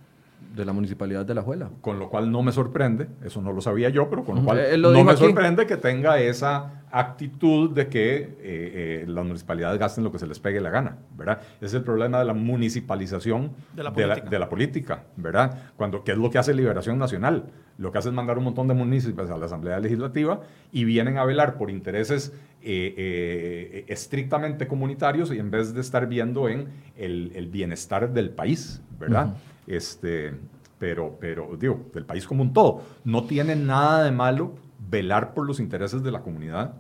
de 0.55 0.65
la 0.65 0.73
municipalidad 0.73 1.27
de 1.27 1.35
La 1.35 1.43
Juela. 1.43 1.71
Con 1.81 1.99
lo 1.99 2.09
cual 2.09 2.31
no 2.31 2.43
me 2.43 2.53
sorprende, 2.53 3.09
eso 3.25 3.43
no 3.43 3.53
lo 3.53 3.61
sabía 3.61 3.89
yo, 3.89 4.09
pero 4.09 4.25
con 4.25 4.37
lo 4.37 4.45
cual 4.45 4.81
no 4.81 5.05
me 5.05 5.17
sorprende 5.17 5.67
que 5.67 5.77
tenga 5.77 6.19
esa 6.21 6.85
actitud 6.93 7.71
de 7.71 7.89
que 7.89 8.17
eh, 8.19 8.37
eh, 8.41 9.05
las 9.09 9.25
municipalidades 9.25 9.81
gasten 9.81 10.05
lo 10.05 10.13
que 10.13 10.21
se 10.21 10.29
les 10.29 10.39
pegue 10.39 10.61
la 10.61 10.71
gana, 10.71 10.99
¿verdad? 11.17 11.41
Ese 11.57 11.67
es 11.67 11.75
el 11.75 11.83
problema 11.83 12.21
de 12.21 12.25
la 12.25 12.35
municipalización 12.35 13.51
de 13.75 13.83
la 13.83 13.93
política, 13.93 14.31
de 14.31 14.39
la, 14.39 14.49
política 14.49 15.05
¿verdad? 15.17 15.73
Cuando, 15.77 16.05
¿Qué 16.05 16.13
es 16.13 16.19
lo 16.19 16.31
que 16.31 16.39
hace 16.39 16.55
Liberación 16.55 16.97
Nacional? 16.97 17.47
Lo 17.79 17.91
que 17.91 17.99
hace 17.99 18.11
es 18.11 18.15
mandar 18.15 18.39
un 18.39 18.45
montón 18.45 18.69
de 18.69 18.75
municipios 18.75 19.29
a 19.29 19.37
la 19.37 19.47
Asamblea 19.47 19.81
Legislativa 19.81 20.43
y 20.71 20.85
vienen 20.85 21.19
a 21.19 21.25
velar 21.25 21.59
por 21.59 21.69
intereses 21.69 22.33
eh, 22.63 23.85
estrictamente 23.89 24.69
comunitarios 24.69 25.33
y 25.33 25.39
en 25.41 25.51
vez 25.51 25.75
de 25.75 25.81
estar 25.81 26.07
viendo 26.07 26.49
en 26.49 26.69
el, 26.97 27.49
bienestar 27.51 28.13
del 28.13 28.31
país, 28.31 28.81
¿verdad? 29.01 29.35
Este, 29.67 30.35
pero, 30.79 31.17
pero, 31.21 31.57
digo, 31.57 31.87
del 31.93 32.05
país 32.05 32.27
como 32.27 32.43
un 32.43 32.53
todo. 32.53 32.83
No 33.05 33.25
tiene 33.25 33.57
nada 33.57 34.05
de 34.05 34.13
malo 34.13 34.55
velar 34.91 35.35
por 35.35 35.47
los 35.47 35.61
intereses 35.61 36.03
de 36.03 36.11
la 36.11 36.23
comunidad 36.23 36.75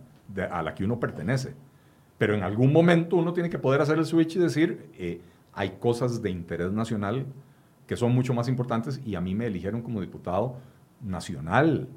a 0.50 0.62
la 0.62 0.74
que 0.74 0.84
uno 0.84 1.00
pertenece. 1.00 1.54
Pero 2.18 2.34
en 2.34 2.42
algún 2.42 2.72
momento 2.72 3.16
uno 3.16 3.32
tiene 3.32 3.50
que 3.50 3.58
poder 3.58 3.80
hacer 3.80 3.98
el 3.98 4.06
switch 4.06 4.36
y 4.36 4.38
decir, 4.38 4.90
eh, 4.98 5.20
hay 5.52 5.76
cosas 5.80 6.22
de 6.22 6.30
interés 6.30 6.72
nacional 6.72 7.26
que 7.86 7.96
son 7.96 8.14
mucho 8.14 8.34
más 8.34 8.48
importantes 8.48 9.00
y 9.04 9.14
a 9.14 9.20
mí 9.20 9.34
me 9.34 9.46
eligieron 9.46 9.82
como 9.82 10.00
diputado 10.00 10.56
nacional. 11.00 11.88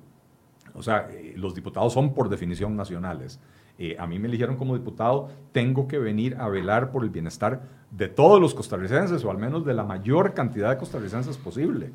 O 0.73 0.83
sea, 0.83 1.07
eh, 1.11 1.33
los 1.37 1.55
diputados 1.55 1.93
son 1.93 2.13
por 2.13 2.29
definición 2.29 2.75
nacionales. 2.75 3.39
Eh, 3.79 3.95
a 3.99 4.07
mí 4.07 4.17
me 4.17 4.27
eligieron 4.27 4.57
como 4.57 4.75
diputado, 4.75 5.29
tengo 5.51 5.87
que 5.87 5.99
venir 5.99 6.35
a 6.39 6.47
velar 6.49 6.91
por 6.91 7.03
el 7.03 7.09
bienestar 7.09 7.61
de 7.91 8.07
todos 8.07 8.41
los 8.41 8.53
costarricenses, 8.53 9.23
o 9.23 9.31
al 9.31 9.37
menos 9.37 9.65
de 9.65 9.73
la 9.73 9.83
mayor 9.83 10.33
cantidad 10.33 10.69
de 10.69 10.77
costarricenses 10.77 11.37
posible, 11.37 11.91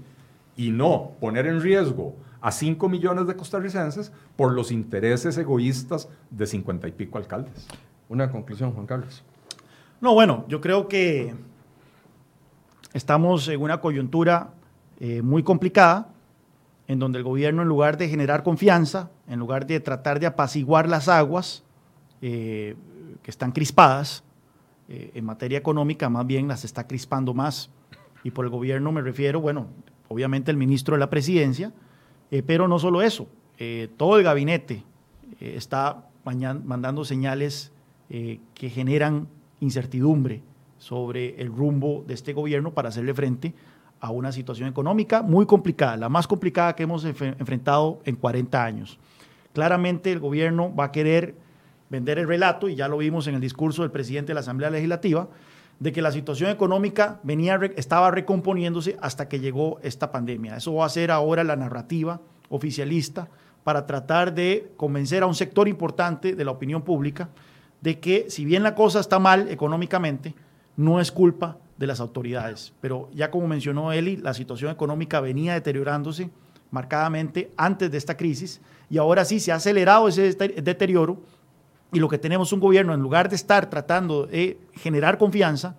y 0.57 0.71
no 0.71 1.13
poner 1.21 1.47
en 1.47 1.61
riesgo 1.61 2.15
a 2.41 2.53
5 2.53 2.89
millones 2.89 3.27
de 3.27 3.37
costarricenses 3.37 4.13
por 4.37 4.53
los 4.53 4.71
intereses 4.71 5.37
egoístas 5.39 6.09
de 6.31 6.47
50 6.47 6.89
y 6.89 6.93
pico 6.93 7.19
alcaldes. 7.19 7.67
Una 8.09 8.31
conclusión, 8.31 8.73
Juan 8.73 8.87
Carlos. 8.87 9.25
No, 10.01 10.15
bueno, 10.15 10.45
yo 10.49 10.61
creo 10.61 10.89
que 10.89 11.35
estamos 12.93 13.49
en 13.49 13.61
una 13.61 13.81
coyuntura 13.81 14.51
eh, 15.01 15.23
muy 15.23 15.43
complicada, 15.43 16.09
en 16.89 16.99
donde 16.99 17.19
el 17.19 17.25
gobierno, 17.25 17.63
en 17.63 17.69
lugar 17.69 17.97
de 17.97 18.09
generar 18.09 18.43
confianza, 18.43 19.11
en 19.29 19.39
lugar 19.39 19.67
de 19.67 19.81
tratar 19.81 20.21
de 20.21 20.27
apaciguar 20.27 20.89
las 20.89 21.09
aguas, 21.09 21.63
eh, 22.25 22.77
que 23.21 23.33
están 23.33 23.51
crispadas 23.51 24.23
eh, 24.89 25.11
en 25.15 25.25
materia 25.25 25.59
económica, 25.59 26.09
más 26.09 26.25
bien 26.25 26.47
las 26.47 26.65
está 26.65 26.87
crispando 26.87 27.35
más. 27.35 27.69
Y 28.23 28.31
por 28.31 28.45
el 28.45 28.51
gobierno 28.53 28.93
me 28.93 29.01
refiero, 29.01 29.41
bueno, 29.41 29.67
obviamente 30.07 30.53
el 30.53 30.57
ministro 30.57 30.95
de 30.95 31.01
la 31.01 31.11
presidencia, 31.11 31.73
eh, 32.31 32.45
pero 32.45 32.69
no 32.69 32.79
solo 32.79 33.03
eso, 33.03 33.27
todo 33.97 34.19
el 34.19 34.25
gabinete 34.25 34.83
está 35.39 36.09
mandando 36.25 37.05
señales 37.05 37.71
que 38.09 38.71
generan 38.71 39.29
incertidumbre 39.61 40.43
sobre 40.79 41.41
el 41.41 41.47
rumbo 41.47 42.03
de 42.09 42.15
este 42.15 42.33
gobierno 42.33 42.73
para 42.73 42.89
hacerle 42.89 43.15
frente 43.15 43.55
a 44.01 44.11
una 44.11 44.33
situación 44.33 44.69
económica 44.69 45.23
muy 45.23 45.47
complicada, 45.47 45.97
la 45.97 46.09
más 46.09 46.27
complicada 46.27 46.75
que 46.75 46.83
hemos 46.83 47.05
enfrentado 47.05 48.01
en 48.05 48.17
40 48.17 48.65
años. 48.65 48.99
Claramente 49.53 50.11
el 50.11 50.19
gobierno 50.19 50.75
va 50.75 50.87
a 50.87 50.93
querer 50.93 51.37
vender 51.93 52.19
el 52.19 52.27
relato, 52.27 52.71
y 52.71 52.75
ya 52.75 52.89
lo 52.89 52.97
vimos 52.97 53.27
en 53.27 53.35
el 53.35 53.41
discurso 53.43 53.83
del 53.83 53.91
presidente 53.91 54.29
de 54.29 54.35
la 54.35 54.41
Asamblea 54.41 54.71
Legislativa, 54.71 55.29
de 55.79 55.93
que 55.93 56.01
la 56.01 56.11
situación 56.11 56.51
económica 56.51 57.21
venía, 57.23 57.61
estaba 57.77 58.11
recomponiéndose 58.11 58.97
hasta 59.03 59.29
que 59.29 59.41
llegó 59.41 59.79
esta 59.83 60.11
pandemia. 60.11 60.57
Eso 60.57 60.75
va 60.75 60.87
a 60.87 60.89
ser 60.89 61.11
ahora 61.11 61.45
la 61.45 61.55
narrativa 61.55 62.23
oficialista 62.49 63.29
para 63.63 63.85
tratar 63.85 64.35
de 64.35 64.73
convencer 64.79 65.23
a 65.23 65.27
un 65.27 65.35
sector 65.35 65.69
importante 65.69 66.35
de 66.35 66.45
la 66.45 66.51
opinión 66.51 66.81
pública 66.81 67.29
de 67.83 68.01
que 68.01 68.27
si 68.31 68.47
bien 68.47 68.63
la 68.63 68.75
cosa 68.75 69.01
está 69.01 69.19
mal 69.19 69.49
económicamente, 69.51 70.35
no 70.77 70.99
es 70.99 71.13
culpa 71.13 71.59
de 71.77 71.87
las 71.87 72.01
autoridades. 72.01 72.73
Pero 72.81 73.11
ya 73.13 73.31
como 73.31 73.47
mencionó 73.49 73.93
Eli, 73.93 74.17
la 74.17 74.33
situación 74.33 74.71
económica 74.71 75.21
venía 75.21 75.53
deteriorándose 75.53 76.31
marcadamente 76.71 77.51
antes 77.59 77.91
de 77.91 77.99
esta 77.99 78.17
crisis 78.17 78.63
y 78.89 78.97
ahora 78.97 79.27
sí 79.27 79.41
se 79.41 79.53
ha 79.53 79.57
acelerado 79.57 80.09
ese 80.09 80.33
deterioro 80.33 81.21
y 81.93 82.01
lo 82.01 82.09
que 82.09 82.19
tenemos 82.19 82.53
un 82.53 82.61
gobierno, 82.61 82.95
en 82.95 83.01
lugar 83.01 83.29
de 83.29 83.37
estar 83.37 83.69
tratando 83.69 84.27
de 84.27 84.59
generar 84.75 85.19
confianza, 85.19 85.77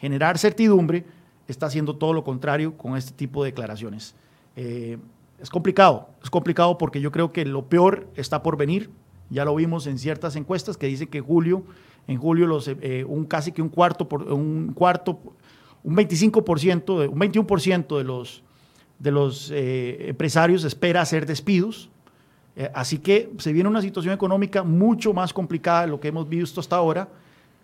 generar 0.00 0.38
certidumbre, 0.38 1.04
está 1.48 1.66
haciendo 1.66 1.96
todo 1.96 2.12
lo 2.12 2.24
contrario 2.24 2.76
con 2.76 2.96
este 2.96 3.12
tipo 3.12 3.42
de 3.42 3.50
declaraciones. 3.50 4.14
Eh, 4.54 4.96
es 5.40 5.50
complicado, 5.50 6.08
es 6.22 6.30
complicado 6.30 6.78
porque 6.78 7.00
yo 7.00 7.10
creo 7.10 7.32
que 7.32 7.44
lo 7.44 7.66
peor 7.66 8.08
está 8.14 8.42
por 8.42 8.56
venir. 8.56 8.90
Ya 9.28 9.44
lo 9.44 9.54
vimos 9.56 9.86
en 9.86 9.98
ciertas 9.98 10.36
encuestas 10.36 10.76
que 10.76 10.86
dicen 10.86 11.08
que 11.08 11.20
julio, 11.20 11.64
en 12.06 12.18
julio 12.18 12.46
los, 12.46 12.68
eh, 12.68 13.04
un 13.06 13.24
casi 13.24 13.50
que 13.50 13.60
un 13.60 13.68
cuarto, 13.68 14.08
por, 14.08 14.22
un 14.32 14.72
cuarto, 14.72 15.18
un 15.82 15.96
25%, 15.96 17.08
un 17.08 17.18
21% 17.18 17.98
de 17.98 18.04
los, 18.04 18.42
de 19.00 19.10
los 19.10 19.50
eh, 19.50 20.08
empresarios 20.08 20.64
espera 20.64 21.00
hacer 21.00 21.26
despidos. 21.26 21.90
Eh, 22.56 22.70
así 22.74 22.98
que 22.98 23.30
se 23.36 23.52
viene 23.52 23.68
una 23.68 23.82
situación 23.82 24.14
económica 24.14 24.62
mucho 24.62 25.12
más 25.12 25.32
complicada 25.34 25.82
de 25.82 25.88
lo 25.88 26.00
que 26.00 26.08
hemos 26.08 26.26
visto 26.26 26.60
hasta 26.60 26.76
ahora 26.76 27.08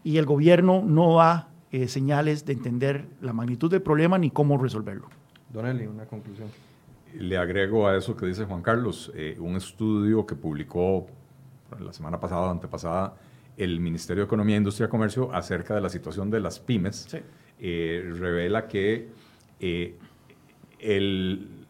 y 0.04 0.18
el 0.18 0.26
gobierno 0.26 0.82
no 0.84 1.16
da 1.16 1.48
eh, 1.70 1.88
señales 1.88 2.44
de 2.44 2.52
entender 2.52 3.06
la 3.22 3.32
magnitud 3.32 3.70
del 3.70 3.80
problema 3.80 4.18
ni 4.18 4.30
cómo 4.30 4.58
resolverlo. 4.58 5.08
Don 5.50 5.66
Eli, 5.66 5.86
una 5.86 6.04
conclusión. 6.04 6.48
Le 7.14 7.38
agrego 7.38 7.88
a 7.88 7.96
eso 7.96 8.14
que 8.14 8.26
dice 8.26 8.44
Juan 8.44 8.60
Carlos, 8.60 9.10
eh, 9.14 9.36
un 9.40 9.56
estudio 9.56 10.26
que 10.26 10.34
publicó 10.34 11.06
la 11.80 11.92
semana 11.94 12.20
pasada 12.20 12.42
o 12.42 12.50
antepasada 12.50 13.14
el 13.56 13.80
Ministerio 13.80 14.24
de 14.24 14.26
Economía, 14.26 14.56
Industria 14.56 14.86
y 14.86 14.90
Comercio 14.90 15.32
acerca 15.32 15.74
de 15.74 15.80
la 15.80 15.88
situación 15.88 16.30
de 16.30 16.40
las 16.40 16.58
pymes, 16.58 17.08
revela 17.58 18.66
que 18.66 19.08
el, 20.78 21.61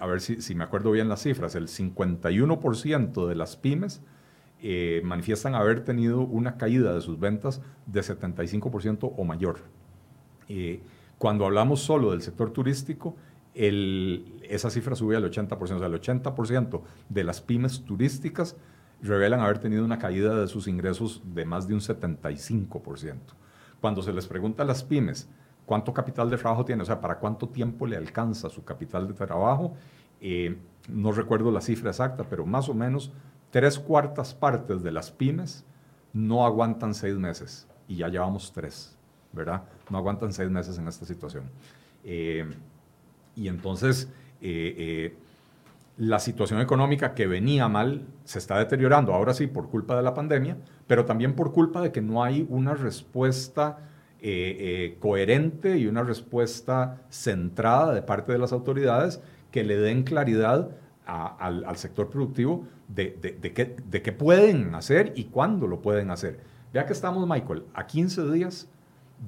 a 0.00 0.06
ver 0.06 0.20
si, 0.20 0.54
me 0.54 0.64
acuerdo 0.64 0.90
bien 0.90 1.08
las 1.08 1.22
cifras, 1.22 1.54
el 1.54 1.68
51% 1.68 3.26
de 3.26 3.34
las 3.34 3.56
pymes 3.56 4.02
eh, 4.62 5.00
manifiestan 5.04 5.54
haber 5.54 5.84
tenido 5.84 6.20
una 6.20 6.56
caída 6.56 6.94
de 6.94 7.00
sus 7.00 7.18
ventas 7.18 7.60
de 7.86 8.00
75% 8.00 9.12
o 9.16 9.24
mayor. 9.24 9.60
Eh, 10.48 10.80
cuando 11.18 11.46
hablamos 11.46 11.80
solo 11.80 12.10
del 12.10 12.22
sector 12.22 12.52
turístico, 12.52 13.16
esa 13.54 14.70
cifra 14.70 14.94
sube 14.94 15.16
al 15.16 15.30
80%, 15.30 15.60
o 15.60 15.66
sea, 15.66 15.86
el 15.86 16.00
80% 16.00 16.82
de 17.08 17.24
las 17.24 17.40
pymes 17.40 17.84
turísticas 17.84 18.56
revelan 19.02 19.40
haber 19.40 19.58
tenido 19.58 19.84
una 19.84 19.98
caída 19.98 20.40
de 20.40 20.46
sus 20.48 20.68
ingresos 20.68 21.22
de 21.24 21.44
más 21.44 21.66
de 21.66 21.74
un 21.74 21.80
75%. 21.80 23.16
Cuando 23.80 24.02
se 24.02 24.12
les 24.12 24.26
pregunta 24.26 24.62
a 24.62 24.66
las 24.66 24.84
pymes, 24.84 25.28
cuánto 25.70 25.94
capital 25.94 26.28
de 26.28 26.36
trabajo 26.36 26.64
tiene, 26.64 26.82
o 26.82 26.84
sea, 26.84 27.00
para 27.00 27.20
cuánto 27.20 27.48
tiempo 27.48 27.86
le 27.86 27.96
alcanza 27.96 28.50
su 28.50 28.64
capital 28.64 29.06
de 29.06 29.14
trabajo. 29.14 29.76
Eh, 30.20 30.58
no 30.88 31.12
recuerdo 31.12 31.52
la 31.52 31.60
cifra 31.60 31.90
exacta, 31.90 32.24
pero 32.28 32.44
más 32.44 32.68
o 32.68 32.74
menos 32.74 33.12
tres 33.52 33.78
cuartas 33.78 34.34
partes 34.34 34.82
de 34.82 34.90
las 34.90 35.12
pymes 35.12 35.64
no 36.12 36.44
aguantan 36.44 36.92
seis 36.92 37.14
meses 37.14 37.68
y 37.86 37.94
ya 37.98 38.08
llevamos 38.08 38.50
tres, 38.50 38.98
¿verdad? 39.30 39.62
No 39.90 39.98
aguantan 39.98 40.32
seis 40.32 40.50
meses 40.50 40.76
en 40.76 40.88
esta 40.88 41.06
situación. 41.06 41.44
Eh, 42.02 42.52
y 43.36 43.46
entonces, 43.46 44.08
eh, 44.40 45.16
la 45.98 46.18
situación 46.18 46.60
económica 46.60 47.14
que 47.14 47.28
venía 47.28 47.68
mal 47.68 48.08
se 48.24 48.40
está 48.40 48.58
deteriorando, 48.58 49.14
ahora 49.14 49.34
sí, 49.34 49.46
por 49.46 49.68
culpa 49.68 49.94
de 49.94 50.02
la 50.02 50.14
pandemia, 50.14 50.56
pero 50.88 51.04
también 51.04 51.36
por 51.36 51.52
culpa 51.52 51.80
de 51.80 51.92
que 51.92 52.00
no 52.00 52.24
hay 52.24 52.44
una 52.48 52.74
respuesta 52.74 53.86
eh, 54.22 54.56
eh, 54.58 54.96
coherente 55.00 55.78
y 55.78 55.86
una 55.86 56.02
respuesta 56.02 57.02
centrada 57.08 57.94
de 57.94 58.02
parte 58.02 58.32
de 58.32 58.38
las 58.38 58.52
autoridades 58.52 59.20
que 59.50 59.64
le 59.64 59.76
den 59.76 60.02
claridad 60.02 60.70
al, 61.06 61.76
sector 61.76 62.08
productivo 62.08 62.66
de, 62.86 63.14
qué, 63.54 63.76
de, 63.84 64.02
qué, 64.02 64.12
pueden 64.12 64.74
hacer 64.76 65.12
y 65.16 65.24
cuándo 65.24 65.66
lo 65.66 65.80
pueden 65.80 66.10
hacer. 66.10 66.38
Ya 66.72 66.86
que 66.86 66.92
estamos, 66.92 67.26
Michael, 67.26 67.64
a 67.74 67.86
15 67.86 68.30
días 68.30 68.68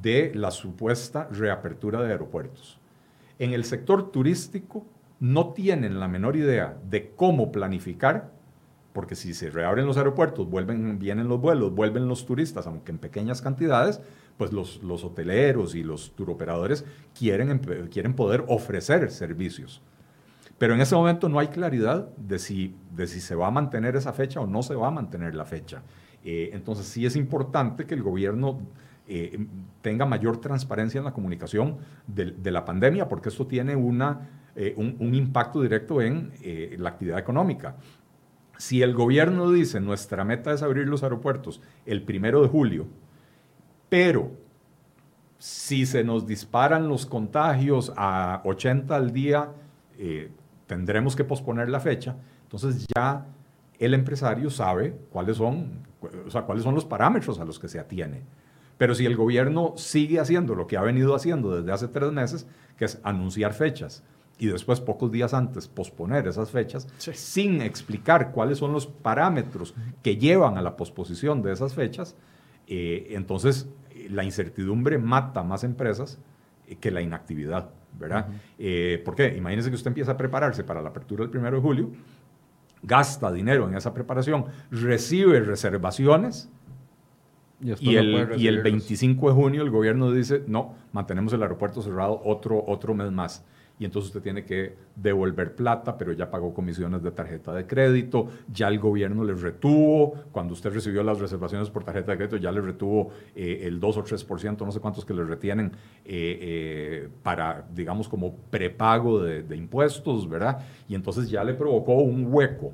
de 0.00 0.30
la 0.34 0.52
supuesta 0.52 1.28
reapertura 1.32 2.00
de 2.02 2.12
aeropuertos. 2.12 2.78
En 3.38 3.52
el 3.52 3.64
sector 3.64 4.12
turístico 4.12 4.86
no 5.18 5.52
tienen 5.54 5.98
la 5.98 6.06
menor 6.06 6.36
idea 6.36 6.78
de 6.88 7.10
cómo 7.16 7.50
planificar 7.50 8.30
porque 8.92 9.14
si 9.14 9.34
se 9.34 9.50
reabren 9.50 9.86
los 9.86 9.96
aeropuertos, 9.96 10.48
vuelven, 10.48 10.98
vienen 10.98 11.28
los 11.28 11.40
vuelos, 11.40 11.74
vuelven 11.74 12.08
los 12.08 12.26
turistas, 12.26 12.66
aunque 12.66 12.92
en 12.92 12.98
pequeñas 12.98 13.40
cantidades, 13.40 14.00
pues 14.42 14.52
los, 14.52 14.82
los 14.82 15.04
hoteleros 15.04 15.76
y 15.76 15.84
los 15.84 16.16
turoperadores 16.16 16.84
quieren, 17.16 17.60
quieren 17.92 18.14
poder 18.14 18.44
ofrecer 18.48 19.08
servicios. 19.12 19.80
Pero 20.58 20.74
en 20.74 20.80
ese 20.80 20.96
momento 20.96 21.28
no 21.28 21.38
hay 21.38 21.46
claridad 21.46 22.08
de 22.16 22.40
si, 22.40 22.74
de 22.90 23.06
si 23.06 23.20
se 23.20 23.36
va 23.36 23.46
a 23.46 23.50
mantener 23.52 23.94
esa 23.94 24.12
fecha 24.12 24.40
o 24.40 24.48
no 24.48 24.64
se 24.64 24.74
va 24.74 24.88
a 24.88 24.90
mantener 24.90 25.36
la 25.36 25.44
fecha. 25.44 25.82
Eh, 26.24 26.50
entonces 26.54 26.86
sí 26.86 27.06
es 27.06 27.14
importante 27.14 27.86
que 27.86 27.94
el 27.94 28.02
gobierno 28.02 28.58
eh, 29.06 29.46
tenga 29.80 30.06
mayor 30.06 30.38
transparencia 30.38 30.98
en 30.98 31.04
la 31.04 31.12
comunicación 31.12 31.76
de, 32.08 32.50
la 32.50 32.64
pandemia, 32.64 33.08
porque 33.08 33.28
esto 33.28 33.46
tiene 33.46 33.76
una, 33.76 34.28
eh, 34.56 34.74
un, 34.76 34.96
un, 34.98 35.14
impacto 35.14 35.62
directo 35.62 36.02
en 36.02 36.32
la 36.78 36.88
actividad 36.88 37.20
económica. 37.20 37.76
Si 38.58 38.82
el 38.82 38.92
gobierno 38.92 39.52
dice 39.52 39.78
nuestra 39.78 40.24
meta 40.24 40.52
es 40.52 40.64
abrir 40.64 40.88
los 40.88 41.04
aeropuertos 41.04 41.60
el 41.86 42.02
primero 42.02 42.42
de 42.42 42.48
julio, 42.48 42.88
pero 43.92 44.30
si 45.36 45.84
se 45.84 46.02
nos 46.02 46.26
disparan 46.26 46.88
los 46.88 47.04
contagios 47.04 47.92
a 47.94 48.40
80 48.42 48.96
al 48.96 49.12
día, 49.12 49.50
tendremos 50.66 51.14
que 51.14 51.24
posponer 51.24 51.68
la 51.68 51.78
fecha, 51.78 52.16
entonces 52.44 52.86
ya 52.96 53.26
el 53.78 53.92
empresario 53.92 54.48
sabe 54.48 54.96
cuáles 55.10 55.36
son, 55.36 55.82
o 56.26 56.30
sea, 56.30 56.40
cuáles 56.44 56.64
son 56.64 56.74
los 56.74 56.86
parámetros 56.86 57.38
a 57.38 57.44
los 57.44 57.58
que 57.58 57.68
se 57.68 57.78
atiene. 57.78 58.22
Pero 58.78 58.94
si 58.94 59.04
el 59.04 59.14
gobierno 59.14 59.74
sigue 59.76 60.20
haciendo 60.20 60.54
lo 60.54 60.66
que 60.66 60.78
ha 60.78 60.82
venido 60.82 61.14
haciendo 61.14 61.54
desde 61.54 61.72
hace 61.72 61.88
tres 61.88 62.12
meses, 62.12 62.46
que 62.78 62.86
es 62.86 62.98
anunciar 63.02 63.52
fechas 63.52 64.02
y 64.38 64.46
después 64.46 64.80
pocos 64.80 65.12
días 65.12 65.34
antes 65.34 65.68
posponer 65.68 66.26
esas 66.26 66.50
fechas, 66.50 66.88
sin 66.96 67.60
explicar 67.60 68.32
cuáles 68.32 68.56
son 68.56 68.72
los 68.72 68.86
parámetros 68.86 69.74
que 70.02 70.16
llevan 70.16 70.56
a 70.56 70.62
la 70.62 70.78
posposición 70.78 71.42
de 71.42 71.52
esas 71.52 71.74
fechas, 71.74 72.16
eh, 72.74 73.08
entonces 73.10 73.68
la 74.10 74.24
incertidumbre 74.24 74.98
mata 74.98 75.42
más 75.42 75.64
empresas 75.64 76.18
que 76.80 76.90
la 76.90 77.02
inactividad. 77.02 77.70
¿verdad? 77.98 78.28
Eh, 78.58 79.00
¿Por 79.04 79.14
qué? 79.14 79.34
Imagínese 79.36 79.68
que 79.70 79.76
usted 79.76 79.88
empieza 79.88 80.12
a 80.12 80.16
prepararse 80.16 80.64
para 80.64 80.82
la 80.82 80.88
apertura 80.90 81.22
del 81.22 81.30
primero 81.30 81.56
de 81.56 81.62
julio, 81.62 81.90
gasta 82.82 83.30
dinero 83.30 83.68
en 83.68 83.76
esa 83.76 83.94
preparación, 83.94 84.46
recibe 84.70 85.40
reservaciones 85.40 86.50
y, 87.60 87.94
el, 87.94 88.34
y 88.36 88.48
el 88.48 88.62
25 88.62 89.28
de 89.28 89.34
junio 89.34 89.62
el 89.62 89.70
gobierno 89.70 90.10
dice, 90.10 90.42
no, 90.48 90.74
mantenemos 90.92 91.32
el 91.32 91.42
aeropuerto 91.42 91.80
cerrado 91.80 92.20
otro, 92.24 92.62
otro 92.66 92.94
mes 92.94 93.12
más 93.12 93.44
y 93.78 93.84
entonces 93.84 94.10
usted 94.10 94.22
tiene 94.22 94.44
que 94.44 94.76
devolver 94.94 95.56
plata, 95.56 95.96
pero 95.98 96.12
ya 96.12 96.30
pagó 96.30 96.54
comisiones 96.54 97.02
de 97.02 97.10
tarjeta 97.10 97.52
de 97.52 97.66
crédito, 97.66 98.28
ya 98.52 98.68
el 98.68 98.78
gobierno 98.78 99.24
le 99.24 99.34
retuvo, 99.34 100.14
cuando 100.30 100.52
usted 100.52 100.72
recibió 100.72 101.02
las 101.02 101.18
reservaciones 101.18 101.70
por 101.70 101.82
tarjeta 101.82 102.12
de 102.12 102.18
crédito, 102.18 102.36
ya 102.36 102.52
le 102.52 102.60
retuvo 102.60 103.10
eh, 103.34 103.62
el 103.64 103.80
2 103.80 103.96
o 103.96 104.04
3%, 104.04 104.64
no 104.64 104.72
sé 104.72 104.80
cuántos 104.80 105.04
que 105.04 105.14
le 105.14 105.24
retienen 105.24 105.72
eh, 106.04 106.38
eh, 106.40 107.08
para, 107.22 107.66
digamos, 107.74 108.08
como 108.08 108.36
prepago 108.36 109.20
de, 109.20 109.56
impuestos, 109.56 110.28
¿verdad? 110.28 110.64
Y 110.88 110.94
entonces 110.94 111.28
ya 111.28 111.42
le 111.42 111.54
provocó 111.54 111.94
un 111.94 112.32
hueco 112.32 112.72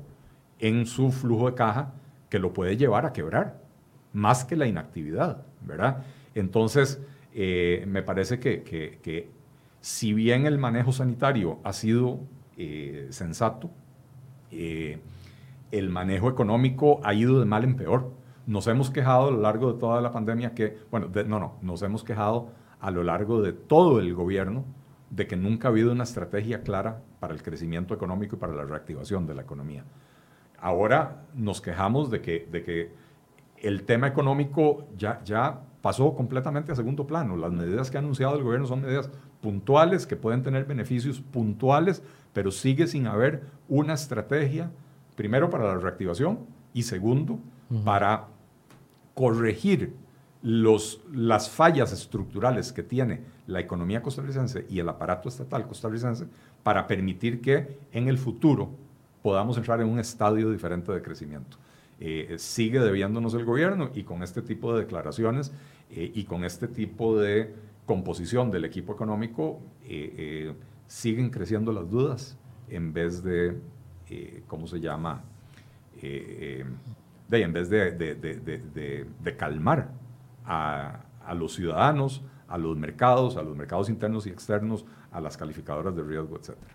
en 0.59 0.85
su 0.85 1.11
flujo 1.11 1.49
de 1.49 1.55
caja 1.55 1.93
que 2.29 2.39
lo 2.39 2.53
puede 2.53 2.77
llevar 2.77 3.05
a 3.05 3.13
quebrar, 3.13 3.59
más 4.13 4.45
que 4.45 4.55
la 4.55 4.67
inactividad, 4.67 5.43
¿verdad? 5.61 6.03
Entonces, 6.35 7.01
me 7.33 8.03
parece 8.03 8.39
que 8.39 9.38
si 9.81 10.13
bien 10.13 10.45
el 10.45 10.57
manejo 10.57 10.91
sanitario 10.91 11.59
ha 11.63 11.73
sido 11.73 12.19
eh, 12.57 13.07
sensato, 13.11 13.69
eh, 14.51 14.99
el 15.71 15.89
manejo 15.89 16.29
económico 16.29 16.99
ha 17.03 17.13
ido 17.13 17.39
de 17.39 17.45
mal 17.45 17.63
en 17.63 17.75
peor. 17.75 18.11
Nos 18.47 18.67
hemos 18.67 18.89
quejado 18.89 19.27
a 19.27 19.31
lo 19.31 19.41
largo 19.41 19.73
de 19.73 19.79
toda 19.79 20.01
la 20.01 20.11
pandemia 20.11 20.53
que, 20.53 20.77
bueno, 20.89 21.09
no, 21.27 21.39
no, 21.39 21.53
nos 21.61 21.81
hemos 21.83 22.03
quejado 22.03 22.49
a 22.79 22.91
lo 22.91 23.03
largo 23.03 23.41
de 23.41 23.53
todo 23.53 23.99
el 23.99 24.13
gobierno 24.13 24.65
de 25.09 25.27
que 25.27 25.35
nunca 25.35 25.67
ha 25.67 25.71
habido 25.71 25.91
una 25.91 26.03
estrategia 26.03 26.61
clara 26.61 27.01
para 27.19 27.33
el 27.33 27.43
crecimiento 27.43 27.93
económico 27.93 28.35
y 28.35 28.39
para 28.39 28.53
la 28.53 28.63
reactivación 28.63 29.27
de 29.27 29.35
la 29.35 29.41
economía. 29.41 29.83
Ahora 30.59 31.23
nos 31.33 31.61
quejamos 31.61 32.09
de 32.11 32.21
que, 32.21 32.47
de 32.51 32.63
que 32.63 32.91
el 33.57 33.83
tema 33.83 34.07
económico 34.07 34.85
ya, 34.97 35.21
ya 35.23 35.61
pasó 35.81 36.13
completamente 36.15 36.71
a 36.71 36.75
segundo 36.75 37.07
plano. 37.07 37.37
Las 37.37 37.51
medidas 37.51 37.89
que 37.89 37.97
ha 37.97 38.01
anunciado 38.01 38.35
el 38.35 38.43
gobierno 38.43 38.67
son 38.67 38.81
medidas 38.81 39.09
puntuales 39.41 40.05
que 40.05 40.15
pueden 40.15 40.43
tener 40.43 40.65
beneficios 40.65 41.19
puntuales, 41.19 42.03
pero 42.33 42.51
sigue 42.51 42.87
sin 42.87 43.07
haber 43.07 43.43
una 43.67 43.93
estrategia, 43.93 44.71
primero 45.15 45.49
para 45.49 45.65
la 45.65 45.77
reactivación 45.77 46.39
y 46.73 46.83
segundo, 46.83 47.39
para 47.83 48.27
corregir 49.13 49.93
los, 50.41 51.01
las 51.13 51.49
fallas 51.49 51.91
estructurales 51.91 52.71
que 52.71 52.83
tiene 52.83 53.21
la 53.47 53.59
economía 53.59 54.01
costarricense 54.01 54.65
y 54.69 54.79
el 54.79 54.87
aparato 54.87 55.27
estatal 55.27 55.67
costarricense 55.67 56.27
para 56.63 56.87
permitir 56.87 57.41
que 57.41 57.79
en 57.91 58.07
el 58.07 58.17
futuro 58.17 58.69
podamos 59.21 59.57
entrar 59.57 59.81
en 59.81 59.89
un 59.89 59.99
estadio 59.99 60.51
diferente 60.51 60.91
de 60.91 61.01
crecimiento. 61.01 61.57
Eh, 61.99 62.35
sigue 62.37 62.79
debiéndonos 62.79 63.33
el 63.33 63.43
gobierno 63.43 63.91
y 63.93 64.03
con 64.03 64.23
este 64.23 64.41
tipo 64.41 64.73
de 64.73 64.81
declaraciones 64.81 65.51
eh, 65.89 66.09
y 66.13 66.23
con 66.23 66.45
este 66.45 66.69
tipo 66.69 67.19
de 67.19 67.53
composición 67.89 68.51
del 68.51 68.65
equipo 68.65 68.93
económico 68.93 69.61
eh, 69.83 70.53
siguen 70.85 71.31
creciendo 71.31 71.71
las 71.71 71.89
dudas 71.89 72.37
en 72.69 72.93
vez 72.93 73.23
de, 73.23 73.57
¿cómo 74.45 74.67
se 74.67 74.79
llama? 74.79 75.23
de, 75.99 76.63
en 77.31 77.51
vez 77.51 77.67
de, 77.71 77.91
de, 77.93 78.13
de, 78.13 79.07
de 79.23 79.35
calmar 79.35 79.89
a, 80.45 80.99
a 81.25 81.33
los 81.33 81.55
ciudadanos, 81.55 82.21
a 82.47 82.59
los 82.59 82.77
mercados, 82.77 83.37
a 83.37 83.41
los 83.41 83.57
mercados 83.57 83.89
internos 83.89 84.27
y 84.27 84.29
externos, 84.29 84.85
a 85.11 85.19
las 85.19 85.35
calificadoras 85.35 85.95
de 85.95 86.03
riesgo, 86.03 86.37
etcétera. 86.37 86.71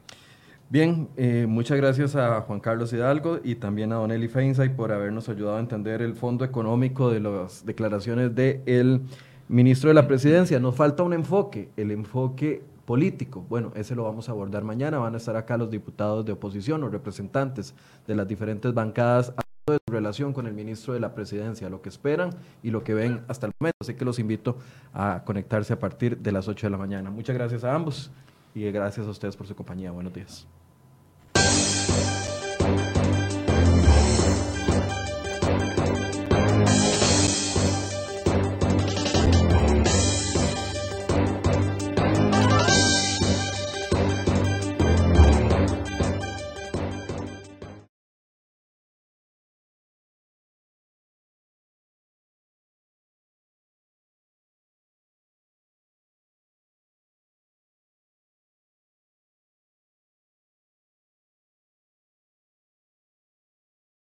Bien, 0.68 1.08
eh, 1.16 1.46
muchas 1.48 1.76
gracias 1.76 2.16
a 2.16 2.40
Juan 2.40 2.58
Carlos 2.58 2.92
Hidalgo 2.92 3.38
y 3.44 3.54
también 3.54 3.92
a 3.92 3.96
Don 3.96 4.10
Eli 4.10 4.26
Feinsay 4.26 4.74
por 4.74 4.90
habernos 4.90 5.28
ayudado 5.28 5.58
a 5.58 5.60
entender 5.60 6.02
el 6.02 6.14
fondo 6.14 6.44
económico 6.44 7.08
de 7.08 7.20
las 7.20 7.64
declaraciones 7.64 8.34
del 8.34 9.02
ministro 9.48 9.88
de 9.88 9.94
la 9.94 10.06
Presidencia. 10.06 10.58
Nos 10.60 10.74
falta 10.74 11.02
un 11.02 11.12
enfoque, 11.12 11.70
el 11.76 11.90
enfoque 11.90 12.62
político. 12.84 13.44
Bueno, 13.48 13.72
ese 13.74 13.94
lo 13.94 14.04
vamos 14.04 14.28
a 14.28 14.32
abordar 14.32 14.64
mañana. 14.64 14.98
Van 14.98 15.14
a 15.14 15.18
estar 15.18 15.36
acá 15.36 15.56
los 15.56 15.70
diputados 15.70 16.24
de 16.24 16.32
oposición 16.32 16.82
o 16.84 16.88
representantes 16.88 17.74
de 18.06 18.14
las 18.14 18.28
diferentes 18.28 18.72
bancadas 18.74 19.32
de 19.66 19.78
su 19.86 19.92
relación 19.92 20.32
con 20.32 20.46
el 20.46 20.52
ministro 20.52 20.92
de 20.92 21.00
la 21.00 21.14
Presidencia, 21.14 21.70
lo 21.70 21.80
que 21.80 21.88
esperan 21.88 22.30
y 22.62 22.70
lo 22.70 22.84
que 22.84 22.94
ven 22.94 23.22
hasta 23.28 23.46
el 23.46 23.52
momento. 23.58 23.76
Así 23.80 23.94
que 23.94 24.04
los 24.04 24.18
invito 24.18 24.58
a 24.92 25.22
conectarse 25.24 25.72
a 25.72 25.78
partir 25.78 26.18
de 26.18 26.32
las 26.32 26.48
8 26.48 26.66
de 26.66 26.70
la 26.70 26.78
mañana. 26.78 27.10
Muchas 27.10 27.34
gracias 27.34 27.64
a 27.64 27.74
ambos 27.74 28.10
y 28.54 28.70
gracias 28.70 29.06
a 29.06 29.10
ustedes 29.10 29.36
por 29.36 29.46
su 29.46 29.54
compañía. 29.54 29.90
Buenos 29.90 30.12
días. 30.12 30.46